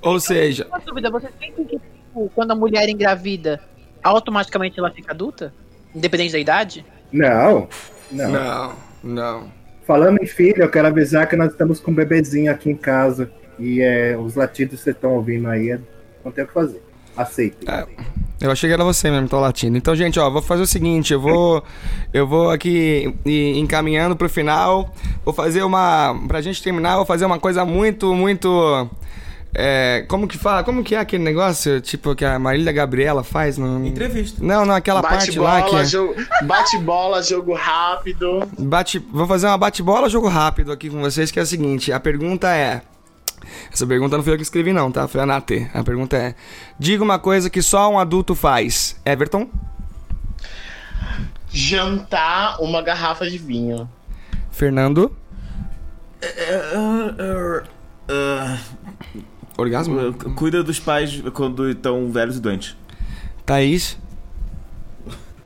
Ou 0.01 0.19
seja, 0.19 0.65
Uma 0.67 0.79
dúvida, 0.79 1.09
vocês 1.11 1.31
pensam 1.39 1.63
que 1.63 1.77
tipo, 1.77 2.31
quando 2.35 2.51
a 2.51 2.55
mulher 2.55 2.89
engravida, 2.89 3.61
automaticamente 4.03 4.79
ela 4.79 4.91
fica 4.91 5.11
adulta? 5.13 5.53
Independente 5.95 6.33
da 6.33 6.39
idade? 6.39 6.85
Não, 7.11 7.69
não. 8.11 8.31
não, 8.31 8.73
não. 9.03 9.51
Falando 9.85 10.21
em 10.21 10.25
filho, 10.25 10.63
eu 10.63 10.69
quero 10.71 10.87
avisar 10.87 11.27
que 11.29 11.35
nós 11.35 11.51
estamos 11.51 11.79
com 11.79 11.91
um 11.91 11.93
bebezinho 11.93 12.51
aqui 12.51 12.69
em 12.71 12.75
casa. 12.75 13.31
E 13.59 13.81
é, 13.81 14.17
os 14.17 14.33
latidos 14.35 14.79
que 14.79 14.83
vocês 14.83 14.95
estão 14.95 15.13
ouvindo 15.13 15.47
aí, 15.47 15.79
não 16.25 16.31
tem 16.31 16.43
o 16.43 16.47
que 16.47 16.53
fazer. 16.53 16.81
Aceito. 17.15 17.69
É, 17.69 17.85
eu 18.41 18.51
achei 18.51 18.69
que 18.69 18.73
era 18.73 18.83
você 18.83 19.09
mesmo, 19.09 19.27
tô 19.27 19.39
latindo. 19.39 19.77
Então, 19.77 19.95
gente, 19.95 20.19
ó, 20.19 20.29
vou 20.29 20.41
fazer 20.41 20.63
o 20.63 20.67
seguinte, 20.67 21.13
eu 21.13 21.19
vou 21.19 21.63
eu 22.13 22.27
vou 22.27 22.49
aqui 22.49 23.13
encaminhando 23.25 24.15
pro 24.15 24.29
final. 24.29 24.93
Vou 25.23 25.33
fazer 25.33 25.63
uma 25.63 26.15
pra 26.27 26.41
gente 26.41 26.61
terminar, 26.61 26.97
vou 26.97 27.05
fazer 27.05 27.25
uma 27.25 27.39
coisa 27.39 27.63
muito, 27.63 28.13
muito 28.13 28.89
é, 29.55 30.03
como 30.07 30.27
que 30.27 30.37
fala? 30.37 30.63
Como 30.63 30.83
que 30.83 30.95
é 30.95 30.99
aquele 30.99 31.23
negócio, 31.23 31.79
tipo 31.79 32.15
que 32.15 32.25
a 32.25 32.39
Marília 32.39 32.71
Gabriela 32.71 33.23
faz 33.23 33.57
no 33.57 33.85
Entrevista. 33.85 34.43
Não, 34.43 34.65
não, 34.65 34.73
aquela 34.73 35.01
parte 35.01 35.37
lá 35.37 35.61
que 35.61 35.71
Bate-bola, 35.71 35.85
jogo, 35.85 36.15
bate-bola, 36.43 37.23
jogo 37.23 37.53
rápido. 37.53 38.49
Bate, 38.57 38.99
vou 39.11 39.27
fazer 39.27 39.45
uma 39.47 39.57
bate-bola 39.57 40.09
jogo 40.09 40.27
rápido 40.27 40.71
aqui 40.71 40.89
com 40.89 40.99
vocês, 40.99 41.29
que 41.29 41.39
é 41.39 41.43
o 41.43 41.45
seguinte: 41.45 41.91
a 41.91 41.99
pergunta 41.99 42.49
é. 42.49 42.81
Essa 43.71 43.85
pergunta 43.85 44.17
não 44.17 44.23
foi 44.23 44.33
eu 44.33 44.37
que 44.37 44.43
escrevi, 44.43 44.73
não, 44.73 44.91
tá? 44.91 45.07
Foi 45.07 45.21
a 45.21 45.25
Natê. 45.25 45.67
A 45.73 45.83
pergunta 45.83 46.17
é: 46.17 46.35
Diga 46.77 47.03
uma 47.03 47.19
coisa 47.19 47.49
que 47.49 47.61
só 47.61 47.91
um 47.91 47.99
adulto 47.99 48.35
faz. 48.35 48.99
Everton? 49.05 49.49
Jantar 51.49 52.61
uma 52.61 52.81
garrafa 52.81 53.29
de 53.29 53.37
vinho. 53.37 53.89
Fernando? 54.51 55.15
Ah, 56.23 57.63
ah, 58.09 58.57
Orgasmo? 59.57 59.99
ah, 59.99 60.13
cuida 60.35 60.63
dos 60.63 60.79
pais 60.79 61.21
quando 61.33 61.69
estão 61.69 62.11
velhos 62.11 62.37
e 62.37 62.39
doentes. 62.39 62.75
Thaís? 63.45 63.97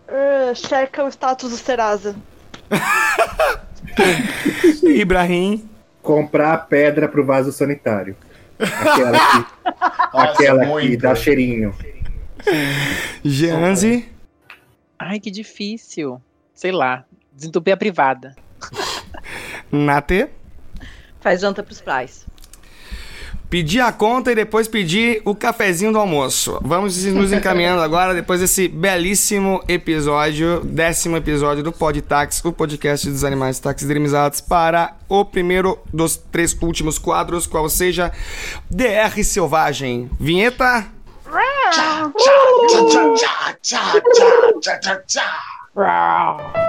Uh, 0.08 0.56
checa 0.56 1.04
o 1.04 1.10
status 1.10 1.50
do 1.50 1.58
Serasa. 1.58 2.16
Ibrahim? 4.84 5.68
Comprar 6.08 6.58
pedra 6.68 7.10
pro 7.10 7.26
vaso 7.26 7.52
sanitário. 7.52 8.16
Aquela 8.58 9.12
que, 9.12 9.68
Nossa, 10.18 10.32
aquela 10.32 10.80
que 10.80 10.96
dá 10.96 11.14
cheirinho. 11.14 11.76
Jeanze? 13.26 14.10
Ai, 14.98 15.20
que 15.20 15.30
difícil. 15.30 16.22
Sei 16.54 16.72
lá. 16.72 17.04
Desentupir 17.34 17.74
a 17.74 17.78
privada. 17.78 18.34
Natê? 19.70 20.30
Faz 21.20 21.42
janta 21.42 21.62
pros 21.62 21.82
pais. 21.82 22.26
Pedir 23.50 23.80
a 23.80 23.92
conta 23.94 24.32
e 24.32 24.36
depois 24.36 24.68
pedir 24.68 25.22
o 25.24 25.34
cafezinho 25.34 25.94
do 25.94 25.98
almoço. 25.98 26.60
Vamos 26.62 27.02
nos 27.06 27.32
encaminhando 27.32 27.82
agora, 27.84 28.14
depois 28.14 28.42
desse 28.42 28.68
belíssimo 28.68 29.64
episódio, 29.68 30.62
décimo 30.66 31.16
episódio 31.16 31.64
do 31.64 31.72
Podtax, 31.72 32.44
o 32.44 32.52
podcast 32.52 33.10
dos 33.10 33.24
animais 33.24 33.60
taxidermizados, 33.60 34.42
para 34.42 34.96
o 35.08 35.24
primeiro 35.24 35.80
dos 35.94 36.18
três 36.18 36.56
últimos 36.62 36.98
quadros, 37.00 37.48
qual 37.48 37.70
seja 37.70 38.12
DR 38.70 39.24
Selvagem. 39.24 40.10
Vinheta? 40.20 40.86
Tchá, 41.72 42.12
tchá, 42.18 43.14
tchá, 43.14 43.56
tchá, 43.62 44.02
tchá, 44.02 44.02
tchá, 44.62 44.78
tchá, 44.80 45.02
tchá. 45.08 46.67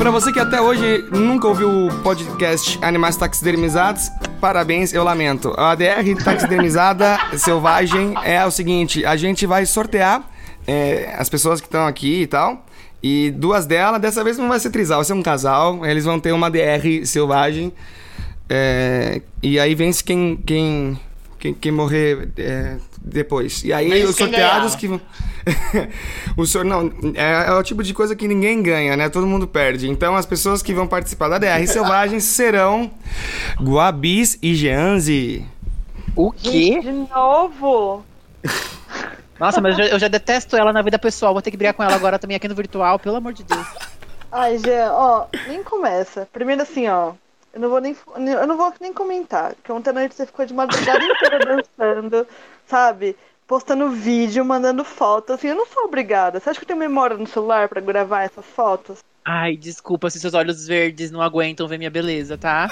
Para 0.00 0.10
você 0.10 0.32
que 0.32 0.40
até 0.40 0.58
hoje 0.62 1.04
nunca 1.12 1.46
ouviu 1.46 1.68
o 1.68 2.02
podcast 2.02 2.78
Animais 2.80 3.18
Taxidermizados, 3.18 4.10
parabéns, 4.40 4.94
eu 4.94 5.04
lamento. 5.04 5.52
A 5.58 5.72
ADR 5.72 6.16
Taxidermizada 6.24 7.18
Selvagem 7.36 8.14
é 8.24 8.42
o 8.46 8.50
seguinte: 8.50 9.04
a 9.04 9.14
gente 9.14 9.44
vai 9.44 9.66
sortear 9.66 10.26
é, 10.66 11.14
as 11.18 11.28
pessoas 11.28 11.60
que 11.60 11.66
estão 11.66 11.86
aqui 11.86 12.22
e 12.22 12.26
tal. 12.26 12.64
E 13.02 13.30
duas 13.30 13.66
delas, 13.66 14.00
dessa 14.00 14.24
vez 14.24 14.38
não 14.38 14.48
vai 14.48 14.58
ser 14.58 14.70
trisal, 14.70 15.00
vai 15.00 15.04
ser 15.04 15.12
um 15.12 15.22
casal. 15.22 15.84
Eles 15.84 16.06
vão 16.06 16.18
ter 16.18 16.32
uma 16.32 16.50
DR 16.50 17.04
selvagem. 17.04 17.70
É, 18.48 19.20
e 19.42 19.60
aí 19.60 19.74
vence 19.74 20.02
quem, 20.02 20.34
quem, 20.46 20.98
quem, 21.38 21.52
quem 21.52 21.72
morrer 21.72 22.30
é, 22.38 22.78
depois. 23.02 23.62
E 23.64 23.70
aí 23.70 24.02
os 24.02 24.16
sorteados 24.16 24.74
ganhar. 24.74 24.78
que 24.78 24.88
vão. 24.88 25.00
o 26.36 26.46
senhor 26.46 26.64
não 26.64 26.92
é, 27.14 27.48
é 27.48 27.52
o 27.52 27.62
tipo 27.62 27.82
de 27.82 27.94
coisa 27.94 28.14
que 28.14 28.28
ninguém 28.28 28.62
ganha, 28.62 28.96
né? 28.96 29.08
Todo 29.08 29.26
mundo 29.26 29.46
perde. 29.46 29.88
Então 29.88 30.14
as 30.16 30.26
pessoas 30.26 30.62
que 30.62 30.74
vão 30.74 30.86
participar 30.86 31.28
da 31.28 31.38
DR 31.38 31.66
Selvagem 31.66 32.20
serão 32.20 32.90
Guabis 33.60 34.38
e 34.42 34.54
Jeanzi. 34.54 35.46
O 36.14 36.30
quê? 36.32 36.80
De 36.80 36.92
novo? 36.92 38.04
Nossa, 39.38 39.60
mas 39.60 39.78
eu 39.78 39.84
já, 39.84 39.90
eu 39.94 39.98
já 39.98 40.08
detesto 40.08 40.56
ela 40.56 40.72
na 40.72 40.82
vida 40.82 40.98
pessoal. 40.98 41.32
Vou 41.32 41.40
ter 41.40 41.50
que 41.50 41.56
brigar 41.56 41.72
com 41.72 41.82
ela 41.82 41.94
agora 41.94 42.18
também 42.18 42.36
aqui 42.36 42.46
no 42.46 42.54
virtual, 42.54 42.98
pelo 42.98 43.16
amor 43.16 43.32
de 43.32 43.42
Deus. 43.42 43.66
Ai, 44.30 44.58
Jean, 44.58 44.92
ó, 44.92 45.26
nem 45.48 45.62
começa. 45.62 46.28
Primeiro 46.32 46.62
assim, 46.62 46.88
ó. 46.88 47.14
Eu 47.52 47.60
não 47.60 47.68
vou 47.68 47.80
nem, 47.80 47.96
eu 48.16 48.46
não 48.46 48.56
vou 48.56 48.72
nem 48.80 48.92
comentar. 48.92 49.54
Porque 49.54 49.72
ontem 49.72 49.90
à 49.90 49.92
noite 49.92 50.14
você 50.14 50.26
ficou 50.26 50.46
de 50.46 50.54
madrugada 50.54 51.02
inteira 51.02 51.38
dançando, 51.38 52.26
sabe? 52.66 53.16
Postando 53.50 53.90
vídeo, 53.90 54.44
mandando 54.44 54.84
foto. 54.84 55.32
Assim, 55.32 55.48
eu 55.48 55.56
não 55.56 55.66
sou 55.66 55.86
obrigada. 55.86 56.38
Você 56.38 56.48
acha 56.48 56.60
que 56.60 56.62
eu 56.62 56.68
tenho 56.68 56.78
memória 56.78 57.16
no 57.16 57.26
celular 57.26 57.68
pra 57.68 57.80
gravar 57.80 58.22
essas 58.22 58.44
fotos? 58.44 59.00
Ai, 59.24 59.56
desculpa 59.56 60.08
se 60.08 60.20
seus 60.20 60.34
olhos 60.34 60.68
verdes 60.68 61.10
não 61.10 61.20
aguentam 61.20 61.66
ver 61.66 61.76
minha 61.76 61.90
beleza, 61.90 62.38
tá? 62.38 62.68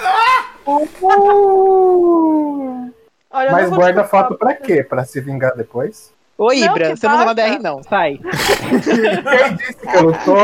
Olha, 3.29 3.49
eu 3.49 3.53
Mas 3.53 3.70
guarda 3.70 4.05
foto 4.05 4.39
pra 4.39 4.55
quê? 4.55 4.85
Pra 4.85 5.05
se 5.05 5.20
vingar 5.20 5.57
depois? 5.57 6.12
Ô, 6.39 6.47
Não, 6.47 6.55
Ibra, 6.55 6.91
que 6.91 6.97
você 6.97 7.09
não 7.09 7.18
tá 7.18 7.24
na 7.24 7.34
passa. 7.34 7.51
BR 7.57 7.62
não, 7.62 7.82
sai. 7.82 8.18
Quem 8.20 9.57
disse 9.57 9.74
que 9.76 9.97
eu 9.97 10.03
não 10.05 10.12
tô? 10.12 10.36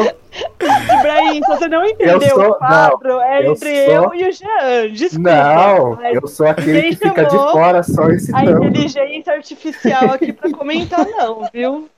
Ibrahim, 0.99 1.35
se 1.41 1.47
você 1.49 1.69
não 1.69 1.85
entendeu 1.87 2.21
sou- 2.31 2.51
o 2.51 2.55
quadro, 2.55 3.21
é 3.21 3.47
eu 3.47 3.53
entre 3.53 3.85
sou- 3.85 3.95
eu 3.95 4.15
e 4.15 4.29
o 4.29 4.33
Jean. 4.33 4.89
Desculpa. 4.93 5.31
Não, 5.31 5.95
mas 5.95 6.15
eu 6.21 6.27
sou 6.27 6.49
aquele 6.49 6.81
quem 6.83 6.91
que 6.91 6.97
fica 7.09 7.25
de 7.25 7.37
fora 7.37 7.83
só 7.85 8.03
A 8.07 8.13
excitando. 8.13 8.65
inteligência 8.65 9.33
artificial 9.35 10.11
aqui 10.11 10.33
pra 10.33 10.51
comentar, 10.51 11.07
não, 11.07 11.49
viu? 11.55 11.89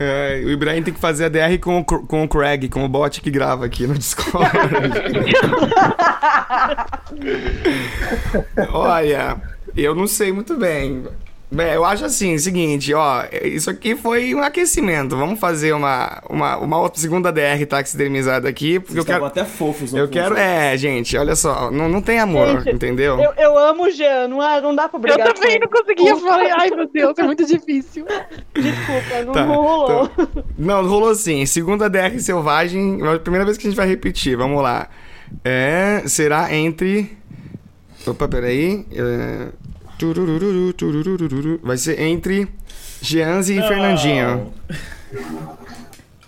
É, 0.00 0.40
o 0.46 0.50
Ibrahim 0.50 0.82
tem 0.82 0.94
que 0.94 1.00
fazer 1.00 1.26
a 1.26 1.28
DR 1.28 1.58
com 1.58 1.80
o, 1.80 1.84
com 1.84 2.24
o 2.24 2.28
Craig, 2.28 2.70
com 2.70 2.82
o 2.84 2.88
bot 2.88 3.20
que 3.20 3.30
grava 3.30 3.66
aqui 3.66 3.86
no 3.86 3.92
Discord. 3.98 4.48
Olha, 8.72 9.36
eu 9.76 9.94
não 9.94 10.06
sei 10.06 10.32
muito 10.32 10.56
bem. 10.56 11.04
Bem, 11.50 11.72
eu 11.72 11.82
acho 11.82 12.04
assim, 12.04 12.36
seguinte, 12.36 12.92
ó, 12.92 13.24
isso 13.42 13.70
aqui 13.70 13.96
foi 13.96 14.34
um 14.34 14.42
aquecimento. 14.42 15.16
Vamos 15.16 15.40
fazer 15.40 15.72
uma, 15.72 16.22
uma, 16.28 16.58
uma 16.58 16.78
outra 16.78 17.00
segunda 17.00 17.32
DR 17.32 17.64
taxidermizada 17.66 18.46
aqui, 18.46 18.78
porque 18.78 18.92
Vocês 18.92 19.06
eu 19.06 19.12
quero. 19.14 19.24
até 19.24 19.44
fofos. 19.46 19.94
Eu 19.94 20.06
com 20.06 20.12
quero. 20.12 20.36
É, 20.36 20.76
gente, 20.76 21.16
olha 21.16 21.34
só, 21.34 21.70
não, 21.70 21.88
não 21.88 22.02
tem 22.02 22.18
amor, 22.18 22.60
Gente, 22.60 22.74
entendeu? 22.74 23.18
Eu, 23.18 23.32
eu 23.38 23.58
amo 23.58 23.84
o 23.84 23.90
Jean, 23.90 24.28
não, 24.28 24.38
não 24.60 24.74
dá 24.74 24.90
pra 24.90 24.98
Eu 24.98 25.00
brigar 25.00 25.26
com 25.28 25.34
também 25.34 25.52
ele. 25.52 25.60
não 25.60 25.68
conseguia 25.68 26.16
falar. 26.16 26.54
Ai, 26.60 26.70
meu 26.70 26.86
Deus, 26.86 27.18
é 27.18 27.22
muito 27.22 27.46
difícil. 27.46 28.04
Desculpa, 28.54 29.22
não, 29.24 29.32
Tá, 29.32 29.46
não 29.46 29.54
rolou. 29.54 30.10
Não, 30.58 30.86
rolou 30.86 31.14
sim. 31.14 31.46
Segunda 31.46 31.88
DR 31.88 32.18
selvagem, 32.20 32.98
é 33.02 33.14
a 33.14 33.18
primeira 33.18 33.46
vez 33.46 33.56
que 33.56 33.66
a 33.66 33.70
gente 33.70 33.76
vai 33.76 33.88
repetir. 33.88 34.36
Vamos 34.36 34.62
lá. 34.62 34.88
É, 35.42 36.02
será 36.06 36.54
entre. 36.54 37.16
Opa, 38.06 38.28
peraí. 38.28 38.84
É... 38.92 39.48
Vai 41.62 41.76
ser 41.76 42.00
entre 42.00 42.48
Jeanzi 43.00 43.58
e 43.58 43.62
Fernandinho. 43.66 44.52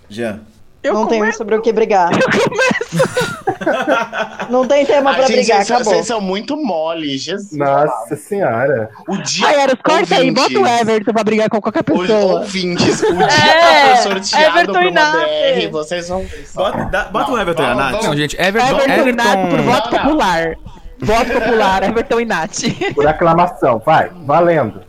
Jean. 0.09 0.41
Eu 0.83 0.95
não 0.95 1.05
começo. 1.05 1.21
tenho 1.23 1.37
sobre 1.37 1.55
o 1.57 1.61
que 1.61 1.71
brigar. 1.75 2.09
não 4.49 4.67
tem 4.67 4.87
tema 4.87 5.13
pra 5.13 5.27
gente, 5.27 5.37
brigar, 5.37 5.59
vocês, 5.59 5.71
acabou. 5.71 5.93
vocês 5.93 6.07
são 6.07 6.23
muito 6.23 6.57
mole, 6.57 7.19
Jesus. 7.19 7.53
Nossa 7.53 8.17
senhora. 8.17 8.89
O 9.07 9.15
dia. 9.19 9.47
Ai, 9.47 9.61
Eros, 9.61 9.75
corta 9.85 10.15
aí, 10.17 10.31
bota 10.31 10.59
o 10.59 10.67
Everton 10.67 11.13
pra 11.13 11.23
brigar 11.23 11.51
com 11.51 11.61
qualquer 11.61 11.85
Os 11.91 12.01
pessoa. 12.01 12.41
ouvintes, 12.41 13.03
o 13.03 13.13
dia 13.15 13.27
É, 13.27 13.97
for 13.97 14.03
sorteado 14.25 14.59
Everton 14.59 14.73
pra 14.73 14.85
e 14.85 15.67
uma 15.67 15.71
vocês 15.71 16.09
vão 16.09 16.23
ver 16.25 16.47
só. 16.47 16.73
Bota, 16.73 16.85
dá- 16.87 17.05
bota 17.05 17.27
Não, 17.31 17.37
o 17.37 17.41
Everton 17.41 17.63
e 17.63 17.67
a 17.67 17.75
Nath. 17.75 18.03
Não, 18.03 18.17
gente, 18.17 18.41
Everton. 18.41 18.77
Everton 18.79 19.09
e 19.09 19.13
Nath 19.13 19.39
por 19.51 19.59
Everton. 19.59 19.63
voto 19.71 19.91
popular. 19.91 20.55
Voto 21.01 21.33
popular, 21.33 21.83
Everton 21.83 22.21
e 22.21 22.25
Nath. 22.25 22.61
Por 22.95 23.07
aclamação, 23.07 23.79
vai, 23.79 24.11
valendo. 24.25 24.83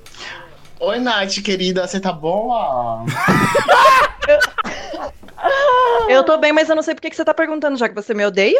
Oi, 0.79 0.99
Nath, 0.99 1.41
querida, 1.43 1.87
você 1.87 1.99
tá 1.99 2.11
boa? 2.11 3.05
Eu 6.09 6.23
tô 6.23 6.37
bem, 6.37 6.51
mas 6.51 6.69
eu 6.69 6.75
não 6.75 6.83
sei 6.83 6.93
por 6.95 7.01
que 7.01 7.13
você 7.15 7.23
tá 7.25 7.33
perguntando, 7.33 7.77
já 7.77 7.87
que 7.87 7.95
você 7.95 8.13
me 8.13 8.25
odeia. 8.25 8.59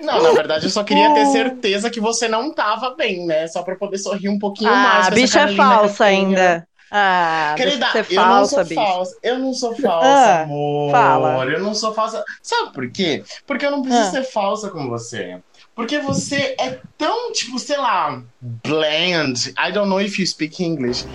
Não, 0.00 0.20
na 0.22 0.32
verdade, 0.32 0.64
eu 0.66 0.70
só 0.70 0.82
queria 0.82 1.12
ter 1.14 1.26
certeza 1.26 1.88
que 1.90 2.00
você 2.00 2.28
não 2.28 2.52
tava 2.52 2.94
bem, 2.94 3.24
né? 3.26 3.46
Só 3.48 3.62
pra 3.62 3.76
poder 3.76 3.98
sorrir 3.98 4.28
um 4.28 4.38
pouquinho 4.38 4.70
mais. 4.70 5.06
Ah, 5.06 5.10
bicha 5.10 5.38
é 5.38 5.42
cara 5.42 5.50
linda 5.52 5.62
que 5.64 5.68
falsa 5.78 6.04
ainda. 6.04 6.68
Ah, 6.94 7.54
Querida, 7.56 7.78
deixa 7.92 8.02
de 8.02 8.08
ser 8.08 8.14
eu 8.14 8.20
não 8.22 8.28
falsa, 8.32 8.54
sou 8.56 8.64
bicho. 8.64 8.80
falsa. 8.82 9.16
Eu 9.22 9.38
não 9.38 9.54
sou 9.54 9.74
falsa, 9.76 10.06
Ah, 10.08 10.42
amor. 10.42 10.90
fala. 10.90 11.44
Eu 11.46 11.60
não 11.60 11.74
sou 11.74 11.94
falsa. 11.94 12.22
Sabe 12.42 12.72
por 12.74 12.90
quê? 12.90 13.24
Porque 13.46 13.64
eu 13.64 13.70
não 13.70 13.80
preciso 13.82 14.08
Ah. 14.08 14.10
ser 14.10 14.24
falsa 14.24 14.68
com 14.70 14.88
você. 14.88 15.38
Porque 15.74 15.98
você 16.00 16.54
é 16.60 16.78
tão, 16.98 17.32
tipo, 17.32 17.58
sei 17.58 17.78
lá, 17.78 18.22
bland. 18.40 19.54
I 19.58 19.72
don't 19.72 19.88
know 19.88 20.00
if 20.00 20.18
you 20.18 20.26
speak 20.26 20.62
English. 20.62 21.06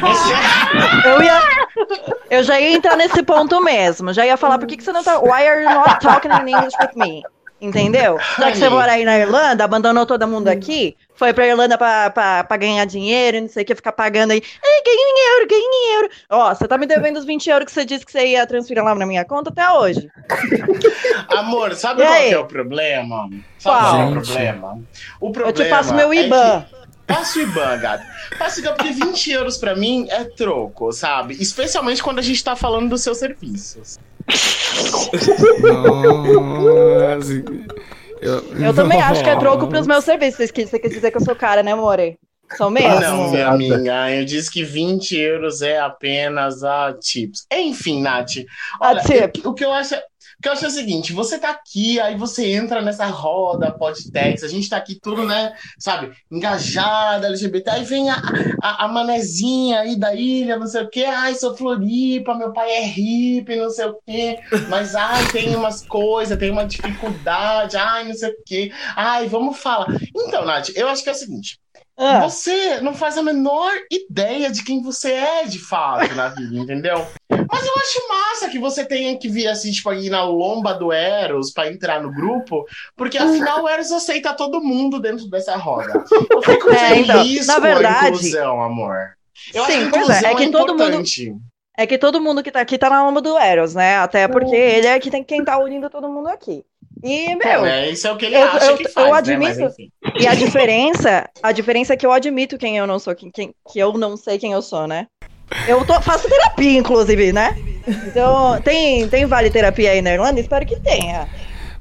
Você 0.00 1.08
Eu 1.08 1.22
ia. 1.22 1.40
Eu 2.30 2.44
já 2.44 2.60
ia 2.60 2.76
entrar 2.76 2.96
nesse 2.96 3.22
ponto 3.24 3.60
mesmo. 3.60 4.12
Já 4.12 4.24
ia 4.24 4.36
falar, 4.36 4.58
por 4.58 4.68
que, 4.68 4.76
que 4.76 4.84
você 4.84 4.92
não 4.92 5.02
tá. 5.02 5.18
Why 5.18 5.48
are 5.48 5.62
you 5.64 5.70
not 5.70 5.98
talking 6.00 6.30
in 6.30 6.54
English 6.54 6.76
with 6.80 6.94
me? 6.94 7.22
Entendeu? 7.60 8.18
Já 8.38 8.50
que 8.50 8.56
você 8.56 8.68
mora 8.70 8.92
aí 8.92 9.04
na 9.04 9.18
Irlanda, 9.18 9.64
abandonou 9.64 10.06
todo 10.06 10.26
mundo 10.26 10.48
aqui, 10.48 10.96
foi 11.14 11.34
pra 11.34 11.46
Irlanda 11.46 11.76
pra, 11.76 12.08
pra, 12.08 12.42
pra 12.44 12.56
ganhar 12.56 12.84
dinheiro, 12.86 13.38
não 13.42 13.48
sei 13.50 13.62
o 13.62 13.66
que, 13.66 13.74
ficar 13.74 13.92
pagando 13.92 14.30
aí. 14.30 14.42
Ai, 14.64 14.80
em 14.86 15.34
euro, 15.34 15.46
ganha 15.48 15.62
em 15.62 15.94
euro. 15.96 16.08
Ó, 16.30 16.54
você 16.54 16.66
tá 16.66 16.78
me 16.78 16.86
devendo 16.86 17.18
os 17.18 17.24
20 17.26 17.50
euros 17.50 17.66
que 17.66 17.72
você 17.72 17.84
disse 17.84 18.06
que 18.06 18.12
você 18.12 18.24
ia 18.28 18.46
transferir 18.46 18.82
lá 18.82 18.94
na 18.94 19.04
minha 19.04 19.24
conta 19.26 19.50
até 19.50 19.68
hoje. 19.70 20.08
Amor, 21.36 21.74
sabe 21.74 22.02
E 22.02 22.06
qual 22.06 22.14
é 22.18 22.38
o 22.38 22.46
problema? 22.46 23.28
Sabe 23.58 23.78
qual 23.78 24.00
é 24.00 24.04
o 24.06 24.12
problema? 24.12 24.80
O 25.20 25.26
Eu 25.28 25.32
problema 25.32 25.64
te 25.64 25.68
passo 25.70 25.94
meu 25.94 26.12
é 26.12 26.16
IBAN. 26.16 26.62
que- 26.62 26.80
Passa 27.06 27.38
o 27.40 27.42
IBAN, 27.42 27.78
gato. 27.78 28.04
Passa 28.38 28.56
o 28.56 28.60
IBAN, 28.62 28.74
porque 28.74 28.92
20 28.92 29.32
euros 29.32 29.58
pra 29.58 29.74
mim 29.74 30.06
é 30.10 30.24
troco, 30.24 30.92
sabe? 30.92 31.36
Especialmente 31.40 32.02
quando 32.02 32.20
a 32.20 32.22
gente 32.22 32.42
tá 32.42 32.54
falando 32.54 32.88
dos 32.88 33.02
seus 33.02 33.18
serviços. 33.18 33.98
Nossa. 35.62 37.32
Eu, 38.20 38.64
Eu 38.66 38.74
também 38.74 39.00
acho 39.00 39.22
que 39.24 39.30
é 39.30 39.36
troco 39.36 39.66
pros 39.66 39.86
meus 39.86 40.04
serviços. 40.04 40.36
Você 40.36 40.52
quis, 40.52 40.70
quis 40.70 40.90
dizer 40.92 41.10
que 41.10 41.16
eu 41.16 41.24
sou 41.24 41.34
cara, 41.34 41.62
né, 41.62 41.74
More? 41.74 42.18
Sou 42.56 42.68
mesmo? 42.68 43.00
Não, 43.00 43.30
minha 43.30 43.48
amiga, 43.48 44.10
eu 44.10 44.24
disse 44.24 44.50
que 44.50 44.64
20 44.64 45.16
euros 45.16 45.62
é 45.62 45.78
apenas 45.78 46.64
a 46.64 46.92
tips. 46.92 47.46
Enfim, 47.52 48.02
Nath, 48.02 48.38
A 48.80 48.88
olha, 48.90 49.00
tip. 49.02 49.40
eu- 49.44 49.50
o 49.50 49.54
que 49.54 49.64
eu 49.64 49.72
acho. 49.72 49.94
O 50.40 50.42
que 50.42 50.48
eu 50.48 50.52
acho 50.54 50.64
é 50.64 50.68
o 50.68 50.70
seguinte, 50.70 51.12
você 51.12 51.38
tá 51.38 51.50
aqui, 51.50 52.00
aí 52.00 52.16
você 52.16 52.50
entra 52.52 52.80
nessa 52.80 53.04
roda 53.04 53.70
podtex, 53.70 54.42
a 54.42 54.48
gente 54.48 54.70
tá 54.70 54.78
aqui 54.78 54.98
tudo, 54.98 55.26
né, 55.26 55.54
sabe, 55.78 56.16
engajada, 56.30 57.26
LGBT, 57.26 57.68
aí 57.68 57.84
vem 57.84 58.08
a, 58.08 58.16
a, 58.62 58.86
a 58.86 58.88
manezinha 58.88 59.80
aí 59.80 59.96
da 59.96 60.14
ilha, 60.14 60.56
não 60.56 60.66
sei 60.66 60.82
o 60.84 60.88
quê, 60.88 61.04
ai, 61.04 61.34
sou 61.34 61.54
Floripa, 61.54 62.34
meu 62.34 62.54
pai 62.54 62.70
é 62.70 62.86
hippie, 62.86 63.56
não 63.56 63.68
sei 63.68 63.84
o 63.84 63.98
quê, 64.06 64.38
mas 64.70 64.94
ai, 64.94 65.28
tem 65.30 65.54
umas 65.54 65.82
coisas, 65.86 66.38
tem 66.38 66.50
uma 66.50 66.64
dificuldade, 66.64 67.76
ai, 67.76 68.04
não 68.04 68.14
sei 68.14 68.30
o 68.30 68.36
quê, 68.46 68.72
ai, 68.96 69.28
vamos 69.28 69.58
falar. 69.58 69.88
Então, 70.16 70.46
Nath, 70.46 70.70
eu 70.74 70.88
acho 70.88 71.02
que 71.02 71.10
é 71.10 71.12
o 71.12 71.16
seguinte, 71.16 71.60
Ah, 72.02 72.20
você 72.20 72.80
não 72.80 72.94
faz 72.94 73.18
a 73.18 73.22
menor 73.22 73.70
ideia 73.90 74.50
de 74.50 74.64
quem 74.64 74.80
você 74.82 75.12
é 75.12 75.44
de 75.44 75.58
fato 75.58 76.14
na 76.14 76.28
vida, 76.28 76.56
entendeu? 76.56 77.06
Mas 77.28 77.66
eu 77.66 77.72
acho 77.76 78.08
massa 78.08 78.48
que 78.48 78.58
você 78.58 78.84
tenha 78.86 79.18
que 79.18 79.28
vir 79.28 79.46
assim, 79.48 79.70
tipo, 79.70 79.90
aí 79.90 80.08
na 80.08 80.24
lomba 80.24 80.72
do 80.72 80.90
Eros 80.92 81.52
pra 81.52 81.68
entrar 81.70 82.02
no 82.02 82.10
grupo, 82.10 82.64
porque 82.96 83.18
afinal 83.18 83.64
o 83.64 83.68
Eros 83.68 83.92
aceita 83.92 84.32
todo 84.32 84.62
mundo 84.62 84.98
dentro 84.98 85.28
dessa 85.28 85.56
roda. 85.56 86.02
Eu 86.30 86.42
fico 86.42 86.70
É, 86.70 86.96
então, 87.00 87.18
feliz 87.22 87.46
na 87.46 87.58
verdade- 87.58 88.06
inclusão, 88.08 88.62
amor. 88.62 88.96
Eu 89.52 89.64
Sim, 89.66 89.70
acho 89.72 89.72
que 89.72 89.72
é, 89.72 89.86
inclusão 90.00 90.30
é 90.30 90.34
que 90.34 90.48
todo 90.50 90.72
mundo- 90.72 90.82
importante. 90.84 91.34
É 91.78 91.86
que 91.86 91.96
todo 91.98 92.20
mundo 92.20 92.42
que 92.42 92.50
tá 92.50 92.60
aqui 92.60 92.76
tá 92.76 92.90
na 92.90 93.02
lomba 93.04 93.20
do 93.22 93.38
Eros, 93.38 93.74
né? 93.74 93.96
Até 93.98 94.26
porque 94.28 94.54
ele 94.54 94.86
é 94.86 94.98
que 95.00 95.10
tem 95.10 95.24
quem 95.24 95.42
tá 95.44 95.58
unindo 95.58 95.88
todo 95.88 96.08
mundo 96.10 96.28
aqui. 96.28 96.62
E, 97.02 97.34
meu, 97.36 97.64
É? 97.64 97.90
Isso 97.90 98.06
é 98.06 98.12
o 98.12 98.16
que 98.16 98.26
ele 98.26 98.36
eu- 98.36 98.42
acha 98.48 98.66
eu- 98.66 98.76
que 98.76 98.86
eu 98.86 98.90
faz, 98.90 99.06
né? 99.26 99.36
Mas 99.36 99.58
admito- 99.58 99.62
enfim. 99.72 99.90
e 100.20 100.26
a 100.26 100.34
diferença, 100.34 101.28
a 101.42 101.52
diferença 101.52 101.92
é 101.94 101.96
que 101.96 102.06
eu 102.06 102.12
admito 102.12 102.58
quem 102.58 102.76
eu 102.76 102.86
não 102.86 102.98
sou, 102.98 103.14
quem, 103.14 103.30
quem- 103.30 103.54
que 103.72 103.78
eu 103.78 103.92
não 103.94 104.16
sei 104.16 104.38
quem 104.38 104.52
eu 104.52 104.62
sou, 104.62 104.86
né? 104.86 105.06
Eu 105.66 105.84
tô, 105.84 106.00
faço 106.00 106.28
terapia, 106.28 106.78
inclusive, 106.78 107.32
né? 107.32 107.56
Então, 108.06 108.60
tem, 108.62 109.08
tem 109.08 109.26
vale 109.26 109.50
terapia 109.50 109.90
aí 109.90 110.00
na 110.02 110.12
Irlanda? 110.12 110.38
Espero 110.40 110.64
que 110.64 110.78
tenha. 110.78 111.28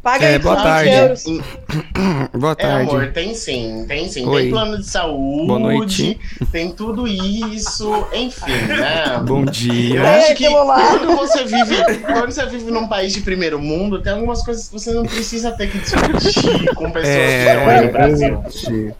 Paga 0.01 0.25
É, 0.25 0.29
aí 0.35 0.39
boa 0.39 0.55
tarde. 0.55 0.89
20 0.89 0.97
euros. 0.99 1.23
Boa 2.33 2.53
É, 2.53 2.55
tarde. 2.55 2.89
amor, 2.89 3.11
tem 3.11 3.35
sim, 3.35 3.85
tem 3.87 4.07
sim. 4.07 4.25
Oi. 4.25 4.43
Tem 4.43 4.51
plano 4.51 4.77
de 4.77 4.85
saúde, 4.87 5.47
Boa 5.47 5.59
noite. 5.59 6.17
tem 6.53 6.71
tudo 6.71 7.05
isso, 7.05 8.07
enfim, 8.13 8.51
né? 8.51 9.19
Bom 9.25 9.43
dia. 9.43 9.99
É, 10.01 10.19
acho 10.31 10.35
que 10.35 10.47
quando 10.49 11.15
você 11.17 11.43
vive, 11.43 11.75
quando 12.05 12.31
você 12.31 12.45
vive 12.45 12.71
num 12.71 12.87
país 12.87 13.11
de 13.11 13.19
primeiro 13.21 13.59
mundo, 13.59 14.01
tem 14.01 14.13
algumas 14.13 14.41
coisas 14.41 14.67
que 14.69 14.73
você 14.73 14.91
não 14.93 15.03
precisa 15.03 15.51
ter 15.51 15.69
que 15.69 15.79
discutir 15.79 16.73
com 16.75 16.89
pessoas 16.91 17.15
É. 17.15 17.43
que 17.43 17.49
estão 17.51 17.69
aí 17.69 17.85
no 17.85 17.91
Brasil. 17.91 18.43
Gente, 18.49 18.95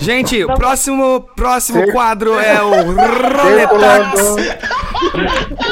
Gente, 0.00 0.44
o 0.44 0.54
próximo, 0.54 1.20
próximo 1.36 1.82
Cir- 1.84 1.92
quadro 1.92 2.38
é 2.38 2.60
o 2.62 2.70
Roletax. 2.70 4.20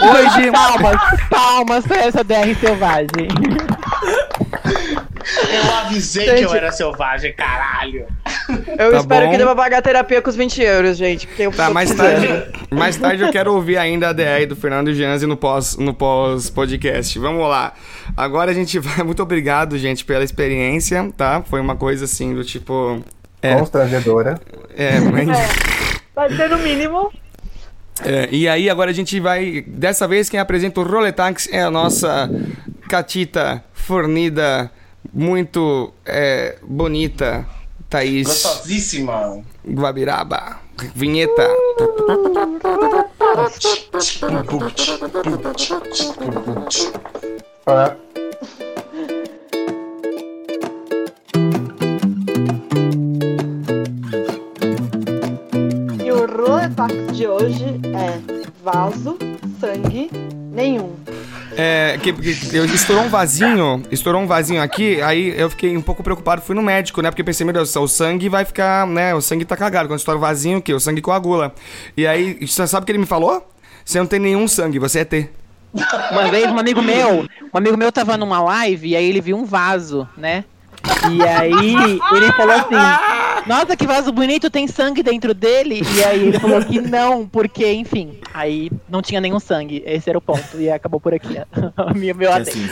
Hoje, 0.03 0.51
Palmas, 0.53 0.97
palmas 1.31 1.87
pra 1.87 1.97
essa 2.05 2.23
DR 2.25 2.55
selvagem. 2.61 3.29
Eu 5.53 5.75
avisei 5.77 6.35
que 6.35 6.43
eu 6.43 6.55
era 6.55 6.73
selvagem, 6.73 7.33
caralho. 7.35 8.07
Eu 8.79 8.91
Tá 8.93 8.99
espero 8.99 9.27
bom. 9.27 9.33
que 9.33 9.39
deva 9.39 9.55
pagar 9.57 9.83
terapia 9.83 10.23
com 10.23 10.31
os 10.31 10.37
20 10.37 10.63
euros, 10.63 10.97
gente. 10.97 11.27
Porque 11.27 11.43
eu 11.43 11.53
Tá, 11.53 11.71
mais 11.71 11.93
tarde, 11.95 12.29
mais 12.71 12.97
tarde 12.97 13.23
eu 13.23 13.31
quero 13.31 13.53
ouvir 13.55 13.77
ainda 13.77 14.09
a 14.09 14.13
DR 14.13 14.47
do 14.49 14.57
Fernando 14.57 14.93
Gianzi 14.95 15.27
no 15.27 15.37
pós 15.37 15.77
no 15.77 15.93
pós 15.95 16.49
podcast. 16.51 17.19
Vamos 17.19 17.49
lá. 17.49 17.73
Agora 18.17 18.51
a 18.51 18.55
gente 18.55 18.79
vai. 18.79 19.05
Muito 19.05 19.23
obrigado, 19.23 19.77
gente, 19.79 20.05
pela 20.05 20.25
experiência, 20.25 21.11
tá? 21.17 21.43
Foi 21.49 21.61
uma 21.61 21.77
coisa 21.77 22.05
assim 22.07 22.35
do 22.35 22.45
tipo. 22.45 23.03
É, 23.43 23.55
Constrangedora. 23.57 24.41
é, 24.77 24.99
mas- 25.01 25.29
Vai 26.15 26.35
ser 26.35 26.49
no 26.49 26.59
mínimo. 26.59 27.13
é, 28.05 28.29
e 28.33 28.49
aí 28.49 28.71
agora 28.71 28.91
a 28.91 28.95
gente 28.95 29.19
vai. 29.21 29.63
Dessa 29.67 30.09
vez 30.09 30.29
quem 30.31 30.41
apresenta 30.41 30.81
o 30.81 30.85
Roletax 30.85 31.49
é 31.53 31.63
a 31.63 31.71
nossa 31.71 32.31
catita 32.89 33.63
fornida, 33.75 34.71
muito 35.17 35.95
é, 36.05 36.59
bonita, 36.63 37.47
Thaís 37.89 38.27
Gostosíssima. 38.27 39.43
Guabiraba. 39.67 40.61
Vinheta. 40.95 41.49
Ah, 47.67 47.97
É, 62.11 62.13
que, 62.13 62.35
que- 62.35 62.57
eu, 62.57 62.65
estourou 62.67 63.05
um 63.05 63.09
vasinho, 63.09 63.83
estourou 63.91 64.21
um 64.23 64.27
vasinho 64.27 64.63
aqui, 64.63 65.01
aí 65.03 65.35
eu 65.39 65.49
fiquei 65.51 65.77
um 65.77 65.83
pouco 65.83 66.03
preocupado, 66.03 66.43
fui 66.43 66.55
no 66.55 66.63
médico, 66.63 67.01
né? 67.03 67.11
Porque 67.11 67.25
pensei, 67.25 67.45
meu 67.45 67.53
Deus, 67.53 67.75
o 67.77 67.87
sangue 67.89 68.29
vai 68.29 68.45
ficar, 68.45 68.87
né? 68.87 69.15
O 69.15 69.21
sangue 69.21 69.45
tá 69.45 69.57
cagado. 69.57 69.89
Quando 69.89 69.99
estoura 69.99 70.19
o 70.19 70.21
vasinho, 70.21 70.59
o 70.59 70.63
quê? 70.63 70.73
O 70.75 70.81
sangue 70.81 71.01
coagula. 71.01 71.55
E 71.97 72.07
aí, 72.07 72.39
você 72.47 72.67
sabe 72.67 72.85
o 72.85 72.87
que 72.87 72.93
ele 72.93 72.99
me 72.99 73.07
falou? 73.07 73.47
Você 73.85 73.99
não 73.99 74.07
tem 74.07 74.19
nenhum 74.19 74.49
sangue, 74.49 74.79
você 74.79 75.01
é 75.01 75.05
T. 75.05 75.31
Uma 76.11 76.29
vez 76.29 76.51
um 76.51 76.59
amigo 76.59 76.81
meu, 76.83 77.27
um 77.53 77.59
amigo 77.59 77.77
meu 77.77 77.93
tava 77.93 78.17
numa 78.17 78.41
live 78.41 78.89
e 78.89 78.97
aí 78.97 79.05
ele 79.09 79.21
viu 79.21 79.37
um 79.37 79.45
vaso, 79.45 80.09
né? 80.17 80.45
E 81.11 81.23
aí 81.23 82.01
ele 82.13 82.33
falou 82.33 82.55
assim: 82.55 82.75
Nossa, 83.47 83.77
que 83.77 83.87
vaso 83.87 84.11
bonito, 84.13 84.51
tem 84.51 84.67
sangue 84.67 85.03
dentro 85.03 85.33
dele? 85.33 85.83
E 85.97 86.05
aí 86.05 86.29
ele 86.29 86.39
falou 86.41 86.65
que 86.65 86.81
não, 86.81 87.27
porque, 87.27 87.73
enfim, 87.73 88.19
aí 88.35 88.71
não 88.89 89.01
tinha 89.01 89.21
nenhum 89.21 89.39
sangue. 89.39 89.83
Esse 89.87 90.09
era 90.11 90.19
o 90.19 90.23
ponto. 90.23 90.61
E 90.61 90.69
acabou 90.71 91.01
por 91.01 91.15
aqui. 91.15 91.37
meu 91.95 92.15
meu 92.15 92.33
adendo. 92.33 92.51
assim, 92.51 92.69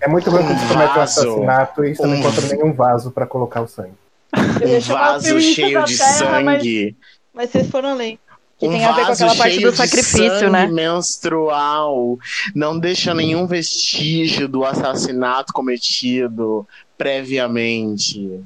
é 0.00 0.08
muito 0.08 0.30
ruim 0.30 0.44
quando 0.44 0.58
você 0.58 0.66
comete 0.72 0.98
um 0.98 1.02
assassinato 1.02 1.84
e 1.84 1.94
você 1.94 2.02
não 2.06 2.10
Um- 2.14 2.16
encontra 2.20 2.46
nenhum 2.56 2.72
vaso 2.72 3.10
pra 3.10 3.26
colocar 3.26 3.60
o 3.60 3.68
sangue. 3.68 3.92
Um 4.34 4.80
vaso 4.80 5.40
cheio 5.40 5.84
de 5.84 5.96
terra, 5.98 6.40
mas- 6.42 6.62
sangue. 6.62 6.96
Mas 7.34 7.50
vocês 7.50 7.68
foram 7.68 7.90
além. 7.90 8.18
Que 8.58 8.66
um 8.66 8.70
tem 8.72 8.84
a 8.84 8.90
ver 8.92 9.06
com 9.06 9.12
aquela 9.12 9.36
parte 9.36 9.60
do 9.60 9.70
sacrifício, 9.72 10.50
né? 10.50 10.66
menstrual 10.66 12.18
não 12.56 12.76
deixa 12.76 13.14
nenhum 13.14 13.46
vestígio 13.46 14.48
do 14.48 14.64
assassinato 14.64 15.52
cometido 15.52 16.66
previamente. 16.96 18.40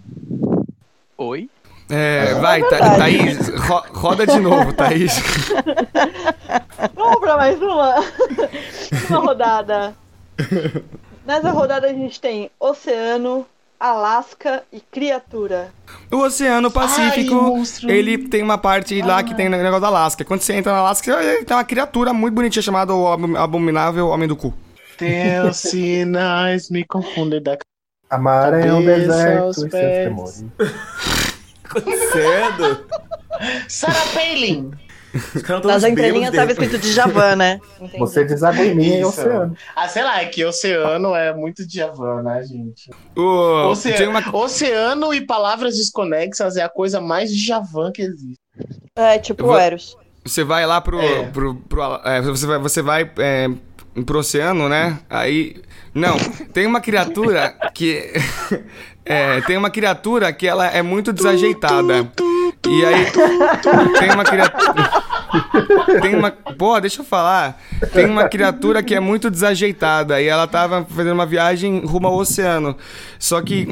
Oi? 1.23 1.49
É, 1.91 2.35
vai, 2.35 2.61
Tha- 2.63 2.69
verdade. 2.71 2.97
Thaís, 2.99 3.49
ro- 3.49 3.85
roda 3.93 4.27
de 4.27 4.39
novo, 4.41 4.73
Thaís. 4.73 5.21
Vamos 6.95 7.21
pra 7.21 7.37
mais 7.37 7.61
uma. 7.61 7.95
uma 9.11 9.19
rodada. 9.19 9.95
Nessa 11.27 11.51
rodada 11.51 11.87
a 11.87 11.93
gente 11.93 12.21
tem 12.21 12.51
oceano, 12.59 13.47
Alasca 13.79 14.63
e 14.73 14.81
criatura. 14.81 15.71
O 16.11 16.17
Oceano 16.19 16.71
Pacífico, 16.71 17.57
Ai, 17.85 17.91
ele 17.91 18.17
tem 18.29 18.43
uma 18.43 18.57
parte 18.59 19.01
lá 19.03 19.23
que 19.23 19.35
tem 19.35 19.47
o 19.49 19.51
negócio 19.51 19.81
da 19.81 19.89
Alasca. 19.89 20.25
Quando 20.25 20.41
você 20.41 20.55
entra 20.55 20.73
na 20.73 20.79
Alasca, 20.79 21.17
tem 21.45 21.57
uma 21.57 21.65
criatura 21.65 22.13
muito 22.13 22.35
bonitinha 22.35 22.63
chamada 22.63 22.95
o 22.95 23.07
Ab- 23.13 23.37
Abominável 23.37 24.09
Homem 24.09 24.29
do 24.29 24.37
Cu. 24.37 24.55
Teus 24.97 25.57
sinais 25.69 26.71
me 26.71 26.85
confundem 26.85 27.43
da 27.43 27.57
Amar 28.11 28.53
é 28.55 28.73
um 28.73 28.85
deserto 28.85 29.43
aos 29.45 29.57
e 29.57 29.61
seus 29.61 29.71
pés. 29.73 30.05
temores. 30.09 30.45
Cedo. 31.81 32.87
Sarah 33.69 34.07
Palin! 34.15 34.71
Nas 35.65 35.85
entrelinhas 35.85 36.35
tava 36.35 36.47
de 36.47 36.53
escrito 36.53 36.79
Djavan, 36.79 37.37
né? 37.37 37.61
Entendi. 37.79 37.99
Você 38.01 38.25
em 38.65 38.75
mim 38.75 38.87
em 38.87 39.01
Isso. 39.01 39.09
oceano. 39.09 39.55
Ah, 39.77 39.87
sei 39.89 40.03
lá, 40.03 40.23
é 40.23 40.27
que 40.27 40.43
oceano 40.45 41.15
é 41.15 41.35
muito 41.35 41.67
Djavan, 41.67 42.23
né, 42.23 42.43
gente? 42.45 42.91
O, 43.15 43.69
Oceano, 43.71 44.11
uma, 44.11 44.37
oceano 44.37 45.13
e 45.13 45.21
palavras 45.21 45.77
desconexas 45.77 46.57
é 46.57 46.63
a 46.63 46.69
coisa 46.69 47.01
mais 47.01 47.31
Djavan 47.31 47.93
que 47.93 48.03
existe. 48.03 48.41
É, 48.97 49.19
tipo 49.19 49.45
vou- 49.45 49.59
Eros. 49.59 49.97
Você 50.25 50.45
vai 50.45 50.65
lá 50.65 50.81
pro. 50.81 51.01
É. 51.01 51.25
pro, 51.25 51.55
pro- 51.57 52.01
é, 52.05 52.21
você 52.23 52.47
vai, 52.47 52.59
você 52.59 52.81
vai 52.81 53.11
é, 53.19 53.49
pro 54.07 54.21
oceano, 54.21 54.69
né? 54.69 54.99
Aí. 55.11 55.57
Não, 55.95 56.17
tem 56.55 56.65
uma 56.65 56.81
criatura 56.81 57.55
que. 57.75 58.13
É, 59.05 59.41
tem 59.43 59.57
uma 59.57 59.71
criatura 59.71 60.33
que 60.33 60.47
ela 60.47 60.67
é 60.67 60.83
muito 60.83 61.13
desajeitada. 61.13 62.09
E 62.69 62.85
aí. 62.85 63.07
Tem 63.99 64.11
uma 64.13 64.25
criatura. 64.25 65.03
Tem 66.03 66.15
uma. 66.15 66.31
Pô, 66.31 66.79
deixa 66.79 67.01
eu 67.01 67.05
falar. 67.05 67.59
Tem 67.93 68.05
uma 68.07 68.29
criatura 68.29 68.83
que 68.83 68.95
é 68.95 69.01
muito 69.01 69.31
desajeitada 69.31 70.21
e 70.21 70.27
ela 70.29 70.47
tava 70.47 70.85
fazendo 70.89 71.15
uma 71.15 71.25
viagem 71.27 71.81
rumo 71.87 72.07
ao 72.07 72.17
oceano. 72.17 72.77
Só 73.19 73.41
que, 73.41 73.67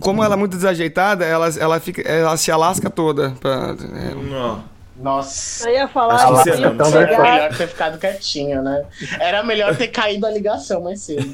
como 0.00 0.22
ela 0.24 0.34
é 0.34 0.36
muito 0.36 0.56
desajeitada, 0.56 1.24
ela, 1.24 1.48
ela, 1.58 1.78
fica, 1.80 2.02
ela 2.02 2.36
se 2.36 2.50
alasca 2.50 2.90
toda. 2.90 3.30
pra- 3.40 3.74
é, 3.94 4.14
Não. 4.14 4.73
Nossa. 4.96 5.68
Eu 5.68 5.74
ia 5.74 5.88
falar 5.88 6.14
Acho 6.14 6.44
que 6.44 6.50
você 6.50 6.66
Então 6.66 6.86
Era 7.00 7.22
melhor 7.22 7.56
ter 7.56 7.66
ficado 7.66 7.98
quietinho, 7.98 8.62
né? 8.62 8.84
Era 9.18 9.42
melhor 9.42 9.76
ter 9.76 9.88
caído 9.88 10.26
a 10.26 10.30
ligação 10.30 10.82
mais 10.82 11.00
cedo. 11.00 11.24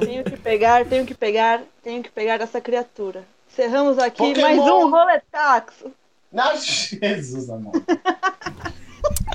tenho 0.00 0.24
que 0.24 0.36
pegar, 0.36 0.84
tenho 0.84 1.04
que 1.04 1.14
pegar, 1.14 1.60
tenho 1.82 2.02
que 2.02 2.10
pegar 2.10 2.40
essa 2.40 2.60
criatura. 2.60 3.24
Encerramos 3.52 3.98
aqui 3.98 4.18
Pokémon. 4.18 4.40
mais 4.40 4.58
um 4.58 4.90
roletaxo. 4.90 5.90
Não, 6.32 6.56
Jesus, 6.56 7.50
amor. 7.50 7.72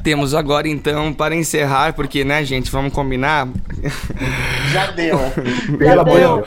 Temos 0.03 0.33
agora 0.33 0.67
então 0.67 1.13
para 1.13 1.35
encerrar, 1.35 1.93
porque 1.93 2.23
né, 2.23 2.43
gente, 2.43 2.69
vamos 2.71 2.93
combinar. 2.93 3.47
Já 4.71 4.91
deu. 4.91 5.17
De 5.67 5.77
deu. 5.77 6.45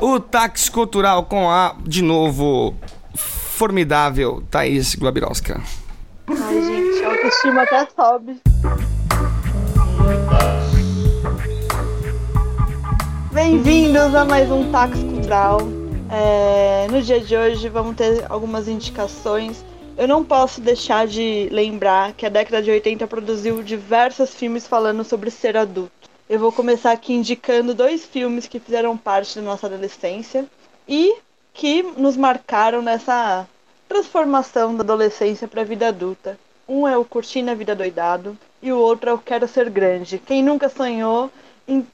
O 0.00 0.18
táxi 0.18 0.70
cultural 0.70 1.24
com 1.24 1.50
a 1.50 1.76
de 1.84 2.02
novo 2.02 2.74
formidável 3.14 4.42
Thaís 4.50 4.96
Guabirosca. 4.96 5.60
Ai, 6.26 6.62
gente, 6.62 7.04
a 7.04 7.10
autoestima 7.10 7.62
até 7.62 7.86
sobe. 7.94 8.40
Bem-vindos 13.30 14.14
a 14.14 14.24
mais 14.24 14.50
um 14.50 14.70
Táxi 14.72 15.04
Cultural. 15.04 15.58
É, 16.10 16.86
no 16.90 17.02
dia 17.02 17.20
de 17.20 17.36
hoje 17.36 17.68
vamos 17.68 17.96
ter 17.96 18.24
algumas 18.30 18.68
indicações. 18.68 19.62
Eu 19.98 20.08
não 20.08 20.24
posso 20.24 20.62
deixar 20.62 21.06
de 21.06 21.48
lembrar 21.52 22.14
que 22.14 22.24
a 22.24 22.30
década 22.30 22.62
de 22.62 22.70
80 22.70 23.06
produziu 23.06 23.62
diversos 23.62 24.34
filmes 24.34 24.66
falando 24.66 25.04
sobre 25.04 25.30
ser 25.30 25.58
adulto. 25.58 26.08
Eu 26.28 26.38
vou 26.38 26.50
começar 26.50 26.92
aqui 26.92 27.12
indicando 27.12 27.74
dois 27.74 28.04
filmes 28.06 28.46
que 28.46 28.58
fizeram 28.58 28.96
parte 28.96 29.36
da 29.36 29.42
nossa 29.42 29.66
adolescência 29.66 30.46
e 30.88 31.16
que 31.52 31.82
nos 31.82 32.16
marcaram 32.16 32.80
nessa 32.80 33.46
transformação 33.98 34.74
da 34.74 34.82
adolescência 34.82 35.46
para 35.46 35.60
a 35.60 35.64
vida 35.64 35.86
adulta. 35.86 36.36
Um 36.68 36.88
é 36.88 36.98
o 36.98 37.04
Curtindo 37.04 37.52
a 37.52 37.54
Vida 37.54 37.76
Doidado 37.76 38.36
e 38.60 38.72
o 38.72 38.78
outro 38.78 39.08
é 39.08 39.12
o 39.12 39.18
Quero 39.18 39.46
Ser 39.46 39.70
Grande. 39.70 40.18
Quem 40.18 40.42
nunca 40.42 40.68
sonhou 40.68 41.30
em 41.68 41.86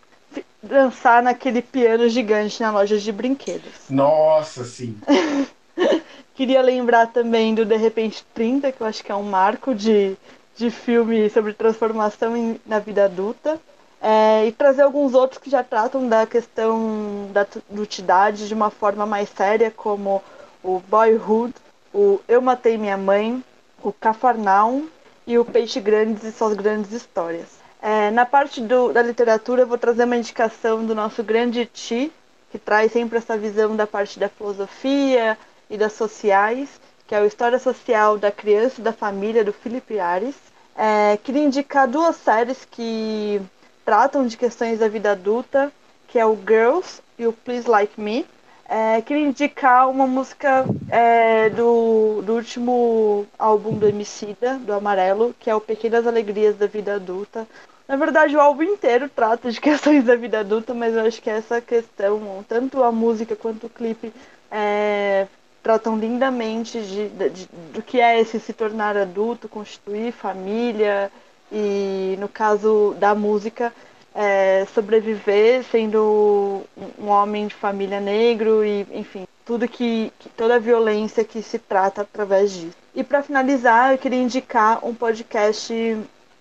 dançar 0.62 1.22
naquele 1.22 1.60
piano 1.60 2.08
gigante 2.08 2.62
na 2.62 2.70
loja 2.70 2.96
de 2.96 3.12
brinquedos? 3.12 3.72
Nossa, 3.90 4.64
sim. 4.64 4.96
Queria 6.34 6.62
lembrar 6.62 7.08
também 7.08 7.54
do 7.54 7.66
De 7.66 7.76
Repente 7.76 8.24
30, 8.32 8.72
que 8.72 8.80
eu 8.80 8.86
acho 8.86 9.04
que 9.04 9.12
é 9.12 9.14
um 9.14 9.22
marco 9.24 9.74
de, 9.74 10.16
de 10.56 10.70
filme 10.70 11.28
sobre 11.28 11.52
transformação 11.52 12.34
em- 12.34 12.58
na 12.64 12.78
vida 12.78 13.04
adulta. 13.04 13.60
É, 14.00 14.46
e 14.46 14.52
trazer 14.52 14.80
alguns 14.80 15.12
outros 15.12 15.38
que 15.38 15.50
já 15.50 15.62
tratam 15.62 16.08
da 16.08 16.26
questão 16.26 17.28
da 17.34 17.46
adultidade 17.70 18.48
de 18.48 18.54
uma 18.54 18.70
forma 18.70 19.04
mais 19.04 19.28
séria, 19.28 19.70
como 19.70 20.22
o 20.64 20.80
Boyhood, 20.88 21.52
o 21.92 22.20
Eu 22.28 22.40
Matei 22.40 22.76
Minha 22.78 22.96
Mãe, 22.96 23.42
o 23.82 23.92
Cafarnaum 23.92 24.88
e 25.26 25.38
o 25.38 25.44
Peixe 25.44 25.80
Grandes 25.80 26.24
e 26.24 26.32
Suas 26.32 26.54
Grandes 26.54 26.92
Histórias. 26.92 27.48
É, 27.82 28.10
na 28.10 28.26
parte 28.26 28.60
do- 28.60 28.92
da 28.92 29.02
literatura, 29.02 29.62
eu 29.62 29.66
vou 29.66 29.78
trazer 29.78 30.04
uma 30.04 30.16
indicação 30.16 30.84
do 30.84 30.94
nosso 30.94 31.22
grande 31.22 31.66
Ti, 31.66 32.12
que 32.50 32.58
traz 32.58 32.92
sempre 32.92 33.18
essa 33.18 33.36
visão 33.36 33.74
da 33.76 33.86
parte 33.86 34.18
da 34.18 34.28
filosofia 34.28 35.38
e 35.68 35.76
das 35.78 35.92
sociais, 35.92 36.68
que 37.06 37.14
é 37.14 37.20
o 37.20 37.26
História 37.26 37.58
Social 37.58 38.18
da 38.18 38.30
Criança 38.30 38.80
e 38.80 38.84
da 38.84 38.92
Família, 38.92 39.44
do 39.44 39.52
Felipe 39.52 39.98
Ares. 39.98 40.34
É, 40.76 41.16
queria 41.22 41.42
indicar 41.42 41.88
duas 41.88 42.16
séries 42.16 42.66
que 42.70 43.40
tratam 43.84 44.26
de 44.26 44.36
questões 44.36 44.78
da 44.78 44.88
vida 44.88 45.12
adulta, 45.12 45.72
que 46.08 46.18
é 46.18 46.26
o 46.26 46.36
Girls 46.36 47.00
e 47.18 47.26
o 47.26 47.32
Please 47.32 47.68
Like 47.68 48.00
Me. 48.00 48.26
É, 48.72 49.02
queria 49.02 49.26
indicar 49.26 49.88
uma 49.90 50.06
música 50.06 50.64
é, 50.88 51.50
do, 51.50 52.22
do 52.22 52.34
último 52.34 53.26
álbum 53.36 53.76
do 53.76 53.88
Emicida, 53.88 54.58
do 54.60 54.72
Amarelo, 54.72 55.34
que 55.40 55.50
é 55.50 55.54
o 55.54 55.60
Pequenas 55.60 56.06
Alegrias 56.06 56.54
da 56.56 56.68
Vida 56.68 56.94
Adulta. 56.94 57.48
Na 57.88 57.96
verdade, 57.96 58.36
o 58.36 58.40
álbum 58.40 58.62
inteiro 58.62 59.08
trata 59.08 59.50
de 59.50 59.58
questões 59.60 60.04
da 60.04 60.14
vida 60.14 60.38
adulta, 60.38 60.72
mas 60.72 60.94
eu 60.94 61.00
acho 61.04 61.20
que 61.20 61.28
essa 61.28 61.60
questão, 61.60 62.44
tanto 62.48 62.80
a 62.84 62.92
música 62.92 63.34
quanto 63.34 63.66
o 63.66 63.70
clipe, 63.70 64.12
é, 64.48 65.26
tratam 65.64 65.98
lindamente 65.98 66.80
de, 66.80 67.08
de- 67.08 67.48
do 67.72 67.82
que 67.82 68.00
é 68.00 68.20
esse 68.20 68.38
se 68.38 68.52
tornar 68.52 68.96
adulto, 68.96 69.48
constituir 69.48 70.12
família 70.12 71.10
e, 71.50 72.16
no 72.20 72.28
caso 72.28 72.94
da 73.00 73.16
música, 73.16 73.72
é, 74.14 74.66
sobreviver 74.74 75.62
sendo 75.70 76.62
um- 76.98 77.08
homem 77.08 77.46
de 77.46 77.54
família 77.54 78.00
negro 78.00 78.64
e, 78.64 78.86
enfim, 78.92 79.26
tudo 79.44 79.68
que, 79.68 80.12
que- 80.18 80.28
toda 80.30 80.56
a 80.56 80.58
violência 80.58 81.24
que 81.24 81.42
se 81.42 81.58
trata 81.58 82.02
através 82.02 82.52
disso. 82.52 82.76
E 82.94 83.04
para 83.04 83.22
finalizar, 83.22 83.92
eu 83.92 83.98
queria 83.98 84.20
indicar 84.20 84.84
um 84.84 84.94
podcast 84.94 85.72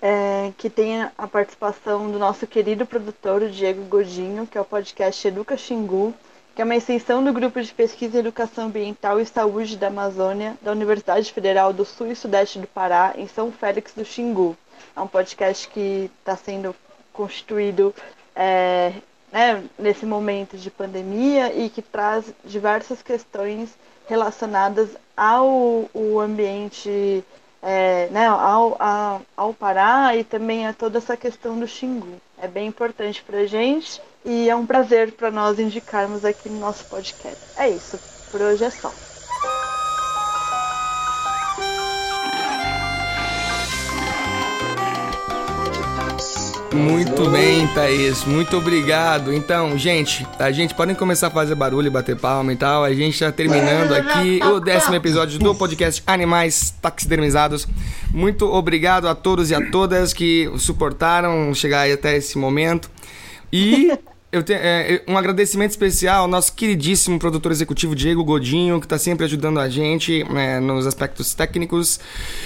é, 0.01 0.51
que 0.57 0.69
tem 0.69 1.03
a 1.17 1.27
participação 1.27 2.09
do 2.09 2.17
nosso 2.17 2.47
querido 2.47 2.85
produtor, 2.85 3.41
o 3.43 3.49
Diego 3.49 3.83
Godinho, 3.85 4.47
que 4.47 4.57
é 4.57 4.61
o 4.61 4.65
podcast 4.65 5.27
Educa 5.27 5.57
Xingu, 5.57 6.13
que 6.55 6.61
é 6.61 6.65
uma 6.65 6.75
extensão 6.75 7.23
do 7.23 7.31
Grupo 7.31 7.61
de 7.61 7.73
Pesquisa 7.73 8.17
em 8.17 8.19
Educação 8.21 8.65
Ambiental 8.65 9.19
e 9.19 9.25
Saúde 9.25 9.77
da 9.77 9.87
Amazônia, 9.87 10.55
da 10.61 10.71
Universidade 10.71 11.31
Federal 11.31 11.71
do 11.71 11.85
Sul 11.85 12.07
e 12.11 12.15
Sudeste 12.15 12.59
do 12.59 12.67
Pará, 12.67 13.13
em 13.15 13.27
São 13.27 13.51
Félix 13.51 13.93
do 13.93 14.03
Xingu. 14.03 14.57
É 14.95 14.99
um 15.01 15.07
podcast 15.07 15.67
que 15.69 16.09
está 16.19 16.35
sendo 16.35 16.75
constituído 17.19 17.93
é, 18.33 18.93
né, 19.29 19.61
nesse 19.77 20.05
momento 20.05 20.55
de 20.55 20.71
pandemia 20.71 21.53
e 21.53 21.69
que 21.69 21.81
traz 21.81 22.23
diversas 22.45 23.01
questões 23.01 23.69
relacionadas 24.07 24.89
ao 25.17 25.89
o 25.93 26.17
ambiente, 26.17 27.21
é, 27.61 28.07
né, 28.09 28.25
ao, 28.27 28.77
ao 29.35 29.53
Pará 29.53 30.15
e 30.15 30.23
também 30.23 30.65
a 30.65 30.71
toda 30.71 30.97
essa 30.97 31.17
questão 31.17 31.59
do 31.59 31.67
Xingu. 31.67 32.21
É 32.41 32.47
bem 32.47 32.67
importante 32.67 33.21
para 33.21 33.39
a 33.39 33.45
gente 33.45 34.01
e 34.23 34.49
é 34.49 34.55
um 34.55 34.65
prazer 34.65 35.11
para 35.11 35.29
nós 35.29 35.59
indicarmos 35.59 36.23
aqui 36.23 36.47
no 36.47 36.61
nosso 36.61 36.85
podcast. 36.85 37.37
É 37.57 37.67
isso, 37.69 37.99
por 38.31 38.39
hoje 38.39 38.63
é 38.63 38.69
só. 38.69 38.93
Muito 46.73 47.29
bem, 47.31 47.67
Thaís. 47.67 48.23
Muito 48.23 48.57
obrigado. 48.57 49.33
Então, 49.33 49.75
gente, 49.77 50.25
a 50.37 50.51
gente 50.51 50.75
podem 50.75 50.95
começar 50.95 51.27
a 51.27 51.31
fazer 51.31 51.55
barulho 51.55 51.89
bater 51.89 52.15
palma 52.15 52.53
e 52.53 52.55
tal. 52.55 52.83
A 52.83 52.93
gente 52.93 53.19
tá 53.19 53.31
terminando 53.31 53.91
aqui 53.93 54.39
o 54.43 54.59
décimo 54.59 54.95
episódio 54.95 55.39
do 55.39 55.55
podcast 55.55 56.03
Animais 56.05 56.73
Taxidermizados. 56.79 57.67
Muito 58.11 58.45
obrigado 58.45 59.07
a 59.07 59.15
todos 59.15 59.49
e 59.49 59.55
a 59.55 59.71
todas 59.71 60.13
que 60.13 60.51
suportaram 60.57 61.53
chegar 61.55 61.89
até 61.91 62.15
esse 62.15 62.37
momento. 62.37 62.89
E 63.51 63.91
eu 64.31 64.43
tenho 64.43 64.59
é, 64.61 65.01
um 65.07 65.17
agradecimento 65.17 65.71
especial 65.71 66.21
ao 66.21 66.27
nosso 66.27 66.53
queridíssimo 66.53 67.17
produtor 67.17 67.51
executivo 67.51 67.95
Diego 67.95 68.23
Godinho, 68.23 68.79
que 68.79 68.85
está 68.85 68.99
sempre 68.99 69.25
ajudando 69.25 69.59
a 69.59 69.67
gente 69.67 70.23
né, 70.25 70.59
nos 70.59 70.85
aspectos 70.85 71.33
técnicos. 71.33 71.99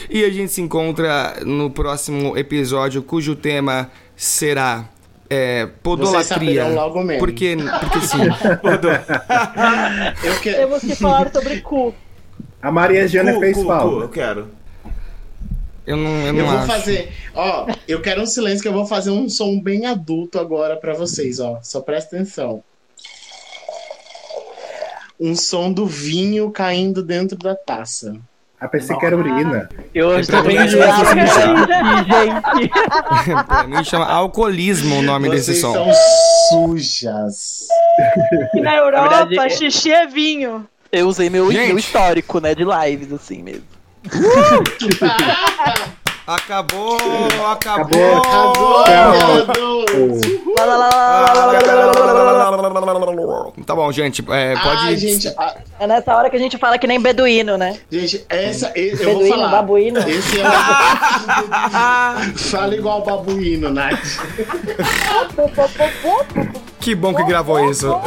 E 0.10 0.24
a 0.24 0.30
gente 0.30 0.54
se 0.54 0.62
encontra 0.62 1.42
no 1.46 1.70
próximo 1.70 2.38
episódio, 2.38 3.04
cujo 3.04 3.36
tema 3.36 3.92
será 4.24 4.88
é, 5.30 5.66
Vocês 5.66 5.78
podolatria. 5.82 6.68
logo 6.70 7.04
menos. 7.04 7.20
Porque, 7.20 7.58
porque 7.80 8.02
sim. 8.02 8.20
Eu 10.24 10.40
que... 10.40 10.54
Temos 10.54 10.82
que 10.82 10.96
falar 10.96 11.32
sobre 11.32 11.62
cu. 11.62 11.94
A 12.62 12.72
Maria 12.72 13.08
Jana 13.08 13.34
Cu, 13.34 13.40
fez 13.42 13.58
cu, 13.58 13.64
cu, 13.64 13.68
falta. 13.68 14.04
eu 14.06 14.10
quero. 14.10 14.48
Eu 15.86 15.98
não, 15.98 16.26
eu 16.26 16.32
não 16.34 16.40
Eu 16.40 16.46
vou 16.46 16.58
acho. 16.58 16.68
fazer, 16.68 17.12
ó, 17.36 17.68
eu 17.86 18.02
quero 18.02 18.22
um 18.22 18.26
silêncio 18.26 18.62
que 18.62 18.68
eu 18.70 18.74
vou 18.74 18.86
fazer 18.86 19.10
um 19.12 19.28
som 19.28 19.60
bem 19.60 19.86
adulto 19.86 20.40
agora 20.40 20.78
pra 20.78 20.94
vocês, 20.94 21.42
ó. 21.42 21.60
Só 21.62 21.82
presta 21.82 22.16
atenção. 22.16 22.64
Um 25.20 25.36
som 25.36 25.72
do 25.74 25.86
vinho 25.86 26.50
caindo 26.52 27.04
dentro 27.04 27.38
da 27.38 27.54
taça. 27.56 28.16
Ah, 28.64 28.68
pensei 28.70 28.96
que 28.96 29.06
era 29.06 29.18
urina. 29.18 29.68
Eu 29.94 30.18
estou 30.18 30.42
bem 30.42 30.56
pra 30.56 30.68
jurado, 30.68 31.04
mim, 31.16 31.22
gente. 32.56 33.46
Pra 33.46 33.64
mim 33.68 33.84
chama 33.84 34.06
alcoolismo 34.06 35.00
o 35.00 35.02
nome 35.02 35.30
desse 35.30 35.54
Vocês 35.54 35.60
som. 35.60 35.74
são 35.74 35.92
sujas. 36.50 37.68
E 38.56 38.62
na 38.62 38.78
Europa, 38.78 39.26
verdade, 39.26 39.54
é- 39.54 39.58
xixi 39.58 39.92
é 39.92 40.08
vinho. 40.08 40.66
Eu 40.94 41.10
usei 41.10 41.30
meu, 41.30 41.48
meu 41.48 41.78
histórico, 41.78 42.40
né, 42.40 42.56
de 42.56 42.64
lives, 42.64 43.12
assim 43.12 43.44
mesmo. 43.44 43.66
Acabou, 46.26 46.98
acabou, 47.52 48.16
acabou. 48.16 48.86
Tá 53.66 53.76
bom, 53.76 53.92
gente, 53.92 54.24
é, 54.30 54.56
pode. 54.56 54.88
Ah, 54.88 54.96
gente, 54.96 55.28
a... 55.28 55.58
É 55.82 55.86
nessa 55.86 56.16
hora 56.16 56.30
que 56.30 56.38
a 56.38 56.40
gente 56.40 56.58
fala 56.58 56.78
que 56.78 56.88
nem 56.88 56.98
beduíno, 56.98 57.58
né? 57.58 57.78
Gente, 57.92 58.26
essa, 58.30 58.72
eu 58.74 58.98
beduíno, 58.98 59.20
vou 59.20 59.28
falar. 59.28 59.50
Babuíno. 59.50 60.00
Esse 60.00 60.40
é 60.40 60.46
o... 60.48 60.50
fala 62.40 62.74
igual 62.74 63.04
babuíno, 63.04 63.70
Nath. 63.70 64.00
que 66.80 66.96
bom 66.96 67.14
que 67.14 67.26
gravou 67.26 67.70
isso. 67.70 67.94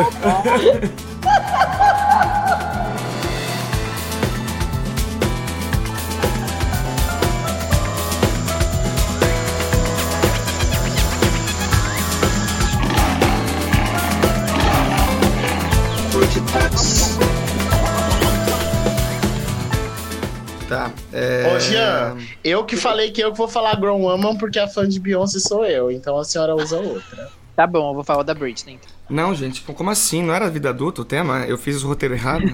Tá. 20.69 20.91
É... 21.13 21.55
Ô, 21.55 21.61
Jean, 21.61 22.17
eu 22.43 22.65
que 22.65 22.77
falei 22.77 23.11
que 23.13 23.21
eu 23.21 23.31
que 23.31 23.39
vou 23.39 23.47
falar 23.47 23.77
Grown 23.77 24.03
Woman 24.03 24.37
porque 24.37 24.59
a 24.59 24.67
fã 24.67 24.89
de 24.89 24.99
Beyoncé 24.99 25.39
sou 25.39 25.65
eu, 25.65 25.91
então 25.93 26.19
a 26.19 26.25
senhora 26.25 26.57
usa 26.57 26.77
outra. 26.77 27.29
Tá 27.55 27.67
bom, 27.67 27.91
eu 27.91 27.95
vou 27.95 28.05
falar 28.05 28.23
da 28.25 28.35
Britney. 28.35 28.75
então. 28.75 28.89
Não, 29.09 29.35
gente, 29.35 29.63
como 29.63 29.91
assim? 29.91 30.23
Não 30.23 30.35
era 30.35 30.51
vida 30.51 30.69
adulta 30.71 31.03
o 31.03 31.05
tema? 31.05 31.45
Eu 31.47 31.57
fiz 31.57 31.83
o 31.83 31.89
roteiro 31.89 32.15
errado? 32.15 32.43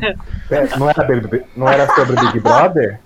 É, 0.51 0.77
Não 0.77 0.89
era, 0.91 1.09
não 1.57 1.69
era 1.69 1.95
sobre 1.95 2.15
Big 2.21 2.41
Brother? 2.41 3.01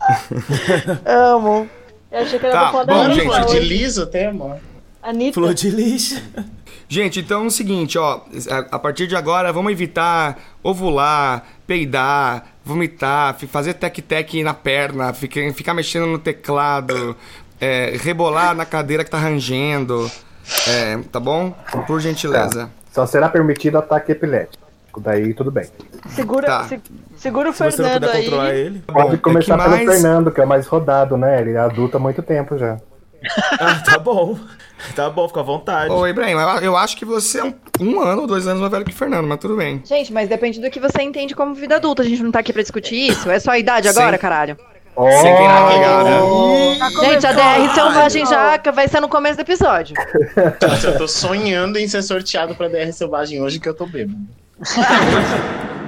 Amo. 1.04 1.68
Eu 2.12 2.20
achei 2.20 2.38
que 2.38 2.46
era 2.46 2.54
Tá, 2.54 2.60
pra 2.60 2.70
falar 2.70 2.84
bom, 2.84 3.12
gente. 3.12 3.28
Anitta 3.32 3.52
de 3.52 3.58
liso 3.60 4.02
o 4.04 4.06
tema? 4.06 4.58
Anitta. 5.02 5.34
Flor 5.34 5.52
de 5.52 5.70
lixo. 5.70 6.22
Gente, 6.88 7.20
então 7.20 7.44
é 7.44 7.46
o 7.46 7.50
seguinte, 7.50 7.98
ó. 7.98 8.20
A, 8.70 8.78
partir 8.78 9.06
de 9.06 9.16
agora, 9.16 9.52
vamos 9.52 9.72
evitar 9.72 10.38
ovular, 10.62 11.42
peidar, 11.66 12.44
vomitar, 12.64 13.36
fazer 13.48 13.74
tec-tec 13.74 14.42
na 14.42 14.54
perna, 14.54 15.12
ficar, 15.12 15.40
ficar 15.52 15.74
mexendo 15.74 16.06
no 16.06 16.18
teclado, 16.18 17.16
é, 17.60 17.96
rebolar 18.00 18.54
na 18.54 18.64
cadeira 18.66 19.02
que 19.04 19.10
tá 19.10 19.18
rangendo. 19.18 20.10
É, 20.68 20.98
tá 21.10 21.18
bom? 21.18 21.52
Por 21.86 22.00
gentileza. 22.00 22.68
Só 22.92 23.06
será 23.06 23.28
permitido 23.28 23.78
ataque 23.78 24.12
epilético. 24.12 24.62
Daí 24.98 25.34
tudo 25.34 25.50
bem. 25.50 25.64
Segura, 26.10 26.46
Tá. 26.46 26.64
se- 26.68 26.80
segura 27.16 27.50
o 27.50 27.52
Se 27.52 27.58
Fernando 27.58 28.08
aí. 28.10 28.30
Pode 28.86 29.16
Bom, 29.16 29.18
começar 29.18 29.54
é 29.54 29.56
que 29.56 29.62
pelo 29.64 29.76
mais- 29.86 29.90
Fernando, 30.02 30.30
que 30.30 30.40
é 30.40 30.44
o 30.44 30.46
mais 30.46 30.66
rodado, 30.68 31.16
né? 31.16 31.40
Ele 31.40 31.52
é 31.52 31.58
adulto 31.58 31.96
há 31.96 32.00
muito 32.00 32.22
tempo 32.22 32.56
já. 32.56 32.78
Ah, 33.60 33.82
tá 33.84 33.98
bom. 33.98 34.38
Tá 34.94 35.08
bom, 35.08 35.26
fica 35.28 35.40
à 35.40 35.42
vontade. 35.42 35.90
Ô, 35.90 36.06
Ibrahim, 36.06 36.34
eu, 36.62 36.76
acho 36.76 36.96
que 36.96 37.04
você 37.04 37.40
é 37.40 37.44
um, 37.44 37.54
um 37.80 38.00
ano 38.00 38.22
ou 38.22 38.26
dois 38.26 38.46
anos 38.46 38.60
mais 38.60 38.70
velho 38.70 38.84
que 38.84 38.90
o 38.90 38.94
Fernando, 38.94 39.26
mas 39.26 39.38
tudo 39.38 39.56
bem. 39.56 39.82
Gente, 39.84 40.12
mas 40.12 40.28
depende 40.28 40.60
do 40.60 40.70
que 40.70 40.78
você 40.78 41.02
entende 41.02 41.34
como 41.34 41.54
vida 41.54 41.76
adulta. 41.76 42.02
A 42.02 42.04
gente 42.04 42.22
não 42.22 42.30
tá 42.30 42.40
aqui 42.40 42.52
pra 42.52 42.62
discutir 42.62 43.10
isso. 43.10 43.30
É 43.30 43.38
só 43.38 43.52
a 43.52 43.58
idade 43.58 43.90
Sim. 43.90 43.98
agora, 43.98 44.18
caralho. 44.18 44.58
Oh, 44.96 45.10
Sem 45.10 45.36
quem 45.36 45.48
não 45.48 45.68
pegar, 45.68 46.04
né? 46.04 47.10
Gente, 47.10 47.26
a 47.26 47.32
DR 47.32 47.74
Selvagem 47.74 48.26
já 48.26 48.58
vai 48.72 48.86
ser 48.86 49.00
no 49.00 49.08
começo 49.08 49.36
do 49.36 49.40
episódio. 49.40 49.96
Nossa, 50.62 50.88
eu 50.88 50.98
tô 50.98 51.08
sonhando 51.08 51.78
em 51.78 51.88
ser 51.88 52.02
sorteado 52.02 52.54
pra 52.54 52.68
DR 52.68 52.92
Selvagem 52.92 53.42
hoje 53.42 53.58
que 53.58 53.68
eu 53.68 53.74
tô 53.74 53.86
bêbado. 53.86 54.18